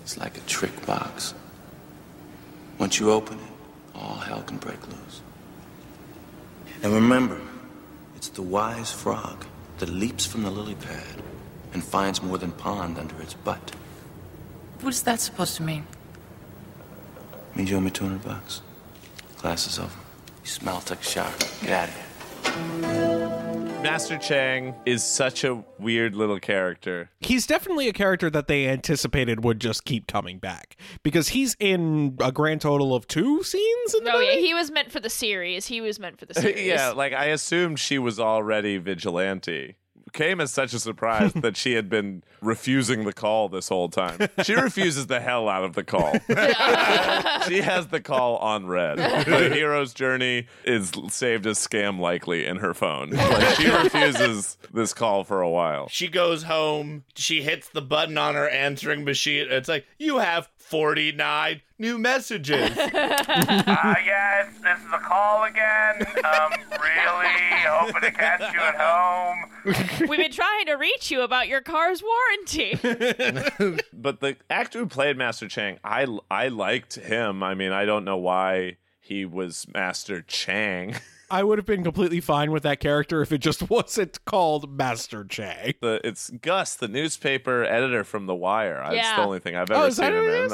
It's 0.02 0.18
like 0.18 0.38
a 0.38 0.42
trick 0.42 0.86
box. 0.86 1.34
Once 2.78 3.00
you 3.00 3.12
open 3.12 3.40
it, 3.40 3.96
all 3.96 4.16
hell 4.16 4.44
can 4.44 4.58
break 4.58 4.86
loose. 4.88 5.22
And 6.84 6.94
remember, 6.94 7.40
it's 8.16 8.30
the 8.30 8.42
wise 8.42 8.92
frog 8.92 9.46
that 9.78 9.90
leaps 9.90 10.26
from 10.26 10.44
the 10.44 10.52
lily 10.52 10.76
pad 10.76 11.22
and 11.74 11.84
finds 11.84 12.22
more 12.22 12.38
than 12.38 12.52
pond 12.52 12.98
under 12.98 13.20
its 13.22 13.34
butt. 13.34 13.72
What 14.82 14.94
is 14.94 15.04
that 15.04 15.20
supposed 15.20 15.56
to 15.58 15.64
mean? 15.64 15.86
Means 17.56 17.70
you 17.70 17.78
owe 17.78 17.82
me 17.82 17.92
200 17.92 18.24
bucks. 18.24 18.62
Class 19.38 19.68
is 19.68 19.78
over. 19.78 20.00
You 20.44 20.50
smell 20.50 20.84
like 20.90 21.02
a 21.02 21.04
shower. 21.04 21.34
Get 21.62 21.72
out 21.72 21.90
of 21.90 23.36
here. 23.42 23.51
Master 23.82 24.18
Chang 24.20 24.76
is 24.86 25.04
such 25.04 25.44
a 25.44 25.64
weird 25.80 26.16
little 26.16 26.40
character. 26.40 27.10
He's 27.20 27.48
definitely 27.48 27.88
a 27.88 27.94
character 27.94 28.30
that 28.30 28.48
they 28.48 28.68
anticipated 28.68 29.44
would 29.44 29.60
just 29.60 29.86
keep 29.86 30.06
coming 30.06 30.38
back 30.38 30.78
because 31.02 31.30
he's 31.30 31.56
in 31.60 32.16
a 32.22 32.32
grand 32.32 32.62
total 32.62 32.94
of 32.94 33.08
two 33.08 33.42
scenes 33.44 33.96
in 33.96 34.04
the 34.04 34.12
Oh 34.14 34.20
yeah, 34.20 34.40
he 34.40 34.54
was 34.54 34.70
meant 34.70 34.92
for 34.92 35.00
the 35.00 35.10
series. 35.10 35.66
He 35.66 35.82
was 35.82 36.00
meant 36.00 36.20
for 36.20 36.26
the 36.28 36.34
series. 36.40 36.64
yeah, 36.66 36.90
like 36.92 37.14
I 37.14 37.26
assumed 37.26 37.80
she 37.80 37.98
was 37.98 38.20
already 38.20 38.78
vigilante. 38.78 39.76
Came 40.14 40.42
as 40.42 40.52
such 40.52 40.74
a 40.74 40.80
surprise 40.80 41.34
that 41.34 41.56
she 41.56 41.74
had 41.74 41.90
been 41.90 42.24
refusing 42.42 43.06
the 43.06 43.14
call 43.14 43.50
this 43.50 43.70
whole 43.70 43.90
time. 43.90 44.20
She 44.44 44.54
refuses 44.56 45.08
the 45.08 45.20
hell 45.20 45.48
out 45.48 45.64
of 45.64 45.74
the 45.74 45.84
call. 45.84 46.12
she 47.48 47.62
has 47.62 47.88
the 47.88 48.02
call 48.04 48.38
on 48.38 48.68
red. 48.68 48.98
The 48.98 49.50
hero's 49.54 49.94
journey 49.94 50.48
is 50.66 50.92
saved 51.10 51.46
as 51.48 51.58
scam 51.60 52.00
likely 52.00 52.46
in 52.46 52.58
her 52.58 52.74
phone. 52.74 53.12
Like 53.12 53.56
she 53.56 53.70
refuses 53.70 54.58
this 54.74 54.94
call 54.94 55.24
for 55.24 55.42
a 55.42 55.50
while. 55.50 55.88
She 55.90 56.08
goes 56.08 56.44
home. 56.44 57.04
She 57.16 57.42
hits 57.42 57.70
the 57.70 57.82
button 57.82 58.18
on 58.18 58.36
her 58.36 58.50
answering 58.50 59.04
machine. 59.04 59.48
It's 59.50 59.70
like, 59.70 59.86
you 59.98 60.18
have 60.18 60.50
49 60.72 61.62
new 61.78 61.98
messages. 62.00 62.72
Uh, 63.82 63.96
yes, 64.06 64.48
this 64.64 64.80
is 64.80 64.94
a 64.94 65.00
call 65.00 65.44
again. 65.44 66.06
Um, 66.24 66.52
really 66.72 67.28
hoping 67.66 68.02
to 68.02 68.12
catch 68.12 68.54
you 68.54 68.60
at 68.60 68.76
home. 68.78 70.08
We've 70.08 70.20
been 70.20 70.32
trying 70.32 70.66
to 70.68 70.74
reach 70.74 71.10
you 71.12 71.22
about 71.22 71.48
your 71.48 71.62
car's 71.62 72.02
warranty. 72.04 72.78
But 73.94 74.20
the 74.20 74.36
actor 74.50 74.80
who 74.80 74.86
played 74.88 75.18
Master 75.18 75.48
Chang, 75.48 75.80
I 75.84 76.08
I 76.30 76.48
liked 76.48 76.96
him. 76.96 77.44
I 77.44 77.54
mean, 77.56 77.72
I 77.72 77.86
don't 77.86 78.04
know 78.06 78.18
why 78.18 78.78
he 79.00 79.26
was 79.26 79.68
Master 79.74 80.22
Chang. 80.22 80.96
I 81.32 81.44
would 81.44 81.58
have 81.58 81.66
been 81.66 81.84
completely 81.84 82.20
fine 82.20 82.52
with 82.52 82.64
that 82.64 82.80
character 82.80 83.22
if 83.22 83.32
it 83.32 83.38
just 83.40 83.70
wasn't 83.70 84.24
called 84.26 84.70
Master 84.70 85.24
Chang. 85.24 85.74
The, 85.82 86.02
it's 86.04 86.30
Gus, 86.30 86.76
the 86.76 86.88
newspaper 86.88 87.64
editor 87.64 88.04
from 88.04 88.26
The 88.26 88.36
Wire. 88.36 88.82
That's 88.84 88.96
Yeah. 88.96 89.16
the 89.16 89.24
only 89.24 89.40
thing 89.40 89.56
I've 89.56 89.72
Oh, 89.72 89.76
ever 89.76 89.88
is 89.88 89.98
that 89.98 90.12
seen 90.14 90.24
him 90.24 90.30
in. 90.30 90.52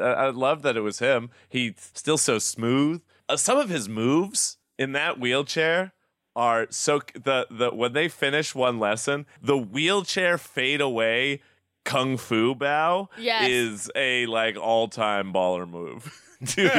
I, 0.00 0.04
I, 0.04 0.12
I 0.26 0.30
love 0.30 0.62
that 0.62 0.76
it 0.76 0.80
was 0.80 1.00
him. 1.00 1.30
He's 1.48 1.90
still 1.94 2.18
so 2.18 2.38
smooth. 2.38 3.02
Uh, 3.28 3.36
some 3.36 3.58
of 3.58 3.68
his 3.68 3.88
moves 3.88 4.56
in 4.78 4.92
that 4.92 5.18
wheelchair 5.18 5.92
are 6.36 6.68
so 6.70 7.00
the 7.14 7.46
the 7.50 7.70
when 7.74 7.92
they 7.92 8.08
finish 8.08 8.54
one 8.54 8.78
lesson, 8.78 9.26
the 9.42 9.58
wheelchair 9.58 10.38
fade 10.38 10.80
away 10.80 11.40
kung 11.84 12.16
fu 12.16 12.54
bow 12.54 13.08
Yes. 13.18 13.48
is 13.50 13.90
a 13.94 14.26
like 14.26 14.56
all 14.56 14.88
time 14.88 15.32
baller 15.32 15.68
move. 15.68 16.22
Dude, 16.44 16.72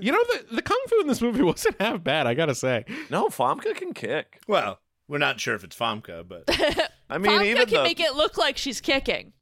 You 0.00 0.12
know, 0.12 0.22
the, 0.32 0.44
the 0.56 0.62
kung 0.62 0.80
fu 0.88 1.00
in 1.00 1.06
this 1.08 1.20
movie 1.20 1.42
wasn't 1.52 1.80
half 1.80 2.02
bad, 2.02 2.26
I 2.26 2.34
gotta 2.34 2.54
say. 2.54 2.84
no, 3.10 3.28
Famke 3.28 3.74
can 3.74 3.92
kick. 3.92 4.40
well, 4.48 4.80
We're 5.08 5.18
not 5.18 5.38
sure 5.40 5.54
if 5.54 5.62
it's 5.64 5.76
Famke, 5.76 6.26
but 6.26 6.44
I 7.10 7.18
mean, 7.18 7.32
Famke 7.32 7.44
even 7.46 7.66
can 7.66 7.74
the, 7.78 7.82
make 7.82 8.00
it 8.00 8.14
look 8.14 8.38
like 8.38 8.56
she's 8.56 8.80
kicking. 8.80 9.32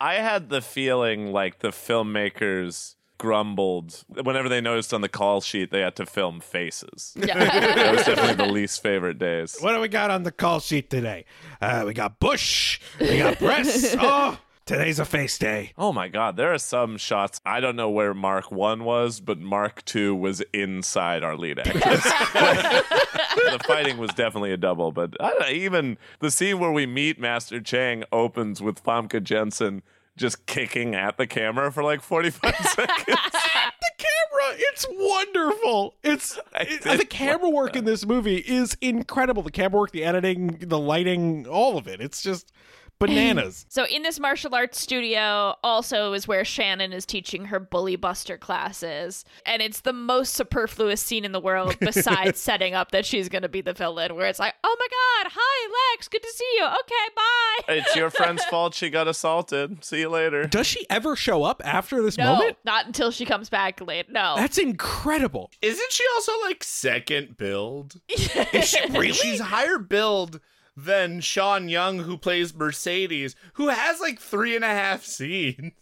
I 0.00 0.14
had 0.14 0.48
the 0.50 0.60
feeling 0.62 1.32
like 1.32 1.58
the 1.58 1.68
filmmakers 1.70 2.94
grumbled 3.18 4.04
whenever 4.22 4.48
they 4.48 4.60
noticed 4.60 4.94
on 4.94 5.00
the 5.00 5.08
call 5.08 5.40
sheet 5.40 5.72
they 5.72 5.80
had 5.80 5.96
to 5.96 6.06
film 6.06 6.38
faces. 6.38 7.12
that 7.16 7.92
was 7.92 8.04
definitely 8.06 8.34
the 8.46 8.52
least 8.52 8.80
favorite 8.80 9.18
days. 9.18 9.56
What 9.58 9.72
do 9.72 9.80
we 9.80 9.88
got 9.88 10.12
on 10.12 10.22
the 10.22 10.30
call 10.30 10.60
sheet 10.60 10.88
today? 10.90 11.24
Uh, 11.60 11.82
we 11.84 11.94
got 11.94 12.20
Bush. 12.20 12.78
We 13.00 13.18
got 13.18 13.38
Press. 13.38 13.96
oh, 13.98 14.38
today's 14.68 14.98
a 14.98 15.04
face 15.04 15.38
day. 15.38 15.72
Oh 15.78 15.92
my 15.92 16.08
god, 16.08 16.36
there 16.36 16.52
are 16.52 16.58
some 16.58 16.98
shots. 16.98 17.40
I 17.44 17.58
don't 17.58 17.74
know 17.74 17.88
where 17.90 18.12
Mark 18.14 18.52
1 18.52 18.84
was, 18.84 19.18
but 19.18 19.38
Mark 19.40 19.82
2 19.86 20.14
was 20.14 20.42
inside 20.52 21.24
our 21.24 21.36
lead 21.36 21.58
actors. 21.58 21.82
the 22.02 23.60
fighting 23.66 23.96
was 23.98 24.10
definitely 24.10 24.52
a 24.52 24.56
double, 24.58 24.92
but 24.92 25.14
I 25.20 25.30
don't, 25.30 25.50
even 25.52 25.96
the 26.20 26.30
scene 26.30 26.58
where 26.58 26.70
we 26.70 26.84
meet 26.86 27.18
Master 27.18 27.60
Chang 27.60 28.04
opens 28.12 28.60
with 28.62 28.82
Famke 28.84 29.22
Janssen 29.22 29.82
just 30.16 30.44
kicking 30.46 30.94
at 30.94 31.16
the 31.16 31.26
camera 31.26 31.72
for 31.72 31.82
like 31.82 32.02
45 32.02 32.54
seconds. 32.56 33.06
the 33.06 33.90
camera 33.96 34.54
it's 34.56 34.84
wonderful 34.90 35.94
it's 36.02 36.38
it- 36.56 36.82
the 36.98 37.04
camera 37.04 37.48
work 37.48 37.76
in 37.76 37.84
this 37.84 38.04
movie 38.04 38.38
is 38.38 38.76
incredible 38.80 39.42
the 39.44 39.50
camera 39.52 39.78
work 39.78 39.92
the 39.92 40.02
editing 40.04 40.58
the 40.60 40.78
lighting 40.78 41.46
all 41.46 41.78
of 41.78 41.86
it 41.86 42.00
it's 42.00 42.20
just 42.20 42.50
bananas 42.98 43.66
So 43.70 43.84
in 43.86 44.02
this 44.02 44.18
martial 44.20 44.54
arts 44.54 44.80
studio 44.80 45.54
also 45.62 46.12
is 46.12 46.26
where 46.26 46.44
Shannon 46.44 46.92
is 46.92 47.06
teaching 47.06 47.46
her 47.46 47.60
bully 47.60 47.96
buster 47.96 48.36
classes. 48.36 49.24
And 49.46 49.62
it's 49.62 49.80
the 49.82 49.92
most 49.92 50.34
superfluous 50.34 51.00
scene 51.00 51.24
in 51.24 51.32
the 51.32 51.40
world 51.40 51.76
besides 51.80 52.40
setting 52.40 52.74
up 52.74 52.90
that 52.90 53.06
she's 53.06 53.28
gonna 53.28 53.48
be 53.48 53.60
the 53.60 53.72
villain, 53.72 54.14
where 54.14 54.26
it's 54.26 54.38
like, 54.38 54.54
Oh 54.64 54.76
my 54.78 54.86
god, 55.24 55.32
hi 55.34 55.92
Lex, 55.94 56.08
good 56.08 56.22
to 56.22 56.32
see 56.32 56.50
you. 56.58 56.64
Okay, 56.64 57.14
bye. 57.16 57.74
it's 57.74 57.94
your 57.96 58.10
friend's 58.18 58.44
fault 58.46 58.74
she 58.74 58.90
got 58.90 59.06
assaulted. 59.08 59.84
See 59.84 60.00
you 60.00 60.08
later. 60.08 60.44
does 60.46 60.66
she 60.66 60.86
ever 60.90 61.14
show 61.16 61.44
up 61.44 61.62
after 61.64 62.02
this 62.02 62.18
No, 62.18 62.34
moment 62.36 62.56
not 62.64 62.86
until 62.86 63.10
she 63.10 63.24
comes 63.24 63.48
back 63.48 63.80
late. 63.80 64.10
No. 64.10 64.34
that's 64.36 64.58
incredible 64.58 65.50
isn't 65.62 65.92
she 65.92 66.04
also 66.16 66.32
like 66.42 66.64
second 66.64 67.36
build? 67.36 68.00
is 68.08 68.68
she 68.68 68.80
really 68.90 69.12
She's 69.12 69.40
higher 69.40 69.78
build 69.78 70.40
than 70.84 71.20
Sean 71.20 71.68
Young, 71.68 72.00
who 72.00 72.16
plays 72.16 72.54
Mercedes, 72.54 73.34
who 73.54 73.68
has 73.68 74.00
like 74.00 74.20
three 74.20 74.54
and 74.54 74.64
a 74.64 74.68
half 74.68 75.04
scenes. 75.04 75.72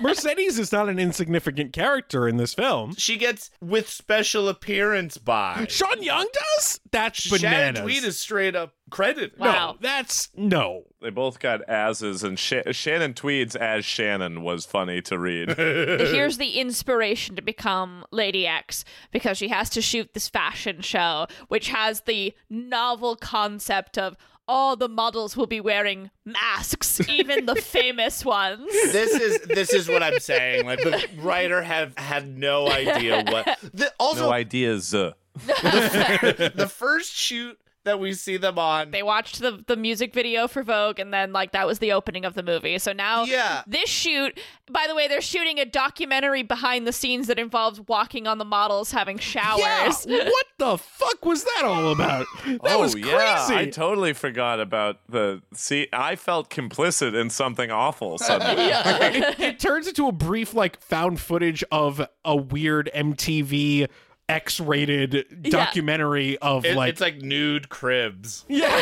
Mercedes 0.00 0.58
is 0.58 0.72
not 0.72 0.88
an 0.88 0.98
insignificant 0.98 1.72
character 1.72 2.28
in 2.28 2.36
this 2.36 2.54
film 2.54 2.94
She 2.96 3.16
gets 3.16 3.50
with 3.60 3.88
special 3.88 4.48
appearance 4.48 5.18
by 5.18 5.66
sean 5.68 6.02
young 6.02 6.26
does 6.32 6.80
that's 6.90 7.26
bananas. 7.28 7.40
Shannon 7.40 7.74
bananas 7.74 7.82
Tweed 7.82 8.04
is 8.04 8.18
straight 8.18 8.56
up 8.56 8.74
credit. 8.90 9.38
Wow. 9.38 9.52
no 9.72 9.76
that's 9.80 10.28
no 10.34 10.82
They 11.00 11.10
both 11.10 11.38
got 11.38 11.66
asses, 11.68 12.24
and 12.24 12.36
Sha- 12.38 12.72
Shannon 12.72 13.14
Tweed's 13.14 13.54
as 13.54 13.84
Shannon 13.84 14.42
was 14.42 14.66
funny 14.66 15.00
to 15.02 15.18
read. 15.18 15.50
Here's 15.56 16.36
the 16.38 16.58
inspiration 16.58 17.36
to 17.36 17.42
become 17.42 18.04
Lady 18.10 18.46
X 18.46 18.84
because 19.12 19.38
she 19.38 19.48
has 19.48 19.70
to 19.70 19.80
shoot 19.80 20.12
this 20.12 20.28
fashion 20.28 20.80
show, 20.82 21.26
which 21.48 21.68
has 21.68 22.02
the 22.02 22.34
novel 22.50 23.14
concept 23.16 23.96
of 23.96 24.16
all 24.50 24.74
the 24.74 24.88
models 24.88 25.36
will 25.36 25.46
be 25.46 25.60
wearing 25.60 26.10
masks, 26.24 27.00
even 27.08 27.46
the 27.46 27.54
famous 27.54 28.24
ones. 28.24 28.66
This 28.70 29.14
is 29.14 29.40
this 29.42 29.72
is 29.72 29.88
what 29.88 30.02
I'm 30.02 30.18
saying. 30.18 30.66
Like 30.66 30.80
the 30.80 31.06
writer 31.18 31.62
have 31.62 31.96
had 31.96 32.36
no 32.36 32.68
idea 32.68 33.24
what. 33.28 33.58
The, 33.72 33.92
also, 34.00 34.24
no 34.24 34.32
ideas. 34.32 34.92
Uh. 34.94 35.12
the 35.36 36.70
first 36.70 37.14
shoot 37.14 37.56
that 37.84 37.98
we 37.98 38.12
see 38.12 38.36
them 38.36 38.58
on. 38.58 38.90
They 38.90 39.02
watched 39.02 39.40
the 39.40 39.62
the 39.66 39.76
music 39.76 40.12
video 40.12 40.46
for 40.48 40.62
Vogue, 40.62 40.98
and 40.98 41.12
then 41.14 41.32
like 41.32 41.52
that 41.52 41.66
was 41.66 41.78
the 41.78 41.92
opening 41.92 42.24
of 42.24 42.34
the 42.34 42.42
movie. 42.42 42.78
So 42.78 42.92
now, 42.92 43.24
Yeah. 43.24 43.62
this 43.66 43.88
shoot. 43.88 44.38
By 44.70 44.86
the 44.86 44.94
way, 44.94 45.08
they're 45.08 45.20
shooting 45.20 45.58
a 45.58 45.64
documentary 45.64 46.42
behind 46.42 46.86
the 46.86 46.92
scenes 46.92 47.26
that 47.26 47.38
involves 47.38 47.80
walking 47.88 48.26
on 48.26 48.38
the 48.38 48.44
models 48.44 48.92
having 48.92 49.18
showers. 49.18 50.06
Yeah, 50.06 50.24
what 50.24 50.46
the 50.58 50.78
fuck 50.78 51.24
was 51.24 51.42
that 51.44 51.62
all 51.64 51.90
about? 51.92 52.26
That 52.46 52.60
oh 52.64 52.80
was 52.80 52.94
crazy. 52.94 53.08
yeah, 53.08 53.46
I 53.50 53.66
totally 53.66 54.12
forgot 54.12 54.60
about 54.60 54.98
the. 55.08 55.42
See, 55.54 55.88
I 55.92 56.16
felt 56.16 56.50
complicit 56.50 57.18
in 57.20 57.30
something 57.30 57.70
awful 57.70 58.18
suddenly. 58.18 58.64
it, 58.64 59.40
it 59.40 59.58
turns 59.58 59.88
into 59.88 60.06
a 60.06 60.12
brief 60.12 60.54
like 60.54 60.80
found 60.82 61.18
footage 61.20 61.64
of 61.72 62.06
a 62.24 62.36
weird 62.36 62.90
MTV 62.94 63.88
X-rated 64.30 65.42
documentary 65.50 66.38
of 66.38 66.64
It- 66.64 66.76
like 66.76 66.90
it's 66.90 67.00
like 67.00 67.16
nude 67.20 67.68
cribs. 67.68 68.44
Yeah, 68.48 68.68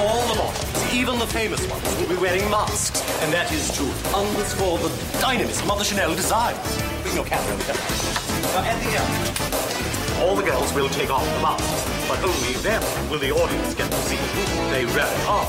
All 0.00 0.26
the 0.28 0.34
models, 0.36 0.92
even 0.94 1.18
the 1.18 1.26
famous 1.26 1.66
ones, 1.68 1.96
will 1.98 2.08
be 2.08 2.16
wearing 2.16 2.48
masks, 2.50 3.02
and 3.22 3.32
that 3.32 3.50
is 3.52 3.70
to 3.76 3.82
underscore 4.16 4.78
the 4.78 4.88
dynamism 5.20 5.70
of 5.70 5.78
the 5.78 5.84
Chanel 5.84 6.14
design. 6.14 6.54
Bring 7.02 7.16
your 7.16 7.24
camera 7.24 7.52
over 7.54 7.62
here. 7.64 7.74
Now, 8.54 8.64
at 8.64 8.78
the 8.82 8.90
end, 8.98 10.22
all 10.22 10.36
the 10.36 10.42
girls 10.42 10.72
will 10.72 10.88
take 10.88 11.10
off 11.10 11.24
the 11.24 11.40
masks, 11.42 12.08
but 12.08 12.18
only 12.22 12.54
then 12.62 12.82
will 13.10 13.18
the 13.18 13.32
audience 13.32 13.74
get 13.74 13.90
to 13.90 13.96
see 13.98 14.16
who 14.16 14.70
they 14.70 14.84
really 14.86 15.24
are. 15.26 15.46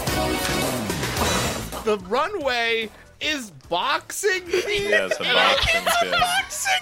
The 1.83 1.97
runway 2.07 2.89
is 3.21 3.51
boxing. 3.69 4.41
Yeah, 4.51 5.05
it's 5.07 5.19
a 5.19 5.23
boxing 5.23 5.81
shit. 6.01 6.11
boxing 6.11 6.73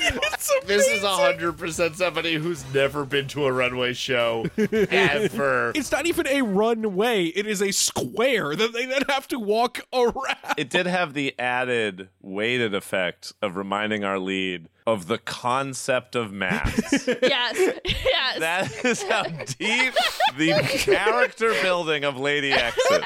ring. 0.00 0.20
It's 0.22 0.52
This 0.66 0.86
is 0.88 1.02
hundred 1.02 1.52
percent 1.58 1.96
somebody 1.96 2.34
who's 2.34 2.64
never 2.72 3.04
been 3.04 3.26
to 3.28 3.46
a 3.46 3.52
runway 3.52 3.92
show 3.92 4.46
ever. 4.56 5.72
It's 5.74 5.90
not 5.92 6.06
even 6.06 6.26
a 6.26 6.42
runway. 6.42 7.26
It 7.26 7.46
is 7.46 7.60
a 7.62 7.72
square 7.72 8.54
that 8.54 8.72
they 8.72 8.86
then 8.86 9.02
have 9.08 9.26
to 9.28 9.38
walk 9.38 9.80
around. 9.92 10.36
It 10.56 10.70
did 10.70 10.86
have 10.86 11.14
the 11.14 11.38
added 11.38 12.08
weighted 12.20 12.74
effect 12.74 13.32
of 13.42 13.56
reminding 13.56 14.04
our 14.04 14.18
lead 14.18 14.68
of 14.86 15.06
the 15.06 15.18
concept 15.18 16.16
of 16.16 16.32
masks. 16.32 17.06
yes, 17.22 17.80
yes. 17.84 18.38
That 18.38 18.84
is 18.84 19.02
how 19.02 19.22
deep 19.22 19.94
the 20.36 20.52
character 20.78 21.54
building 21.62 22.04
of 22.04 22.16
Lady 22.16 22.52
X 22.52 22.76
is. 22.90 23.02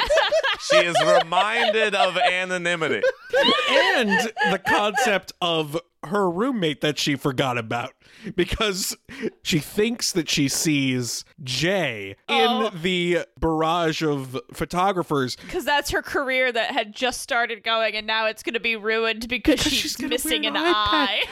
She 0.71 0.77
is 0.79 0.97
reminded 1.05 1.95
of 1.95 2.17
anonymity. 2.17 3.03
And 3.35 4.11
the 4.51 4.61
concept 4.65 5.33
of 5.41 5.79
her 6.05 6.31
roommate 6.31 6.81
that 6.83 6.99
she 6.99 7.17
forgot 7.17 7.59
about 7.59 7.93
because 8.37 8.97
she 9.43 9.59
thinks 9.59 10.13
that 10.13 10.29
she 10.31 10.47
sees 10.49 11.25
Jay 11.43 12.15
Oh. 12.29 12.67
in 12.69 12.83
the 12.83 13.27
barrage 13.41 14.03
of 14.03 14.39
photographers. 14.53 15.37
Because 15.37 15.65
that's 15.65 15.91
her 15.91 16.03
career 16.03 16.53
that 16.53 16.71
had 16.71 16.95
just 16.95 17.21
started 17.23 17.65
going, 17.65 17.95
and 17.97 18.07
now 18.07 18.27
it's 18.27 18.43
going 18.43 18.55
to 18.55 18.61
be 18.61 18.77
ruined 18.77 19.29
because, 19.29 19.61
she's, 19.61 19.97
gonna 19.97 20.11
missing 20.11 20.47
an, 20.47 20.55
an 20.57 20.63
eye. 20.65 21.23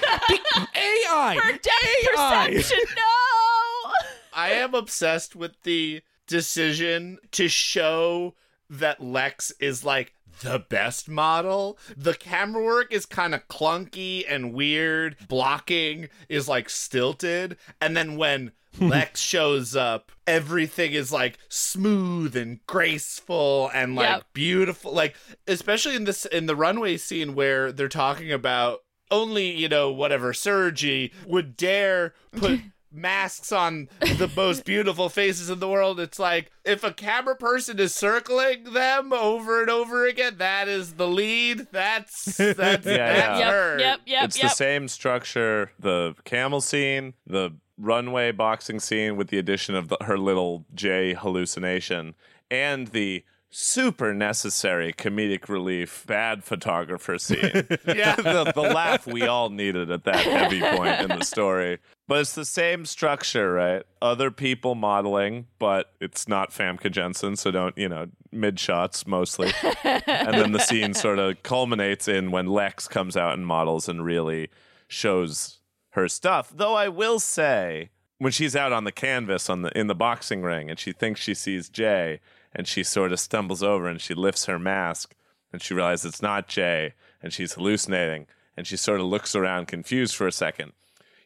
AI. 0.75 1.37
her 1.43 1.53
depth 1.53 2.17
AI. 2.19 2.47
perception. 2.51 2.79
No. 2.97 3.93
I 4.33 4.51
am 4.51 4.75
obsessed 4.75 5.37
with 5.37 5.63
the 5.63 6.03
decision 6.27 7.19
to 7.33 7.49
show 7.49 8.35
that 8.71 9.01
Lex 9.01 9.53
is 9.61 9.85
like 9.85 10.14
the 10.43 10.59
best 10.59 11.09
model. 11.09 11.79
The 11.97 12.15
camera 12.15 12.63
work 12.63 12.93
is 12.93 13.07
kind 13.07 13.35
of 13.35 13.49
clunky 13.49 14.25
and 14.29 14.53
weird. 14.53 15.17
Blocking 15.29 16.09
is 16.29 16.49
like 16.49 16.69
stilted. 16.71 17.57
And 17.81 17.97
then 17.97 18.17
when 18.17 18.53
Lex 18.81 19.21
shows 19.21 19.77
up, 19.77 20.11
everything 20.27 20.93
is 20.93 21.13
like 21.13 21.39
smooth 21.49 22.37
and 22.37 22.59
graceful 22.67 23.71
and 23.73 23.95
like 23.95 24.09
Yep. 24.09 24.25
beautiful. 24.33 24.93
Like 24.93 25.17
especially 25.47 25.95
in 25.95 26.05
this 26.05 26.25
in 26.27 26.47
the 26.47 26.57
runway 26.57 26.97
scene 26.97 27.35
where 27.35 27.71
they're 27.73 27.89
talking 27.89 28.33
about 28.33 28.81
only, 29.11 29.51
you 29.51 29.69
know, 29.69 29.93
whatever 29.93 30.33
Sergi 30.33 31.13
would 31.27 31.57
dare 31.57 32.15
put 32.33 32.61
masks 32.95 33.53
on 33.53 33.89
the 34.01 34.31
most 34.37 34.65
beautiful 34.65 35.09
faces 35.09 35.51
in 35.51 35.59
the 35.59 35.69
world. 35.69 36.01
It's 36.01 36.19
like 36.19 36.51
if 36.65 36.85
a 36.85 36.93
camera 36.93 37.37
person 37.37 37.79
is 37.79 37.95
circling 37.95 38.73
them 38.73 39.13
over 39.13 39.61
and 39.61 39.71
over 39.71 40.07
again, 40.07 40.37
that 40.39 40.69
is 40.69 40.95
the 40.95 41.09
lead. 41.09 41.67
That's 41.73 42.25
that's, 42.37 42.57
that's 42.57 42.87
yeah. 42.87 43.51
her. 43.51 43.79
Yep, 43.79 44.01
yep, 44.07 44.25
it's 44.25 44.39
yep. 44.39 44.51
the 44.51 44.55
same 44.55 44.89
structure 44.89 45.73
the 45.79 46.15
camel 46.25 46.61
scene, 46.61 47.15
the 47.27 47.51
runway 47.79 48.31
boxing 48.33 48.81
scene 48.81 49.17
with 49.17 49.29
the 49.29 49.39
addition 49.39 49.75
of 49.75 49.89
the, 49.89 49.99
her 50.03 50.17
little 50.17 50.65
J 50.75 51.15
hallucination, 51.15 52.15
and 52.51 52.89
the 52.89 53.25
super 53.57 54.13
necessary 54.13 54.93
comedic 54.93 55.49
relief 55.49 56.05
bad 56.09 56.43
photographer 56.43 57.19
scene. 57.19 57.69
Yeah. 57.87 58.17
the, 58.17 58.53
the 58.55 58.63
laugh 58.63 59.07
we 59.07 59.23
all 59.23 59.51
needed 59.51 59.91
at 59.91 60.05
that 60.05 60.25
heavy 60.25 60.61
point 60.61 61.01
in 61.01 61.19
the 61.19 61.25
story. 61.25 61.79
But 62.09 62.21
it's 62.21 62.35
the 62.35 62.45
same 62.45 62.85
structure, 62.85 63.53
right? 63.53 63.83
Other 64.03 64.31
people 64.31 64.75
modeling, 64.75 65.47
but 65.59 65.93
it's 66.01 66.27
not 66.27 66.51
Famke 66.51 66.91
Janssen, 66.91 67.37
so 67.37 67.51
don't, 67.51 67.77
you 67.79 67.89
know, 67.89 68.07
mid 68.33 68.59
shots 68.59 69.07
mostly. 69.07 69.53
and 69.85 70.35
then 70.35 70.53
the 70.53 70.59
scene 70.59 70.93
sort 70.95 71.19
of 71.19 71.43
culminates 71.43 72.09
in 72.09 72.31
when 72.31 72.47
Lex 72.47 72.89
comes 72.89 73.17
out 73.17 73.35
and 73.35 73.47
models 73.47 73.89
and 73.89 74.05
really 74.05 74.51
shows 74.89 75.61
her 75.91 76.09
stuff. 76.09 76.53
Though 76.55 76.75
I 76.75 76.89
will 76.89 77.21
say, 77.21 77.91
when 78.19 78.33
she's 78.33 78.57
out 78.57 78.73
on 78.73 78.85
the 78.85 78.93
canvas 78.93 79.49
on 79.49 79.63
the 79.63 79.79
in 79.79 79.87
the 79.87 79.95
boxing 79.95 80.43
ring 80.43 80.71
and 80.71 80.79
she 80.79 80.93
thinks 80.93 81.21
she 81.21 81.35
sees 81.35 81.69
Jay 81.69 82.21
and 82.55 82.69
she 82.69 82.83
sort 82.83 83.13
of 83.13 83.21
stumbles 83.21 83.63
over 83.63 83.89
and 83.89 84.01
she 84.01 84.15
lifts 84.15 84.47
her 84.47 84.59
mask 84.59 85.15
and 85.53 85.63
she 85.63 85.75
realizes 85.75 86.07
it's 86.07 86.23
not 86.23 86.49
Jay 86.49 86.95
and 87.23 87.33
she's 87.33 87.55
hallucinating 87.55 88.27
and 88.57 88.67
she 88.67 88.77
sort 88.77 89.01
of 89.01 89.07
looks 89.07 89.35
around 89.35 89.67
confused 89.67 90.15
for 90.15 90.27
a 90.27 90.33
second. 90.33 90.73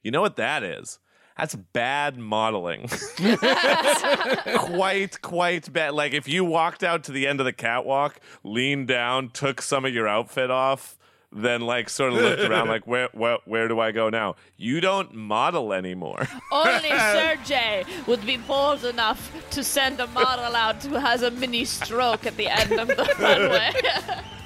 You 0.02 0.10
know 0.10 0.20
what 0.20 0.36
that 0.36 0.62
is? 0.62 0.98
That's 1.36 1.54
bad 1.54 2.18
modeling. 2.18 2.88
quite, 4.56 5.22
quite 5.22 5.72
bad. 5.72 5.94
Like 5.94 6.12
if 6.12 6.26
you 6.26 6.44
walked 6.44 6.82
out 6.82 7.04
to 7.04 7.12
the 7.12 7.28
end 7.28 7.38
of 7.38 7.46
the 7.46 7.52
catwalk, 7.52 8.18
leaned 8.42 8.88
down, 8.88 9.30
took 9.30 9.62
some 9.62 9.84
of 9.84 9.94
your 9.94 10.08
outfit 10.08 10.50
off, 10.50 10.97
then 11.32 11.60
like 11.60 11.88
sort 11.90 12.12
of 12.12 12.18
looked 12.18 12.40
around 12.42 12.68
like 12.68 12.86
where 12.92 13.08
where 13.12 13.38
where 13.44 13.68
do 13.68 13.80
I 13.80 13.92
go 13.92 14.08
now? 14.08 14.36
You 14.56 14.80
don't 14.80 15.14
model 15.14 15.72
anymore. 15.72 16.26
Only 16.52 16.88
Sergey 17.12 17.84
would 18.06 18.24
be 18.24 18.36
bold 18.36 18.84
enough 18.84 19.32
to 19.50 19.62
send 19.62 20.00
a 20.00 20.06
model 20.08 20.56
out 20.56 20.82
who 20.82 20.94
has 20.94 21.22
a 21.22 21.30
mini 21.30 21.64
stroke 21.64 22.26
at 22.26 22.36
the 22.36 22.48
end 22.48 22.72
of 22.72 22.88
the 22.88 23.14
runway. 23.18 23.72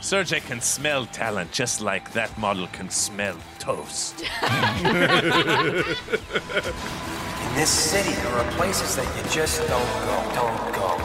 Sergey 0.00 0.40
can 0.40 0.60
smell 0.60 1.06
talent 1.06 1.52
just 1.52 1.80
like 1.80 2.12
that 2.12 2.36
model 2.36 2.66
can 2.68 2.90
smell 2.90 3.36
toast. 3.60 4.24
In 7.52 7.58
this 7.58 7.70
city, 7.70 8.12
there 8.22 8.32
are 8.32 8.50
places 8.52 8.96
that 8.96 9.06
you 9.16 9.22
just 9.30 9.60
don't 9.68 9.68
go. 9.68 10.16
Don't 10.34 10.74
go. 10.74 10.98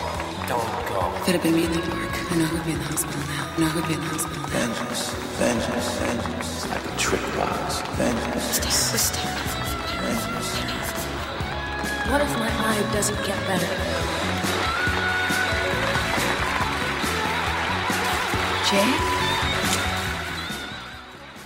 Don't 0.47 0.87
go. 0.87 1.11
Could 1.25 1.35
have 1.35 1.43
been 1.43 1.55
me 1.55 1.65
in 1.65 1.71
the 1.73 1.79
park. 1.81 2.31
I 2.31 2.35
know 2.37 2.45
who'd 2.45 2.65
be 2.65 2.71
in 2.71 2.77
the 2.77 2.83
hospital 2.85 3.21
now. 3.21 3.36
I 3.57 3.61
know 3.61 3.69
who'd 3.69 3.87
be 3.87 3.93
in 3.95 3.99
the 4.01 4.05
hospital 4.05 4.43
now. 4.43 4.49
Vengeance, 4.49 5.09
vengeance, 5.39 5.97
vengeance. 5.97 6.63
It's 6.63 6.69
like 6.69 6.85
a 6.85 6.97
trick 6.97 7.21
box. 7.35 7.81
Vengeance, 7.97 8.43
Stay, 8.43 8.69
stay 8.69 9.19
careful. 9.19 9.63
vengeance. 9.97 10.49
What 12.11 12.21
if 12.21 12.29
my 12.37 12.47
eye 12.47 12.93
doesn't 12.93 13.17
get 13.25 13.35
better? 13.47 13.65
Jay? 18.69 18.93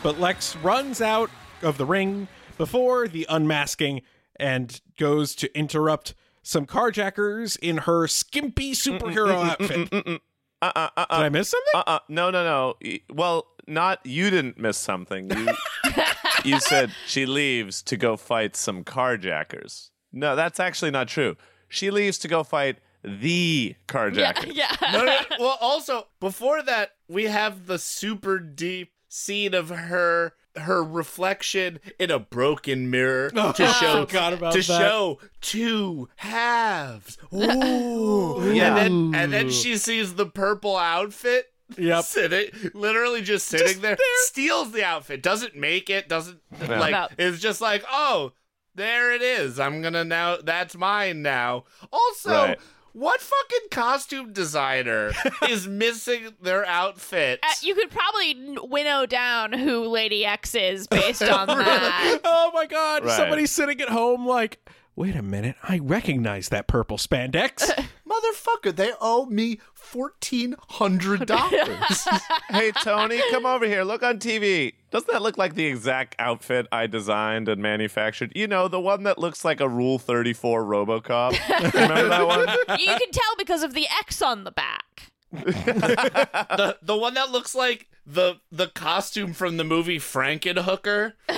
But 0.04 0.20
Lex 0.20 0.58
runs 0.58 1.00
out 1.00 1.30
of 1.62 1.78
the 1.78 1.86
ring 1.86 2.28
before 2.58 3.08
the 3.08 3.26
unmasking 3.30 4.02
and 4.36 4.82
goes 5.00 5.34
to 5.36 5.58
interrupt 5.58 6.14
some 6.44 6.66
carjackers 6.66 7.58
in 7.60 7.78
her 7.78 8.06
skimpy 8.08 8.74
superhero 8.74 9.46
outfit. 9.52 10.22
Uh 10.62 10.72
uh 10.76 10.90
uh. 10.98 11.18
Did 11.18 11.26
I 11.26 11.30
miss 11.30 11.50
something? 11.50 11.72
Uh 11.74 11.84
uh. 11.88 12.00
No 12.10 12.30
no 12.30 12.44
no. 12.44 12.76
Well, 13.14 13.48
not 13.68 14.00
you 14.06 14.30
didn't 14.30 14.58
miss 14.60 14.78
something. 14.78 15.30
You 15.32 15.48
you 16.46 16.60
said 16.60 16.92
she 17.08 17.26
leaves 17.26 17.82
to 17.84 17.98
go 17.98 18.18
fight 18.18 18.56
some 18.56 18.84
carjackers. 18.84 19.90
No, 20.12 20.36
that's 20.36 20.60
actually 20.60 20.92
not 20.92 21.08
true. 21.08 21.38
She 21.70 21.90
leaves 21.90 22.18
to 22.20 22.28
go 22.28 22.44
fight 22.44 22.80
the 23.04 23.76
carjackers. 23.88 24.54
yeah. 24.54 24.76
No, 24.92 25.06
no, 25.06 25.18
well, 25.40 25.58
also 25.62 26.08
before 26.20 26.62
that, 26.64 26.92
we 27.08 27.26
have 27.26 27.66
the 27.66 27.80
super 27.80 28.40
deep 28.40 28.92
scene 29.08 29.54
of 29.54 29.70
her 29.70 30.34
her 30.58 30.84
reflection 30.84 31.80
in 32.00 32.12
a 32.12 32.20
broken 32.20 32.90
mirror 32.90 33.32
Oh, 33.36 33.52
to 33.54 33.68
show 33.68 34.06
to 34.06 34.38
that. 34.40 34.64
show 34.64 35.20
two 35.40 36.10
halves. 36.18 37.18
Ooh, 37.34 38.52
Yeah. 38.54 38.76
And 38.78 39.14
then 39.14 39.22
and 39.22 39.34
then 39.34 39.50
she 39.50 39.78
sees 39.78 40.16
the 40.16 40.26
purple 40.26 40.76
outfit. 40.78 41.48
Yep. 41.78 42.04
Sitting, 42.04 42.50
literally 42.74 43.22
just 43.22 43.48
sitting 43.48 43.68
Just 43.68 43.82
there, 43.82 43.96
there. 43.96 44.06
steals 44.26 44.74
the 44.74 44.84
outfit, 44.84 45.24
doesn't 45.24 45.56
make 45.56 45.90
it, 45.90 46.10
doesn't 46.10 46.42
No. 46.60 46.66
like. 46.78 46.92
No. 46.92 47.08
It's 47.18 47.40
just 47.40 47.62
like, 47.62 47.86
oh, 47.90 48.34
there 48.76 49.14
it 49.14 49.22
is. 49.22 49.58
I'm 49.58 49.82
gonna 49.82 50.04
now. 50.04 50.36
That's 50.44 50.76
mine 50.76 51.22
now. 51.22 51.64
Also, 51.94 52.30
Right. 52.34 52.60
What 52.94 53.22
fucking 53.22 53.70
costume 53.72 54.34
designer 54.34 55.12
is 55.50 55.68
missing 55.68 56.34
their 56.42 56.66
outfit? 56.66 57.40
Uh, 57.44 57.48
you 57.62 57.76
could 57.76 57.90
probably 57.92 58.58
winnow 58.62 59.06
down 59.06 59.54
who 59.54 59.86
Lady 59.88 60.26
X 60.26 60.56
is 60.56 60.88
based 60.88 61.22
on 61.24 61.48
that. 61.48 62.20
Oh 62.24 62.52
my 62.54 62.66
god, 62.66 63.06
Right. 63.06 63.16
somebody's 63.16 63.52
sitting 63.52 63.80
at 63.82 63.90
home 63.90 64.26
like, 64.28 64.60
wait 64.96 65.16
a 65.16 65.22
minute, 65.22 65.56
I 65.64 65.80
recognize 65.80 66.50
that 66.50 66.68
purple 66.68 66.98
spandex. 66.98 67.70
Motherfucker, 68.12 68.76
they 68.76 68.92
owe 69.00 69.26
me 69.26 69.60
fourteen 69.74 70.56
hundred 70.70 71.26
dollars. 71.28 72.08
Hey 72.50 72.72
Tony, 72.84 73.22
come 73.32 73.46
over 73.46 73.66
here. 73.66 73.84
Look 73.84 74.04
on 74.04 74.20
TV. 74.20 74.74
Doesn't 74.92 75.10
that 75.12 75.22
look 75.22 75.38
like 75.38 75.56
the 75.56 75.66
exact 75.66 76.16
outfit 76.20 76.68
I 76.72 76.86
designed 76.86 77.48
and 77.48 77.62
manufactured? 77.62 78.34
You 78.36 78.46
know, 78.48 78.68
the 78.68 78.80
one 78.80 79.04
that 79.04 79.18
looks 79.18 79.46
like 79.46 79.62
a 79.62 79.70
Rule 79.70 79.98
34 79.98 80.66
RoboCop. 80.66 81.74
Remember 81.74 82.10
that 82.10 82.28
one? 82.28 82.48
you 82.80 82.88
can 82.88 83.12
tell 83.12 83.36
because 83.38 83.64
of 83.64 83.74
the 83.74 83.88
X 84.00 84.22
on 84.22 84.44
the 84.44 84.52
back. 84.52 85.12
the 85.32 86.78
the 86.82 86.98
one 86.98 87.14
that 87.14 87.32
looks 87.32 87.56
like 87.56 87.88
the 88.06 88.36
the 88.52 88.68
costume 88.68 89.32
from 89.32 89.56
the 89.56 89.64
movie 89.64 89.98
Frankenhooker. 89.98 91.14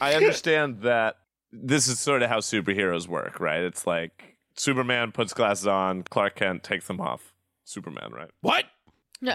I 0.00 0.14
understand 0.14 0.80
that 0.82 1.18
this 1.52 1.86
is 1.86 2.00
sort 2.00 2.22
of 2.22 2.28
how 2.28 2.38
superheroes 2.38 3.06
work, 3.06 3.38
right? 3.38 3.60
It's 3.60 3.86
like 3.86 4.36
Superman 4.56 5.12
puts 5.12 5.32
glasses 5.32 5.68
on, 5.68 6.02
Clark 6.02 6.34
Kent 6.34 6.64
takes 6.64 6.88
them 6.88 7.00
off. 7.00 7.32
Superman, 7.64 8.10
right? 8.12 8.30
what? 8.40 8.64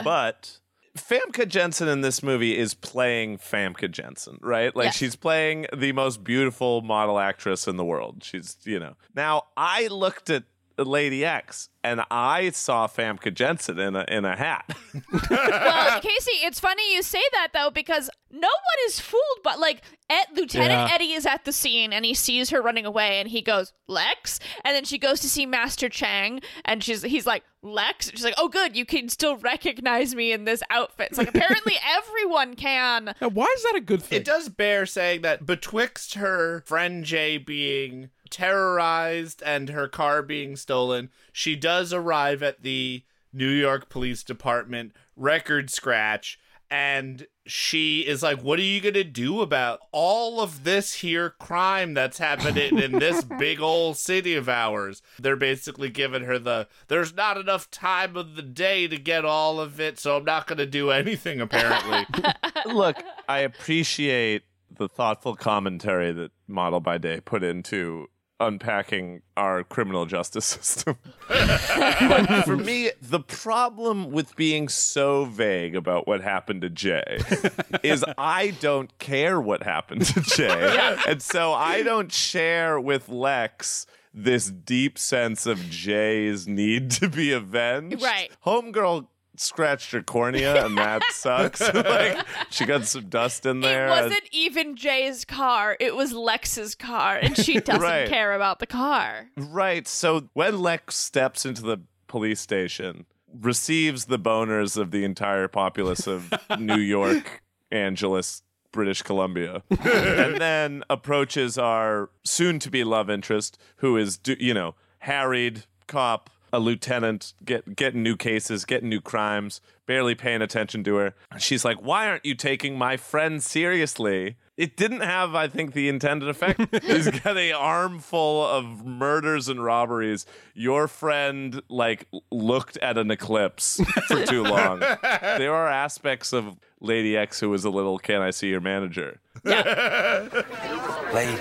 But 0.03 0.59
Famke 0.97 1.47
Janssen 1.47 1.87
in 1.89 2.01
this 2.01 2.23
movie 2.23 2.57
is 2.57 2.73
playing 2.73 3.37
Famke 3.37 3.91
Janssen, 3.91 4.37
right? 4.41 4.73
Like 4.75 4.85
Yes. 4.85 4.95
she's 4.97 5.15
playing 5.15 5.67
the 5.75 5.91
most 5.91 6.23
beautiful 6.23 6.81
model 6.81 7.19
actress 7.19 7.67
in 7.67 7.75
the 7.77 7.83
world. 7.83 8.23
She's, 8.23 8.57
you 8.63 8.79
know. 8.79 8.95
Now, 9.13 9.43
I 9.57 9.87
looked 9.87 10.29
at 10.29 10.43
Lady 10.77 11.23
X 11.23 11.69
and 11.85 12.01
I 12.09 12.49
saw 12.49 12.87
Famke 12.87 13.31
Janssen 13.33 13.77
in 13.77 13.95
a 13.95 14.05
in 14.07 14.25
a 14.25 14.35
hat. 14.35 14.75
well, 15.29 16.01
Casey, 16.01 16.31
it's 16.43 16.59
funny 16.59 16.95
you 16.95 17.03
say 17.03 17.21
that 17.33 17.49
though 17.53 17.69
because 17.69 18.09
no 18.31 18.47
one 18.47 18.87
is 18.87 18.99
fooled. 18.99 19.21
But 19.43 19.59
like, 19.59 19.83
Ed, 20.09 20.25
Lieutenant 20.35 20.71
Yeah. 20.71 20.89
Eddie 20.91 21.13
is 21.13 21.25
at 21.27 21.45
the 21.45 21.51
scene 21.51 21.93
and 21.93 22.03
he 22.03 22.15
sees 22.15 22.49
her 22.49 22.61
running 22.61 22.85
away, 22.87 23.19
and 23.19 23.29
he 23.29 23.41
goes 23.41 23.71
Lex, 23.87 24.39
and 24.63 24.75
then 24.75 24.83
she 24.83 24.97
goes 24.97 25.19
to 25.21 25.29
see 25.29 25.45
Master 25.45 25.87
Chang, 25.87 26.41
and 26.65 26.83
she's 26.83 27.03
he's 27.03 27.27
like 27.27 27.43
Lex. 27.61 28.09
She's 28.09 28.23
like, 28.23 28.33
oh 28.37 28.49
good, 28.49 28.75
you 28.75 28.85
can 28.85 29.07
still 29.07 29.37
recognize 29.37 30.15
me 30.15 30.31
in 30.31 30.45
this 30.45 30.63
outfit. 30.71 31.09
It's 31.11 31.19
like 31.19 31.29
apparently 31.29 31.75
everyone 31.97 32.55
can. 32.55 33.13
Now, 33.21 33.29
why 33.29 33.53
is 33.55 33.63
that 33.63 33.75
a 33.75 33.81
good 33.81 34.01
thing? 34.01 34.17
It 34.21 34.25
does 34.25 34.49
bear 34.49 34.87
saying 34.87 35.21
that 35.21 35.45
betwixt 35.45 36.15
her 36.15 36.63
friend 36.65 37.03
Jay 37.03 37.37
being 37.37 38.09
terrorized 38.29 39.41
and 39.45 39.69
her 39.69 39.87
car 39.87 40.21
being 40.21 40.55
stolen, 40.55 41.09
she 41.31 41.55
does 41.55 41.93
arrive 41.93 42.41
at 42.43 42.63
the 42.63 43.03
New 43.33 43.49
York 43.49 43.89
Police 43.89 44.23
Department 44.23 44.93
record 45.15 45.69
scratch 45.69 46.39
and 46.69 47.27
she 47.45 48.01
is 48.01 48.23
like, 48.23 48.41
What 48.41 48.59
are 48.59 48.63
you 48.63 48.81
gonna 48.81 49.03
do 49.03 49.41
about 49.41 49.79
all 49.91 50.41
of 50.41 50.63
this 50.63 50.95
here 50.95 51.29
crime 51.29 51.93
that's 51.93 52.17
happening 52.17 52.79
in 52.79 52.93
this 52.93 53.23
big 53.39 53.61
old 53.61 53.97
city 53.97 54.35
of 54.35 54.49
ours? 54.49 55.01
They're 55.19 55.35
basically 55.35 55.89
giving 55.89 56.23
her 56.23 56.39
the 56.39 56.67
there's 56.87 57.13
not 57.13 57.37
enough 57.37 57.69
time 57.69 58.15
of 58.17 58.35
the 58.35 58.41
day 58.41 58.87
to 58.87 58.97
get 58.97 59.25
all 59.25 59.59
of 59.59 59.79
it, 59.79 59.99
so 59.99 60.17
I'm 60.17 60.25
not 60.25 60.47
gonna 60.47 60.65
do 60.65 60.91
anything 60.91 61.39
apparently. 61.39 62.05
Look, 62.65 62.97
I 63.29 63.39
appreciate 63.39 64.43
the 64.75 64.89
thoughtful 64.89 65.35
commentary 65.35 66.11
that 66.11 66.31
Model 66.47 66.79
by 66.79 66.97
Day 66.97 67.21
put 67.21 67.43
into 67.43 68.07
unpacking 68.39 69.21
our 69.37 69.63
criminal 69.63 70.05
justice 70.05 70.45
system. 70.61 70.97
but 71.27 72.43
for 72.43 72.57
me, 72.57 72.91
the 73.01 73.19
problem 73.19 74.11
with 74.11 74.35
being 74.35 74.67
so 74.67 75.25
vague 75.25 75.75
about 75.75 76.07
what 76.07 76.21
happened 76.21 76.61
to 76.61 76.69
Jay 76.69 77.19
is 77.83 78.03
I 78.17 78.53
don't 78.59 78.97
care 78.99 79.39
what 79.39 79.63
happened 79.63 80.05
to 80.05 80.21
Jay. 80.35 80.95
And 81.07 81.21
so 81.21 81.53
I 81.53 81.83
don't 81.83 82.11
share 82.11 82.79
with 82.79 83.09
Lex 83.09 83.85
this 84.13 84.49
deep 84.49 84.97
sense 84.97 85.45
of 85.45 85.59
Jay's 85.69 86.47
need 86.47 86.89
to 86.91 87.09
be 87.09 87.33
avenged. 87.33 88.01
Right. 88.01 88.31
Homegirl 88.45 89.07
scratched 89.39 89.91
her 89.91 90.01
cornea 90.01 90.65
and 90.65 90.77
that 90.77 91.03
sucks. 91.11 91.61
like 91.73 92.17
she 92.49 92.65
got 92.65 92.85
some 92.85 93.09
dust 93.09 93.45
in 93.45 93.61
there. 93.61 93.87
It 93.87 93.89
wasn't 93.89 94.29
even 94.31 94.75
Jay's 94.75 95.25
car; 95.25 95.77
it 95.79 95.95
was 95.95 96.13
Lex's 96.13 96.75
car, 96.75 97.17
and 97.17 97.37
she 97.37 97.59
doesn't 97.59 97.81
Right. 97.81 98.07
care 98.09 98.33
about 98.33 98.59
the 98.59 98.67
car. 98.67 99.29
Right. 99.37 99.87
So 99.87 100.29
when 100.33 100.59
Lex 100.59 100.95
steps 100.95 101.45
into 101.45 101.61
the 101.61 101.77
police 102.07 102.39
station, 102.39 103.05
receives 103.41 104.05
the 104.05 104.19
boners 104.19 104.77
of 104.77 104.91
the 104.91 105.03
entire 105.03 105.47
populace 105.47 106.07
of 106.07 106.33
New 106.59 106.77
York, 106.79 107.41
Angeles, 107.71 108.43
British 108.71 109.01
Columbia, 109.01 109.63
and 109.69 110.37
then 110.39 110.83
approaches 110.89 111.57
our 111.57 112.09
soon 112.23 112.59
to 112.59 112.69
be 112.69 112.83
love 112.83 113.09
interest, 113.09 113.57
who 113.77 113.97
is, 113.97 114.19
you 114.39 114.53
know, 114.53 114.75
harried 114.99 115.65
cop. 115.87 116.29
A 116.55 116.59
lieutenant, 116.59 117.33
get 117.43 117.75
getting 117.75 118.01
new 118.01 118.15
cases, 118.15 118.63
getting 118.63 118.87
new 118.87 119.01
crimes, 119.01 119.59
barely 119.85 120.15
paying 120.15 120.41
attention 120.41 120.83
to 120.85 120.95
her. 120.95 121.13
She's 121.37 121.65
like, 121.65 121.77
"Why 121.77 122.07
aren't 122.07 122.25
you 122.25 122.33
taking 122.33 122.77
my 122.77 122.95
friend 122.95 123.43
seriously?" 123.43 124.37
It 124.57 124.77
didn't 124.77 125.01
have, 125.01 125.35
I 125.35 125.49
think, 125.49 125.73
the 125.73 125.89
intended 125.89 126.29
effect. 126.29 126.61
He's 126.85 127.09
got 127.09 127.35
a 127.35 127.51
armful 127.51 128.45
of 128.47 128.85
murders 128.85 129.49
and 129.49 129.61
robberies. 129.61 130.25
Your 130.53 130.87
friend 130.87 131.61
like 131.67 132.07
looked 132.31 132.77
at 132.77 132.97
an 132.97 133.11
eclipse 133.11 133.81
for 134.07 134.25
too 134.25 134.43
long. 134.43 134.79
there 135.01 135.53
are 135.53 135.67
aspects 135.67 136.31
of 136.31 136.57
Lady 136.79 137.17
X 137.17 137.41
who 137.41 137.49
was 137.49 137.65
a 137.65 137.69
little, 137.69 137.99
"Can 137.99 138.21
I 138.21 138.29
see 138.31 138.47
your 138.47 138.61
manager?" 138.61 139.19
Yeah. 139.43 140.29
Lady, 141.13 141.37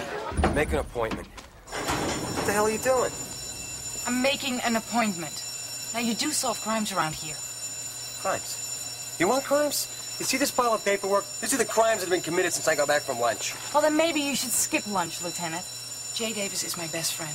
make 0.53 0.73
an 0.73 0.79
appointment. 0.79 1.29
What 1.69 2.47
the 2.47 2.53
hell 2.53 2.67
are 2.67 2.71
you 2.71 2.79
doing? 2.79 3.13
I'm 4.07 4.21
making 4.21 4.61
an 4.61 4.77
appointment. 4.77 5.43
Now, 5.95 6.01
you 6.01 6.15
do 6.15 6.31
solve 6.31 6.61
crimes 6.61 6.93
around 6.93 7.15
here. 7.15 7.37
Crimes. 8.21 9.17
You 9.19 9.29
want 9.29 9.45
crimes? 9.45 9.89
You 10.19 10.25
see 10.25 10.37
this 10.37 10.51
pile 10.51 10.75
of 10.75 10.85
paperwork? 10.85 11.25
These 11.41 11.55
are 11.55 11.59
the 11.59 11.65
crimes 11.65 12.01
that 12.01 12.09
have 12.09 12.11
been 12.11 12.21
committed 12.21 12.53
since 12.53 12.69
I 12.69 12.75
got 12.75 12.87
back 12.87 13.03
from 13.03 13.19
lunch. 13.19 13.55
Well, 13.73 13.83
then 13.83 13.97
maybe 13.97 14.21
you 14.21 14.37
should 14.37 14.51
skip 14.51 14.87
lunch, 14.87 15.23
Lieutenant. 15.23 15.65
Jay 16.15 16.33
Davis 16.33 16.65
is 16.65 16.77
my 16.77 16.87
best 16.89 17.15
friend. 17.15 17.35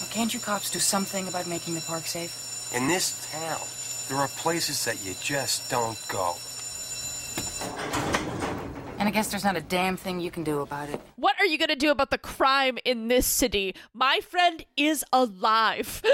Now, 0.00 0.12
can't 0.12 0.34
you 0.34 0.40
cops 0.40 0.70
do 0.70 0.78
something 0.78 1.28
about 1.28 1.46
making 1.46 1.74
the 1.74 1.80
park 1.82 2.06
safe? 2.06 2.72
In 2.74 2.88
this 2.88 3.28
town, 3.30 3.60
there 4.08 4.18
are 4.18 4.28
places 4.28 4.84
that 4.84 5.04
you 5.04 5.14
just 5.20 5.70
don't 5.70 5.98
go. 6.08 6.36
And 8.98 9.06
I 9.06 9.10
guess 9.10 9.28
there's 9.28 9.44
not 9.44 9.56
a 9.56 9.60
damn 9.60 9.96
thing 9.96 10.20
you 10.20 10.30
can 10.30 10.42
do 10.42 10.60
about 10.60 10.88
it. 10.88 11.00
What 11.16 11.34
are 11.38 11.44
you 11.44 11.58
going 11.58 11.68
to 11.68 11.76
do 11.76 11.90
about 11.90 12.10
the 12.10 12.18
crime 12.18 12.78
in 12.84 13.08
this 13.08 13.26
city? 13.26 13.74
My 13.92 14.20
friend 14.20 14.64
is 14.76 15.04
alive. 15.12 16.00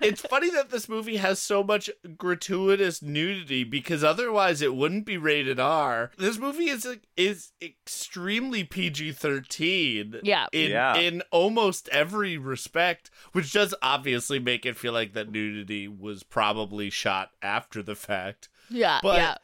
it's 0.00 0.22
funny 0.22 0.50
that 0.50 0.70
this 0.70 0.88
movie 0.88 1.16
has 1.16 1.38
so 1.38 1.62
much 1.62 1.90
gratuitous 2.16 3.02
nudity 3.02 3.64
because 3.64 4.02
otherwise 4.02 4.62
it 4.62 4.74
wouldn't 4.74 5.04
be 5.06 5.16
rated 5.16 5.60
R. 5.60 6.10
This 6.16 6.38
movie 6.38 6.68
is 6.68 6.86
is 7.16 7.52
extremely 7.60 8.64
PG 8.64 9.12
thirteen. 9.12 10.20
Yeah. 10.22 10.46
in 10.52 10.70
Yeah. 10.70 10.96
in 10.96 11.22
almost 11.30 11.88
every 11.90 12.38
respect, 12.38 13.10
which 13.32 13.52
does 13.52 13.74
obviously 13.82 14.38
make 14.38 14.64
it 14.64 14.76
feel 14.76 14.92
like 14.92 15.12
that 15.14 15.30
nudity 15.30 15.86
was 15.88 16.22
probably 16.22 16.90
shot 16.90 17.30
after 17.42 17.73
the 17.82 17.94
fact. 17.94 18.48
yeah, 18.70 19.00
But 19.02 19.16
yeah. 19.16 19.34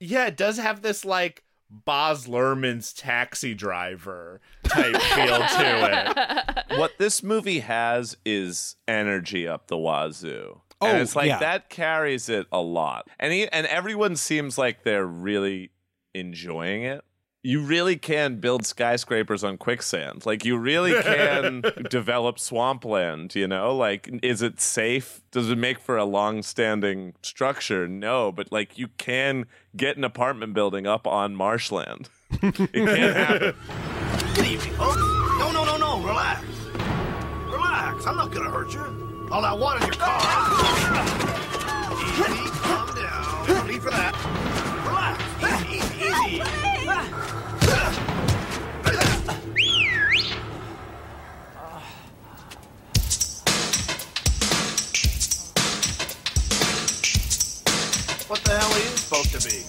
yeah, 0.00 0.26
it 0.26 0.36
does 0.36 0.58
have 0.58 0.82
this 0.82 1.04
like 1.04 1.44
Baz 1.70 2.26
Luhrmann's 2.26 2.92
taxi 2.92 3.54
driver 3.54 4.40
type 4.64 4.96
feel 4.96 5.38
to 5.38 6.66
it. 6.70 6.78
what 6.78 6.98
this 6.98 7.22
movie 7.22 7.60
has 7.60 8.16
is 8.24 8.76
energy 8.88 9.46
up 9.46 9.68
the 9.68 9.78
wazoo. 9.78 10.60
Oh, 10.80 10.86
and 10.86 10.98
it's 10.98 11.14
like 11.14 11.28
yeah. 11.28 11.38
that 11.38 11.68
carries 11.68 12.28
it 12.28 12.46
a 12.50 12.60
lot. 12.60 13.08
And 13.18 13.32
he, 13.32 13.46
and 13.48 13.66
everyone 13.66 14.16
seems 14.16 14.56
like 14.56 14.82
they're 14.82 15.06
really 15.06 15.70
enjoying 16.14 16.82
it. 16.84 17.04
You 17.42 17.62
really 17.62 17.96
can 17.96 18.36
build 18.36 18.66
skyscrapers 18.66 19.42
on 19.42 19.56
quicksand. 19.56 20.26
Like 20.26 20.44
you 20.44 20.58
really 20.58 20.92
can 21.02 21.62
develop 21.88 22.38
swampland, 22.38 23.34
you 23.34 23.48
know? 23.48 23.74
Like 23.74 24.10
is 24.22 24.42
it 24.42 24.60
safe? 24.60 25.22
Does 25.30 25.50
it 25.50 25.56
make 25.56 25.78
for 25.78 25.96
a 25.96 26.04
long-standing 26.04 27.14
structure? 27.22 27.88
No, 27.88 28.30
but 28.30 28.52
like 28.52 28.76
you 28.76 28.88
can 28.98 29.46
get 29.74 29.96
an 29.96 30.04
apartment 30.04 30.52
building 30.52 30.86
up 30.86 31.06
on 31.06 31.34
marshland. 31.34 32.10
it 32.42 32.54
can 32.54 33.14
happen. 33.14 33.54
Good 34.34 34.46
evening, 34.46 34.74
folks. 34.74 34.98
Oh, 35.00 35.50
no, 35.52 35.64
no, 35.64 35.78
no, 35.78 35.98
no. 35.98 36.06
Relax. 36.06 36.44
Relax. 37.46 38.06
I'm 38.06 38.16
not 38.16 38.32
gonna 38.32 38.50
hurt 38.50 38.74
you. 38.74 39.28
All 39.32 39.40
that 39.40 39.58
water 39.58 39.78
in 39.78 39.86
your 39.86 39.94
car. 39.94 40.20
Easy. 42.30 42.50
Calm 42.60 42.94
down. 42.94 43.48
No 43.48 43.66
need 43.66 43.82
for 43.82 43.90
that. 43.90 44.59
What 58.30 58.44
the 58.44 58.56
hell 58.56 58.72
are 58.72 58.78
you 58.78 58.96
supposed 58.96 59.32
to 59.32 59.48
be? 59.48 59.64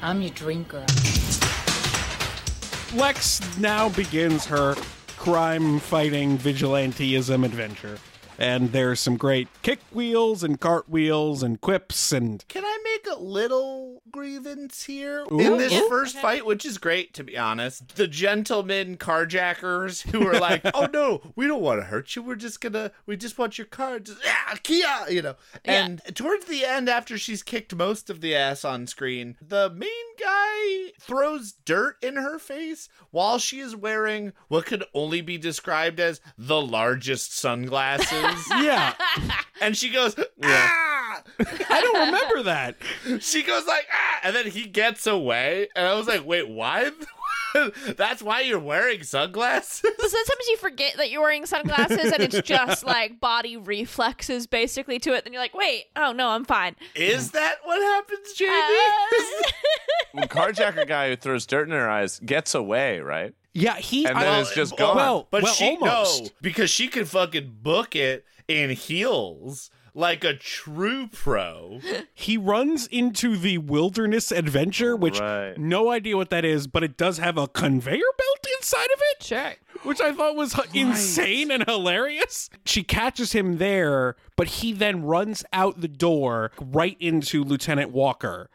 I'm 0.00 0.22
your 0.22 0.30
dream 0.30 0.62
girl. 0.62 0.86
Lex 2.94 3.58
now 3.58 3.90
begins 3.90 4.46
her 4.46 4.76
crime 5.18 5.78
fighting 5.78 6.38
vigilanteism 6.38 7.44
adventure. 7.44 7.98
And 8.42 8.72
there's 8.72 8.98
some 8.98 9.16
great 9.16 9.46
kick 9.62 9.78
wheels 9.92 10.42
and 10.42 10.58
cartwheels 10.58 11.44
and 11.44 11.60
quips 11.60 12.10
and 12.10 12.44
Can 12.48 12.64
I 12.64 12.78
make 12.82 13.06
a 13.16 13.20
little 13.20 14.02
grievance 14.10 14.82
here 14.82 15.24
Ooh. 15.30 15.38
in 15.38 15.58
this 15.58 15.72
Yeah. 15.72 15.86
first 15.88 16.16
fight, 16.18 16.44
which 16.44 16.64
is 16.66 16.76
great 16.76 17.14
to 17.14 17.22
be 17.22 17.38
honest? 17.38 17.94
The 17.94 18.08
gentlemen 18.08 18.96
carjackers 18.96 20.10
who 20.10 20.26
are 20.26 20.40
like, 20.40 20.62
"Oh 20.74 20.88
no, 20.92 21.22
we 21.36 21.46
don't 21.46 21.62
want 21.62 21.80
to 21.82 21.84
hurt 21.84 22.16
you. 22.16 22.22
We're 22.22 22.34
just 22.34 22.60
gonna, 22.60 22.90
we 23.06 23.16
just 23.16 23.38
want 23.38 23.58
your 23.58 23.66
car." 23.68 24.00
Just, 24.00 24.18
yeah, 24.24 24.56
Kia, 24.64 25.06
you 25.08 25.22
know. 25.22 25.36
And 25.64 26.02
towards 26.16 26.46
the 26.46 26.64
end, 26.64 26.88
after 26.88 27.16
she's 27.18 27.44
kicked 27.44 27.72
most 27.76 28.10
of 28.10 28.20
the 28.22 28.34
ass 28.34 28.64
on 28.64 28.88
screen, 28.88 29.36
the 29.40 29.70
main 29.70 29.88
guy 30.20 30.90
throws 31.00 31.52
dirt 31.64 31.96
in 32.02 32.16
her 32.16 32.40
face 32.40 32.88
while 33.12 33.38
she 33.38 33.60
is 33.60 33.76
wearing 33.76 34.32
what 34.48 34.66
could 34.66 34.82
only 34.94 35.20
be 35.20 35.38
described 35.38 36.00
as 36.00 36.20
the 36.36 36.60
largest 36.60 37.36
sunglasses. 37.38 38.31
yeah. 38.50 38.94
and 39.60 39.76
she 39.76 39.90
goes, 39.90 40.14
ah! 40.44 41.22
I 41.38 41.80
don't 41.80 42.06
remember 42.06 42.42
that. 42.44 42.76
She 43.20 43.42
goes 43.42 43.66
like, 43.66 43.86
ah! 43.92 44.20
and 44.24 44.34
then 44.34 44.46
he 44.46 44.66
gets 44.66 45.06
away, 45.06 45.68
and 45.76 45.86
I 45.86 45.94
was 45.94 46.06
like, 46.06 46.24
wait, 46.24 46.48
why? 46.48 46.90
That's 47.96 48.22
why 48.22 48.40
you're 48.40 48.58
wearing 48.58 49.02
sunglasses? 49.02 49.82
But 49.82 50.10
sometimes 50.10 50.48
you 50.48 50.56
forget 50.56 50.96
that 50.96 51.10
you're 51.10 51.20
wearing 51.20 51.46
sunglasses 51.46 52.12
and 52.12 52.22
it's 52.22 52.40
just 52.42 52.84
like 52.84 53.20
body 53.20 53.56
reflexes 53.56 54.46
basically 54.46 54.98
to 55.00 55.12
it. 55.14 55.24
Then 55.24 55.32
you're 55.32 55.42
like, 55.42 55.54
wait, 55.54 55.84
oh 55.96 56.12
no, 56.12 56.28
I'm 56.28 56.44
fine. 56.44 56.76
Is 56.94 57.32
that 57.32 57.56
what 57.64 57.80
happens, 57.80 58.32
Jamie? 58.32 58.52
the 60.14 60.28
carjacker 60.28 60.86
guy 60.86 61.10
who 61.10 61.16
throws 61.16 61.46
dirt 61.46 61.68
in 61.68 61.74
her 61.74 61.90
eyes 61.90 62.20
gets 62.20 62.54
away, 62.54 63.00
right? 63.00 63.34
Yeah, 63.54 63.76
he 63.76 64.06
and 64.06 64.16
then 64.16 64.24
Well, 64.24 64.40
it's 64.40 64.54
just 64.54 64.78
well, 64.78 64.94
gone. 64.94 65.26
but 65.30 65.42
well, 65.42 65.52
she 65.52 65.76
almost. 65.80 66.22
no, 66.24 66.28
because 66.40 66.70
she 66.70 66.88
can 66.88 67.04
fucking 67.04 67.58
book 67.62 67.94
it 67.94 68.24
in 68.48 68.70
heels 68.70 69.70
like 69.94 70.24
a 70.24 70.32
true 70.34 71.06
pro. 71.12 71.78
he 72.14 72.38
runs 72.38 72.86
into 72.86 73.36
the 73.36 73.58
wilderness 73.58 74.32
adventure, 74.32 74.96
which 74.96 75.20
Right. 75.20 75.56
no 75.58 75.90
idea 75.90 76.16
what 76.16 76.30
that 76.30 76.46
is, 76.46 76.66
but 76.66 76.82
it 76.82 76.96
does 76.96 77.18
have 77.18 77.36
a 77.36 77.46
conveyor 77.46 77.98
belt 78.16 78.46
inside 78.58 78.86
of 78.94 79.00
it. 79.12 79.22
Sure. 79.22 79.52
Which 79.82 80.00
I 80.00 80.12
thought 80.14 80.34
was 80.36 80.58
h- 80.58 80.66
insane 80.72 81.50
and 81.50 81.64
hilarious. 81.68 82.48
She 82.64 82.82
catches 82.84 83.32
him 83.32 83.58
there, 83.58 84.16
but 84.36 84.46
he 84.48 84.72
then 84.72 85.02
runs 85.02 85.44
out 85.52 85.80
the 85.82 85.88
door 85.88 86.52
right 86.58 86.96
into 87.00 87.44
Lieutenant 87.44 87.90
Walker 87.90 88.48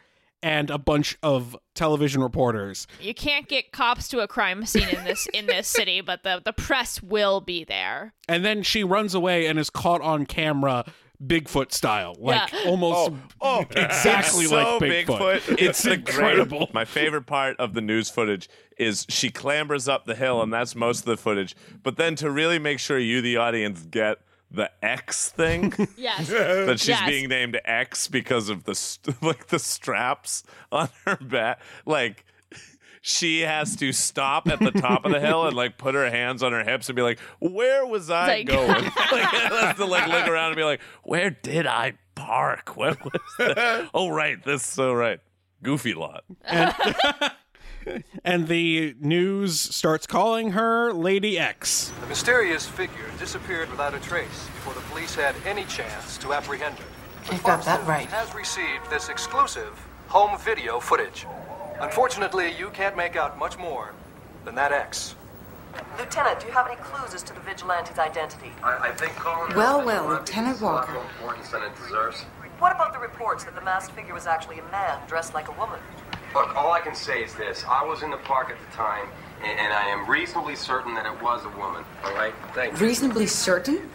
and 0.43 0.69
a 0.69 0.77
bunch 0.77 1.17
of 1.23 1.55
television 1.75 2.21
reporters. 2.21 2.88
You 3.01 3.13
can't 3.13 3.47
get 3.47 3.71
cops 3.71 4.07
to 4.09 4.19
a 4.19 4.27
crime 4.27 4.65
scene 4.65 4.88
in 4.89 5.03
this 5.03 5.27
in 5.33 5.45
this 5.47 5.67
city, 5.67 6.01
but 6.01 6.23
the 6.23 6.41
the 6.43 6.53
press 6.53 7.01
will 7.01 7.41
be 7.41 7.63
there. 7.63 8.13
And 8.27 8.45
then 8.45 8.63
she 8.63 8.83
runs 8.83 9.13
away 9.15 9.47
and 9.47 9.57
is 9.59 9.69
caught 9.69 10.01
on 10.01 10.25
camera 10.25 10.85
Bigfoot 11.25 11.71
style. 11.71 12.15
Like 12.19 12.51
Yeah. 12.53 12.69
almost 12.69 13.11
Oh, 13.11 13.17
oh. 13.41 13.59
exactly 13.71 14.43
it's 14.43 14.51
like 14.53 14.67
so 14.67 14.79
Bigfoot. 14.79 15.57
It's 15.59 15.83
a 15.85 15.97
great- 15.97 16.07
incredible. 16.38 16.69
my 16.73 16.85
favorite 16.85 17.25
part 17.25 17.59
of 17.59 17.73
the 17.73 17.81
news 17.81 18.09
footage 18.11 18.47
is 18.77 19.05
she 19.09 19.31
clambers 19.31 19.89
up 19.89 20.05
the 20.05 20.13
hill, 20.13 20.43
and 20.43 20.53
that's 20.53 20.75
most 20.75 20.99
of 20.99 21.05
the 21.05 21.17
footage. 21.17 21.55
But 21.81 21.97
then 21.97 22.15
to 22.17 22.29
really 22.29 22.59
make 22.59 22.77
sure 22.77 22.99
you, 22.99 23.21
the 23.21 23.38
audience, 23.38 23.81
get 23.89 24.19
the 24.52 24.72
X 24.84 25.30
thing, 25.30 25.74
Yes. 25.98 26.28
that 26.30 26.80
she's 26.80 26.88
Yes. 26.89 27.08
being 27.10 27.30
named 27.30 27.60
X 27.66 28.08
because 28.08 28.50
of 28.50 28.64
the 28.64 28.76
st- 28.76 29.22
like 29.24 29.48
the 29.48 29.60
straps 29.60 30.43
on 30.72 30.89
her 31.06 31.18
back, 31.18 31.60
like. 31.86 32.26
She 33.00 33.41
has 33.41 33.78
to 33.78 33.93
stop 33.93 34.50
at 34.50 34.60
the 34.60 34.72
top 34.72 35.06
of 35.06 35.14
the 35.14 35.20
hill 35.22 35.45
and 35.48 35.56
like 35.56 35.78
put 35.78 35.95
her 35.95 36.10
hands 36.10 36.43
on 36.43 36.52
her 36.52 36.64
hips 36.66 36.89
and 36.89 36.95
be 36.98 37.02
like, 37.02 37.20
"Where 37.39 37.86
was 37.86 38.10
I 38.10 38.28
Like- 38.28 38.48
going?" 38.48 38.68
like, 38.68 38.91
has 38.91 39.78
to 39.78 39.86
like 39.86 40.08
look 40.08 40.28
around 40.28 40.48
and 40.48 40.56
be 40.58 40.66
like, 40.66 40.82
"Where 41.04 41.30
did 41.30 41.66
I 41.68 41.93
park? 42.16 42.76
What 42.76 43.02
was 43.06 43.22
that? 43.38 43.89
oh, 43.93 44.10
right, 44.10 44.43
this 44.43 44.64
so 44.66 44.93
right, 44.93 45.22
goofy 45.64 45.93
lot." 45.93 46.26
and 46.43 46.74
the 48.47 48.95
news 48.99 49.59
starts 49.59 50.07
calling 50.07 50.51
her 50.51 50.93
Lady 50.93 51.38
X. 51.38 51.91
The 52.01 52.07
mysterious 52.07 52.65
figure 52.65 53.05
disappeared 53.19 53.69
without 53.69 53.93
a 53.93 53.99
trace 53.99 54.45
before 54.47 54.73
the 54.73 54.81
police 54.81 55.15
had 55.15 55.35
any 55.45 55.65
chance 55.65 56.17
to 56.19 56.33
apprehend 56.33 56.77
her. 56.77 56.85
But 57.25 57.33
You've 57.33 57.43
got 57.43 57.65
that 57.65 57.81
News 57.81 57.89
right. 57.89 58.07
Has 58.07 58.33
received 58.33 58.89
this 58.89 59.09
exclusive 59.09 59.77
home 60.07 60.38
video 60.39 60.79
footage. 60.79 61.25
Unfortunately, 61.79 62.55
you 62.57 62.69
can't 62.69 62.95
make 62.95 63.15
out 63.15 63.38
much 63.38 63.57
more 63.57 63.93
than 64.45 64.55
that 64.55 64.71
X. 64.71 65.15
Lieutenant, 65.99 66.39
do 66.39 66.47
you 66.47 66.53
have 66.53 66.67
any 66.67 66.75
clues 66.77 67.13
as 67.13 67.21
to 67.23 67.33
the 67.33 67.39
vigilante's 67.41 67.99
identity? 67.99 68.51
I, 68.63 68.89
I 68.89 68.91
think 68.91 69.13
Colin. 69.15 69.55
Well, 69.55 69.85
well, 69.85 70.07
Lieutenant 70.07 70.61
Walker. 70.61 70.93
More 71.21 71.35
than 71.51 71.63
it 71.63 71.75
deserves. 71.75 72.23
What 72.59 72.73
about 72.73 72.93
the 72.93 72.99
reports 72.99 73.43
that 73.43 73.53
the 73.53 73.61
masked 73.61 73.93
figure 73.95 74.13
was 74.13 74.25
actually 74.25 74.57
a 74.57 74.63
man 74.71 74.99
dressed 75.07 75.35
like 75.35 75.47
a 75.47 75.51
woman? 75.51 75.79
Look, 76.34 76.55
all 76.55 76.71
I 76.71 76.80
can 76.80 76.95
say 76.95 77.23
is 77.23 77.34
this: 77.36 77.63
I 77.67 77.84
was 77.84 78.03
in 78.03 78.11
the 78.11 78.17
park 78.17 78.49
at 78.49 78.57
the 78.59 78.75
time, 78.75 79.07
and, 79.43 79.59
and 79.59 79.73
I 79.73 79.88
am 79.88 80.09
reasonably 80.09 80.55
certain 80.55 80.93
that 80.95 81.05
it 81.05 81.21
was 81.21 81.43
a 81.45 81.49
woman. 81.57 81.84
All 82.03 82.13
right, 82.13 82.34
thank 82.53 82.80
you. 82.80 82.86
Reasonably 82.86 83.28
certain? 83.28 83.89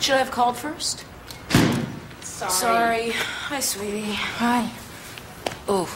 Should 0.00 0.14
I 0.14 0.18
have 0.18 0.30
called 0.30 0.56
first? 0.56 1.04
Sorry. 2.22 3.10
Hi, 3.10 3.60
sweetie. 3.60 4.12
Hi. 4.12 4.70
Oh. 5.68 5.88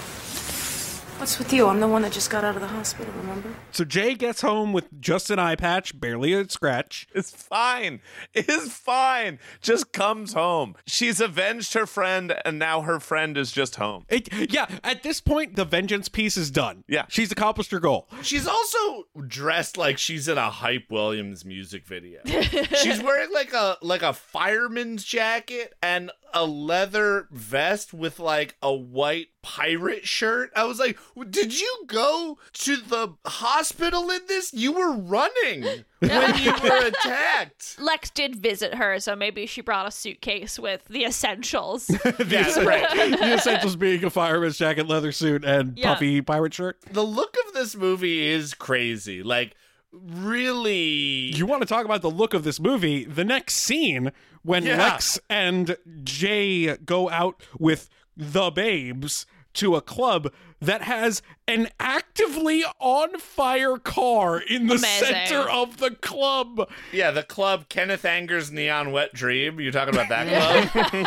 What's 1.19 1.39
with 1.39 1.53
you? 1.53 1.69
I'm 1.69 1.81
the 1.81 1.89
one 1.89 2.03
that 2.03 2.13
just 2.13 2.29
got 2.29 2.45
out 2.45 2.57
of 2.57 2.61
the 2.61 2.69
hospital, 2.69 3.15
remember? 3.17 3.55
So 3.71 3.85
Jay 3.85 4.15
gets 4.15 4.41
home 4.41 4.73
with 4.73 5.01
just 5.01 5.31
an 5.31 5.39
eye 5.39 5.55
patch, 5.55 5.99
barely 5.99 6.33
a 6.35 6.49
scratch. 6.49 7.07
It's 7.15 7.31
fine. 7.31 8.01
It's 8.35 8.73
fine. 8.73 9.39
Just 9.63 9.93
comes 9.93 10.35
home. 10.35 10.75
She's 10.87 11.21
avenged 11.21 11.73
her 11.75 11.87
friend, 11.87 12.35
and 12.45 12.59
now 12.59 12.83
her 12.83 13.01
friend 13.01 13.39
is 13.39 13.53
just 13.53 13.77
home. 13.77 14.05
It, 14.09 14.53
yeah, 14.53 14.67
at 14.83 15.03
this 15.03 15.21
point, 15.21 15.57
the 15.57 15.65
vengeance 15.65 16.09
piece 16.09 16.37
is 16.37 16.51
done. 16.51 16.85
Yeah. 16.89 17.07
She's 17.09 17.31
accomplished 17.33 17.71
her 17.71 17.81
goal. 17.81 18.09
She's 18.23 18.47
also 18.47 19.07
dressed 19.27 19.77
like 19.77 19.99
she's 19.99 20.29
in 20.29 20.37
a 20.37 20.51
Hype 20.51 20.91
Williams 20.91 21.45
music 21.45 21.87
video. 21.87 22.21
she's 22.27 23.03
wearing 23.03 23.33
like 23.33 23.53
a 23.53 23.79
like 23.81 24.03
a 24.03 24.13
fireman's 24.13 25.05
jacket 25.05 25.75
and 25.83 26.11
a 26.35 26.45
leather 26.45 27.29
vest 27.31 27.95
with 27.95 28.19
like 28.19 28.57
a 28.61 28.75
white 28.75 29.29
pirate 29.43 30.07
shirt. 30.07 30.51
I 30.57 30.65
was 30.65 30.79
like, 30.79 30.99
"Did 31.31 31.59
you 31.59 31.85
go 31.87 32.39
to 32.53 32.77
the 32.77 33.15
hospital 33.25 34.11
in 34.11 34.21
this? 34.27 34.53
You 34.53 34.73
were 34.73 34.93
running 34.97 35.63
when 36.01 36.39
you 36.43 36.53
were 36.63 36.87
attacked." 36.87 37.77
Lex 37.79 38.11
did 38.11 38.37
visit 38.37 38.75
her, 38.75 38.99
so 39.01 39.15
maybe 39.15 39.47
she 39.47 39.61
brought 39.61 39.87
a 39.87 39.91
suitcase 39.91 40.59
with 40.59 40.85
the 40.87 41.05
essentials. 41.05 41.87
the, 41.87 42.37
essen- 42.39 42.65
the 43.21 43.35
essentials 43.35 43.77
being 43.77 44.03
a 44.05 44.11
fireman's 44.11 44.59
jacket, 44.59 44.89
leather 44.89 45.13
suit, 45.13 45.45
and 45.45 45.79
Yeah. 45.79 45.95
puffy 45.95 46.21
pirate 46.21 46.55
shirt. 46.55 46.79
The 46.91 47.05
look 47.05 47.37
of 47.47 47.55
this 47.55 47.77
movie 47.77 48.27
is 48.27 48.55
crazy. 48.55 49.23
Like 49.23 49.55
really 50.03 51.35
You 51.35 51.47
want 51.47 51.63
to 51.63 51.67
talk 51.67 51.85
about 51.85 52.03
the 52.03 52.11
look 52.11 52.35
of 52.35 52.45
this 52.45 52.61
movie? 52.61 53.05
The 53.05 53.25
next 53.25 53.55
scene 53.55 54.13
when 54.43 54.65
Yeah. 54.65 54.77
Lex 54.79 55.19
and 55.31 55.77
Jay 56.03 56.77
go 56.79 57.09
out 57.11 57.43
with 57.59 57.89
the 58.17 58.51
babes 58.51 59.27
to 59.55 59.77
a 59.77 59.81
club 59.81 60.33
that 60.65 60.83
has 60.83 61.23
an 61.47 61.69
actively 61.79 62.65
on 62.81 63.19
fire 63.19 63.77
car 63.79 64.39
in 64.39 64.67
the 64.67 64.75
Amazing. 64.75 65.09
center 65.09 65.49
of 65.51 65.77
the 65.79 65.91
club. 65.93 66.69
Yeah, 66.93 67.11
the 67.11 67.23
club 67.23 67.69
Kenneth 67.69 68.05
Anger's 68.05 68.51
Neon 68.51 68.93
Wet 68.93 69.13
Dream. 69.13 69.61
You're 69.61 69.73
talking 69.73 69.95
about 69.95 70.09
that 70.09 70.71
club? 70.73 71.07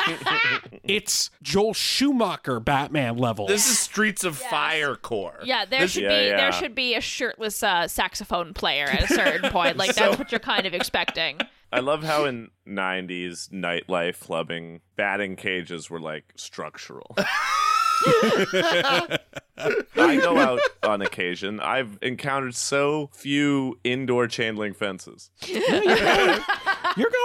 It's 0.84 1.30
Joel 1.41 1.74
Schumacher 1.74 2.60
Batman 2.62 3.18
level. 3.18 3.45
this 3.47 3.70
is 3.70 3.78
Streets 3.78 4.24
of 4.24 4.38
Fire 4.38 4.95
core. 4.95 5.39
Yeah, 5.43 5.66
there 5.66 5.82
This- 5.82 5.91
should 5.91 6.03
Yeah, 6.03 6.20
be 6.20 6.26
yeah. 6.28 6.38
there 6.38 6.51
should 6.53 6.76
be 6.76 6.95
a 6.95 7.01
shirtless 7.01 7.62
uh, 7.62 7.88
saxophone 7.89 8.53
player 8.53 8.86
at 8.86 9.03
a 9.03 9.08
certain 9.14 9.51
point. 9.51 9.76
Like 9.78 9.91
So- 9.93 10.05
that's 10.05 10.18
what 10.20 10.32
you're 10.32 10.39
kind 10.39 10.66
of 10.66 10.74
expecting. 10.74 11.39
I 11.74 11.82
love 11.82 12.03
how 12.05 12.24
in 12.24 12.51
90s 12.66 13.49
nightlife 13.49 14.22
clubbing, 14.22 14.80
batting 14.95 15.36
cages 15.36 15.89
were 15.89 15.99
like 15.99 16.32
structural. 16.38 17.14
I 19.95 20.18
go 20.22 20.38
out 20.38 20.60
on 20.84 21.02
occasion. 21.02 21.60
I've 21.60 21.98
encountered 22.02 22.56
so 22.56 23.10
few 23.14 23.80
indoor 23.84 24.28
chain 24.28 24.56
link 24.56 24.78
fences. 24.78 25.32
You're 25.48 25.60
going 25.60 25.72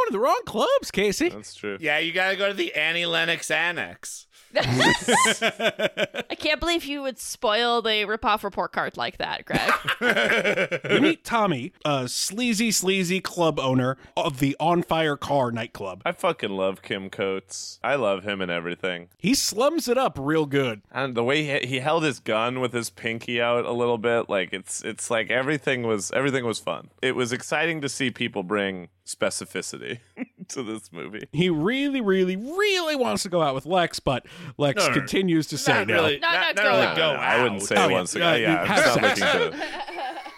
to 0.06 0.08
the 0.10 0.18
wrong 0.18 0.40
clubs, 0.46 0.90
Casey. 0.90 1.28
That's 1.28 1.54
true. 1.54 1.76
Yeah, 1.80 1.98
you 1.98 2.12
gotta 2.12 2.36
go 2.36 2.48
to 2.48 2.54
the 2.54 2.74
Annie 2.74 3.06
Lennox 3.06 3.50
Annex. 3.50 4.26
I 4.54 6.36
can't 6.38 6.60
believe 6.60 6.84
you 6.84 7.02
would 7.02 7.18
spoil 7.18 7.82
the 7.82 8.04
ripoff 8.04 8.42
report 8.42 8.72
card 8.72 8.96
like 8.96 9.18
that, 9.18 9.44
Greg. 9.44 10.80
we 10.90 11.00
meet 11.00 11.24
Tommy, 11.24 11.72
a 11.84 12.08
sleazy, 12.08 12.70
sleazy 12.70 13.20
club 13.20 13.58
owner 13.58 13.96
of 14.16 14.38
the 14.40 14.56
On 14.60 14.82
Fire 14.82 15.16
Car 15.16 15.50
nightclub. 15.52 16.02
I 16.04 16.12
fucking 16.12 16.50
love 16.50 16.82
Kim 16.82 17.08
Coates. 17.10 17.78
I 17.82 17.94
love 17.94 18.24
him 18.24 18.40
and 18.40 18.50
everything. 18.50 19.08
He 19.18 19.34
slums 19.34 19.88
it 19.88 19.96
up 19.96 20.18
real 20.20 20.46
good. 20.46 20.82
And 20.90 21.14
the 21.14 21.24
way 21.24 21.44
he, 21.60 21.66
he 21.66 21.80
held 21.80 22.04
his 22.04 22.20
gun 22.20 22.60
with 22.60 22.72
his 22.72 22.90
pinky 22.90 23.40
out 23.40 23.64
a 23.64 23.72
little 23.72 23.98
bit, 23.98 24.28
like 24.28 24.52
it's 24.52 24.82
it's 24.82 25.10
like 25.10 25.30
everything 25.30 25.82
was 25.82 26.10
everything 26.12 26.44
was 26.44 26.58
fun. 26.58 26.90
It 27.00 27.16
was 27.16 27.32
exciting 27.32 27.80
to 27.80 27.88
see 27.88 28.10
people 28.10 28.42
bring 28.42 28.88
specificity 29.06 29.98
to 30.50 30.62
this 30.62 30.92
movie. 30.92 31.26
He 31.32 31.50
really, 31.50 32.00
really, 32.00 32.36
really 32.36 32.96
wants 32.96 33.22
to 33.24 33.28
go 33.28 33.42
out 33.42 33.54
with 33.54 33.66
Lex, 33.66 34.00
but 34.00 34.26
Lex 34.58 34.76
No, 34.78 34.88
no, 34.88 34.94
no. 34.94 34.98
continues 35.00 35.46
to 35.48 35.58
say 35.58 35.72
Not 35.72 35.86
no. 35.88 35.94
really. 35.94 36.18
No, 36.18 36.28
not, 36.28 36.56
not 36.56 36.56
not 36.56 36.64
really 36.72 36.86
out. 36.86 36.96
go 36.96 37.02
No, 37.08 37.14
no, 37.14 37.20
I 37.20 37.42
wouldn't 37.42 37.62
say 37.62 37.74
Oh, 37.76 37.88
once 37.88 38.14
again. 38.14 38.36
you 38.40 38.42
Yeah, 38.46 38.60
I'm 38.62 38.66
have 38.66 38.94
sex. 38.94 39.20
to 39.20 39.52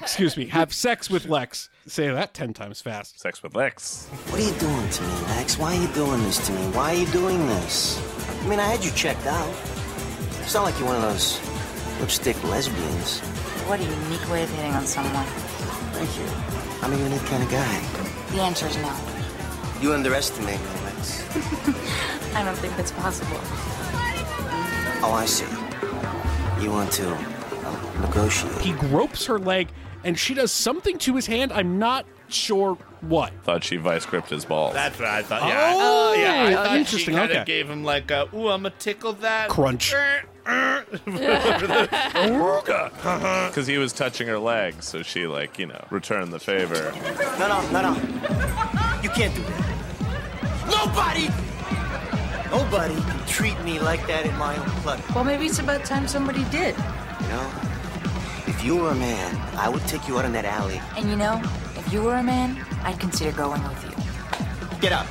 Excuse 0.01 0.37
me, 0.37 0.47
have 0.47 0.73
sex 0.75 1.09
with 1.09 1.27
Lex. 1.29 1.71
Say 1.87 2.09
that 2.11 2.35
ten 2.35 2.53
times 2.53 2.81
fast. 2.83 3.19
sex 3.21 3.43
with 3.43 3.55
Lex. 3.55 4.07
What 4.29 4.41
are 4.41 4.45
you 4.45 4.53
doing 4.59 4.89
to 4.91 5.03
me, 5.03 5.09
Lex? 5.37 5.57
Why 5.59 5.77
are 5.77 5.81
you 5.81 5.89
doing 5.89 6.23
this 6.25 6.45
to 6.47 6.53
me? 6.53 6.61
Why 6.73 6.95
are 6.95 6.99
you 6.99 7.07
doing 7.07 7.39
this? 7.47 7.99
I 8.45 8.49
mean, 8.49 8.59
I 8.61 8.65
had 8.67 8.85
you 8.85 8.91
checked 8.91 9.27
out. 9.27 9.49
It's 10.43 10.53
not 10.53 10.65
like 10.65 10.79
you're 10.79 10.89
one 10.89 10.97
of 10.97 11.03
those 11.03 11.41
lipstick 12.01 12.43
lesbians. 12.45 13.21
What 13.67 13.81
a 13.81 13.85
unique 13.85 14.31
way 14.31 14.43
of 14.43 14.51
hitting 14.51 14.73
on 14.75 14.85
someone. 14.87 15.25
Thank 15.95 16.11
you. 16.19 16.27
I'm 16.83 16.93
a 16.93 16.97
unique 17.03 17.25
kind 17.25 17.43
of 17.43 17.51
guy. 17.51 17.81
The 18.37 18.43
answer 18.43 18.67
is 18.67 18.77
no. 18.77 18.93
You 19.85 19.93
underestimate 19.93 20.59
me, 20.59 20.67
Lex. 20.87 21.23
I 22.35 22.43
don't 22.43 22.57
think 22.57 22.75
that's 22.75 22.93
possible. 22.93 23.37
Oh, 25.03 25.13
I 25.15 25.27
see. 25.27 25.45
You 26.65 26.71
want 26.71 26.91
to 26.93 27.11
negotiate. 28.01 28.57
He 28.63 28.73
gropes 28.73 29.27
her 29.27 29.39
leg, 29.39 29.69
and 30.03 30.19
she 30.19 30.33
does 30.33 30.51
something 30.53 30.97
to 31.01 31.15
his 31.15 31.27
hand. 31.27 31.53
I'm 31.53 31.79
not 31.79 32.07
sure 32.29 32.79
what. 33.03 33.31
Thought 33.43 33.63
she 33.63 33.77
vice 33.77 34.07
gripped 34.07 34.31
his 34.31 34.47
balls. 34.47 34.73
That's 34.73 34.99
what 34.99 35.07
I 35.07 35.23
thought. 35.23 35.47
Yeah, 35.47 35.59
uh, 35.59 35.75
Oh, 35.77 36.15
I, 36.17 36.19
yeah, 36.19 36.49
I 36.49 36.55
thought 36.55 36.73
she 36.73 36.79
interesting, 36.79 37.15
kind 37.17 37.31
of 37.31 37.37
okay. 37.37 37.45
gave 37.45 37.69
him 37.69 37.85
like 37.85 38.11
a, 38.11 38.23
"Ooh, 38.35 38.49
I'm 38.49 38.63
gonna 38.63 38.73
tickle 38.79 39.13
that 39.13 39.51
Crunch. 39.51 39.93
Because 40.45 40.87
he 43.67 43.79
was 43.79 43.93
touching 43.93 44.29
her 44.29 44.39
leg, 44.39 44.83
so 44.83 45.03
she 45.03 45.27
like 45.27 45.59
you 45.59 45.67
know 45.67 45.85
returned 45.91 46.33
the 46.33 46.39
favor. 46.39 46.93
No, 47.39 47.49
no, 47.49 47.61
no, 47.71 47.83
no. 47.93 47.97
You 49.03 49.11
can't 49.11 49.35
do 49.35 49.43
that. 49.43 49.74
Nobody! 50.71 51.29
Nobody 52.51 52.95
can 52.95 53.27
treat 53.27 53.59
me 53.63 53.81
like 53.81 54.07
that 54.07 54.27
in 54.27 54.37
my 54.37 54.57
own 54.57 54.69
club. 54.83 55.01
Well, 55.15 55.25
maybe 55.25 55.47
it's 55.47 55.59
about 55.59 55.85
time 55.85 56.07
somebody 56.07 56.45
did. 56.45 56.77
You 56.77 57.29
know? 57.29 57.51
If 58.47 58.63
you 58.63 58.77
were 58.77 58.91
a 58.91 58.95
man, 58.95 59.35
I 59.57 59.69
would 59.69 59.87
take 59.87 60.07
you 60.07 60.19
out 60.19 60.25
in 60.25 60.33
that 60.33 60.45
alley. 60.45 60.81
And 60.97 61.09
you 61.11 61.17
know, 61.17 61.43
if 61.77 61.93
you 61.93 62.03
were 62.03 62.15
a 62.15 62.23
man, 62.23 62.65
I'd 62.83 63.01
consider 63.01 63.33
going 63.33 63.63
with 63.63 63.85
you. 63.85 64.79
Get 64.81 64.93
out. 64.93 65.07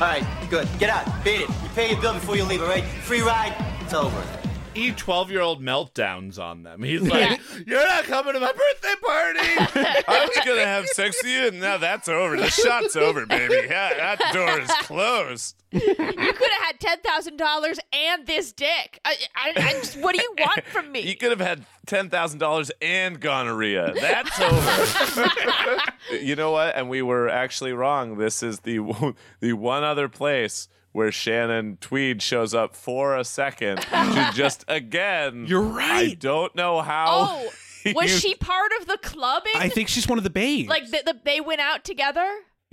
All 0.00 0.08
right, 0.08 0.26
good. 0.50 0.68
Get 0.78 0.90
out. 0.90 1.06
Beat 1.24 1.42
it. 1.42 1.48
You 1.48 1.68
pay 1.74 1.90
your 1.90 2.00
bill 2.00 2.14
before 2.14 2.36
you 2.36 2.44
leave, 2.44 2.62
all 2.62 2.68
right? 2.68 2.84
Free 2.84 3.22
ride. 3.22 3.54
It's 3.80 3.94
over. 3.94 4.45
He 4.76 4.92
12 4.92 5.30
year 5.30 5.40
old 5.40 5.62
meltdowns 5.62 6.38
on 6.38 6.62
them. 6.62 6.82
He's 6.82 7.00
like, 7.00 7.40
"You're 7.66 7.86
not 7.86 8.04
coming 8.04 8.34
to 8.34 8.40
my 8.40 8.52
birthday 8.52 8.94
party." 9.04 10.04
I 10.06 10.28
was 10.28 10.44
gonna 10.44 10.64
have 10.66 10.86
sex 10.88 11.18
with 11.22 11.32
you, 11.32 11.48
and 11.48 11.60
now 11.60 11.78
that's 11.78 12.08
over. 12.08 12.36
The 12.36 12.50
shot's 12.50 12.94
over, 12.94 13.26
baby. 13.26 13.54
Yeah, 13.68 13.94
that 13.94 14.32
door 14.32 14.60
is 14.60 14.70
closed. 14.82 15.56
you 15.72 15.80
could 15.80 16.50
have 16.50 16.62
had 16.62 16.80
ten 16.80 16.98
thousand 17.00 17.38
dollars 17.38 17.80
and 17.92 18.26
this 18.26 18.52
dick. 18.52 19.00
I, 19.04 19.16
I, 19.34 19.52
I 19.56 19.72
just, 19.72 19.96
what 19.98 20.14
do 20.14 20.22
you 20.22 20.34
want 20.38 20.64
from 20.66 20.92
me? 20.92 21.00
You 21.00 21.16
could 21.16 21.30
have 21.30 21.40
had 21.40 21.64
ten 21.86 22.10
thousand 22.10 22.38
dollars 22.38 22.70
and 22.82 23.18
gonorrhea. 23.18 23.94
That's 23.94 24.40
over. 24.40 25.80
you 26.22 26.36
know 26.36 26.52
what? 26.52 26.76
And 26.76 26.88
we 26.88 27.02
were 27.02 27.28
actually 27.28 27.72
wrong. 27.72 28.18
This 28.18 28.42
is 28.42 28.60
the 28.60 29.14
the 29.40 29.54
one 29.54 29.84
other 29.84 30.08
place 30.08 30.68
where 30.96 31.12
Shannon 31.12 31.76
Tweed 31.82 32.22
shows 32.22 32.54
up 32.54 32.74
for 32.74 33.18
a 33.18 33.22
second 33.22 33.82
to 33.82 34.30
just 34.34 34.64
again. 34.66 35.44
You're 35.46 35.60
right. 35.60 36.12
I 36.12 36.14
don't 36.14 36.56
know 36.56 36.80
how. 36.80 37.06
Oh, 37.28 37.50
was 37.94 38.18
she 38.18 38.34
part 38.34 38.72
of 38.80 38.86
the 38.86 38.96
clubbing? 39.02 39.52
I 39.56 39.68
think 39.68 39.88
she's 39.88 40.08
one 40.08 40.16
of 40.16 40.24
the 40.24 40.30
babes. 40.30 40.70
like 40.70 40.86
the, 40.86 41.02
the, 41.04 41.20
they 41.22 41.42
went 41.42 41.60
out 41.60 41.84
together. 41.84 42.26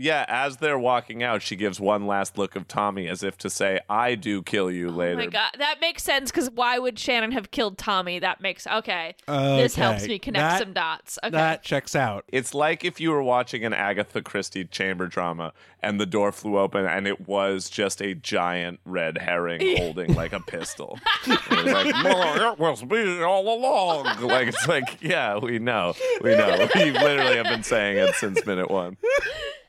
Yeah, 0.03 0.25
as 0.27 0.57
they're 0.57 0.77
walking 0.77 1.23
out, 1.23 1.41
she 1.41 1.55
gives 1.55 1.79
one 1.79 2.05
last 2.07 2.37
look 2.37 2.57
of 2.57 2.67
Tommy 2.67 3.07
as 3.07 3.23
if 3.23 3.37
to 3.37 3.49
say, 3.49 3.79
I 3.89 4.15
do 4.15 4.41
kill 4.43 4.69
you 4.69 4.89
later. 4.91 5.13
Oh 5.13 5.23
my 5.23 5.27
god, 5.27 5.51
that 5.59 5.79
makes 5.79 6.03
sense 6.03 6.29
because 6.29 6.49
why 6.51 6.77
would 6.77 6.99
Shannon 6.99 7.31
have 7.31 7.51
killed 7.51 7.77
Tommy? 7.77 8.19
That 8.19 8.41
makes 8.41 8.67
okay. 8.67 9.15
This 9.27 9.75
helps 9.75 10.05
me 10.05 10.19
connect 10.19 10.41
That- 10.43 10.59
some 10.59 10.73
dots. 10.73 11.17
Okay. 11.23 11.31
That 11.31 11.63
checks 11.63 11.95
out. 11.95 12.25
It's 12.27 12.53
like 12.53 12.83
if 12.83 12.99
you 12.99 13.11
were 13.11 13.23
watching 13.23 13.63
an 13.63 13.71
Agatha 13.73 14.21
Christie 14.21 14.65
chamber 14.65 15.07
drama 15.07 15.53
and 15.81 16.01
the 16.01 16.05
door 16.05 16.33
flew 16.33 16.57
open 16.57 16.85
and 16.85 17.07
it 17.07 17.25
was 17.27 17.69
just 17.69 18.01
a 18.01 18.13
giant 18.13 18.81
red 18.85 19.17
herring 19.19 19.77
holding 19.77 20.13
like 20.15 20.33
a 20.33 20.41
pistol. 20.41 20.99
it 21.25 21.49
was 21.49 21.65
like, 21.73 21.93
"Well, 22.03 22.51
it 22.53 22.59
was 22.59 22.83
me 22.83 23.21
all 23.23 23.57
along. 23.57 24.21
Like, 24.21 24.49
it's 24.49 24.67
like, 24.67 24.97
yeah, 25.01 25.37
we 25.37 25.59
know. 25.59 25.93
We 26.21 26.31
know. 26.35 26.67
We 26.75 26.91
literally 26.91 27.37
have 27.37 27.45
been 27.45 27.63
saying 27.63 27.97
it 27.97 28.15
since 28.15 28.45
minute 28.45 28.69
one. 28.69 28.97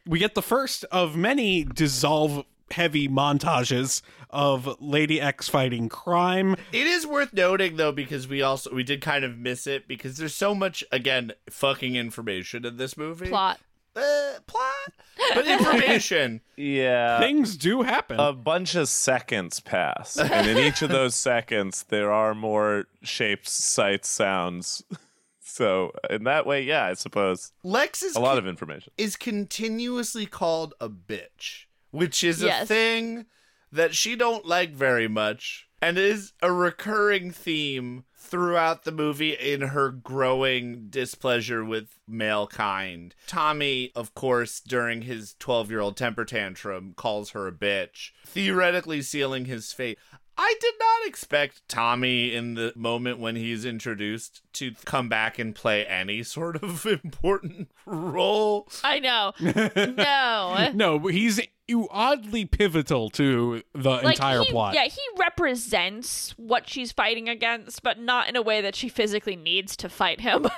We 0.07 0.19
get 0.19 0.35
the 0.35 0.43
first 0.43 0.85
of 0.93 1.17
many 1.17 1.65
dissolve 1.65 2.45
heavy 2.71 3.09
montages 3.09 4.03
of 4.31 4.81
Lady 4.81 5.21
X 5.21 5.49
fighting 5.49 5.89
crime. 5.89 6.57
It 6.73 6.87
is 6.87 7.07
worth 7.07 7.33
noting 7.33 7.77
though 7.77 7.93
because 7.93 8.27
we 8.29 8.43
also 8.43 8.75
we 8.75 8.83
did 8.83 9.01
kind 9.01 9.25
of 9.25 9.39
miss 9.39 9.67
it 9.67 9.87
because 9.89 10.17
there's 10.17 10.35
so 10.35 10.55
much 10.55 10.85
again 10.91 11.33
fucking 11.49 11.97
information 11.97 12.65
in 12.67 12.77
this 12.77 12.97
movie. 12.97 13.29
Plot. 13.29 13.61
Uh, 13.97 14.35
plot. 14.47 14.93
But 15.35 15.47
information. 15.47 16.41
Yeah. 16.57 17.19
Things 17.19 17.57
do 17.57 17.83
happen. 17.83 18.21
A 18.21 18.33
bunch 18.33 18.77
of 18.77 18.89
seconds 18.89 19.59
pass. 19.59 20.17
And 20.17 20.49
in 20.49 20.57
each 20.57 20.83
of 20.83 20.89
those 20.91 21.17
seconds, 21.17 21.85
there 21.89 22.13
are 22.13 22.33
more 22.33 22.85
shapes, 23.03 23.51
sights, 23.51 24.09
sounds. 24.09 24.85
So, 25.55 25.93
in 26.11 26.25
that 26.25 26.47
way, 26.47 26.63
yeah, 26.63 26.87
I 26.87 26.95
suppose. 26.95 27.53
Lex 27.63 28.03
is 28.03 28.17
a 28.17 28.21
lot 28.21 28.39
of 28.39 28.47
information. 28.49 28.93
is 28.99 29.15
continuously 29.15 30.27
called 30.27 30.75
a 30.81 30.89
bitch, 30.89 31.67
which 31.93 32.25
is 32.25 32.43
a 32.43 32.67
thing 32.67 33.27
that 33.71 33.95
she 33.95 34.17
don't 34.17 34.45
like 34.45 34.73
very 34.73 35.07
much 35.07 35.69
and 35.81 35.97
is 35.97 36.33
a 36.43 36.51
recurring 36.51 37.31
theme 37.31 38.03
throughout 38.17 38.83
the 38.83 38.91
movie 38.91 39.35
in 39.35 39.61
her 39.61 39.91
growing 39.91 40.89
displeasure 40.91 41.65
with 41.65 42.01
male 42.09 42.49
kind. 42.49 43.15
Tommy, 43.29 43.93
of 43.95 44.13
course, 44.13 44.59
during 44.59 45.03
his 45.03 45.37
12-year-old 45.39 45.97
temper 45.97 46.25
tantrum 46.25 46.95
calls 46.97 47.31
her 47.31 47.47
a 47.47 47.53
bitch, 47.53 48.11
theoretically 48.27 49.03
sealing 49.03 49.45
his 49.45 49.73
fate. 49.73 50.01
I 50.37 50.55
did 50.61 50.75
not 50.79 51.09
expect 51.09 51.69
Tommy 51.69 52.35
in 52.35 52.55
the 52.55 52.73
moment 52.75 53.19
when 53.19 53.37
he's 53.37 53.65
introduced 53.65 54.43
to 54.55 54.73
come 54.85 55.09
back 55.09 55.39
and 55.39 55.55
play 55.55 55.87
any 55.87 56.23
sort 56.23 56.63
of 56.63 56.87
important 57.05 57.71
role. 57.87 58.69
I 58.83 58.99
know. 58.99 59.33
no. 59.41 60.71
no, 60.75 60.99
but 60.99 61.13
he's 61.13 61.41
oddly 61.91 62.45
pivotal 62.45 63.09
to 63.11 63.63
the 63.75 63.91
Like, 63.91 64.17
entire 64.17 64.41
he- 64.41 64.51
plot. 64.51 64.75
Yeah, 64.75 64.85
he 64.85 65.01
represents 65.19 66.35
what 66.37 66.69
she's 66.69 66.93
fighting 66.93 67.29
against, 67.29 67.83
but 67.83 67.99
not 67.99 68.29
in 68.29 68.37
a 68.37 68.43
way 68.43 68.61
that 68.61 68.75
she 68.75 68.89
physically 68.89 69.37
needs 69.37 69.77
to 69.79 69.89
fight 69.89 70.21
him. 70.21 70.47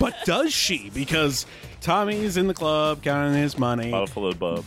But 0.00 0.16
does 0.24 0.52
she? 0.52 0.90
Because 0.90 1.46
Tommy's 1.80 2.36
in 2.36 2.48
the 2.48 2.54
club 2.54 3.02
counting 3.04 3.40
his 3.40 3.56
money. 3.56 3.90
Buffalo 3.92 4.32
Bub. 4.32 4.64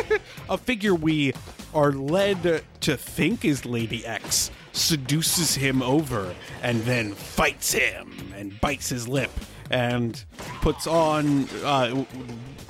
a 0.48 0.56
figure 0.58 0.94
we 0.94 1.32
are 1.74 1.90
led 1.90 2.62
to 2.82 2.96
think 2.96 3.44
is 3.44 3.64
Lady 3.66 4.06
X 4.06 4.52
seduces 4.72 5.56
him 5.56 5.82
over 5.82 6.32
and 6.62 6.82
then 6.82 7.14
fights 7.14 7.72
him 7.72 8.32
and 8.36 8.60
bites 8.60 8.90
his 8.90 9.08
lip 9.08 9.30
and 9.70 10.24
puts 10.60 10.86
on 10.86 11.48
uh, 11.64 12.04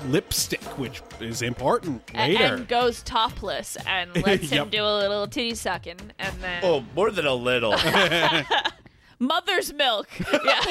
lipstick, 0.04 0.62
which 0.78 1.02
is 1.20 1.42
important 1.42 2.02
later. 2.14 2.44
and 2.56 2.68
goes 2.68 3.02
topless 3.02 3.76
and 3.86 4.14
lets 4.26 4.50
him 4.50 4.68
do 4.68 4.82
a 4.82 4.98
little 4.98 5.26
titty 5.26 5.54
sucking 5.54 5.96
and 6.18 6.34
then 6.40 6.60
Oh, 6.64 6.84
more 6.94 7.10
than 7.10 7.26
a 7.26 7.34
little. 7.34 7.74
mother's 9.18 9.72
milk. 9.72 10.08
Yeah. 10.44 10.62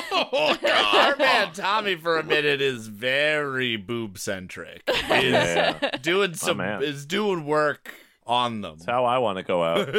Our 0.94 1.16
man 1.18 1.52
Tommy 1.54 1.96
for 1.96 2.18
a 2.18 2.24
minute 2.24 2.62
is 2.62 2.88
very 2.88 3.76
boob 3.76 4.18
centric. 4.18 4.84
Is 4.88 4.98
Yeah. 5.10 5.98
doing 6.02 6.34
some 6.36 6.58
man. 6.58 6.82
is 6.84 7.06
doing 7.06 7.46
work 7.46 7.94
on 8.26 8.62
them. 8.62 8.76
That's 8.78 8.86
how 8.86 9.06
I 9.06 9.18
want 9.20 9.38
to 9.38 9.44
go 9.44 9.64
out. 9.64 9.90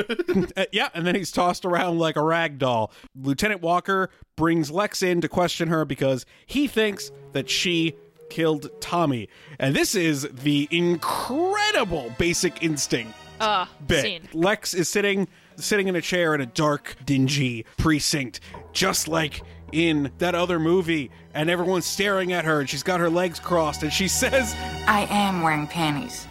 Uh, 0.57 0.64
yeah, 0.72 0.89
and 0.95 1.07
then 1.07 1.14
he's 1.14 1.31
tossed 1.31 1.64
around 1.64 1.99
like 1.99 2.16
a 2.16 2.22
rag 2.22 2.59
doll. 2.59 2.91
Lieutenant 3.14 3.61
Walker 3.61 4.11
brings 4.37 4.70
Lex 4.70 5.03
in 5.03 5.20
to 5.20 5.29
question 5.29 5.68
her 5.68 5.85
because 5.85 6.24
he 6.47 6.66
thinks 6.66 7.11
that 7.33 7.49
she 7.51 7.95
killed 8.31 8.70
Tommy. 8.81 9.29
And 9.59 9.74
this 9.74 9.95
is 9.95 10.29
the 10.33 10.68
incredible 10.70 12.12
basic 12.18 12.62
instinct 12.62 13.12
Uh, 13.41 13.66
bit. 13.87 14.03
scene. 14.03 14.29
Lex 14.33 14.74
is 14.74 14.89
sitting 14.89 15.29
sitting 15.59 15.89
in 15.89 15.97
a 15.97 16.03
chair 16.03 16.35
in 16.35 16.41
a 16.43 16.47
dark, 16.47 16.95
dingy 17.07 17.64
precinct, 17.79 18.41
just 18.74 19.09
like 19.09 19.41
in 19.72 20.11
that 20.18 20.35
other 20.35 20.59
movie, 20.61 21.11
and 21.33 21.49
everyone's 21.49 21.87
staring 21.87 22.31
at 22.33 22.45
her 22.45 22.61
and 22.61 22.68
she's 22.68 22.83
got 22.83 23.01
her 23.01 23.09
legs 23.09 23.41
crossed 23.41 23.83
and 23.83 23.91
she 23.93 24.07
says, 24.22 24.55
I 24.87 25.07
am 25.11 25.41
wearing 25.43 25.66
panties. 25.66 26.27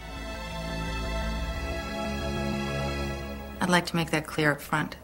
I'd 3.60 3.68
like 3.70 3.86
to 3.86 3.96
make 3.96 4.10
that 4.10 4.26
clear 4.26 4.52
up 4.52 4.60
front. 4.60 4.96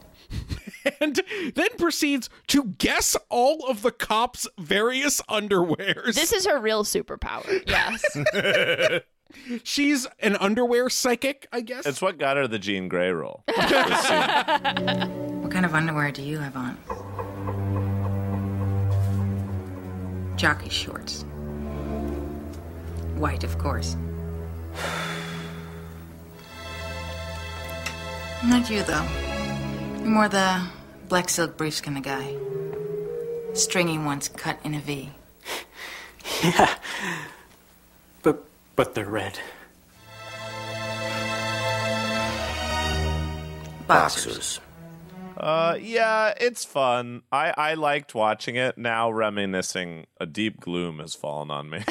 And 1.01 1.21
then 1.55 1.69
proceeds 1.79 2.29
to 2.49 2.65
guess 2.65 3.17
all 3.29 3.67
of 3.69 3.83
the 3.83 3.91
cops' 3.93 4.47
various 4.59 5.21
underwears. 5.23 6.15
This 6.15 6.33
is 6.33 6.47
her 6.47 6.59
real 6.59 6.85
superpower. 6.85 7.63
Yes. 7.67 9.03
She's 9.65 10.07
an 10.21 10.37
underwear 10.37 10.91
psychic, 10.91 11.49
I 11.53 11.63
guess. 11.63 11.87
It's 11.87 12.03
what 12.03 12.19
got 12.19 12.37
her 12.37 12.47
the 12.47 12.59
Jean 12.59 12.89
Grey 12.89 13.11
role. 13.13 13.45
What 15.43 15.51
kind 15.51 15.67
of 15.67 15.75
underwear 15.75 16.11
do 16.13 16.23
you 16.23 16.39
have 16.39 16.57
on? 16.57 16.79
Jockey 20.37 20.71
shorts. 20.71 21.25
White, 23.17 23.45
of 23.45 23.59
course. 23.59 23.97
Not 28.45 28.71
you, 28.71 28.83
though. 28.85 29.07
You're 30.03 30.11
more 30.11 30.29
the 30.29 30.67
black 31.09 31.29
silk 31.29 31.57
briefs 31.57 31.81
kind 31.81 31.97
of 31.97 32.03
guy. 32.03 32.35
Stringy 33.55 33.99
ones 33.99 34.29
cut 34.29 34.59
in 34.65 34.75
a 34.75 34.81
V. 34.81 35.11
Yeah. 36.43 36.75
But 38.23 38.45
but 38.75 38.95
they're 38.97 39.09
red. 39.09 39.39
Boxers. 43.87 44.59
Uh, 45.37 45.77
yeah, 45.81 46.35
it's 46.41 46.65
fun. 46.65 47.23
I, 47.31 47.55
I 47.57 47.75
liked 47.75 48.15
watching 48.15 48.57
it. 48.57 48.77
Now 48.77 49.11
reminiscing, 49.11 50.07
a 50.21 50.27
deep 50.27 50.59
gloom 50.61 50.99
has 50.99 51.15
fallen 51.15 51.51
on 51.51 51.71
me. 51.71 51.85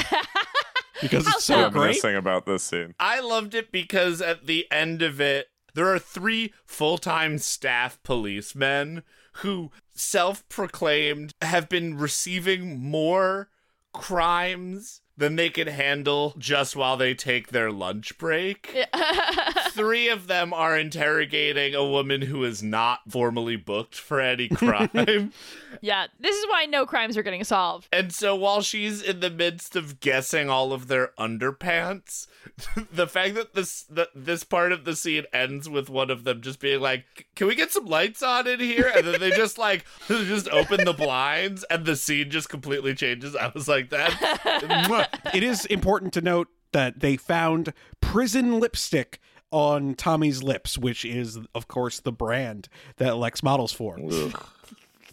because 1.02 1.28
it's 1.28 1.46
so 1.46 1.70
great. 1.70 1.82
Reminiscing 1.82 2.16
about 2.16 2.46
this 2.46 2.64
scene. 2.64 2.94
I 3.00 3.22
loved 3.22 3.56
it 3.56 3.72
because 3.72 4.22
at 4.22 4.48
the 4.48 4.68
end 4.72 5.02
of 5.02 5.22
it, 5.22 5.51
there 5.74 5.94
are 5.94 6.00
three 6.00 6.54
full 6.66 6.98
time 6.98 7.38
staff 7.38 8.02
policemen 8.04 9.04
who 9.36 9.72
self 9.94 10.48
proclaimed 10.50 11.34
have 11.42 11.70
been 11.70 11.98
receiving 11.98 12.80
more 12.80 13.50
crimes 13.94 15.01
than 15.18 15.36
they 15.36 15.50
can 15.50 15.68
handle 15.68 16.34
just 16.38 16.76
while 16.76 16.98
they 16.98 17.14
take 17.14 17.50
their 17.50 17.72
lunch 17.72 18.18
break. 18.18 18.76
Three 19.72 20.10
of 20.10 20.28
them 20.28 20.54
are 20.54 20.78
interrogating 20.78 21.76
a 21.76 21.86
woman 21.86 22.22
who 22.22 22.44
is 22.44 22.64
not 22.64 23.00
formally 23.10 23.56
booked 23.56 23.96
for 23.96 24.20
any 24.20 24.48
crime. 24.48 25.32
yeah. 25.82 26.08
This 26.20 26.36
is 26.36 26.46
why 26.48 26.66
no 26.66 26.86
crimes 26.86 27.18
are 27.18 27.24
getting 27.24 27.44
solved. 27.44 27.88
And 27.92 28.12
so 28.14 28.36
while 28.36 28.62
she's 28.62 29.02
in 29.02 29.20
the 29.20 29.30
midst 29.30 29.76
of 29.76 30.00
guessing 30.00 30.50
all 30.50 30.74
of 30.74 30.88
their 30.88 31.12
underpants, 31.20 32.28
the 32.92 33.08
fact 33.08 33.36
that 33.36 33.54
this 33.54 33.86
this 34.16 34.44
part 34.44 34.72
of 34.72 34.86
the 34.86 34.96
scene 34.96 35.26
ends 35.34 35.70
with 35.70 35.90
one 35.90 36.10
of 36.10 36.24
them 36.24 36.42
just 36.42 36.60
being 36.60 36.80
like, 36.80 37.28
"Can 37.36 37.48
we 37.48 37.56
get 37.56 37.72
some 37.72 37.86
lights 37.86 38.24
on 38.24 38.48
in 38.48 38.60
here?" 38.60 38.92
and 38.96 39.06
then 39.06 39.20
they 39.20 39.32
just 39.32 39.58
like 39.58 39.86
just 40.08 40.50
open 40.50 40.84
the 40.86 40.94
blinds 40.94 41.64
and 41.66 41.86
the 41.86 41.96
scene 41.96 42.30
just 42.30 42.50
completely 42.50 42.94
changes. 42.96 43.36
I 43.36 43.52
was 43.54 43.68
like, 43.68 43.90
"That." 43.90 45.01
it 45.34 45.44
is 45.44 45.66
important 45.68 46.14
to 46.14 46.22
note 46.22 46.48
that 46.72 47.00
they 47.00 47.18
found 47.18 47.74
prison 48.00 48.60
lipstick 48.60 49.20
on 49.52 49.96
Tommy's 49.96 50.42
lips, 50.42 50.78
which 50.78 51.04
is, 51.04 51.38
of 51.54 51.68
course, 51.68 52.00
the 52.00 52.12
brand 52.12 52.70
that 52.98 53.18
Lex 53.18 53.44
models 53.44 53.74
for. 53.74 53.98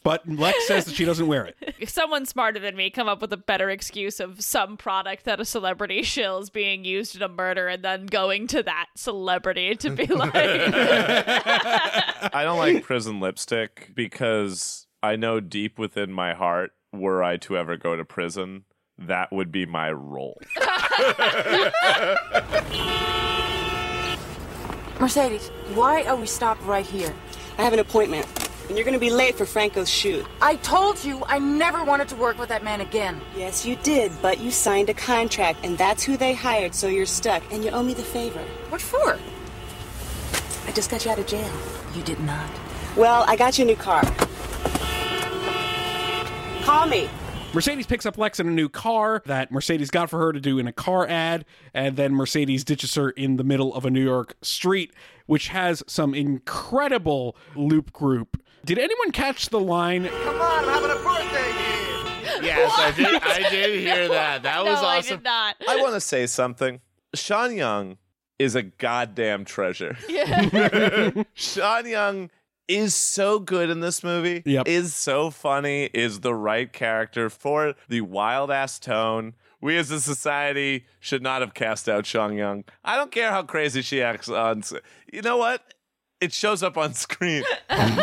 But 0.02 0.28
Lex 0.28 0.66
says 0.66 0.84
that 0.86 0.94
she 0.94 1.04
doesn't 1.04 1.26
wear 1.26 1.44
it. 1.44 1.74
If 1.78 1.88
someone 1.90 2.24
smarter 2.24 2.60
than 2.60 2.76
me 2.76 2.88
come 2.88 3.08
up 3.08 3.20
with 3.20 3.32
a 3.32 3.36
better 3.36 3.68
excuse 3.68 4.20
of 4.20 4.42
some 4.42 4.76
product 4.76 5.24
that 5.24 5.40
a 5.40 5.44
celebrity 5.44 6.02
shills 6.02 6.52
being 6.52 6.84
used 6.84 7.16
in 7.16 7.22
a 7.22 7.28
murder 7.28 7.68
and 7.68 7.84
then 7.84 8.06
going 8.06 8.46
to 8.48 8.62
that 8.62 8.86
celebrity 8.94 9.74
to 9.76 9.90
be 9.90 10.06
like 10.06 10.30
I 10.34 12.42
don't 12.44 12.58
like 12.58 12.82
prison 12.84 13.20
lipstick 13.20 13.90
because 13.94 14.86
I 15.02 15.16
know 15.16 15.40
deep 15.40 15.78
within 15.78 16.12
my 16.12 16.34
heart, 16.34 16.72
were 16.92 17.22
I 17.22 17.36
to 17.38 17.56
ever 17.56 17.76
go 17.76 17.96
to 17.96 18.04
prison, 18.04 18.64
that 18.98 19.30
would 19.32 19.52
be 19.52 19.66
my 19.66 19.92
role. 19.92 20.40
Mercedes, 25.00 25.48
why 25.74 26.02
are 26.02 26.16
we 26.16 26.26
stopped 26.26 26.62
right 26.64 26.84
here? 26.84 27.14
I 27.56 27.62
have 27.62 27.72
an 27.72 27.78
appointment, 27.78 28.26
and 28.68 28.76
you're 28.76 28.84
gonna 28.84 28.98
be 28.98 29.10
late 29.10 29.36
for 29.36 29.46
Franco's 29.46 29.88
shoot. 29.88 30.26
I 30.42 30.56
told 30.56 31.04
you 31.04 31.22
I 31.26 31.38
never 31.38 31.84
wanted 31.84 32.08
to 32.08 32.16
work 32.16 32.38
with 32.38 32.48
that 32.48 32.64
man 32.64 32.80
again. 32.80 33.20
Yes, 33.36 33.64
you 33.64 33.76
did, 33.76 34.10
but 34.20 34.40
you 34.40 34.50
signed 34.50 34.90
a 34.90 34.94
contract, 34.94 35.60
and 35.64 35.78
that's 35.78 36.02
who 36.02 36.16
they 36.16 36.34
hired, 36.34 36.74
so 36.74 36.88
you're 36.88 37.06
stuck, 37.06 37.42
and 37.52 37.64
you 37.64 37.70
owe 37.70 37.82
me 37.82 37.94
the 37.94 38.02
favor. 38.02 38.42
What 38.70 38.80
for? 38.80 39.18
I 40.66 40.72
just 40.72 40.90
got 40.90 41.04
you 41.04 41.12
out 41.12 41.18
of 41.18 41.26
jail. 41.26 41.50
You 41.94 42.02
did 42.02 42.18
not. 42.20 42.50
Well, 42.96 43.24
I 43.28 43.36
got 43.36 43.58
you 43.58 43.64
a 43.64 43.68
new 43.68 43.76
car. 43.76 44.02
Call 46.64 46.86
me. 46.86 47.08
Mercedes 47.54 47.86
picks 47.86 48.04
up 48.04 48.18
Lex 48.18 48.38
in 48.38 48.46
a 48.46 48.50
new 48.50 48.68
car 48.68 49.22
that 49.26 49.50
Mercedes 49.50 49.90
got 49.90 50.10
for 50.10 50.18
her 50.18 50.32
to 50.32 50.40
do 50.40 50.58
in 50.58 50.66
a 50.66 50.72
car 50.72 51.06
ad, 51.08 51.44
and 51.72 51.96
then 51.96 52.14
Mercedes 52.14 52.62
ditches 52.62 52.94
her 52.94 53.10
in 53.10 53.36
the 53.36 53.44
middle 53.44 53.74
of 53.74 53.84
a 53.84 53.90
New 53.90 54.04
York 54.04 54.36
street, 54.42 54.92
which 55.26 55.48
has 55.48 55.82
some 55.86 56.14
incredible 56.14 57.36
loop 57.56 57.92
group. 57.92 58.40
Did 58.64 58.78
anyone 58.78 59.12
catch 59.12 59.48
the 59.48 59.60
line? 59.60 60.06
Come 60.08 60.40
on, 60.40 60.64
I'm 60.64 60.68
having 60.68 60.90
a 60.90 61.02
birthday 61.02 61.52
here. 61.52 62.42
Yes, 62.42 62.72
I 62.76 62.92
did. 62.92 63.22
I 63.22 63.50
did 63.50 63.80
hear 63.80 64.08
that. 64.08 64.42
That 64.42 64.58
was 64.64 64.80
no, 64.82 64.86
I 64.88 64.98
awesome. 64.98 65.16
did 65.16 65.24
not. 65.24 65.56
I 65.66 65.76
want 65.76 65.94
to 65.94 66.00
say 66.00 66.26
something. 66.26 66.80
Sean 67.14 67.56
Young 67.56 67.96
is 68.38 68.54
a 68.54 68.62
goddamn 68.62 69.44
treasure. 69.44 69.96
Yeah. 70.08 71.10
Sean 71.34 71.86
Young 71.88 72.30
is 72.68 72.94
so 72.94 73.38
good 73.38 73.70
in 73.70 73.80
this 73.80 74.04
movie. 74.04 74.42
Yep. 74.44 74.68
Is 74.68 74.94
so 74.94 75.30
funny, 75.30 75.84
is 75.94 76.20
the 76.20 76.34
right 76.34 76.72
character 76.72 77.28
for 77.30 77.74
the 77.88 78.02
wild 78.02 78.50
ass 78.50 78.78
tone. 78.78 79.34
We 79.60 79.76
as 79.76 79.90
a 79.90 80.00
society 80.00 80.84
should 81.00 81.22
not 81.22 81.40
have 81.40 81.52
cast 81.54 81.88
out 81.88 82.06
Sean 82.06 82.34
Young. 82.34 82.64
I 82.84 82.96
don't 82.96 83.10
care 83.10 83.30
how 83.30 83.42
crazy 83.42 83.82
she 83.82 84.00
acts 84.02 84.28
on. 84.28 84.58
s- 84.58 84.72
You 85.12 85.22
know 85.22 85.36
what? 85.36 85.74
It 86.20 86.32
shows 86.32 86.62
up 86.62 86.76
on 86.76 86.94
screen. 86.94 87.42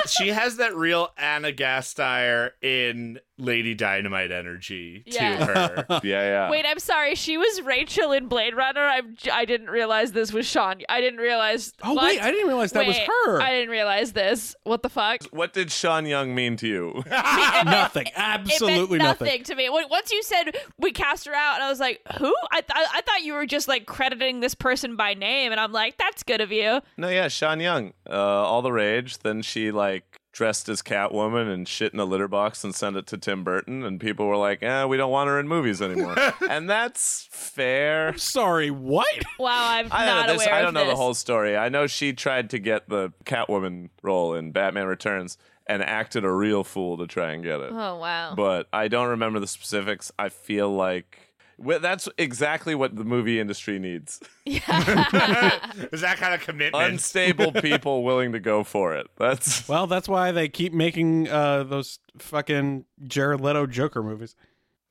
she 0.07 0.29
has 0.29 0.57
that 0.57 0.75
real 0.75 1.09
Ana 1.17 1.51
Gasteyer 1.51 2.51
in 2.61 3.19
Lady 3.37 3.73
Dynamite 3.73 4.31
energy 4.31 5.03
Yeah. 5.05 5.37
to 5.37 5.45
her. 5.45 5.85
yeah, 5.89 5.99
yeah. 6.03 6.49
Wait, 6.49 6.65
I'm 6.67 6.79
sorry. 6.79 7.15
She 7.15 7.37
was 7.37 7.61
Rachael 7.61 8.11
in 8.13 8.27
Blade 8.27 8.55
Runner. 8.55 8.81
I'm, 8.81 9.15
j- 9.15 9.31
I 9.31 9.43
didn't 9.45 9.69
realize 9.69 10.13
this 10.13 10.31
was 10.31 10.45
Sean. 10.45 10.81
I 10.87 11.01
didn't 11.01 11.19
realize. 11.19 11.73
Oh, 11.83 11.93
what? 11.93 12.05
wait, 12.05 12.21
I 12.21 12.31
didn't 12.31 12.47
realize 12.47 12.71
that 12.71 12.87
was 12.87 12.97
her. 12.97 13.41
I 13.41 13.51
didn't 13.51 13.69
realize 13.71 14.13
this. 14.13 14.55
What 14.63 14.83
the 14.83 14.89
fuck? 14.89 15.23
What 15.31 15.51
did 15.53 15.69
Sean 15.71 16.05
Young 16.05 16.33
mean 16.33 16.55
to 16.57 16.67
you? 16.67 17.03
nothing. 17.09 18.07
it 18.07 18.13
Absolutely 18.15 18.97
meant 18.99 19.09
nothing, 19.19 19.25
nothing. 19.27 19.43
to 19.43 19.55
me. 19.55 19.69
Once 19.69 20.11
you 20.11 20.23
said 20.23 20.55
we 20.79 20.91
cast 20.91 21.25
her 21.25 21.33
out, 21.33 21.55
and 21.55 21.63
I 21.63 21.69
was 21.69 21.79
like, 21.79 21.99
"Who?" 22.19 22.33
I 22.51 22.61
th- 22.61 22.71
I 22.73 23.01
thought 23.01 23.23
you 23.23 23.33
were 23.33 23.45
just 23.45 23.67
like 23.67 23.85
crediting 23.85 24.39
this 24.39 24.55
person 24.55 24.95
by 24.95 25.13
name, 25.13 25.51
and 25.51 25.59
I'm 25.59 25.71
like, 25.71 25.97
"That's 25.97 26.23
good 26.23 26.41
of 26.41 26.51
you." 26.51 26.79
No, 26.97 27.09
yeah, 27.09 27.27
Sean 27.27 27.59
Young, 27.59 27.93
uh, 28.09 28.13
all 28.13 28.61
the 28.61 28.71
rage. 28.71 29.19
Then 29.19 29.41
she 29.41 29.71
like 29.71 30.14
dressed 30.35 30.67
as 30.67 30.81
Catwoman 30.81 31.51
and 31.51 31.65
shit 31.65 31.93
in 31.93 31.99
a 31.99 32.05
litter 32.05 32.27
box 32.27 32.63
and 32.65 32.75
sent 32.75 32.97
it 32.97 33.07
to 33.07 33.17
Tim 33.17 33.43
Burton, 33.45 33.83
and 33.83 33.99
people 33.99 34.27
were 34.27 34.35
like, 34.35 34.61
"Eh, 34.61 34.83
we 34.85 34.97
don't 34.97 35.09
want 35.09 35.29
her 35.29 35.39
in 35.39 35.47
movies 35.47 35.81
anymore." 35.81 36.15
and 36.49 36.69
that's 36.69 37.27
fair. 37.31 38.15
Sorry, 38.17 38.69
what? 38.69 39.07
Wow, 39.39 39.69
I'm 39.69 39.87
I 39.91 40.05
not 40.05 40.27
don't 40.27 40.27
know. 40.27 40.33
This, 40.33 40.45
aware 40.45 40.55
I 40.55 40.59
don't 40.59 40.67
of 40.69 40.73
know 40.75 40.87
the 40.87 40.95
whole 40.95 41.13
story. 41.13 41.55
I 41.57 41.69
know 41.69 41.87
she 41.87 42.13
tried 42.13 42.49
to 42.51 42.59
get 42.59 42.89
the 42.89 43.13
Catwoman 43.23 43.89
role 44.03 44.35
in 44.35 44.51
Batman 44.51 44.87
Returns 44.87 45.37
and 45.67 45.81
acted 45.81 46.23
a 46.25 46.31
real 46.31 46.63
fool 46.63 46.97
to 46.97 47.07
try 47.07 47.31
and 47.31 47.43
get 47.43 47.61
it. 47.61 47.71
Oh 47.71 47.97
wow. 47.97 48.35
But 48.35 48.67
I 48.73 48.89
don't 48.89 49.07
remember 49.07 49.39
the 49.39 49.47
specifics. 49.47 50.11
I 50.19 50.29
feel 50.29 50.69
like. 50.69 51.19
Well, 51.57 51.79
that's 51.79 52.09
exactly 52.17 52.75
what 52.75 52.95
the 52.95 53.03
movie 53.05 53.39
industry 53.39 53.79
needs. 53.79 54.19
Is 54.45 54.61
that 54.65 56.17
kind 56.17 56.33
of 56.33 56.41
commitment? 56.41 56.83
Unstable 56.83 57.51
people 57.61 58.03
willing 58.03 58.33
to 58.33 58.39
go 58.39 58.63
for 58.63 58.95
it. 58.95 59.07
That's 59.17 59.67
Well, 59.67 59.87
that's 59.87 60.09
why 60.09 60.31
they 60.31 60.49
keep 60.49 60.73
making 60.73 61.29
uh, 61.29 61.63
those 61.63 61.99
fucking 62.17 62.85
Jared 63.07 63.41
Leto 63.41 63.65
Joker 63.67 64.03
movies. 64.03 64.35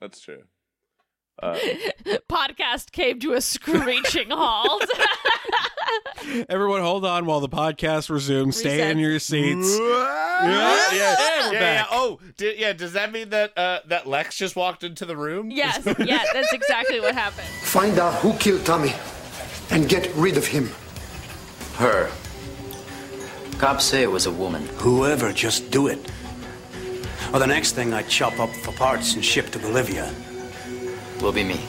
that's 0.01 0.21
true. 0.21 0.43
Uh, 1.43 1.59
Podcast 2.31 2.93
came 2.93 3.19
to 3.19 3.33
a 3.33 3.41
screeching 3.41 4.31
halt. 4.31 4.85
Everyone, 6.49 6.81
hold 6.81 7.05
on 7.05 7.27
while 7.27 7.41
the 7.41 7.49
podcast 7.49 8.11
resumes. 8.11 8.57
Stay 8.57 8.91
in 8.91 8.99
your 8.99 9.19
seats. 9.19 9.79
yeah, 9.79 10.43
yeah, 10.43 10.87
yeah, 10.93 11.49
we're 11.49 11.55
yeah, 11.55 11.61
back. 11.61 11.89
Oh, 11.91 12.19
did, 12.37 12.59
yeah. 12.59 12.73
Does 12.73 12.93
that 12.95 13.13
mean 13.13 13.31
that 13.31 13.57
uh, 13.57 13.81
that 13.87 14.07
Lex 14.07 14.37
just 14.37 14.57
walked 14.57 14.85
into 14.85 15.05
the 15.05 15.17
room? 15.17 15.51
yes, 15.51 15.85
yeah, 15.99 16.25
that's 16.33 16.53
exactly 16.53 17.01
what 17.01 17.15
happened. 17.15 17.49
Find 17.63 17.99
out 17.99 18.15
who 18.15 18.33
killed 18.35 18.65
Tommy 18.65 18.93
and 19.71 19.89
get 19.89 20.13
rid 20.15 20.37
of 20.37 20.47
him. 20.47 20.71
Her. 21.77 22.11
Cops 23.59 23.85
say 23.85 24.03
it 24.03 24.11
was 24.11 24.27
a 24.27 24.33
woman. 24.33 24.67
Whoever, 24.79 25.33
just 25.33 25.71
do 25.71 25.87
it. 25.87 25.99
Or 27.33 27.39
the 27.39 27.47
next 27.47 27.73
thing 27.73 27.93
I 27.93 28.03
chop 28.03 28.39
up 28.39 28.51
for 28.51 28.73
parts 28.73 29.15
and 29.15 29.25
ship 29.25 29.51
to 29.51 29.59
Bolivia. 29.59 30.13
Will 31.21 31.33
be 31.33 31.45
me. 31.45 31.61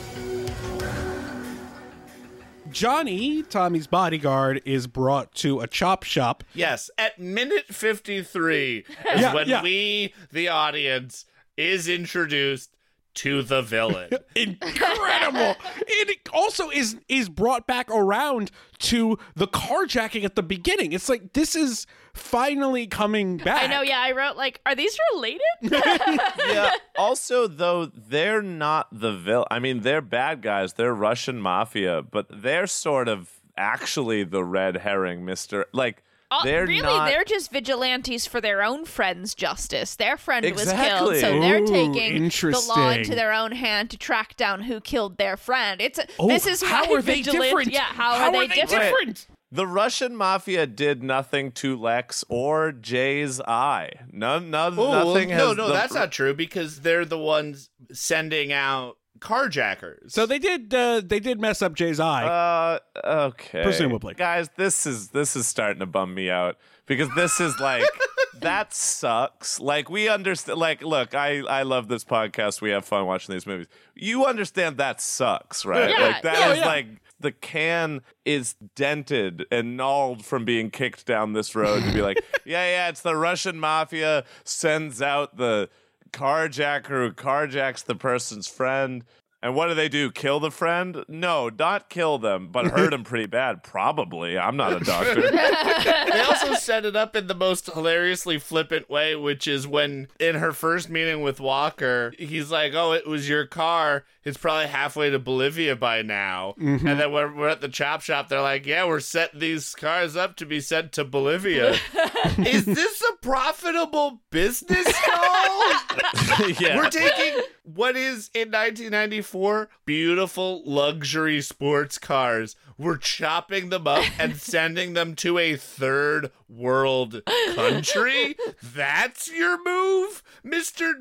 Johnny, 2.76 3.42
Tommy's 3.42 3.86
bodyguard, 3.86 4.60
is 4.66 4.86
brought 4.86 5.34
to 5.36 5.60
a 5.60 5.66
chop 5.66 6.02
shop. 6.02 6.44
Yes, 6.52 6.90
at 6.98 7.18
minute 7.18 7.64
53 7.68 8.76
is 8.80 8.86
Yeah, 9.18 9.32
when 9.32 9.48
yeah. 9.48 9.62
we, 9.62 10.12
the 10.30 10.48
audience, 10.48 11.24
is 11.56 11.88
introduced 11.88 12.75
to 13.16 13.42
the 13.42 13.62
villain. 13.62 14.10
Incredible. 14.36 15.56
it 15.86 16.28
also 16.32 16.70
is 16.70 16.96
is 17.08 17.28
brought 17.28 17.66
back 17.66 17.90
around 17.90 18.50
to 18.78 19.18
the 19.34 19.46
carjacking 19.48 20.24
at 20.24 20.36
the 20.36 20.42
beginning. 20.42 20.92
It's 20.92 21.08
like 21.08 21.32
this 21.32 21.54
is 21.56 21.86
finally 22.14 22.86
coming 22.86 23.36
back. 23.44 23.64
I 23.64 23.66
know. 23.66 23.82
Yeah, 23.82 24.00
I 24.00 24.12
wrote 24.12 24.36
like, 24.36 24.60
"Are 24.66 24.74
these 24.74 24.96
related?" 25.14 25.40
yeah. 25.62 26.70
Also, 26.96 27.46
though, 27.46 27.86
they're 27.86 28.42
not 28.42 28.88
the 28.92 29.12
villain. 29.12 29.46
I 29.50 29.58
mean, 29.58 29.80
they're 29.80 30.00
bad 30.02 30.42
guys. 30.42 30.74
They're 30.74 30.94
Russian 30.94 31.40
mafia, 31.40 32.02
but 32.02 32.26
they're 32.30 32.66
sort 32.66 33.08
of 33.08 33.30
actually 33.56 34.24
the 34.24 34.44
red 34.44 34.78
herring, 34.78 35.24
Mister. 35.24 35.66
Like 35.72 36.02
Uh, 36.30 36.42
they're 36.44 36.66
really, 36.66 36.82
not. 36.82 37.06
they're 37.08 37.24
just 37.24 37.52
vigilantes 37.52 38.26
for 38.26 38.40
their 38.40 38.62
own 38.62 38.84
friend's 38.84 39.34
justice. 39.34 39.94
Their 39.94 40.16
friend 40.16 40.44
was 40.54 40.72
killed, 40.72 41.16
so 41.16 41.40
they're 41.40 41.62
Ooh, 41.62 41.66
taking 41.66 42.28
the 42.28 42.64
law 42.68 42.90
into 42.90 43.14
their 43.14 43.32
own 43.32 43.52
hand 43.52 43.90
to 43.90 43.96
track 43.96 44.36
down 44.36 44.62
who 44.62 44.80
killed 44.80 45.18
their 45.18 45.36
friend. 45.36 45.80
It's 45.80 45.98
a, 46.00 46.06
Oh, 46.18 46.26
this 46.26 46.46
is 46.46 46.62
how 46.62 46.92
are 46.92 47.00
they 47.00 47.22
vigilante- 47.22 47.38
different? 47.48 47.72
Yeah, 47.72 47.82
how, 47.84 48.14
How 48.16 48.26
are, 48.26 48.32
they 48.32 48.38
are 48.38 48.48
they 48.48 48.54
different? 48.56 48.82
different? 48.82 49.26
The 49.52 49.66
Russian 49.68 50.16
mafia 50.16 50.66
did 50.66 51.04
nothing 51.04 51.52
to 51.52 51.76
Lex 51.76 52.24
or 52.28 52.72
Jay's 52.72 53.40
eye. 53.42 53.90
None, 54.10 54.50
none 54.50 54.74
Oh, 54.76 54.90
well, 54.90 55.14
nothing 55.14 55.28
no, 55.28 55.52
no, 55.52 55.68
the- 55.68 55.74
that's 55.74 55.94
not 55.94 56.10
true 56.10 56.34
because 56.34 56.80
they're 56.80 57.04
the 57.04 57.16
ones 57.18 57.70
sending 57.92 58.52
out 58.52 58.96
carjackers. 59.18 60.12
So 60.12 60.26
they 60.26 60.38
did 60.38 60.72
uh, 60.72 61.02
they 61.04 61.20
did 61.20 61.40
mess 61.40 61.62
up 61.62 61.74
Jay's 61.74 62.00
eye. 62.00 62.24
Uh, 62.24 62.78
okay. 63.04 63.62
Presumably. 63.62 64.14
guys, 64.14 64.48
this 64.56 64.86
is 64.86 65.08
this 65.08 65.36
is 65.36 65.46
starting 65.46 65.80
to 65.80 65.86
bum 65.86 66.14
me 66.14 66.30
out 66.30 66.56
because 66.86 67.08
this 67.14 67.40
is 67.40 67.58
like 67.60 67.84
that 68.40 68.72
sucks. 68.72 69.60
Like 69.60 69.90
we 69.90 70.08
understand. 70.08 70.58
Like, 70.58 70.82
look, 70.82 71.14
I 71.14 71.40
I 71.40 71.62
love 71.62 71.88
this 71.88 72.04
podcast. 72.04 72.60
We 72.60 72.70
have 72.70 72.84
fun 72.84 73.06
watching 73.06 73.34
these 73.34 73.46
movies. 73.46 73.66
You 73.94 74.24
understand 74.24 74.78
that 74.78 75.00
sucks, 75.00 75.64
right? 75.64 75.90
Yeah, 75.90 76.06
like 76.06 76.22
that 76.22 76.34
is 76.34 76.58
yeah, 76.58 76.62
yeah. 76.62 76.66
like. 76.66 76.86
The 77.18 77.32
can 77.32 78.02
is 78.26 78.56
dented 78.74 79.46
and 79.50 79.74
gnawed 79.74 80.22
from 80.22 80.44
being 80.44 80.68
kicked 80.68 81.06
down 81.06 81.32
this 81.32 81.54
road 81.54 81.82
to 81.82 81.90
be 81.90 82.02
like, 82.02 82.18
yeah, 82.44 82.70
yeah, 82.70 82.88
it's 82.90 83.00
the 83.00 83.16
Russian 83.16 83.58
mafia 83.58 84.24
sends 84.44 85.00
out 85.00 85.38
the 85.38 85.70
carjacker 86.16 87.06
who 87.06 87.12
carjacks 87.12 87.84
the 87.84 87.94
person's 87.94 88.48
friend. 88.48 89.04
And 89.46 89.54
what 89.54 89.68
do 89.68 89.74
they 89.74 89.88
do? 89.88 90.10
Kill 90.10 90.40
the 90.40 90.50
friend? 90.50 91.04
No, 91.06 91.48
not 91.56 91.88
kill 91.88 92.18
them, 92.18 92.48
but 92.50 92.66
hurt 92.66 92.92
him 92.92 93.04
pretty 93.04 93.26
bad. 93.26 93.62
Probably. 93.62 94.36
I'm 94.36 94.56
not 94.56 94.72
a 94.72 94.84
doctor. 94.84 95.30
they 95.30 96.20
also 96.20 96.54
set 96.54 96.84
it 96.84 96.96
up 96.96 97.14
in 97.14 97.28
the 97.28 97.34
most 97.34 97.72
hilariously 97.72 98.40
flippant 98.40 98.90
way, 98.90 99.14
which 99.14 99.46
is 99.46 99.64
when 99.64 100.08
in 100.18 100.34
her 100.34 100.52
first 100.52 100.90
meeting 100.90 101.22
with 101.22 101.38
Walker, 101.38 102.12
he's 102.18 102.50
like, 102.50 102.74
"Oh, 102.74 102.90
it 102.90 103.06
was 103.06 103.28
your 103.28 103.46
car. 103.46 104.04
It's 104.24 104.36
probably 104.36 104.66
halfway 104.66 105.10
to 105.10 105.20
Bolivia 105.20 105.76
by 105.76 106.02
now." 106.02 106.56
Mhm. 106.60 106.84
And 106.84 106.98
then 106.98 107.12
when 107.12 107.36
we're 107.36 107.48
at 107.50 107.60
the 107.60 107.68
chop 107.68 108.00
shop, 108.02 108.28
they're 108.28 108.42
like, 108.42 108.66
"Yeah, 108.66 108.84
we're 108.84 108.98
setting 108.98 109.38
these 109.38 109.76
cars 109.76 110.16
up 110.16 110.34
to 110.38 110.44
be 110.44 110.60
sent 110.60 110.90
to 110.94 111.04
Bolivia." 111.04 111.76
is 112.38 112.64
this 112.64 113.00
a 113.00 113.16
profitable 113.24 114.22
business, 114.32 114.86
y'all? 115.06 116.48
yeah. 116.58 116.76
We're 116.76 116.90
taking 116.90 117.42
what 117.62 117.96
is 117.96 118.30
in 118.34 118.50
1994 118.50 119.35
beautiful 119.84 120.62
luxury 120.64 121.40
sports 121.40 121.98
cars. 121.98 122.56
We're 122.78 122.98
chopping 122.98 123.70
them 123.70 123.86
up 123.86 124.04
and 124.18 124.36
sending 124.40 124.92
them 124.92 125.14
to 125.16 125.38
a 125.38 125.56
third 125.56 126.30
world 126.48 127.22
country. 127.54 128.36
That's 128.62 129.30
your 129.30 129.62
move, 129.64 130.22
Mister 130.42 130.94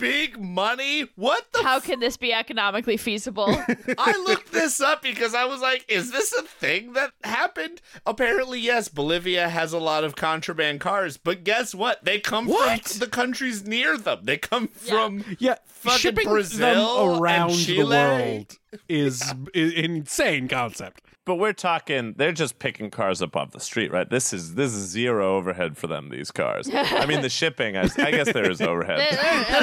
big 0.00 0.40
money? 0.40 1.06
What 1.16 1.44
the? 1.52 1.62
How 1.62 1.78
can 1.80 2.00
this 2.00 2.16
be 2.16 2.32
economically 2.32 2.96
feasible? 2.96 3.46
I 3.98 4.24
looked 4.26 4.52
this 4.52 4.80
up 4.80 5.02
because 5.02 5.34
I 5.34 5.44
was 5.44 5.60
like, 5.60 5.84
is 5.88 6.10
this 6.10 6.32
a 6.32 6.42
thing 6.42 6.94
that 6.94 7.12
happened? 7.22 7.80
Apparently, 8.06 8.58
yes, 8.58 8.88
Bolivia 8.88 9.48
has 9.48 9.72
a 9.72 9.78
lot 9.78 10.02
of 10.04 10.16
contraband 10.16 10.80
cars, 10.80 11.16
but 11.16 11.44
guess 11.44 11.74
what? 11.74 12.04
They 12.04 12.18
come 12.18 12.46
What? 12.46 12.88
from 12.88 12.98
the 12.98 13.06
countries 13.06 13.66
near 13.66 13.96
them. 13.96 14.20
They 14.24 14.38
come 14.38 14.68
from 14.68 15.24
Yeah, 15.38 15.56
fucking 15.66 15.98
shipping 15.98 16.28
Brazil 16.28 17.06
them 17.10 17.20
around 17.22 17.50
and 17.50 17.60
the 17.60 17.84
world 17.84 18.58
is 18.88 19.34
is 19.54 19.72
insane 19.72 20.48
concept. 20.48 21.02
But 21.30 21.36
we're 21.36 21.52
talking 21.52 22.14
they're 22.16 22.32
just 22.32 22.58
picking 22.58 22.90
cars 22.90 23.22
up 23.22 23.36
off 23.36 23.52
the 23.52 23.60
street, 23.60 23.92
right? 23.92 24.10
This 24.10 24.32
is 24.32 24.56
this 24.56 24.72
is 24.72 24.88
zero 24.88 25.36
overhead 25.36 25.76
for 25.78 25.86
them, 25.86 26.08
these 26.08 26.32
cars. 26.32 26.68
I 26.74 27.06
mean 27.06 27.22
the 27.22 27.28
shipping, 27.40 27.76
I, 27.76 27.82
I 27.98 28.10
guess 28.10 28.32
there 28.32 28.50
is 28.50 28.60
overhead. 28.60 28.98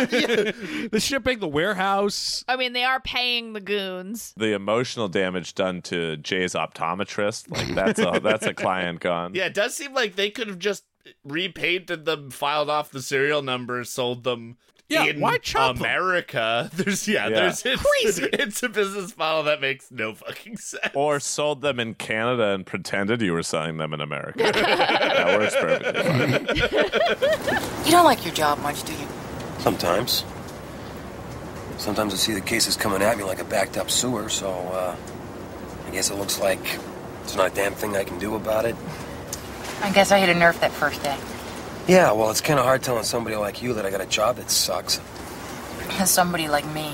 the 0.92 1.00
shipping, 1.02 1.40
the 1.40 1.48
warehouse. 1.50 2.46
I 2.48 2.56
mean, 2.56 2.72
they 2.72 2.86
are 2.86 3.02
paying 3.02 3.52
the 3.52 3.60
goons. 3.60 4.34
the 4.38 4.54
emotional 4.54 5.10
damage 5.10 5.56
done 5.56 5.82
to 5.82 6.16
Jay's 6.16 6.54
optometrist, 6.54 7.52
like 7.52 7.76
that's 7.76 8.00
a 8.00 8.22
that's 8.24 8.46
a 8.46 8.54
client 8.54 9.02
gone. 9.02 9.36
Yeah, 9.36 9.48
it 9.48 9.54
does 9.54 9.76
seem 9.76 9.94
like 9.94 10.16
they 10.16 10.30
could 10.30 10.48
have 10.48 10.60
just 10.60 10.86
repainted 11.26 12.06
them, 12.06 12.32
filed 12.32 12.70
off 12.70 12.92
the 12.92 13.02
serial 13.02 13.42
numbers, 13.42 13.90
sold 13.90 14.24
them. 14.24 14.56
Yeah, 14.90 15.06
in 15.06 15.20
why 15.20 15.38
chop 15.40 15.76
them? 15.76 15.84
America? 15.84 16.70
There's 16.76 17.08
yeah, 17.08 17.28
Yeah. 17.28 17.36
there's 17.42 17.66
it's, 17.66 17.82
Crazy. 17.84 18.30
It's 18.34 18.64
a 18.64 18.70
business 18.70 19.18
model 19.18 19.44
that 19.44 19.60
makes 19.60 19.92
no 19.92 20.14
fucking 20.16 20.58
sense. 20.58 20.94
Or 20.94 21.20
sold 21.20 21.62
them 21.62 21.80
in 21.80 21.94
Canada 21.96 22.52
and 22.54 22.66
pretended 22.66 23.22
you 23.22 23.34
were 23.34 23.44
selling 23.44 23.78
them 23.78 23.94
in 23.94 24.00
America. 24.00 24.38
that 24.54 25.38
works 25.40 25.56
perfectly 25.56 26.02
fine. 26.02 27.86
You 27.86 27.92
don't 27.92 28.06
like 28.06 28.24
your 28.26 28.34
job 28.34 28.60
much, 28.60 28.84
do 28.84 28.94
you? 28.94 29.08
Sometimes. 29.60 30.24
Sometimes 31.78 32.14
I 32.14 32.18
see 32.18 32.34
the 32.34 32.42
cases 32.42 32.76
coming 32.78 33.02
at 33.02 33.18
me 33.18 33.24
like 33.24 33.40
a 33.40 33.44
backed 33.46 33.78
up 33.78 33.92
sewer, 33.92 34.30
so, 34.30 34.50
uh, 34.52 34.96
I 35.86 35.92
guess 35.92 36.10
it 36.10 36.16
looks 36.16 36.40
like 36.40 36.64
there's 37.22 37.36
not 37.36 37.52
a 37.52 37.56
damn 37.56 37.74
thing 37.74 37.96
I 37.98 38.04
can 38.04 38.18
do 38.20 38.36
about 38.36 38.66
it. 38.66 38.76
I 39.82 39.92
guess 39.92 40.12
I 40.12 40.20
hit 40.20 40.30
a 40.30 40.34
nerve 40.40 40.60
that 40.62 40.72
first 40.72 41.04
day. 41.04 41.18
Yeah, 41.88 42.12
well, 42.12 42.30
it's 42.30 42.42
kind 42.42 42.60
of 42.60 42.66
hard 42.66 42.84
telling 42.84 43.04
somebody 43.04 43.38
like 43.38 43.62
you 43.62 43.74
that 43.76 43.86
I 43.86 43.92
got 43.92 44.02
a 44.02 44.06
job 44.06 44.36
that 44.36 44.52
sucks. 44.52 45.00
Somebody 46.06 46.50
like 46.50 46.66
me. 46.74 46.94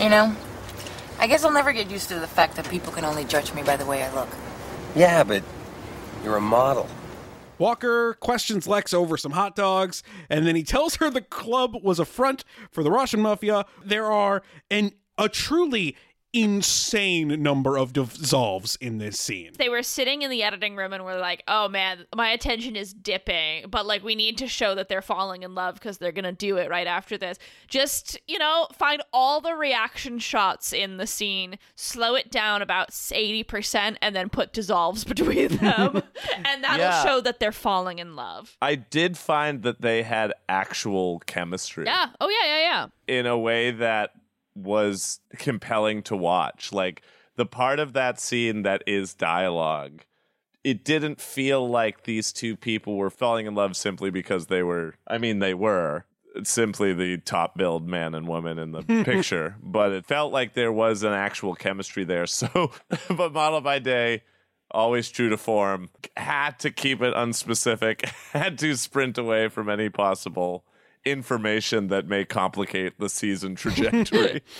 You 0.00 0.08
know? 0.08 0.34
I 1.18 1.26
guess 1.26 1.44
I'll 1.44 1.52
never 1.52 1.72
get 1.72 1.90
used 1.90 2.08
to 2.10 2.20
the 2.20 2.26
fact 2.28 2.54
that 2.56 2.68
people 2.68 2.92
can 2.92 3.04
only 3.04 3.24
judge 3.24 3.52
me 3.52 3.62
by 3.62 3.76
the 3.76 3.84
way 3.84 4.04
I 4.04 4.14
look. 4.14 4.28
Yeah, 4.94 5.24
but 5.24 5.42
you're 6.22 6.36
a 6.36 6.40
model. 6.40 6.88
Walker 7.58 8.14
questions 8.14 8.68
Lex 8.68 8.94
over 8.94 9.16
some 9.16 9.32
hot 9.32 9.56
dogs, 9.56 10.02
and 10.28 10.46
then 10.46 10.54
he 10.54 10.62
tells 10.62 10.96
her 10.96 11.10
the 11.10 11.22
club 11.22 11.74
was 11.82 11.98
a 11.98 12.04
front 12.04 12.44
for 12.70 12.84
the 12.84 12.90
Russian 12.90 13.20
mafia. 13.20 13.64
There 13.84 14.12
are 14.12 14.42
an 14.70 14.92
a 15.18 15.28
truly 15.28 15.96
insane 16.42 17.42
number 17.42 17.76
of 17.76 17.92
dissolves 17.92 18.76
in 18.80 18.98
this 18.98 19.18
scene. 19.20 19.52
They 19.58 19.68
were 19.68 19.82
sitting 19.82 20.22
in 20.22 20.30
the 20.30 20.42
editing 20.42 20.76
room 20.76 20.92
and 20.92 21.04
were 21.04 21.16
like, 21.18 21.42
"Oh 21.48 21.68
man, 21.68 22.06
my 22.14 22.30
attention 22.30 22.76
is 22.76 22.92
dipping, 22.92 23.66
but 23.70 23.86
like 23.86 24.02
we 24.02 24.14
need 24.14 24.38
to 24.38 24.48
show 24.48 24.74
that 24.74 24.88
they're 24.88 25.02
falling 25.02 25.42
in 25.42 25.54
love 25.54 25.74
because 25.74 25.98
they're 25.98 26.12
going 26.12 26.24
to 26.24 26.32
do 26.32 26.56
it 26.56 26.68
right 26.70 26.86
after 26.86 27.16
this. 27.18 27.38
Just, 27.68 28.18
you 28.26 28.38
know, 28.38 28.68
find 28.72 29.02
all 29.12 29.40
the 29.40 29.54
reaction 29.54 30.18
shots 30.18 30.72
in 30.72 30.96
the 30.96 31.06
scene, 31.06 31.58
slow 31.74 32.14
it 32.14 32.30
down 32.30 32.62
about 32.62 32.90
80% 32.90 33.96
and 34.02 34.14
then 34.14 34.28
put 34.28 34.52
dissolves 34.52 35.04
between 35.12 35.56
them, 35.56 36.02
and 36.44 36.64
that'll 36.64 36.78
Yeah. 36.78 37.02
show 37.04 37.20
that 37.20 37.40
they're 37.40 37.52
falling 37.52 37.98
in 37.98 38.16
love." 38.16 38.56
I 38.62 38.74
did 38.76 39.16
find 39.18 39.62
that 39.62 39.80
they 39.80 40.02
had 40.02 40.32
actual 40.48 41.20
chemistry 41.26 41.84
Yeah. 41.86 42.06
Oh 42.20 42.28
yeah, 42.28 42.46
yeah, 42.46 42.60
yeah. 43.08 43.18
in 43.18 43.26
a 43.26 43.38
way 43.38 43.70
that 43.70 44.12
was 44.56 45.20
compelling 45.38 46.02
to 46.04 46.16
watch. 46.16 46.72
Like 46.72 47.02
the 47.36 47.46
part 47.46 47.78
of 47.78 47.92
that 47.92 48.18
scene 48.18 48.62
that 48.62 48.82
is 48.86 49.14
dialogue, 49.14 50.02
it 50.64 50.84
didn't 50.84 51.20
feel 51.20 51.68
like 51.68 52.04
these 52.04 52.32
two 52.32 52.56
people 52.56 52.96
were 52.96 53.10
falling 53.10 53.46
in 53.46 53.54
love 53.54 53.76
simply 53.76 54.10
because 54.10 54.46
they 54.46 54.62
were, 54.62 54.94
I 55.06 55.18
mean, 55.18 55.38
they 55.38 55.54
were 55.54 56.06
simply 56.42 56.92
the 56.92 57.18
top 57.18 57.56
billed 57.56 57.86
man 57.86 58.14
and 58.14 58.26
woman 58.26 58.58
in 58.58 58.72
the 58.72 58.82
picture, 59.04 59.56
but 59.62 59.92
it 59.92 60.06
felt 60.06 60.32
like 60.32 60.54
there 60.54 60.72
was 60.72 61.02
an 61.02 61.12
actual 61.12 61.54
chemistry 61.54 62.04
there. 62.04 62.26
So, 62.36 62.72
but 63.08 63.32
Model 63.32 63.60
by 63.60 63.78
Day, 63.78 64.22
always 64.70 65.08
true 65.08 65.28
to 65.30 65.36
form, 65.36 65.90
had 66.16 66.58
to 66.60 66.70
keep 66.70 67.00
it 67.00 67.14
unspecific, 67.14 68.08
had 68.32 68.58
to 68.58 68.76
sprint 68.76 69.18
away 69.18 69.48
from 69.48 69.68
any 69.68 69.88
possible 69.88 70.64
information 71.06 71.88
that 71.88 72.06
may 72.08 72.24
complicate 72.24 72.98
the 72.98 73.08
season 73.08 73.54
trajectory. 73.54 74.42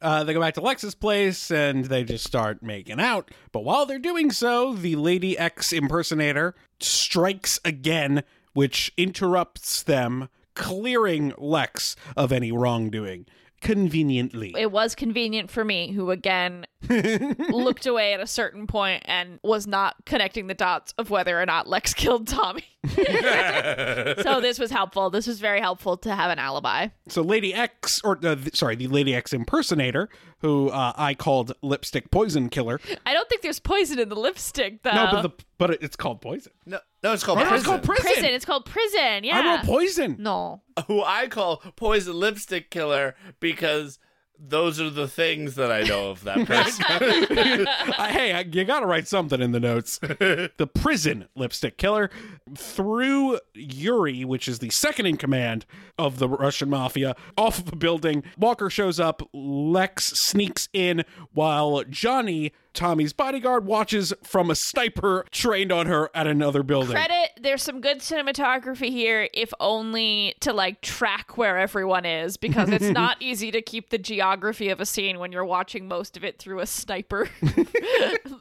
Uh, 0.00 0.22
they 0.22 0.32
go 0.32 0.38
back 0.38 0.54
to 0.54 0.60
Lex's 0.60 0.94
place 0.94 1.50
and 1.50 1.86
they 1.86 2.04
just 2.04 2.24
start 2.24 2.62
making 2.62 3.00
out. 3.00 3.32
But 3.50 3.64
while 3.64 3.84
they're 3.84 3.98
doing 3.98 4.30
so, 4.30 4.72
the 4.72 4.94
Lady 4.94 5.36
X 5.36 5.72
impersonator 5.72 6.54
strikes 6.78 7.58
again, 7.64 8.22
which 8.52 8.92
interrupts 8.96 9.82
them, 9.82 10.28
clearing 10.54 11.32
Lex 11.36 11.96
of 12.16 12.30
any 12.30 12.52
wrongdoing. 12.52 13.26
Conveniently. 13.60 14.54
It 14.56 14.70
was 14.70 14.94
convenient 14.94 15.50
for 15.50 15.64
me, 15.64 15.90
who 15.92 16.10
again 16.10 16.64
looked 16.88 17.86
away 17.86 18.12
at 18.14 18.20
a 18.20 18.26
certain 18.26 18.66
point 18.66 19.02
and 19.06 19.40
was 19.42 19.66
not 19.66 19.96
connecting 20.06 20.46
the 20.46 20.54
dots 20.54 20.94
of 20.96 21.10
whether 21.10 21.40
or 21.40 21.44
not 21.44 21.68
Lex 21.68 21.92
killed 21.92 22.28
Tommy. 22.28 22.64
so 22.86 24.40
this 24.40 24.58
was 24.58 24.70
helpful. 24.70 25.10
This 25.10 25.26
was 25.26 25.40
very 25.40 25.60
helpful 25.60 25.96
to 25.98 26.14
have 26.14 26.30
an 26.30 26.38
alibi. 26.38 26.88
So 27.08 27.22
Lady 27.22 27.52
X, 27.52 28.00
or 28.04 28.18
uh, 28.24 28.36
th- 28.36 28.56
sorry, 28.56 28.76
the 28.76 28.86
Lady 28.86 29.14
X 29.14 29.32
impersonator, 29.32 30.08
who 30.40 30.70
uh, 30.70 30.92
I 30.96 31.14
called 31.14 31.52
Lipstick 31.62 32.10
Poison 32.10 32.48
Killer. 32.48 32.80
I 33.04 33.12
don't 33.12 33.28
think 33.28 33.42
there's 33.42 33.58
poison 33.60 33.98
in 33.98 34.08
the 34.08 34.16
lipstick, 34.16 34.82
though. 34.82 34.92
No, 34.92 35.08
but 35.10 35.22
the 35.22 35.30
but 35.58 35.70
it's 35.82 35.96
called 35.96 36.20
poison. 36.20 36.52
No, 36.66 36.78
no, 37.02 37.12
it's 37.12 37.24
called 37.24 37.38
No, 37.38 37.44
prison. 37.46 37.56
it's 37.58 37.66
called 37.66 37.82
prison. 37.82 38.04
prison. 38.12 38.24
It's 38.34 38.44
called 38.44 38.64
prison. 38.64 39.24
Yeah. 39.24 39.38
I 39.40 39.56
wrote 39.56 39.64
poison. 39.66 40.16
No. 40.18 40.62
Who 40.86 41.02
I 41.02 41.26
call 41.28 41.56
poison 41.76 42.14
lipstick 42.18 42.70
killer 42.70 43.14
because 43.40 43.98
those 44.40 44.80
are 44.80 44.90
the 44.90 45.08
things 45.08 45.56
that 45.56 45.70
I 45.72 45.82
know 45.82 46.10
of 46.10 46.24
that 46.24 46.46
person. 46.46 47.66
Hey, 48.08 48.32
I- 48.32 48.40
you 48.50 48.64
got 48.64 48.80
to 48.80 48.86
write 48.86 49.08
something 49.08 49.40
in 49.40 49.52
the 49.52 49.60
notes. 49.60 49.98
the 49.98 50.70
prison 50.74 51.26
lipstick 51.34 51.76
killer 51.76 52.10
threw 52.56 53.38
Yuri, 53.54 54.24
which 54.24 54.48
is 54.48 54.58
the 54.60 54.70
second 54.70 55.06
in 55.06 55.16
command 55.16 55.66
of 55.98 56.18
the 56.18 56.28
Russian 56.28 56.70
mafia, 56.70 57.14
off 57.36 57.58
of 57.58 57.72
a 57.72 57.76
building. 57.76 58.22
Walker 58.38 58.70
shows 58.70 58.98
up. 59.00 59.22
Lex 59.32 60.06
sneaks 60.06 60.68
in 60.72 61.04
while 61.32 61.82
Johnny, 61.88 62.52
Tommy's 62.78 63.12
bodyguard, 63.12 63.66
watches 63.66 64.14
from 64.22 64.52
a 64.52 64.54
sniper 64.54 65.26
trained 65.32 65.72
on 65.72 65.86
her 65.86 66.10
at 66.14 66.28
another 66.28 66.62
building. 66.62 66.92
Credit, 66.92 67.30
there's 67.40 67.60
some 67.60 67.80
good 67.80 67.98
cinematography 67.98 68.88
here, 68.88 69.28
if 69.34 69.52
only 69.58 70.36
to 70.38 70.52
like 70.52 70.80
track 70.80 71.36
where 71.36 71.58
everyone 71.58 72.04
is, 72.04 72.36
because 72.36 72.68
it's 72.68 72.90
not 72.90 73.16
easy 73.20 73.50
to 73.50 73.60
keep 73.60 73.90
the 73.90 73.98
geography 73.98 74.68
of 74.68 74.80
a 74.80 74.86
scene 74.86 75.18
when 75.18 75.32
you're 75.32 75.44
watching 75.44 75.88
most 75.88 76.16
of 76.16 76.22
it 76.22 76.38
through 76.38 76.60
a 76.60 76.66
sniper. 76.66 77.28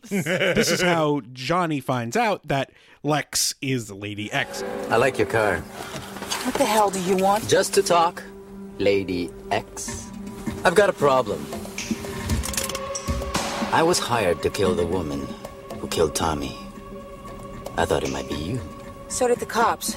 this 0.10 0.70
is 0.70 0.82
how 0.82 1.22
Johnny 1.34 1.80
finds 1.80 2.16
out 2.16 2.48
that 2.48 2.72
Lex 3.02 3.56
is 3.60 3.90
Lady 3.92 4.32
X. 4.32 4.64
I 4.90 4.98
like 4.98 5.18
your 5.18 5.28
car. 5.28 5.58
What 5.58 6.54
the 6.54 6.66
hell 6.66 6.92
do 6.92 7.02
you 7.02 7.18
want? 7.18 7.48
Just 7.50 7.74
to 7.74 7.82
talk, 7.82 8.22
Lady 8.78 9.32
X. 9.50 10.12
I've 10.64 10.76
got 10.76 10.92
a 10.92 10.94
problem. 10.94 11.44
I 13.72 13.84
was 13.84 14.00
hired 14.00 14.42
to 14.44 14.50
kill 14.50 14.74
the 14.74 14.86
woman 14.86 15.28
who 15.80 15.88
killed 15.88 16.16
Tommy. 16.16 16.58
I 17.78 17.86
thought 17.86 18.04
it 18.04 18.12
might 18.12 18.30
be 18.30 18.36
you. 18.36 18.62
So 19.10 19.28
did 19.28 19.40
the 19.40 19.46
cops. 19.46 19.96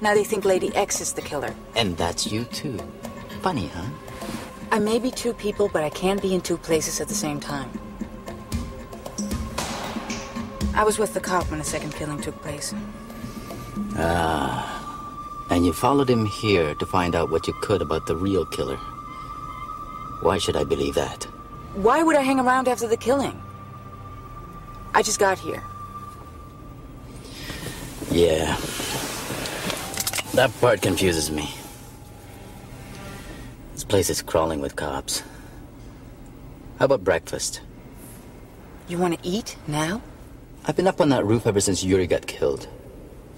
Now 0.00 0.14
they 0.14 0.22
think 0.22 0.44
Lady 0.44 0.74
X 0.76 1.00
is 1.00 1.14
the 1.14 1.22
killer. 1.22 1.54
And 1.74 1.96
that's 1.96 2.30
you 2.30 2.44
too. 2.44 2.78
Funny, 3.40 3.68
huh? 3.68 3.86
I 4.70 4.78
may 4.78 4.98
be 4.98 5.10
two 5.10 5.32
people, 5.32 5.70
but 5.72 5.82
I 5.82 5.90
can't 5.90 6.20
be 6.20 6.34
in 6.34 6.42
two 6.42 6.58
places 6.58 7.00
at 7.00 7.08
the 7.08 7.14
same 7.14 7.40
time. 7.40 7.70
I 10.74 10.84
was 10.84 10.98
with 10.98 11.14
the 11.14 11.20
cop 11.20 11.48
when 11.50 11.58
the 11.58 11.64
second 11.64 11.94
killing 11.94 12.20
took 12.20 12.40
place. 12.42 12.74
Ah. 13.96 14.74
And 15.48 15.64
you 15.64 15.72
followed 15.72 16.10
him 16.10 16.26
here 16.26 16.74
to 16.74 16.84
find 16.84 17.14
out 17.14 17.30
what 17.30 17.46
you 17.46 17.54
could 17.62 17.80
about 17.80 18.06
the 18.06 18.16
real 18.16 18.44
killer. 18.44 18.76
Why 20.20 20.36
should 20.36 20.56
I 20.56 20.64
believe 20.64 20.94
that? 20.96 21.26
Why 21.76 22.02
would 22.02 22.16
I 22.16 22.22
hang 22.22 22.40
around 22.40 22.68
after 22.68 22.88
the 22.88 22.96
killing? 22.96 23.40
I 24.94 25.02
just 25.02 25.18
got 25.18 25.38
here. 25.38 25.62
Yeah. 28.10 28.56
That 30.32 30.50
part 30.58 30.80
confuses 30.80 31.30
me. 31.30 31.50
This 33.74 33.84
place 33.84 34.08
is 34.08 34.22
crawling 34.22 34.60
with 34.60 34.74
cops. 34.74 35.22
How 36.78 36.86
about 36.86 37.04
breakfast? 37.04 37.60
You 38.88 38.96
want 38.96 39.20
to 39.20 39.28
eat 39.28 39.56
now? 39.66 40.00
I've 40.64 40.76
been 40.76 40.86
up 40.86 41.00
on 41.02 41.10
that 41.10 41.26
roof 41.26 41.46
ever 41.46 41.60
since 41.60 41.84
Yuri 41.84 42.06
got 42.06 42.26
killed. 42.26 42.68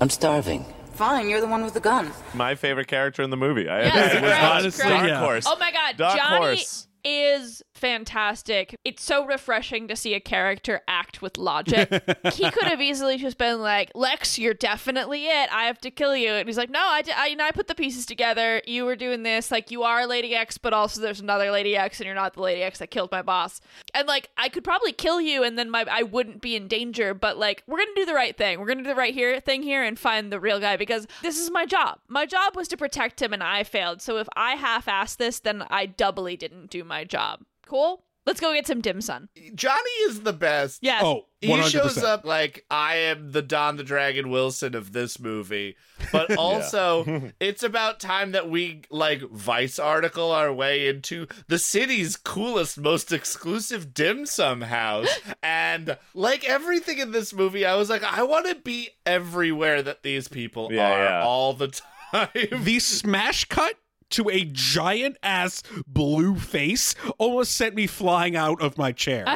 I'm 0.01 0.11
starving. 0.11 0.65
Fine, 0.93 1.29
you're 1.29 1.41
the 1.41 1.49
one 1.49 1.65
with 1.65 1.75
the 1.75 1.81
gun. 1.81 2.13
My 2.35 2.55
favorite 2.55 2.87
character 2.87 3.23
in 3.23 3.31
the 3.31 3.37
movie. 3.37 3.69
I 3.69 3.83
Yes, 3.83 4.13
it 4.15 4.23
was 4.23 4.31
correct, 4.31 4.45
honestly 4.45 4.85
correct. 4.85 5.07
Dark 5.09 5.25
Horse. 5.25 5.45
Oh 5.49 5.57
my 5.59 5.73
god, 5.73 5.97
Dark 5.97 6.19
Johnny 6.19 6.37
Horse. 6.39 6.87
is 7.05 7.63
fantastic. 7.79 8.77
It's 8.85 9.03
so 9.03 9.25
refreshing 9.25 9.89
to 9.89 9.97
see 9.97 10.15
a 10.15 10.21
character 10.21 10.83
act 10.87 11.23
with 11.23 11.39
logic. 11.39 11.89
he 12.35 12.51
could 12.51 12.65
have 12.65 12.81
easily 12.81 13.17
just 13.17 13.39
been 13.39 13.61
like, 13.61 13.91
"Lex, 13.95 14.39
you're 14.39 14.55
definitely 14.55 15.27
it. 15.27 15.53
I 15.53 15.65
have 15.65 15.81
to 15.83 15.91
kill 15.91 16.17
you." 16.17 16.33
And 16.33 16.49
he's 16.49 16.59
like, 16.59 16.71
"No, 16.71 16.81
I, 16.81 17.27
you 17.29 17.37
know, 17.37 17.45
I 17.45 17.53
put 17.53 17.69
the 17.69 17.75
pieces 17.75 18.05
together. 18.05 18.61
You 18.67 18.85
were 18.85 18.97
doing 18.97 19.23
this. 19.23 19.51
Like, 19.51 19.71
you 19.71 19.83
are 19.85 20.07
Lady 20.07 20.35
X, 20.35 20.59
but 20.59 20.73
also 20.73 21.01
there's 21.01 21.21
another 21.21 21.51
Lady 21.51 21.77
X, 21.77 22.01
and 22.01 22.07
you're 22.07 22.15
not 22.15 22.35
the 22.35 22.43
Lady 22.43 22.63
X 22.63 22.79
that 22.81 22.91
killed 22.91 23.11
my 23.11 23.23
boss. 23.23 23.61
And 23.95 24.07
like, 24.07 24.31
I 24.37 24.49
could 24.49 24.65
probably 24.65 24.93
kill 24.93 25.21
you, 25.21 25.43
and 25.43 25.59
then 25.59 25.71
my 25.71 25.87
I 25.91 26.03
wouldn't 26.03 26.43
be 26.43 26.57
in 26.57 26.69
danger. 26.69 27.15
But 27.15 27.39
like, 27.39 27.63
we're 27.67 27.79
gonna 27.79 27.91
do 27.95 28.05
the 28.05 28.15
right 28.15 28.37
thing. 28.37 28.61
We're 28.61 28.67
gonna 28.67 28.83
do 28.83 28.89
the 28.89 28.95
right 28.95 29.15
here 29.15 29.41
thing 29.41 29.63
here 29.63 29.83
and 29.83 29.99
find 29.99 30.33
the 30.33 30.41
real 30.41 30.61
guy 30.61 30.77
because 30.77 31.07
this 31.23 31.39
is 31.39 31.51
my 31.51 31.65
job. 31.65 32.01
My 32.09 32.27
job 32.27 32.57
was 32.57 32.69
to 32.69 32.77
protect 32.77 33.23
him, 33.23 33.33
and 33.33 33.43
I 33.43 33.65
failed. 33.65 34.03
So 34.03 34.19
if 34.19 34.29
I 34.37 34.57
half-assed 34.57 35.17
this, 35.17 35.41
then 35.41 35.65
I 35.71 35.87
doubly 35.87 36.37
didn't 36.37 36.71
do 36.71 36.85
my 36.85 37.05
job. 37.05 37.41
Cool. 37.69 38.03
Let's 38.27 38.41
go 38.41 38.53
get 38.53 38.67
some 38.67 38.83
dim 38.83 39.01
sum. 39.01 39.31
Johnny 39.55 39.91
is 40.07 40.21
the 40.21 40.35
best. 40.35 40.81
Yes. 40.83 41.03
Oh, 41.03 41.27
He 41.41 41.49
100%. 41.49 41.71
shows 41.71 41.99
up 42.05 42.27
like 42.27 42.67
I 42.71 42.97
am 42.97 43.33
the 43.33 43.41
Don 43.41 43.77
the 43.79 43.83
Dragon 43.85 44.29
Wilson 44.29 44.75
of 44.75 44.93
this 44.93 45.19
movie, 45.19 45.77
but 46.13 46.37
also 46.37 47.33
it's 47.41 47.63
about 47.63 48.01
time 48.01 48.33
that 48.33 48.51
we 48.51 48.83
like 48.91 49.23
Vice 49.23 49.79
article 49.79 50.31
our 50.31 50.53
way 50.53 50.89
into 50.89 51.27
the 51.47 51.59
city's 51.59 52.17
coolest, 52.17 52.77
most 52.79 53.13
exclusive 53.15 53.95
dim 53.95 54.27
sum 54.27 54.61
house, 54.61 55.09
and 55.43 55.97
like 56.13 56.47
everything 56.47 56.99
in 56.99 57.13
this 57.13 57.33
movie, 57.33 57.65
I 57.65 57.77
was 57.77 57.89
like, 57.89 58.03
I 58.05 58.25
want 58.25 58.47
to 58.49 58.57
be 58.57 58.91
everywhere 59.07 59.81
that 59.83 60.03
these 60.03 60.29
people 60.29 60.71
Yeah, 60.71 60.91
are 60.93 61.05
yeah. 61.05 61.23
all 61.25 61.55
the 61.55 61.69
time. 62.13 62.29
the 62.63 62.79
smash 62.79 63.47
cut 63.47 63.77
to 64.11 64.29
a 64.31 64.45
giant 64.45 65.17
ass 65.23 65.63
blue 65.87 66.37
face 66.37 66.95
almost 67.19 67.55
sent 67.55 67.75
me 67.75 67.87
flying 67.87 68.37
out 68.37 68.61
of 68.63 68.79
my 68.79 68.93
chair. 68.93 69.25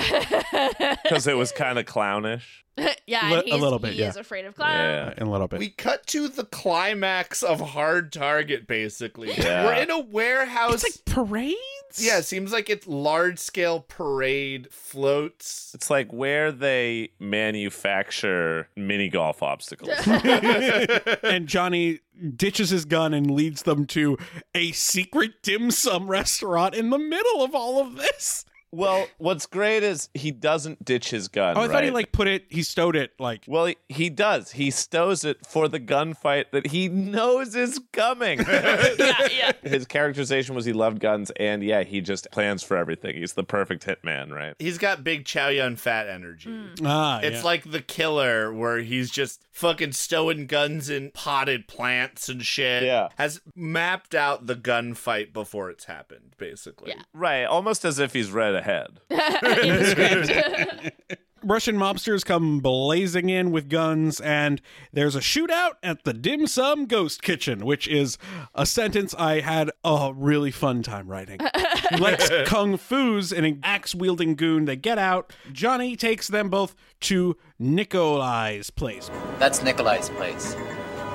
Because 1.02 1.26
it 1.26 1.36
was 1.36 1.52
kind 1.52 1.78
of 1.78 1.84
clownish. 1.86 2.64
yeah, 3.06 3.30
Li- 3.30 3.50
and 3.50 3.52
a 3.52 3.56
little 3.56 3.78
bit, 3.78 3.94
he 3.94 4.00
yeah. 4.00 4.08
is 4.08 4.16
afraid 4.16 4.46
of 4.46 4.54
clowns. 4.54 4.72
Yeah. 4.72 5.14
in 5.16 5.26
a 5.26 5.30
little 5.30 5.48
bit. 5.48 5.58
We 5.58 5.68
cut 5.68 6.06
to 6.08 6.28
the 6.28 6.44
climax 6.44 7.42
of 7.42 7.60
Hard 7.60 8.12
Target, 8.12 8.66
basically. 8.66 9.32
Yeah. 9.32 9.66
We're 9.66 9.74
in 9.74 9.90
a 9.90 10.00
warehouse. 10.00 10.82
it's 10.82 10.84
like 10.84 11.04
parades? 11.04 11.56
Yeah, 11.98 12.18
it 12.18 12.24
seems 12.24 12.52
like 12.52 12.70
it's 12.70 12.86
large 12.86 13.38
scale 13.38 13.80
parade 13.80 14.72
floats. 14.72 15.72
It's 15.74 15.90
like 15.90 16.12
where 16.12 16.50
they 16.50 17.10
manufacture 17.20 18.68
mini 18.76 19.08
golf 19.10 19.42
obstacles. 19.42 19.90
and 21.22 21.46
Johnny 21.46 22.00
ditches 22.36 22.70
his 22.70 22.84
gun 22.86 23.12
and 23.12 23.30
leads 23.30 23.62
them 23.62 23.84
to 23.86 24.16
a 24.54 24.72
secret 24.72 25.42
dim 25.42 25.70
sum 25.70 26.08
restaurant 26.08 26.74
in 26.74 26.90
the 26.90 26.98
middle 26.98 27.42
of 27.44 27.54
all 27.54 27.80
of 27.80 27.96
this. 27.96 28.46
Well, 28.72 29.06
what's 29.18 29.46
great 29.46 29.82
is 29.82 30.08
he 30.14 30.30
doesn't 30.30 30.84
ditch 30.84 31.10
his 31.10 31.28
gun. 31.28 31.56
Oh, 31.56 31.60
I 31.60 31.68
thought 31.68 31.84
he 31.84 31.90
like 31.90 32.10
put 32.10 32.26
it, 32.26 32.46
he 32.48 32.62
stowed 32.62 32.96
it 32.96 33.12
like. 33.18 33.44
Well, 33.46 33.66
he, 33.66 33.76
he 33.88 34.08
does. 34.10 34.52
He 34.52 34.70
stows 34.70 35.24
it 35.24 35.46
for 35.46 35.68
the 35.68 35.78
gunfight 35.78 36.46
that 36.52 36.68
he 36.68 36.88
knows 36.88 37.54
is 37.54 37.78
coming. 37.92 38.38
yeah, 38.48 39.28
yeah. 39.30 39.52
His 39.62 39.86
characterization 39.86 40.54
was 40.54 40.64
he 40.64 40.72
loved 40.72 41.00
guns, 41.00 41.30
and 41.38 41.62
yeah, 41.62 41.82
he 41.82 42.00
just 42.00 42.30
plans 42.32 42.62
for 42.62 42.76
everything. 42.76 43.16
He's 43.16 43.34
the 43.34 43.44
perfect 43.44 43.86
hitman, 43.86 44.30
right? 44.32 44.54
He's 44.58 44.78
got 44.78 45.04
big 45.04 45.26
Chow 45.26 45.48
Yun 45.48 45.76
Fat 45.76 46.08
energy. 46.08 46.64
Ah, 46.84 47.20
It's 47.20 47.36
yeah. 47.38 47.42
like 47.42 47.70
the 47.70 47.82
killer 47.82 48.52
where 48.52 48.78
he's 48.78 49.10
just 49.10 49.42
fucking 49.52 49.92
stowing 49.92 50.46
guns 50.46 50.88
in 50.88 51.10
potted 51.10 51.68
plants 51.68 52.28
and 52.30 52.42
shit. 52.42 52.84
Yeah. 52.84 53.08
Has 53.16 53.40
mapped 53.54 54.14
out 54.14 54.46
the 54.46 54.56
gunfight 54.56 55.32
before 55.34 55.68
it's 55.68 55.84
happened, 55.84 56.34
basically. 56.38 56.90
Yeah. 56.92 57.02
Right, 57.12 57.44
almost 57.44 57.84
as 57.84 57.98
if 57.98 58.14
he's 58.14 58.30
read 58.30 58.61
ahead. 58.62 59.00
In 59.10 59.76
the 59.76 59.84
script. 59.84 61.20
Russian 61.44 61.76
mobsters 61.76 62.24
come 62.24 62.60
blazing 62.60 63.28
in 63.28 63.50
with 63.50 63.68
guns, 63.68 64.20
and 64.20 64.60
there's 64.92 65.16
a 65.16 65.20
shootout 65.20 65.72
at 65.82 66.04
the 66.04 66.12
Dim 66.12 66.46
Sum 66.46 66.86
Ghost 66.86 67.20
Kitchen, 67.20 67.64
which 67.64 67.88
is 67.88 68.16
a 68.54 68.64
sentence 68.64 69.12
I 69.14 69.40
had 69.40 69.70
a 69.84 70.12
really 70.14 70.52
fun 70.52 70.84
time 70.84 71.08
writing. 71.08 71.40
Lex 71.98 72.30
Kung 72.46 72.76
Fu's 72.76 73.32
an 73.32 73.58
axe 73.64 73.92
wielding 73.92 74.36
goon. 74.36 74.66
They 74.66 74.76
get 74.76 74.98
out. 74.98 75.32
Johnny 75.52 75.96
takes 75.96 76.28
them 76.28 76.48
both 76.48 76.76
to 77.00 77.36
Nikolai's 77.58 78.70
place. 78.70 79.10
That's 79.40 79.62
Nikolai's 79.62 80.10
place. 80.10 80.54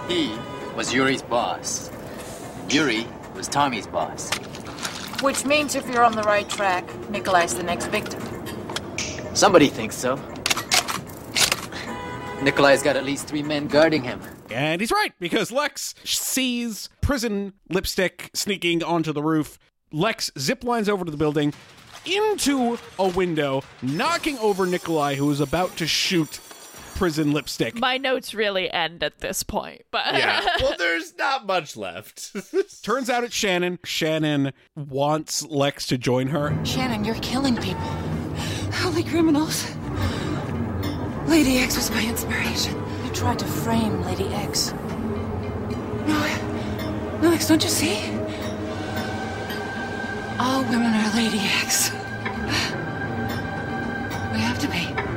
He 0.10 0.36
was 0.76 0.94
Yuri's 0.94 1.22
boss. 1.22 1.90
Yuri 2.69 3.07
was 3.34 3.48
Tommy's 3.48 3.88
boss. 3.88 4.30
Which 5.22 5.45
means 5.45 5.76
if 5.76 5.88
you're 5.89 6.03
on 6.03 6.15
the 6.15 6.23
right 6.23 6.48
track, 6.48 6.85
Nikolai's 7.10 7.56
the 7.56 7.64
next 7.64 7.88
victim. 7.88 8.22
Somebody 9.35 9.68
thinks 9.68 9.95
so. 9.95 10.15
Nikolai's 12.41 12.84
got 12.84 12.95
at 12.95 13.03
least 13.03 13.27
three 13.27 13.41
men 13.44 13.68
guarding 13.68 14.03
him. 14.03 14.22
And 14.52 14.80
he's 14.80 14.91
right, 14.91 15.14
because 15.19 15.52
Lex 15.52 15.95
sees 16.03 16.89
prison 17.02 17.53
lipstick 17.69 18.30
sneaking 18.34 18.84
onto 18.84 19.11
the 19.11 19.23
roof. 19.23 19.57
Lex 19.91 20.30
ziplines 20.35 20.88
over 20.88 21.03
to 21.03 21.11
the 21.11 21.18
building 21.18 21.53
into 22.06 22.77
a 22.99 23.07
window, 23.07 23.64
knocking 23.81 24.38
over 24.38 24.65
Nikolai, 24.65 25.15
who 25.15 25.30
is 25.31 25.39
about 25.39 25.76
to 25.77 25.88
shoot 25.88 26.39
prison 26.98 27.32
lipstick. 27.32 27.76
My 27.80 27.98
notes 27.98 28.34
really 28.34 28.69
end 28.72 29.03
at 29.03 29.19
this 29.19 29.44
point, 29.44 29.84
but 29.91 30.14
Yeah. 30.14 30.45
well, 30.61 30.76
there's 30.78 31.15
not 31.18 31.45
much 31.45 31.78
left. 31.78 32.36
Turns 32.84 33.10
out 33.10 33.24
it's 33.24 33.36
Shannon. 33.36 33.78
Shannon 33.84 34.52
wants 34.76 35.44
Lex 35.45 35.86
to 35.88 35.98
join 35.98 36.28
her. 36.28 36.57
Shannon, 36.65 37.06
you're 37.06 37.15
killing 37.15 37.56
people. 37.57 37.82
Holy 38.74 39.03
criminals. 39.03 39.69
Lady 41.28 41.57
X 41.60 41.76
was 41.76 41.91
my 41.91 42.03
inspiration. 42.06 42.74
You 43.06 43.11
tried 43.14 43.40
to 43.40 43.45
frame 43.45 44.02
Lady 44.03 44.28
X. 44.30 44.74
No, 46.07 47.19
no, 47.22 47.32
X, 47.32 47.48
don't 47.48 47.64
you 47.64 47.69
see? 47.69 47.98
All 50.40 50.61
women 50.64 50.94
are 50.94 51.15
Lady 51.15 51.40
X. 51.40 51.91
We 54.32 54.40
have 54.40 54.57
to 54.60 54.68
be. 54.68 55.16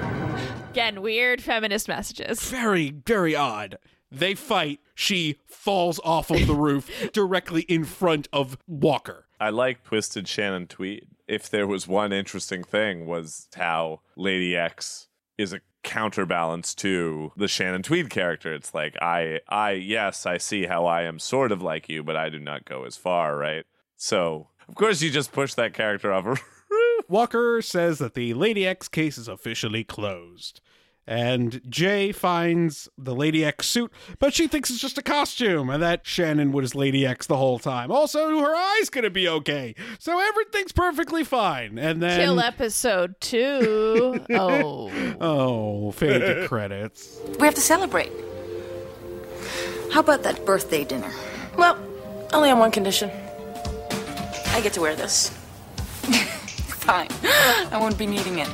Again, 0.70 1.02
weird 1.02 1.42
feminist 1.42 1.88
messages. 1.88 2.48
Very, 2.48 2.92
very 3.04 3.34
odd. 3.34 3.78
They 4.12 4.34
fight. 4.34 4.80
She 4.94 5.38
falls 5.46 6.00
off 6.04 6.30
of 6.30 6.46
the 6.46 6.54
roof 6.54 7.10
directly 7.12 7.62
in 7.62 7.84
front 7.84 8.28
of 8.32 8.56
Walker. 8.66 9.26
I 9.40 9.50
like 9.50 9.82
Twisted 9.82 10.28
Shannon 10.28 10.66
Tweed. 10.68 11.06
If 11.26 11.50
there 11.50 11.66
was 11.66 11.86
one 11.86 12.12
interesting 12.12 12.64
thing 12.64 13.06
was 13.06 13.48
how 13.54 14.00
Lady 14.16 14.56
X 14.56 15.08
is 15.38 15.52
a 15.52 15.60
counterbalance 15.82 16.74
to 16.74 17.32
the 17.36 17.48
Shannon 17.48 17.82
Tweed 17.82 18.10
character. 18.10 18.52
It's 18.52 18.74
like 18.74 18.96
I 19.00 19.40
I 19.48 19.72
yes, 19.72 20.26
I 20.26 20.38
see 20.38 20.66
how 20.66 20.86
I 20.86 21.02
am 21.02 21.18
sort 21.18 21.52
of 21.52 21.62
like 21.62 21.88
you, 21.88 22.02
but 22.02 22.16
I 22.16 22.28
do 22.28 22.38
not 22.38 22.64
go 22.64 22.84
as 22.84 22.96
far, 22.96 23.36
right? 23.36 23.64
So, 23.96 24.48
of 24.68 24.74
course 24.74 25.00
you 25.02 25.10
just 25.10 25.32
push 25.32 25.54
that 25.54 25.72
character 25.72 26.12
off 26.12 26.26
a 26.26 26.36
Walker 27.08 27.62
says 27.62 27.98
that 27.98 28.14
the 28.14 28.34
Lady 28.34 28.66
X 28.66 28.88
case 28.88 29.18
is 29.18 29.28
officially 29.28 29.84
closed. 29.84 30.60
And 31.06 31.60
Jay 31.68 32.12
finds 32.12 32.88
the 32.96 33.14
Lady 33.16 33.44
X 33.44 33.66
suit, 33.66 33.90
but 34.20 34.32
she 34.32 34.46
thinks 34.46 34.70
it's 34.70 34.78
just 34.78 34.96
a 34.98 35.02
costume 35.02 35.68
and 35.68 35.82
that 35.82 36.06
Shannon 36.06 36.52
was 36.52 36.76
Lady 36.76 37.04
X 37.04 37.26
the 37.26 37.36
whole 37.36 37.58
time. 37.58 37.90
Also, 37.90 38.38
her 38.38 38.54
eye's 38.54 38.90
gonna 38.90 39.10
be 39.10 39.26
okay. 39.28 39.74
So 39.98 40.20
everything's 40.20 40.70
perfectly 40.70 41.24
fine. 41.24 41.78
And 41.78 42.00
then. 42.00 42.20
Kill 42.20 42.38
episode 42.38 43.20
two. 43.20 44.24
Oh. 44.30 44.90
Oh, 45.20 45.90
fade 45.92 46.20
to 46.20 46.46
credits. 46.46 47.18
We 47.40 47.46
have 47.46 47.54
to 47.56 47.60
celebrate. 47.60 48.12
How 49.92 50.00
about 50.00 50.22
that 50.22 50.44
birthday 50.46 50.84
dinner? 50.84 51.10
Well, 51.56 51.76
only 52.32 52.50
on 52.50 52.58
one 52.60 52.70
condition. 52.70 53.10
I 54.48 54.60
get 54.62 54.74
to 54.74 54.80
wear 54.80 54.94
this. 54.94 55.36
Fine. 56.90 57.08
I 57.70 57.78
won't 57.80 57.96
be 57.96 58.04
needing 58.04 58.40
it. 58.40 58.48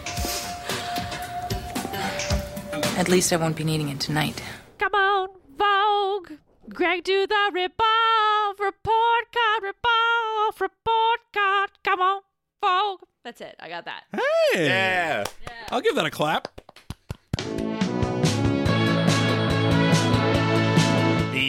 At 2.99 3.09
least 3.09 3.33
I 3.33 3.37
won't 3.37 3.57
be 3.57 3.65
needing 3.65 3.89
it 3.89 3.99
tonight. 3.99 4.43
Come 4.79 4.95
on, 4.95 5.29
Vogue. 5.57 6.33
Greg, 6.69 7.03
do 7.05 7.27
the 7.27 7.51
rip-off. 7.55 8.61
Report 8.61 9.25
card, 9.33 9.63
rip-off. 9.63 10.61
Report 10.61 11.21
card. 11.33 11.71
Come 11.83 12.01
on, 12.03 12.21
Vogue. 12.63 13.01
That's 13.25 13.41
it. 13.41 13.57
I 13.59 13.71
got 13.71 13.87
that. 13.87 14.03
Hey! 14.13 14.67
Yeah. 14.67 15.25
I'll 15.71 15.81
give 15.81 15.95
that 15.95 16.05
a 16.05 16.11
clap. 16.11 16.61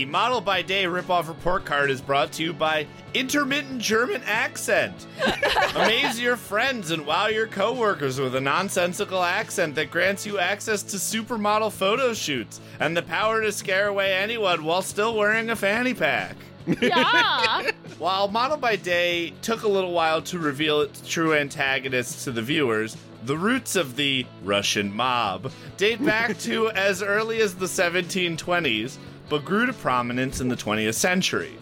Model 0.08 0.40
by 0.40 0.62
Day 0.62 0.86
ripoff 0.86 1.28
report 1.28 1.66
card 1.66 1.92
is 1.92 2.00
brought 2.00 2.32
to 2.34 2.44
you 2.44 2.54
by 2.54 2.88
Intermittent 3.14 3.82
German 3.82 4.22
Accent. 4.26 5.06
Amaze 5.76 6.18
your 6.18 6.38
friends 6.38 6.92
and 6.92 7.06
wow 7.06 7.28
your 7.28 7.46
coworkers 7.46 8.18
with 8.18 8.34
a 8.36 8.40
nonsensical 8.40 9.22
accent 9.22 9.76
that 9.76 9.92
grants 9.92 10.26
you 10.26 10.40
access 10.40 10.82
to 10.84 10.96
supermodel 10.96 11.74
photo 11.74 12.14
shoots 12.14 12.62
and 12.80 12.96
the 12.96 13.02
power 13.02 13.42
to 13.42 13.52
scare 13.52 13.88
away 13.88 14.14
anyone 14.14 14.64
while 14.64 14.82
still 14.82 15.14
wearing 15.14 15.50
a 15.50 15.58
fanny 15.58 15.94
pack. 15.94 16.38
Yeah. 16.82 17.72
While 17.98 18.28
Model 18.28 18.58
by 18.58 18.76
Day 18.76 19.34
took 19.42 19.64
a 19.64 19.68
little 19.68 19.94
while 19.94 20.22
to 20.24 20.38
reveal 20.38 20.82
its 20.82 21.02
true 21.08 21.34
antagonists 21.34 22.26
to 22.26 22.32
the 22.32 22.42
viewers, 22.42 22.96
the 23.24 23.38
roots 23.38 23.76
of 23.76 23.96
the 23.96 24.26
Russian 24.44 24.94
mob 24.96 25.52
date 25.78 26.04
back 26.04 26.38
to 26.40 26.70
as 26.72 27.02
early 27.02 27.42
as 27.42 27.56
the 27.56 27.66
1720s, 27.66 28.98
but 29.30 29.46
grew 29.46 29.66
to 29.66 29.74
prominence 29.74 30.42
in 30.42 30.48
the 30.48 30.56
20th 30.56 30.96
century. 30.96 31.58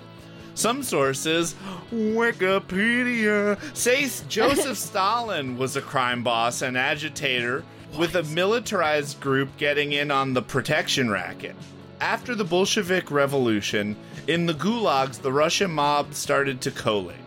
Some 0.55 0.83
sources, 0.83 1.53
Wikipedia, 1.91 3.59
say 3.75 4.09
Joseph 4.29 4.77
Stalin 4.89 5.57
was 5.57 5.75
a 5.75 5.81
crime 5.81 6.23
boss 6.23 6.61
and 6.61 6.77
agitator 6.77 7.63
with 7.97 8.15
a 8.15 8.23
militarized 8.23 9.19
group 9.19 9.49
getting 9.57 9.91
in 9.91 10.11
on 10.11 10.33
the 10.33 10.41
protection 10.41 11.09
racket. 11.09 11.55
After 11.99 12.35
the 12.35 12.45
Bolshevik 12.45 13.11
Revolution, 13.11 13.95
in 14.27 14.45
the 14.45 14.53
gulags, 14.53 15.21
the 15.21 15.31
Russian 15.31 15.71
mob 15.71 16.13
started 16.13 16.61
to 16.61 16.71
collate. 16.71 17.17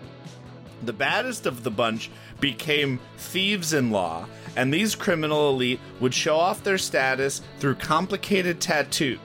The 0.82 0.92
baddest 0.92 1.46
of 1.46 1.64
the 1.64 1.70
bunch 1.70 2.10
became 2.40 3.00
thieves 3.16 3.72
in 3.72 3.90
law, 3.90 4.26
and 4.56 4.72
these 4.72 4.94
criminal 4.94 5.50
elite 5.50 5.80
would 6.00 6.14
show 6.14 6.36
off 6.36 6.62
their 6.62 6.78
status 6.78 7.42
through 7.58 7.74
complicated 7.76 8.60
tattoos. 8.60 9.18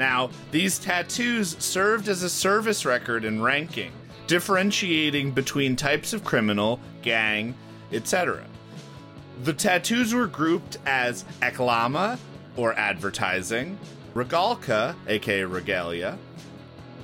Now, 0.00 0.30
these 0.50 0.78
tattoos 0.78 1.58
served 1.58 2.08
as 2.08 2.22
a 2.22 2.30
service 2.30 2.86
record 2.86 3.26
and 3.26 3.44
ranking, 3.44 3.92
differentiating 4.26 5.32
between 5.32 5.76
types 5.76 6.14
of 6.14 6.24
criminal, 6.24 6.80
gang, 7.02 7.54
etc. 7.92 8.46
The 9.42 9.52
tattoos 9.52 10.14
were 10.14 10.26
grouped 10.26 10.78
as 10.86 11.26
eklama, 11.42 12.18
or 12.56 12.72
advertising, 12.78 13.78
regalka, 14.14 14.94
aka 15.06 15.44
regalia, 15.44 16.16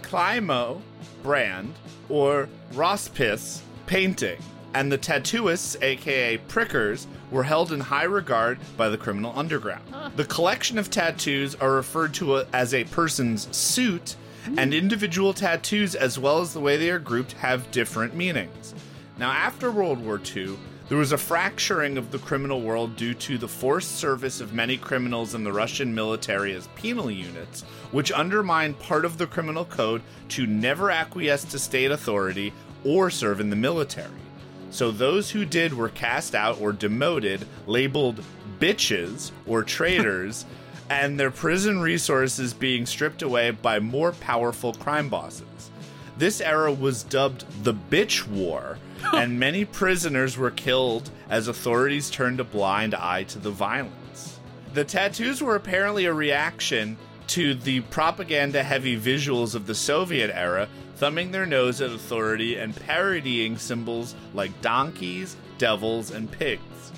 Climo, 0.00 0.80
brand, 1.22 1.74
or 2.08 2.48
Rospis, 2.72 3.60
painting, 3.84 4.38
and 4.76 4.92
the 4.92 4.98
tattooists, 4.98 5.74
aka 5.82 6.36
prickers, 6.48 7.06
were 7.30 7.44
held 7.44 7.72
in 7.72 7.80
high 7.80 8.04
regard 8.04 8.58
by 8.76 8.90
the 8.90 8.98
criminal 8.98 9.32
underground. 9.34 9.82
The 10.16 10.26
collection 10.26 10.76
of 10.76 10.90
tattoos 10.90 11.54
are 11.54 11.72
referred 11.72 12.12
to 12.14 12.44
as 12.52 12.74
a 12.74 12.84
person's 12.84 13.56
suit, 13.56 14.16
and 14.58 14.74
hmm. 14.74 14.78
individual 14.78 15.32
tattoos, 15.32 15.94
as 15.94 16.18
well 16.18 16.40
as 16.40 16.52
the 16.52 16.60
way 16.60 16.76
they 16.76 16.90
are 16.90 16.98
grouped, 16.98 17.32
have 17.32 17.70
different 17.70 18.14
meanings. 18.14 18.74
Now, 19.18 19.32
after 19.32 19.72
World 19.72 20.04
War 20.04 20.20
II, 20.36 20.58
there 20.90 20.98
was 20.98 21.12
a 21.12 21.18
fracturing 21.18 21.96
of 21.96 22.10
the 22.10 22.18
criminal 22.18 22.60
world 22.60 22.96
due 22.96 23.14
to 23.14 23.38
the 23.38 23.48
forced 23.48 23.96
service 23.96 24.42
of 24.42 24.52
many 24.52 24.76
criminals 24.76 25.34
in 25.34 25.42
the 25.42 25.54
Russian 25.54 25.94
military 25.94 26.54
as 26.54 26.68
penal 26.76 27.10
units, 27.10 27.62
which 27.92 28.12
undermined 28.12 28.78
part 28.78 29.06
of 29.06 29.16
the 29.16 29.26
criminal 29.26 29.64
code 29.64 30.02
to 30.28 30.46
never 30.46 30.90
acquiesce 30.90 31.44
to 31.44 31.58
state 31.58 31.90
authority 31.90 32.52
or 32.84 33.08
serve 33.08 33.40
in 33.40 33.48
the 33.48 33.56
military. 33.56 34.25
So 34.70 34.90
those 34.90 35.30
who 35.30 35.44
did 35.44 35.72
were 35.74 35.88
cast 35.88 36.34
out 36.34 36.60
or 36.60 36.72
demoted, 36.72 37.46
labeled 37.66 38.22
bitches 38.58 39.30
or 39.46 39.62
traitors, 39.62 40.44
and 40.90 41.18
their 41.18 41.30
prison 41.30 41.80
resources 41.80 42.54
being 42.54 42.86
stripped 42.86 43.22
away 43.22 43.50
by 43.50 43.80
more 43.80 44.12
powerful 44.12 44.72
crime 44.74 45.08
bosses. 45.08 45.70
This 46.16 46.40
era 46.40 46.72
was 46.72 47.02
dubbed 47.02 47.44
the 47.64 47.74
Bitch 47.74 48.26
War, 48.26 48.78
and 49.12 49.38
many 49.38 49.64
prisoners 49.64 50.38
were 50.38 50.50
killed 50.50 51.10
as 51.28 51.48
authorities 51.48 52.10
turned 52.10 52.40
a 52.40 52.44
blind 52.44 52.94
eye 52.94 53.24
to 53.24 53.38
the 53.38 53.50
violence. 53.50 54.38
The 54.72 54.84
tattoos 54.84 55.42
were 55.42 55.56
apparently 55.56 56.04
a 56.06 56.12
reaction 56.12 56.96
to 57.28 57.54
the 57.54 57.80
propaganda 57.80 58.62
heavy 58.62 58.98
visuals 58.98 59.54
of 59.54 59.66
the 59.66 59.74
Soviet 59.74 60.30
era, 60.34 60.68
thumbing 60.96 61.30
their 61.30 61.46
nose 61.46 61.80
at 61.80 61.90
authority 61.90 62.56
and 62.56 62.74
parodying 62.74 63.58
symbols 63.58 64.14
like 64.34 64.60
donkeys, 64.62 65.36
devils, 65.58 66.10
and 66.10 66.30
pigs. 66.30 66.92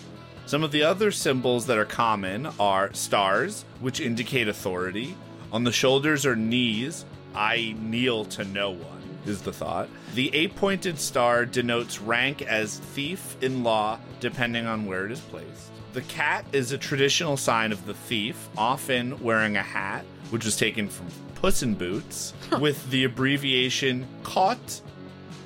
Some 0.46 0.62
of 0.62 0.72
the 0.72 0.82
other 0.82 1.10
symbols 1.10 1.66
that 1.66 1.78
are 1.78 1.84
common 1.84 2.46
are 2.58 2.92
stars, 2.94 3.64
which 3.80 4.00
indicate 4.00 4.48
authority. 4.48 5.16
On 5.52 5.64
the 5.64 5.72
shoulders 5.72 6.24
or 6.24 6.36
knees. 6.36 7.04
I 7.34 7.76
kneel 7.78 8.24
to 8.26 8.44
no 8.44 8.70
one, 8.70 9.18
is 9.26 9.42
the 9.42 9.52
thought. 9.52 9.88
The 10.14 10.34
eight 10.34 10.56
pointed 10.56 10.98
star 10.98 11.44
denotes 11.44 12.00
rank 12.00 12.42
as 12.42 12.78
thief 12.78 13.36
in 13.42 13.62
law, 13.62 13.98
depending 14.20 14.66
on 14.66 14.86
where 14.86 15.06
it 15.06 15.12
is 15.12 15.20
placed. 15.20 15.70
The 15.92 16.02
cat 16.02 16.44
is 16.52 16.72
a 16.72 16.78
traditional 16.78 17.36
sign 17.36 17.70
of 17.70 17.86
the 17.86 17.94
thief, 17.94 18.48
often 18.56 19.22
wearing 19.22 19.56
a 19.56 19.62
hat, 19.62 20.04
which 20.30 20.44
was 20.44 20.56
taken 20.56 20.88
from 20.88 21.06
Puss 21.36 21.62
in 21.62 21.74
Boots, 21.74 22.34
with 22.60 22.90
the 22.90 23.04
abbreviation 23.04 24.06
CAUT, 24.24 24.82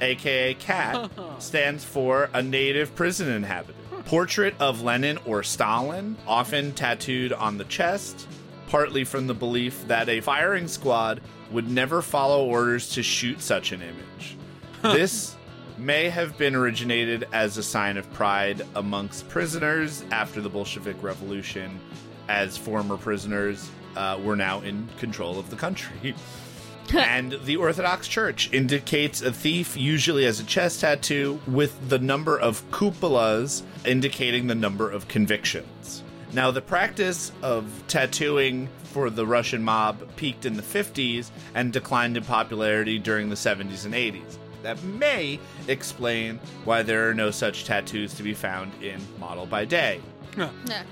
aka 0.00 0.54
cat, 0.54 1.10
stands 1.38 1.84
for 1.84 2.30
a 2.32 2.42
native 2.42 2.94
prison 2.94 3.28
inhabitant. 3.28 3.76
Portrait 4.04 4.54
of 4.58 4.82
Lenin 4.82 5.18
or 5.26 5.42
Stalin, 5.42 6.16
often 6.26 6.72
tattooed 6.72 7.32
on 7.32 7.58
the 7.58 7.64
chest, 7.64 8.26
partly 8.68 9.04
from 9.04 9.26
the 9.26 9.34
belief 9.34 9.86
that 9.86 10.08
a 10.08 10.20
firing 10.20 10.66
squad 10.66 11.20
would 11.50 11.70
never 11.70 12.02
follow 12.02 12.46
orders 12.46 12.88
to 12.90 13.02
shoot 13.02 13.40
such 13.40 13.72
an 13.72 13.82
image. 13.82 14.36
This 14.82 15.36
may 15.78 16.08
have 16.08 16.36
been 16.38 16.54
originated 16.54 17.28
as 17.32 17.58
a 17.58 17.62
sign 17.62 17.96
of 17.96 18.10
pride 18.12 18.62
amongst 18.74 19.28
prisoners 19.28 20.04
after 20.10 20.40
the 20.40 20.48
Bolshevik 20.48 21.00
Revolution, 21.02 21.78
as 22.28 22.56
former 22.56 22.96
prisoners 22.96 23.70
uh, 23.96 24.18
were 24.22 24.36
now 24.36 24.60
in 24.60 24.88
control 24.98 25.38
of 25.38 25.50
the 25.50 25.56
country. 25.56 26.14
and 26.94 27.38
the 27.44 27.56
Orthodox 27.56 28.08
Church 28.08 28.52
indicates 28.52 29.22
a 29.22 29.32
thief 29.32 29.76
usually 29.76 30.26
as 30.26 30.40
a 30.40 30.44
chest 30.44 30.80
tattoo 30.80 31.40
with 31.46 31.88
the 31.88 31.98
number 31.98 32.38
of 32.38 32.68
cupolas 32.70 33.62
indicating 33.84 34.46
the 34.46 34.54
number 34.54 34.90
of 34.90 35.08
convictions. 35.08 36.02
Now, 36.34 36.50
the 36.50 36.62
practice 36.62 37.30
of 37.42 37.66
tattooing 37.88 38.68
for 38.84 39.10
the 39.10 39.26
Russian 39.26 39.62
mob 39.62 40.16
peaked 40.16 40.46
in 40.46 40.54
the 40.54 40.62
50s 40.62 41.30
and 41.54 41.72
declined 41.72 42.16
in 42.16 42.24
popularity 42.24 42.98
during 42.98 43.28
the 43.28 43.34
70s 43.34 43.84
and 43.84 43.94
80s. 43.94 44.38
That 44.62 44.82
may 44.82 45.40
explain 45.68 46.38
why 46.64 46.82
there 46.82 47.08
are 47.08 47.14
no 47.14 47.30
such 47.30 47.64
tattoos 47.64 48.14
to 48.14 48.22
be 48.22 48.32
found 48.32 48.72
in 48.82 49.00
Model 49.18 49.44
by 49.44 49.64
Day. 49.64 50.00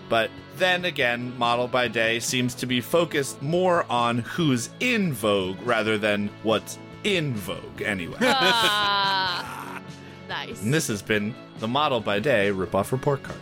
But 0.08 0.30
then 0.56 0.84
again, 0.84 1.36
Model 1.38 1.66
by 1.68 1.88
Day 1.88 2.20
seems 2.20 2.54
to 2.56 2.66
be 2.66 2.80
focused 2.80 3.40
more 3.40 3.84
on 3.90 4.18
who's 4.18 4.70
in 4.80 5.12
vogue 5.12 5.60
rather 5.62 5.96
than 5.98 6.28
what's 6.42 6.78
in 7.04 7.34
vogue 7.34 7.80
anyway. 7.82 8.18
Ah, 8.20 9.80
nice. 10.28 10.60
and 10.62 10.72
this 10.74 10.88
has 10.88 11.00
been 11.02 11.34
the 11.58 11.68
Model 11.68 12.00
by 12.00 12.18
Day 12.20 12.50
ripoff 12.52 12.92
report 12.92 13.22
card. 13.22 13.38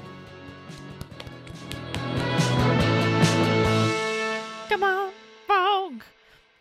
Come 4.69 4.83
on, 4.85 5.13
Vogue. 5.49 6.03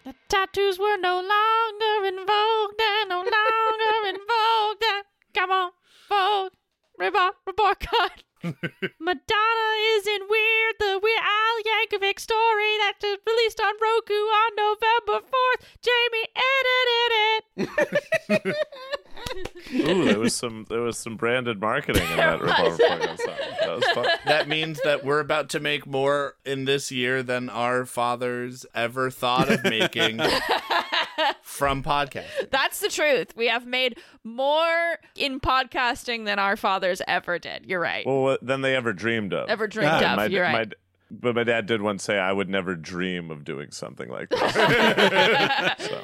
The 0.05 0.15
tattoos 0.29 0.79
were 0.79 0.97
no 0.97 1.15
longer 1.15 2.07
in 2.07 2.15
vogue. 2.25 2.71
They're 2.77 3.07
no 3.07 3.17
longer 3.17 4.07
in 4.09 4.15
vogue. 4.15 4.77
Then 4.79 5.03
come 5.33 5.51
on, 5.51 5.71
Vogue. 6.09 6.53
Report, 6.97 7.35
report 7.45 7.79
card. 7.81 8.23
Madonna 8.99 9.69
is 9.97 10.07
in 10.07 10.21
Weird, 10.29 10.75
the 10.79 10.99
Weird 11.01 11.23
Al 11.23 11.57
Yankovic 11.63 12.19
story 12.19 12.77
that 12.79 12.95
is 13.03 13.17
released 13.25 13.59
on 13.59 13.73
Roku 13.81 14.13
on 14.13 14.55
November 14.55 15.25
4th. 15.27 15.61
Jamie 15.81 16.27
edited 17.57 18.55
it. 18.55 18.55
Ooh, 19.73 20.05
there 20.05 20.19
was 20.19 20.35
some 20.35 20.65
there 20.69 20.81
was 20.81 20.97
some 20.97 21.15
branded 21.15 21.59
marketing 21.59 22.07
in 22.11 22.17
that 22.17 22.41
revolver 22.41 22.77
point 22.77 23.19
song. 23.19 23.35
That 23.61 23.75
was 23.75 23.85
fun. 23.93 24.05
That 24.25 24.47
means 24.47 24.79
that 24.83 25.03
we're 25.05 25.19
about 25.19 25.49
to 25.49 25.59
make 25.59 25.85
more 25.87 26.35
in 26.45 26.65
this 26.65 26.91
year 26.91 27.23
than 27.23 27.49
our 27.49 27.85
fathers 27.85 28.65
ever 28.75 29.09
thought 29.09 29.49
of 29.49 29.63
making 29.63 30.17
from 31.57 31.83
podcast. 31.83 32.49
That's 32.51 32.79
the 32.79 32.89
truth. 32.89 33.35
We 33.35 33.47
have 33.47 33.65
made 33.65 33.97
more 34.23 34.97
in 35.15 35.39
podcasting 35.39 36.25
than 36.25 36.39
our 36.39 36.55
fathers 36.55 37.01
ever 37.07 37.39
did. 37.39 37.65
You're 37.65 37.79
right. 37.79 38.05
Well, 38.05 38.37
than 38.41 38.61
they 38.61 38.75
ever 38.75 38.93
dreamed 38.93 39.33
of. 39.33 39.49
Ever 39.49 39.67
dreamed 39.67 39.91
of, 40.03 40.15
My, 40.17 40.25
you're 40.27 40.43
right. 40.43 40.69
my- 40.69 40.75
but 41.09 41.35
my 41.35 41.45
dad 41.45 41.67
did 41.67 41.81
once 41.81 42.03
say 42.03 42.17
I 42.19 42.33
would 42.33 42.49
never 42.49 42.75
dream 42.75 43.31
of 43.31 43.45
doing 43.45 43.71
something 43.71 44.09
like 44.09 44.29
this. 44.29 44.39
so. 45.87 46.01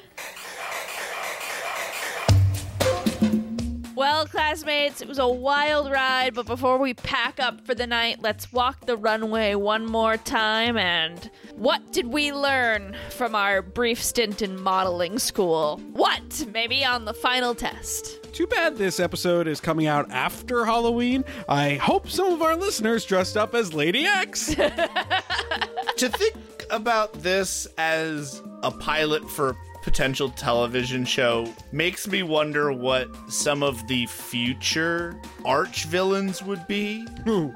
Well, 4.23 4.29
classmates. 4.29 5.01
It 5.01 5.09
was 5.09 5.19
a 5.19 5.27
wild 5.27 5.91
ride, 5.91 6.33
but 6.33 6.45
before 6.45 6.77
we 6.77 6.93
pack 6.93 7.41
up 7.41 7.67
for 7.67 7.75
the 7.75 7.85
night, 7.85 8.21
let's 8.21 8.53
walk 8.53 8.85
the 8.85 8.95
runway 8.95 9.53
one 9.53 9.85
more 9.85 10.15
time. 10.15 10.77
And 10.77 11.29
what 11.55 11.91
did 11.91 12.07
we 12.07 12.31
learn 12.31 12.95
from 13.09 13.35
our 13.35 13.61
brief 13.61 14.01
stint 14.01 14.41
in 14.41 14.57
modeling 14.61 15.19
school? 15.19 15.81
What? 15.91 16.47
Maybe 16.53 16.85
on 16.85 17.03
the 17.03 17.13
final 17.13 17.53
test. 17.53 18.31
Too 18.31 18.47
bad 18.47 18.77
this 18.77 19.01
episode 19.01 19.45
is 19.45 19.59
coming 19.59 19.87
out 19.87 20.09
after 20.09 20.63
Halloween. 20.63 21.25
I 21.49 21.73
hope 21.75 22.09
some 22.09 22.31
of 22.31 22.41
our 22.41 22.55
listeners 22.55 23.03
dressed 23.03 23.35
up 23.35 23.53
as 23.53 23.73
Lady 23.73 24.05
X. 24.05 24.55
to 25.97 26.09
think 26.09 26.65
about 26.69 27.11
this 27.21 27.67
as 27.77 28.41
a 28.61 28.71
pilot 28.71 29.29
for 29.29 29.49
a 29.49 29.55
potential 29.83 30.29
television 30.29 31.05
show 31.05 31.51
makes 31.71 32.07
me 32.07 32.23
wonder 32.23 32.71
what 32.71 33.09
some 33.29 33.61
of 33.61 33.85
the 33.87 34.05
future 34.07 35.19
arch 35.45 35.85
villains 35.85 36.41
would 36.41 36.65
be. 36.67 37.05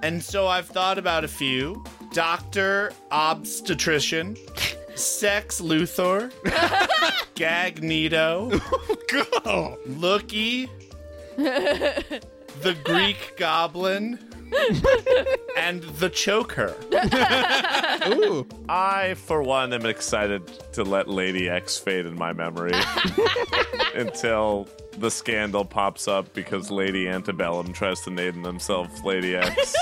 And 0.03 0.21
so 0.21 0.47
I've 0.47 0.67
thought 0.67 0.97
about 0.97 1.23
a 1.23 1.27
few. 1.27 1.83
Doctor 2.13 2.91
Obstetrician, 3.11 4.35
Sex 4.95 5.61
Luthor, 5.61 6.31
Gagnito, 7.35 8.51
Looky, 9.85 10.69
the 11.37 12.75
Greek 12.83 13.35
Goblin, 13.37 14.19
and 15.57 15.83
the 15.83 16.09
Choker. 16.09 16.75
Ooh. 18.07 18.47
I, 18.69 19.15
for 19.15 19.41
one, 19.43 19.73
am 19.73 19.85
excited 19.85 20.45
to 20.73 20.83
let 20.83 21.07
Lady 21.07 21.49
X 21.49 21.77
fade 21.77 22.05
in 22.05 22.15
my 22.15 22.33
memory 22.33 22.71
until 23.95 24.67
the 24.97 25.11
scandal 25.11 25.65
pops 25.65 26.07
up 26.07 26.33
because 26.33 26.71
Lady 26.71 27.07
Antebellum 27.07 27.73
tries 27.73 28.01
to 28.01 28.09
name 28.09 28.41
themselves 28.43 29.03
Lady 29.03 29.35
X. 29.35 29.75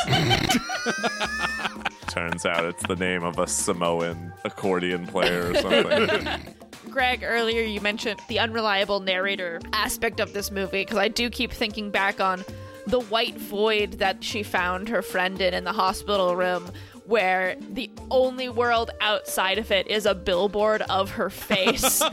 Turns 2.08 2.46
out 2.46 2.66
it's 2.66 2.86
the 2.88 2.96
name 2.96 3.24
of 3.24 3.40
a 3.40 3.48
Samoan 3.48 4.34
accordion 4.44 5.08
player 5.08 5.52
or 5.52 5.56
something. 5.56 6.56
Greg, 6.90 7.24
earlier 7.24 7.62
you 7.62 7.82
mentioned 7.82 8.20
the 8.30 8.40
unreliable 8.40 9.00
narrator 9.00 9.60
aspect 9.74 10.20
of 10.20 10.34
this 10.34 10.52
movie 10.52 10.82
because 10.84 10.98
I 10.98 11.08
do 11.08 11.30
keep 11.30 11.52
thinking 11.52 11.92
back 11.92 12.22
on 12.22 12.46
the 12.88 13.00
white 13.02 13.38
void 13.38 13.94
that 13.94 14.24
she 14.24 14.44
found 14.44 14.90
her 14.90 15.02
friend 15.02 15.42
in 15.42 15.54
in 15.54 15.64
the 15.64 15.74
hospital 15.74 16.36
room 16.36 16.70
where 17.06 17.56
the 17.74 17.90
only 18.10 18.50
world 18.50 18.90
outside 19.00 19.58
of 19.60 19.72
it 19.72 19.88
is 19.88 20.06
a 20.08 20.16
billboard 20.16 20.82
of 20.84 21.12
her 21.12 21.30
face. 21.30 22.02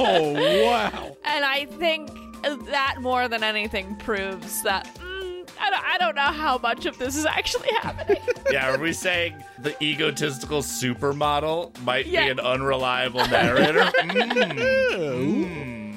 oh, 0.00 0.64
wow. 0.64 1.16
And 1.24 1.44
I 1.44 1.66
think 1.78 2.08
that 2.70 2.96
more 3.00 3.26
than 3.28 3.42
anything 3.42 3.96
proves 3.96 4.62
that 4.62 4.86
mm, 4.96 5.48
I, 5.60 5.70
don't, 5.70 5.84
I 5.84 5.98
don't 5.98 6.14
know 6.14 6.22
how 6.22 6.58
much 6.58 6.86
of 6.86 6.96
this 6.98 7.16
is 7.16 7.26
actually 7.26 7.70
happening. 7.82 8.22
yeah, 8.50 8.70
are 8.72 8.78
we 8.78 8.92
saying 8.92 9.34
the 9.58 9.74
egotistical 9.82 10.60
supermodel 10.62 11.76
might 11.82 12.06
Yeah. 12.06 12.26
be 12.26 12.30
an 12.30 12.38
unreliable 12.40 13.26
narrator? 13.26 13.90
Mm. 14.98 15.87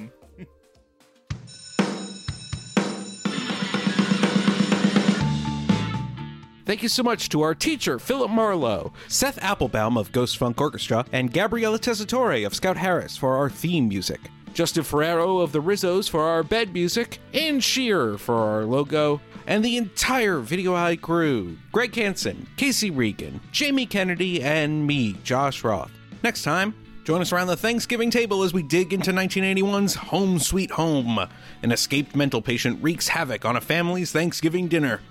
Thank 6.71 6.83
you 6.83 6.87
so 6.87 7.03
much 7.03 7.27
to 7.27 7.41
our 7.41 7.53
teacher, 7.53 7.99
Philip 7.99 8.31
Marlowe, 8.31 8.93
Seth 9.09 9.37
Applebaum 9.43 9.97
of 9.97 10.13
Ghost 10.13 10.37
Funk 10.37 10.61
Orchestra, 10.61 11.05
and 11.11 11.33
Gabriella 11.33 11.77
Tessitore 11.77 12.45
of 12.45 12.55
Scout 12.55 12.77
Harris 12.77 13.17
for 13.17 13.35
our 13.35 13.49
theme 13.49 13.89
music. 13.89 14.21
Justin 14.53 14.85
Ferrero 14.85 15.39
of 15.39 15.51
the 15.51 15.61
Rizzos 15.61 16.09
for 16.09 16.21
our 16.21 16.43
bed 16.43 16.71
music, 16.71 17.19
and 17.33 17.61
Shearer 17.61 18.17
for 18.17 18.35
our 18.35 18.63
logo, 18.63 19.19
and 19.47 19.65
the 19.65 19.75
entire 19.75 20.39
Video 20.39 20.73
Eye 20.73 20.95
crew 20.95 21.57
Greg 21.73 21.93
Hansen, 21.93 22.47
Casey 22.55 22.89
Regan, 22.89 23.41
Jamie 23.51 23.85
Kennedy, 23.85 24.41
and 24.41 24.87
me, 24.87 25.17
Josh 25.25 25.65
Roth. 25.65 25.91
Next 26.23 26.43
time, 26.43 26.73
join 27.03 27.19
us 27.19 27.33
around 27.33 27.47
the 27.47 27.57
Thanksgiving 27.57 28.11
table 28.11 28.43
as 28.43 28.53
we 28.53 28.63
dig 28.63 28.93
into 28.93 29.11
1981's 29.11 29.95
Home 29.95 30.39
Sweet 30.39 30.71
Home. 30.71 31.19
An 31.63 31.73
escaped 31.73 32.15
mental 32.15 32.41
patient 32.41 32.81
wreaks 32.81 33.09
havoc 33.09 33.43
on 33.43 33.57
a 33.57 33.61
family's 33.61 34.13
Thanksgiving 34.13 34.69
dinner. 34.69 35.01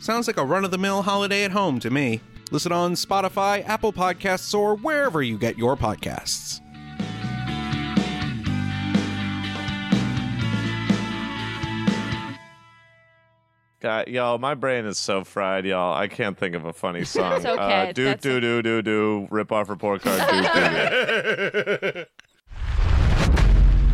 Huh, 0.00 0.04
sounds 0.04 0.26
like 0.26 0.38
a 0.38 0.44
run 0.44 0.64
of 0.64 0.70
the 0.70 0.78
mill 0.78 1.02
holiday 1.02 1.44
at 1.44 1.50
home 1.52 1.78
to 1.80 1.90
me. 1.90 2.20
Listen 2.50 2.72
on 2.72 2.94
Spotify, 2.94 3.66
Apple 3.68 3.92
Podcasts, 3.92 4.58
or 4.58 4.74
wherever 4.76 5.22
you 5.22 5.38
get 5.38 5.58
your 5.58 5.76
podcasts. 5.76 6.60
God, 13.80 14.08
y'all, 14.08 14.36
my 14.36 14.54
brain 14.54 14.84
is 14.84 14.98
so 14.98 15.24
fried, 15.24 15.64
y'all. 15.64 15.96
I 15.96 16.06
can't 16.06 16.36
think 16.36 16.54
of 16.54 16.66
a 16.66 16.72
funny 16.72 17.04
song. 17.04 17.36
It's 17.36 17.46
okay. 17.46 17.88
Uh, 17.88 17.92
do 17.92 18.04
That's 18.04 18.22
do 18.22 18.40
do 18.40 18.60
do 18.60 18.82
do. 18.82 19.28
Rip 19.30 19.52
off 19.52 19.70
report 19.70 20.02
card. 20.02 20.20
Do 20.28 20.42
do. 21.92 22.04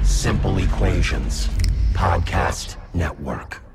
Simple 0.03 0.59
Equations 0.59 1.47
Podcast 1.93 2.77
Network. 2.95 3.66